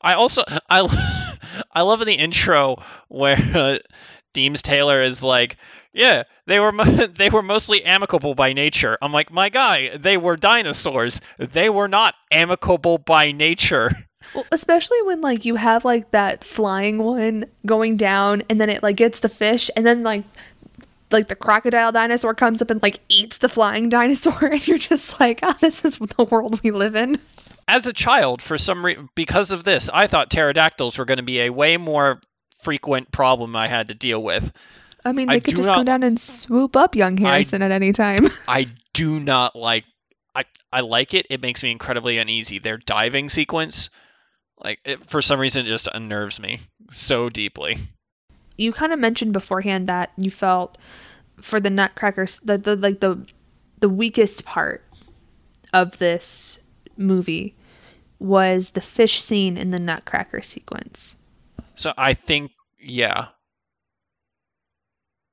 I 0.02 0.14
also 0.14 0.44
I 0.70 1.36
I 1.72 1.82
love 1.82 2.02
in 2.02 2.08
the 2.08 2.14
intro 2.14 2.78
where 3.08 3.38
uh, 3.54 3.78
Deems 4.36 4.62
Taylor 4.62 5.02
is 5.02 5.24
like, 5.24 5.56
yeah, 5.94 6.24
they 6.46 6.60
were 6.60 6.74
mo- 6.74 6.84
they 7.08 7.30
were 7.30 7.42
mostly 7.42 7.84
amicable 7.84 8.36
by 8.36 8.54
nature. 8.54 8.98
I'm 9.02 9.14
like, 9.14 9.32
my 9.32 9.50
guy, 9.50 9.98
they 9.98 10.18
were 10.18 10.36
dinosaurs. 10.36 11.22
They 11.40 11.70
were 11.70 11.88
not 11.88 12.14
amicable 12.32 13.00
by 13.00 13.32
nature. 13.32 13.90
Well, 14.34 14.46
especially 14.52 15.00
when 15.04 15.22
like 15.22 15.46
you 15.46 15.54
have 15.54 15.86
like 15.86 16.10
that 16.10 16.44
flying 16.44 16.98
one 16.98 17.46
going 17.64 17.96
down 17.96 18.42
and 18.50 18.60
then 18.60 18.72
it 18.72 18.82
like 18.82 18.96
gets 18.96 19.20
the 19.20 19.30
fish 19.30 19.70
and 19.78 19.86
then 19.86 20.02
like 20.02 20.24
like 21.12 21.28
the 21.28 21.36
crocodile 21.36 21.92
dinosaur 21.92 22.34
comes 22.34 22.60
up 22.60 22.72
and 22.72 22.82
like 22.82 23.02
eats 23.08 23.38
the 23.38 23.48
flying 23.48 23.88
dinosaur 23.98 24.46
and 24.46 24.68
you're 24.68 24.80
just 24.80 25.20
like, 25.20 25.42
oh, 25.44 25.56
this 25.62 25.86
is 25.86 25.98
the 25.98 26.24
world 26.24 26.60
we 26.64 26.72
live 26.72 26.96
in. 26.96 27.20
As 27.68 27.86
a 27.86 27.94
child, 27.94 28.42
for 28.42 28.58
some 28.58 28.84
reason, 28.84 29.10
because 29.14 29.52
of 29.52 29.64
this, 29.64 29.92
I 29.94 30.08
thought 30.08 30.32
pterodactyls 30.32 30.98
were 30.98 31.06
going 31.06 31.18
to 31.18 31.24
be 31.24 31.42
a 31.42 31.52
way 31.52 31.78
more 31.78 32.20
frequent 32.66 33.12
problem 33.12 33.56
I 33.56 33.68
had 33.68 33.88
to 33.88 33.94
deal 33.94 34.22
with. 34.22 34.52
I 35.06 35.12
mean, 35.12 35.30
I 35.30 35.36
they 35.36 35.40
could 35.42 35.56
just 35.56 35.68
not- 35.68 35.76
come 35.76 35.86
down 35.86 36.04
and 36.04 36.20
swoop 36.20 36.76
up 36.76 36.96
young 36.96 37.16
Harrison 37.18 37.62
at 37.62 37.72
any 37.72 37.92
time. 37.92 38.28
I 38.48 38.68
do 38.94 39.20
not 39.20 39.56
like. 39.56 39.86
I 40.34 40.44
I 40.74 40.82
like 40.82 41.14
it. 41.14 41.28
It 41.30 41.42
makes 41.42 41.62
me 41.64 41.72
incredibly 41.72 42.18
uneasy. 42.18 42.58
Their 42.60 42.78
diving 42.78 43.30
sequence, 43.30 43.90
like 44.64 44.80
it, 44.84 45.06
for 45.06 45.22
some 45.22 45.40
reason, 45.40 45.66
it 45.66 45.70
just 45.70 45.88
unnerves 45.94 46.40
me 46.40 46.60
so 46.90 47.30
deeply. 47.30 47.78
you 48.58 48.72
kind 48.74 48.92
of 48.94 49.00
mentioned 49.00 49.32
beforehand 49.34 49.88
that 49.88 50.12
you 50.18 50.32
felt 50.32 50.78
for 51.42 51.60
the 51.60 51.70
Nutcrackers 51.70 52.40
the, 52.40 52.58
the 52.58 52.76
like 52.76 53.00
the 53.00 53.26
the 53.80 53.90
weakest 53.90 54.44
part 54.46 54.84
of 55.74 55.98
this 56.00 56.58
movie 56.98 57.56
was 58.18 58.72
the 58.72 58.82
fish 58.82 59.22
scene 59.22 59.58
in 59.58 59.72
the 59.72 59.80
Nutcracker 59.80 60.42
sequence. 60.42 61.16
So 61.76 61.94
I 61.98 62.14
think, 62.14 62.52
yeah, 62.86 63.30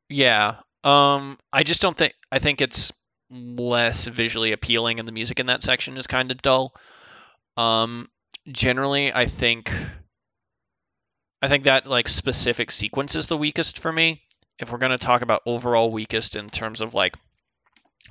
yeah. 0.09 0.57
Um, 0.85 1.39
I 1.53 1.63
just 1.63 1.81
don't 1.81 1.97
think. 1.97 2.15
I 2.31 2.39
think 2.39 2.61
it's 2.61 2.93
less 3.31 4.07
visually 4.07 4.53
appealing, 4.53 4.99
and 4.99 5.07
the 5.07 5.13
music 5.13 5.41
in 5.41 5.47
that 5.47 5.63
section 5.63 5.97
is 5.97 6.07
kind 6.07 6.31
of 6.31 6.43
dull. 6.43 6.75
Um, 7.57 8.09
generally, 8.53 9.13
I 9.13 9.27
think. 9.27 9.73
I 11.43 11.49
think 11.49 11.65
that 11.65 11.87
like 11.87 12.09
specific 12.09 12.71
sequence 12.71 13.15
is 13.15 13.27
the 13.29 13.37
weakest 13.37 13.79
for 13.79 13.93
me. 13.93 14.23
If 14.59 14.73
we're 14.73 14.79
gonna 14.79 14.97
talk 14.99 15.23
about 15.23 15.43
overall 15.45 15.91
weakest 15.91 16.37
in 16.37 16.49
terms 16.51 16.81
of 16.81 16.95
like 16.95 17.17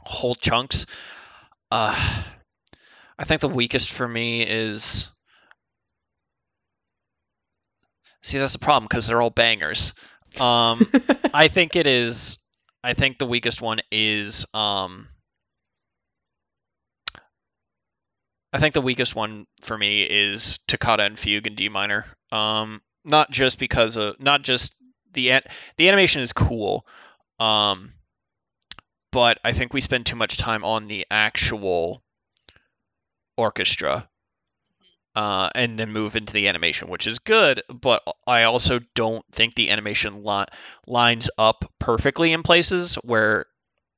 whole 0.02 0.36
chunks, 0.36 0.86
uh, 1.72 2.24
I 3.20 3.26
think 3.26 3.42
the 3.42 3.50
weakest 3.50 3.92
for 3.92 4.08
me 4.10 4.44
is. 4.44 5.11
See, 8.24 8.38
that's 8.38 8.54
the 8.54 8.60
problem 8.60 8.86
because 8.86 9.08
they're 9.08 9.22
all 9.22 9.30
bangers. 9.30 9.94
Um, 10.40 10.88
I 11.34 11.48
think 11.48 11.76
it 11.76 11.88
is. 11.88 12.38
I 12.84 12.94
think 12.94 13.18
the 13.18 13.26
weakest 13.26 13.62
one 13.62 13.80
is 13.92 14.46
um, 14.54 15.08
I 18.54 18.60
think 18.60 18.74
the 18.74 18.82
weakest 18.82 19.16
one 19.16 19.46
for 19.62 19.78
me 19.78 20.04
is 20.04 20.60
Toccata 20.68 21.04
and 21.04 21.18
Fugue 21.18 21.48
in 21.48 21.56
D 21.56 21.70
minor. 21.70 22.06
Um, 22.32 22.82
not 23.06 23.32
just 23.32 23.60
because 23.60 23.96
of 23.98 24.20
not 24.20 24.42
just 24.42 24.76
the 25.14 25.42
the 25.78 25.88
animation 25.88 26.22
is 26.22 26.34
cool, 26.34 26.86
um, 27.40 27.94
but 29.12 29.40
I 29.44 29.54
think 29.54 29.74
we 29.74 29.82
spend 29.82 30.06
too 30.06 30.16
much 30.16 30.38
time 30.38 30.64
on 30.64 30.88
the 30.88 31.06
actual 31.10 32.04
orchestra, 33.38 34.10
uh, 35.16 35.50
and 35.56 35.78
then 35.78 35.92
move 35.92 36.16
into 36.16 36.34
the 36.34 36.48
animation, 36.48 36.88
which 36.88 37.08
is 37.08 37.20
good. 37.20 37.62
But 37.70 38.02
I 38.28 38.44
also 38.44 38.80
don't 38.96 39.26
think 39.32 39.56
the 39.56 39.70
animation 39.70 40.24
li- 40.24 40.46
lines 40.88 41.30
up 41.38 41.66
perfectly 41.80 42.32
in 42.32 42.44
places 42.44 42.96
where 42.96 43.46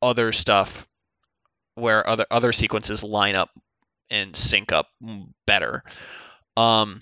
other 0.02 0.31
stuff, 0.31 0.88
where 1.76 2.07
other 2.07 2.26
other 2.31 2.52
sequences 2.52 3.03
line 3.03 3.35
up 3.35 3.49
and 4.10 4.35
sync 4.35 4.72
up 4.72 4.90
better. 5.45 5.84
Um, 6.57 7.02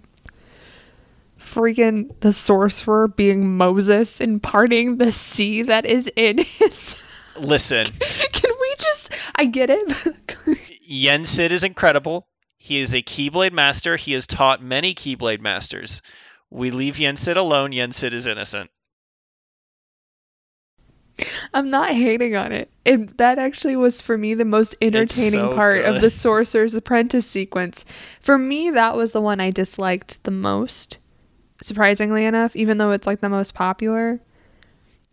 Freaking 1.38 2.18
the 2.20 2.32
sorcerer 2.32 3.08
being 3.08 3.56
Moses 3.56 4.20
and 4.20 4.42
parting 4.42 4.96
the 4.98 5.10
sea 5.10 5.62
that 5.62 5.84
is 5.84 6.10
in 6.16 6.38
his. 6.38 6.96
Listen, 7.38 7.86
Can 8.32 8.50
we 8.60 8.74
just. 8.78 9.12
I 9.36 9.46
get 9.46 9.68
it. 9.70 10.06
Yen 10.92 11.24
Sid 11.24 11.52
is 11.52 11.64
incredible. 11.64 12.28
He 12.58 12.78
is 12.78 12.92
a 12.92 13.00
Keyblade 13.00 13.54
master. 13.54 13.96
He 13.96 14.12
has 14.12 14.26
taught 14.26 14.62
many 14.62 14.94
Keyblade 14.94 15.40
masters. 15.40 16.02
We 16.50 16.70
leave 16.70 16.98
Yen 16.98 17.16
Sid 17.16 17.38
alone. 17.38 17.72
Yen 17.72 17.92
Sid 17.92 18.12
is 18.12 18.26
innocent. 18.26 18.70
I'm 21.54 21.70
not 21.70 21.92
hating 21.92 22.36
on 22.36 22.52
it. 22.52 22.70
it. 22.84 23.16
That 23.16 23.38
actually 23.38 23.74
was 23.74 24.02
for 24.02 24.18
me 24.18 24.34
the 24.34 24.44
most 24.44 24.74
entertaining 24.82 25.32
so 25.32 25.54
part 25.54 25.82
of 25.82 26.02
the 26.02 26.10
Sorcerer's 26.10 26.74
Apprentice 26.74 27.26
sequence. 27.26 27.86
For 28.20 28.36
me, 28.36 28.68
that 28.68 28.94
was 28.94 29.12
the 29.12 29.22
one 29.22 29.40
I 29.40 29.50
disliked 29.50 30.22
the 30.24 30.30
most. 30.30 30.98
Surprisingly 31.62 32.26
enough, 32.26 32.54
even 32.54 32.76
though 32.76 32.90
it's 32.90 33.06
like 33.06 33.22
the 33.22 33.30
most 33.30 33.54
popular, 33.54 34.20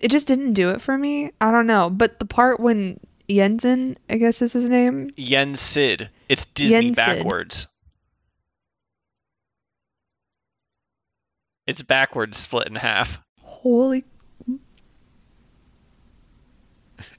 it 0.02 0.12
just 0.12 0.28
didn't 0.28 0.54
do 0.54 0.72
it 0.72 0.82
for 0.82 0.98
me. 0.98 1.32
I 1.40 1.52
don't 1.52 1.68
know. 1.68 1.90
But 1.90 2.20
the 2.20 2.26
part 2.26 2.60
when 2.60 3.00
Jensen, 3.30 3.98
I 4.10 4.18
guess 4.18 4.42
is 4.42 4.54
his 4.54 4.70
name, 4.70 5.12
Yen 5.16 5.56
Sid. 5.56 6.10
It's 6.28 6.46
Disney 6.46 6.88
Yen 6.88 6.94
Sid. 6.94 6.96
backwards. 6.96 7.68
It's 11.68 11.84
backwards 11.84 12.38
split 12.38 12.68
in 12.68 12.76
half. 12.76 13.22
holy 13.42 14.04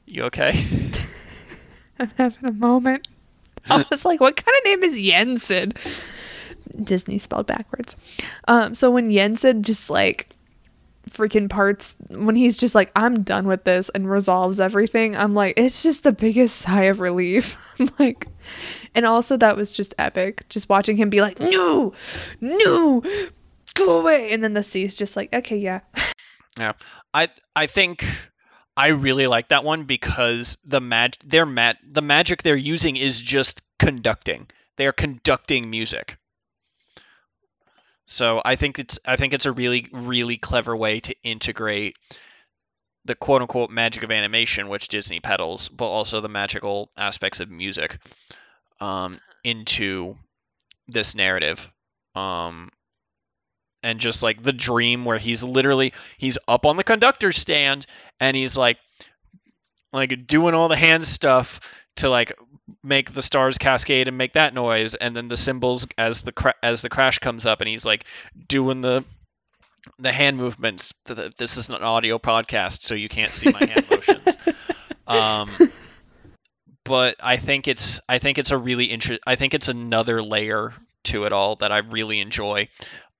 You 0.06 0.24
okay? 0.24 0.64
I'm 2.00 2.10
having 2.18 2.48
a 2.48 2.52
moment. 2.52 3.06
I 3.68 3.84
was 3.90 4.04
like, 4.04 4.20
what 4.20 4.36
kind 4.36 4.56
of 4.58 4.64
name 4.64 4.82
is 4.82 5.00
Jensen? 5.00 5.72
Disney 6.82 7.18
spelled 7.18 7.46
backwards. 7.46 7.94
Um, 8.48 8.74
so 8.74 8.90
when 8.90 9.12
Jensen 9.12 9.62
just 9.62 9.88
like 9.88 10.30
freaking 11.10 11.48
parts 11.48 11.96
when 12.08 12.36
he's 12.36 12.56
just 12.56 12.74
like, 12.74 12.90
I'm 12.96 13.22
done 13.22 13.46
with 13.46 13.64
this 13.64 13.88
and 13.90 14.08
resolves 14.08 14.60
everything, 14.60 15.16
I'm 15.16 15.34
like, 15.34 15.58
it's 15.58 15.82
just 15.82 16.02
the 16.02 16.12
biggest 16.12 16.56
sigh 16.56 16.84
of 16.84 17.00
relief. 17.00 17.56
I'm 17.78 17.90
like 17.98 18.26
and 18.94 19.06
also 19.06 19.36
that 19.36 19.56
was 19.56 19.72
just 19.72 19.94
epic. 19.98 20.48
Just 20.48 20.68
watching 20.68 20.96
him 20.96 21.10
be 21.10 21.20
like, 21.20 21.38
No, 21.40 21.92
no, 22.40 23.02
go 23.74 23.98
away. 24.00 24.32
And 24.32 24.42
then 24.42 24.54
the 24.54 24.62
sea's 24.62 24.96
just 24.96 25.16
like, 25.16 25.34
okay, 25.34 25.56
yeah. 25.56 25.80
Yeah, 26.58 26.72
I 27.14 27.28
I 27.54 27.66
think 27.66 28.04
I 28.76 28.88
really 28.88 29.26
like 29.26 29.48
that 29.48 29.64
one 29.64 29.84
because 29.84 30.58
the 30.64 30.80
mag 30.80 31.16
their 31.24 31.46
mat 31.46 31.78
the 31.88 32.02
magic 32.02 32.42
they're 32.42 32.56
using 32.56 32.96
is 32.96 33.20
just 33.20 33.62
conducting. 33.78 34.48
They 34.76 34.86
are 34.86 34.92
conducting 34.92 35.70
music. 35.70 36.16
So 38.10 38.42
I 38.44 38.56
think 38.56 38.80
it's 38.80 38.98
I 39.06 39.14
think 39.14 39.32
it's 39.32 39.46
a 39.46 39.52
really 39.52 39.86
really 39.92 40.36
clever 40.36 40.76
way 40.76 40.98
to 40.98 41.14
integrate 41.22 41.96
the 43.04 43.14
quote 43.14 43.40
unquote 43.40 43.70
magic 43.70 44.02
of 44.02 44.10
animation, 44.10 44.68
which 44.68 44.88
Disney 44.88 45.20
peddles, 45.20 45.68
but 45.68 45.86
also 45.86 46.20
the 46.20 46.28
magical 46.28 46.90
aspects 46.96 47.38
of 47.38 47.50
music 47.50 47.98
um, 48.80 49.16
into 49.44 50.16
this 50.88 51.14
narrative. 51.14 51.72
Um, 52.16 52.70
and 53.84 54.00
just 54.00 54.24
like 54.24 54.42
the 54.42 54.52
dream 54.52 55.04
where 55.04 55.18
he's 55.18 55.44
literally 55.44 55.92
he's 56.18 56.36
up 56.48 56.66
on 56.66 56.76
the 56.76 56.84
conductor's 56.84 57.36
stand 57.36 57.86
and 58.18 58.36
he's 58.36 58.56
like 58.56 58.78
like 59.92 60.26
doing 60.26 60.54
all 60.54 60.68
the 60.68 60.76
hand 60.76 61.04
stuff 61.04 61.60
to 61.94 62.10
like 62.10 62.32
make 62.82 63.12
the 63.12 63.22
stars 63.22 63.58
cascade 63.58 64.08
and 64.08 64.16
make 64.18 64.32
that 64.34 64.54
noise 64.54 64.94
and 64.94 65.16
then 65.16 65.28
the 65.28 65.36
cymbals 65.36 65.86
as 65.98 66.22
the 66.22 66.32
cra- 66.32 66.54
as 66.62 66.82
the 66.82 66.88
crash 66.88 67.18
comes 67.18 67.46
up 67.46 67.60
and 67.60 67.68
he's 67.68 67.84
like 67.84 68.04
doing 68.48 68.80
the 68.80 69.04
the 69.98 70.12
hand 70.12 70.36
movements. 70.36 70.92
Th- 71.06 71.18
th- 71.18 71.34
this 71.36 71.56
is 71.56 71.68
an 71.70 71.82
audio 71.82 72.18
podcast 72.18 72.82
so 72.82 72.94
you 72.94 73.08
can't 73.08 73.34
see 73.34 73.50
my 73.50 73.64
hand 73.64 73.86
motions. 73.90 74.36
Um 75.06 75.50
but 76.84 77.14
i 77.22 77.36
think 77.36 77.68
it's 77.68 78.00
i 78.08 78.18
think 78.18 78.38
it's 78.38 78.50
a 78.50 78.56
really 78.58 78.86
interest 78.86 79.20
i 79.26 79.36
think 79.36 79.54
it's 79.54 79.68
another 79.68 80.22
layer 80.22 80.72
to 81.04 81.24
it 81.24 81.32
all 81.32 81.56
that 81.56 81.70
i 81.70 81.78
really 81.78 82.20
enjoy 82.20 82.66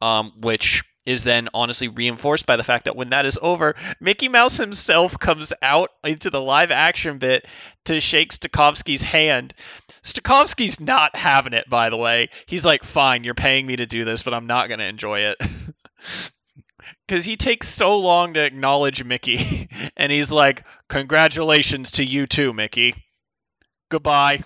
um, 0.03 0.33
which 0.41 0.83
is 1.07 1.25
then 1.25 1.49
honestly 1.55 1.89
reinforced 1.89 2.47
by 2.47 2.57
the 2.57 2.63
fact 2.63 2.85
that 2.85 2.97
when 2.97 3.11
that 3.11 3.27
is 3.27 3.39
over, 3.43 3.75
Mickey 4.01 4.29
Mouse 4.29 4.57
himself 4.57 5.19
comes 5.19 5.53
out 5.63 5.91
into 6.05 6.31
the 6.31 6.41
live 6.41 6.71
action 6.71 7.19
bit 7.19 7.47
to 7.87 8.01
shake 8.01 8.33
Stokowski's 8.33 9.03
hand. 9.03 9.55
Stokowski's 10.03 10.81
not 10.81 11.17
having 11.17 11.53
it, 11.53 11.69
by 11.69 11.91
the 11.91 11.97
way. 11.97 12.29
He's 12.47 12.67
like, 12.67 12.85
fine, 12.85 13.25
you're 13.25 13.35
paying 13.35 13.67
me 13.67 13.77
to 13.77 13.87
do 13.87 14.05
this, 14.05 14.23
but 14.23 14.35
I'm 14.35 14.47
not 14.47 14.69
going 14.69 14.81
to 14.81 14.87
enjoy 14.87 15.21
it. 15.21 15.37
Because 17.07 17.25
he 17.25 17.37
takes 17.37 17.69
so 17.69 17.99
long 17.99 18.35
to 18.35 18.41
acknowledge 18.45 19.03
Mickey. 19.03 19.69
And 19.97 20.11
he's 20.13 20.31
like, 20.33 20.65
congratulations 20.89 21.91
to 21.93 22.05
you 22.05 22.27
too, 22.27 22.53
Mickey. 22.53 22.95
Goodbye. 23.91 24.43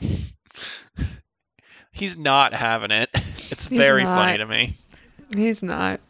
He's 1.93 2.17
not 2.17 2.53
having 2.55 2.91
it. 2.91 3.11
It's 3.51 3.69
He's 3.69 3.79
very 3.79 4.03
not. 4.03 4.17
funny 4.17 4.39
to 4.39 4.47
me. 4.47 4.75
He's 5.37 5.63
not. 5.63 6.01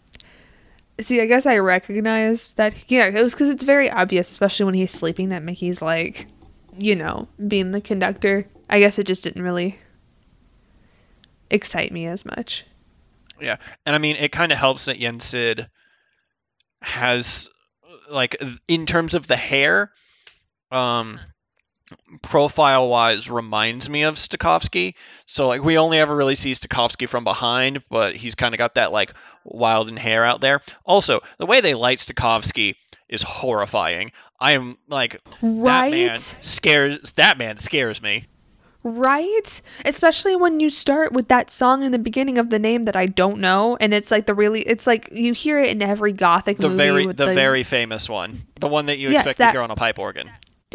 See, 1.01 1.21
I 1.21 1.27
guess 1.27 1.45
I 1.45 1.59
recognize 1.59 2.53
that. 2.55 2.91
Yeah, 2.91 3.07
it 3.07 3.23
was 3.23 3.35
because 3.35 3.51
it's 3.51 3.65
very 3.65 3.91
obvious, 3.91 4.31
especially 4.31 4.65
when 4.65 4.75
he's 4.75 4.93
sleeping, 4.93 5.31
that 5.31 5.43
Mickey's 5.43 5.83
like, 5.83 6.27
you 6.79 6.95
know, 6.95 7.29
being 7.49 7.73
the 7.73 7.81
conductor. 7.81 8.47
I 8.71 8.79
guess 8.79 8.99
it 8.99 9.07
just 9.07 9.23
didn't 9.23 9.43
really 9.43 9.79
excite 11.51 11.93
me 11.93 12.07
as 12.07 12.25
much. 12.25 12.65
Yeah, 13.41 13.57
and 13.85 13.95
I 13.95 13.99
mean, 13.99 14.17
it 14.17 14.31
kind 14.31 14.53
of 14.53 14.59
helps 14.59 14.85
that 14.85 14.99
Yen 14.99 15.19
Sid 15.19 15.69
has, 16.83 17.49
like, 18.09 18.37
in 18.69 18.87
terms 18.87 19.15
of 19.15 19.27
the 19.27 19.37
hair, 19.37 19.91
um, 20.71 21.19
profile 22.23 22.89
wise, 22.89 23.31
reminds 23.31 23.89
me 23.89 24.03
of 24.03 24.15
Stokowski. 24.15 24.95
So, 25.27 25.47
like, 25.49 25.63
we 25.63 25.77
only 25.79 25.99
ever 25.99 26.15
really 26.17 26.35
see 26.35 26.53
Stokowski 26.53 27.09
from 27.09 27.25
behind, 27.25 27.83
but 27.91 28.17
he's 28.17 28.35
kind 28.35 28.55
of 28.55 28.59
got 28.59 28.75
that, 28.75 28.93
like, 28.93 29.13
wild 29.45 29.89
and 29.89 29.99
hair 29.99 30.25
out 30.25 30.41
there. 30.41 30.61
Also, 30.85 31.21
the 31.39 31.47
way 31.47 31.61
they 31.61 31.75
light 31.75 31.99
Stokowski 31.99 32.75
is 33.09 33.23
horrifying. 33.23 34.13
I 34.41 34.53
am, 34.53 34.79
like, 34.89 35.21
that 35.41 35.91
man 35.91 36.17
scares, 36.17 37.13
that 37.13 37.39
man 37.39 37.57
scares 37.59 38.01
me. 38.03 38.27
Right? 38.83 39.63
Especially 39.87 40.37
when 40.37 40.61
you 40.61 40.69
start 40.69 41.13
with 41.13 41.29
that 41.29 41.51
song 41.51 41.85
in 41.85 41.93
the 41.93 41.99
beginning 41.99 42.37
of 42.37 42.51
the 42.51 42.59
name 42.59 42.85
that 42.85 42.95
I 42.97 43.07
don't 43.07 43.39
know, 43.39 43.79
and 43.81 43.95
it's 43.95 44.11
like 44.11 44.27
the 44.27 44.35
really, 44.35 44.61
it's 44.61 44.87
like 44.87 45.09
you 45.11 45.33
hear 45.33 45.59
it 45.59 45.71
in 45.71 45.81
every 45.81 46.13
gothic 46.13 46.59
The 46.59 46.69
movie. 46.69 46.77
very 46.83 47.07
with 47.07 47.17
the 47.17 47.33
very 47.33 47.63
famous 47.63 48.11
one. 48.11 48.43
The 48.61 48.69
one 48.69 48.85
that 48.87 48.99
you 48.99 49.09
Yes, 49.11 49.23
expect 49.23 49.39
that- 49.39 49.47
to 49.47 49.53
hear 49.53 49.63
on 49.63 49.71
a 49.71 49.77
pipe 49.77 49.99
organ. 49.99 50.31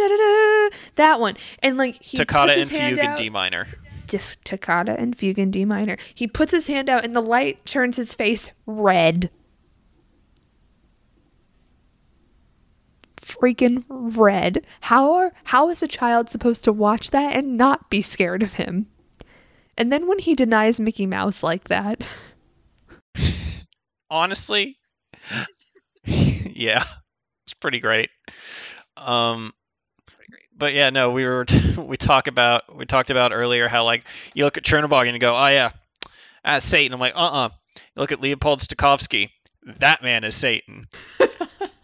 Da-da-da, 0.08 0.78
that 0.96 1.20
one, 1.20 1.38
and 1.62 1.78
like 1.78 2.02
he 2.02 2.18
Toccata 2.18 2.48
puts 2.48 2.54
and 2.54 2.70
his 2.70 2.80
hand 2.80 2.98
fugue 2.98 3.06
in 3.06 3.16
D 3.16 3.30
minor. 3.30 3.68
Dif- 4.08 4.44
toccata 4.44 5.00
and 5.00 5.16
fugue 5.16 5.38
in 5.38 5.52
D 5.52 5.66
minor. 5.66 5.98
He 6.14 6.28
puts 6.28 6.52
his 6.52 6.68
hand 6.68 6.90
out, 6.90 7.06
and 7.06 7.16
the 7.16 7.22
light 7.22 7.66
turns 7.66 7.98
his 7.98 8.14
face 8.14 8.52
red. 8.66 9.30
Freaking 13.18 13.86
red. 13.90 14.66
How 14.82 15.14
are 15.14 15.34
how 15.46 15.70
is 15.70 15.84
a 15.84 15.88
child 15.88 16.30
supposed 16.30 16.64
to 16.64 16.74
watch 16.74 17.12
that 17.12 17.36
and 17.36 17.58
not 17.58 17.90
be 17.90 18.02
scared 18.02 18.42
of 18.42 18.54
him? 18.54 18.88
And 19.78 19.92
then 19.94 20.08
when 20.08 20.20
he 20.20 20.34
denies 20.34 20.80
Mickey 20.80 21.06
Mouse 21.06 21.44
like 21.44 21.68
that, 21.68 22.02
honestly 24.10 24.78
yeah 26.06 26.84
it's 27.46 27.54
pretty 27.54 27.80
great 27.80 28.10
um 28.98 29.54
but 30.60 30.74
yeah 30.74 30.90
no 30.90 31.10
we 31.12 31.26
were 31.26 31.46
we 31.78 31.98
talk 31.98 32.28
about 32.28 32.76
we 32.78 32.86
talked 32.86 33.10
about 33.10 33.32
earlier 33.34 33.68
how 33.68 33.84
like 33.84 34.04
you 34.36 34.44
look 34.44 34.58
at 34.58 34.64
chernobog 34.64 35.06
and 35.06 35.14
you 35.14 35.20
go 35.20 35.36
oh 35.36 35.48
yeah 35.48 35.72
that's 36.44 36.66
satan. 36.66 36.94
I'm 36.94 37.00
like 37.00 37.16
uh-uh. 37.16 37.50
You 37.76 38.00
look 38.02 38.12
at 38.12 38.22
leopold 38.22 38.60
stokowski 38.60 39.32
that 39.80 40.04
man 40.04 40.24
is 40.24 40.36
satan. 40.36 40.88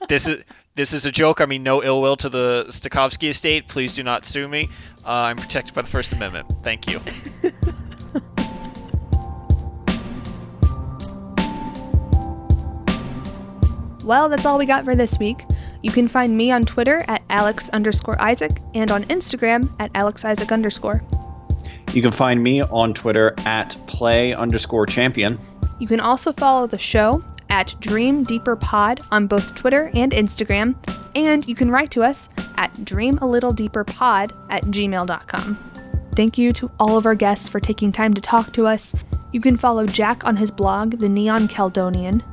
This 0.07 0.27
is 0.27 0.43
this 0.75 0.93
is 0.93 1.07
a 1.07 1.11
joke. 1.11 1.41
I 1.41 1.47
mean 1.47 1.63
no 1.63 1.83
ill 1.83 1.99
will 1.99 2.15
to 2.17 2.29
the 2.29 2.65
stokowski 2.67 3.29
estate. 3.29 3.67
Please 3.67 3.95
do 3.95 4.03
not 4.03 4.23
sue 4.23 4.47
me. 4.47 4.69
Uh, 5.03 5.09
i'm 5.09 5.35
protected 5.35 5.73
by 5.73 5.81
the 5.81 5.87
first 5.87 6.13
amendment. 6.13 6.45
Thank 6.61 6.87
you. 6.87 6.99
Well, 14.05 14.29
that's 14.29 14.45
all 14.45 14.59
we 14.59 14.67
got 14.67 14.85
for 14.85 14.95
this 14.95 15.17
week. 15.17 15.45
You 15.85 15.91
can 15.91 16.07
find 16.07 16.35
me 16.35 16.49
on 16.49 16.65
Twitter 16.65 17.05
at 17.07 17.21
Alex 17.29 17.69
underscore 17.69 18.19
Isaak 18.19 18.59
and 18.73 18.89
on 18.89 19.03
Instagram 19.03 19.71
at 19.79 19.91
Alex 19.93 20.25
Isaak 20.25 20.51
underscore. 20.51 21.03
You 21.93 22.01
can 22.01 22.11
find 22.11 22.41
me 22.41 22.63
on 22.63 22.95
Twitter 22.95 23.35
at 23.45 23.77
play 23.85 24.33
underscore 24.33 24.87
champion. 24.87 25.37
You 25.79 25.87
can 25.87 25.99
also 25.99 26.31
follow 26.31 26.65
the 26.65 26.79
show 26.79 27.23
at 27.51 27.75
Dream 27.81 28.23
Deeper 28.23 28.55
Pod 28.55 28.99
on 29.11 29.27
both 29.27 29.53
Twitter 29.53 29.91
and 29.93 30.11
Instagram, 30.11 30.73
and 31.15 31.47
you 31.47 31.53
can 31.53 31.69
write 31.69 31.91
to 31.91 32.01
us 32.01 32.29
at 32.57 32.73
dreamalittledeeperpod 32.77 34.31
at 34.49 34.63
gmail.com. 34.63 35.71
Thank 36.15 36.37
you 36.39 36.51
to 36.53 36.71
all 36.79 36.97
of 36.97 37.05
our 37.05 37.13
guests 37.13 37.47
for 37.47 37.59
taking 37.59 37.91
time 37.91 38.15
to 38.15 38.21
talk 38.21 38.51
to 38.53 38.65
us. 38.65 38.95
You 39.33 39.39
can 39.39 39.55
follow 39.55 39.85
Jack 39.85 40.25
on 40.25 40.37
his 40.37 40.49
blog, 40.49 40.97
The 40.97 41.09
Neon 41.09 41.47
Caledonian. 41.47 42.23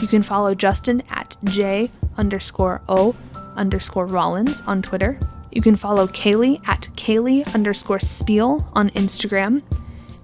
You 0.00 0.08
can 0.08 0.22
follow 0.22 0.54
Justin 0.54 1.02
at 1.10 1.36
J 1.44 1.90
underscore 2.16 2.82
O 2.88 3.14
underscore 3.56 4.06
Rollins 4.06 4.60
on 4.62 4.82
Twitter. 4.82 5.18
You 5.52 5.62
can 5.62 5.76
follow 5.76 6.06
Kaylee 6.08 6.60
at 6.66 6.88
Kaylee 6.96 7.52
underscore 7.54 8.00
Spiel 8.00 8.68
on 8.74 8.90
Instagram. 8.90 9.62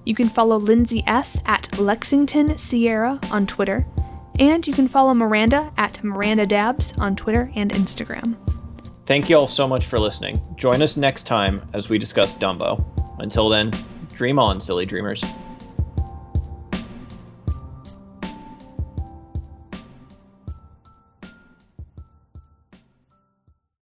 You 0.04 0.14
can 0.14 0.28
follow 0.28 0.56
Lindsay 0.56 1.04
S. 1.06 1.40
at 1.46 1.78
Lexington 1.78 2.58
Sierra 2.58 3.18
on 3.30 3.46
Twitter. 3.46 3.86
And 4.38 4.66
you 4.66 4.72
can 4.72 4.88
follow 4.88 5.14
Miranda 5.14 5.72
at 5.76 6.02
Miranda 6.02 6.46
Dabs 6.46 6.94
on 6.98 7.14
Twitter 7.14 7.52
and 7.54 7.70
Instagram. 7.72 8.36
Thank 9.04 9.28
you 9.28 9.36
all 9.36 9.46
so 9.46 9.68
much 9.68 9.86
for 9.86 9.98
listening. 9.98 10.40
Join 10.56 10.82
us 10.82 10.96
next 10.96 11.24
time 11.24 11.60
as 11.74 11.88
we 11.88 11.98
discuss 11.98 12.36
Dumbo. 12.36 12.84
Until 13.18 13.48
then, 13.48 13.72
dream 14.14 14.38
on, 14.38 14.60
silly 14.60 14.86
dreamers. 14.86 15.22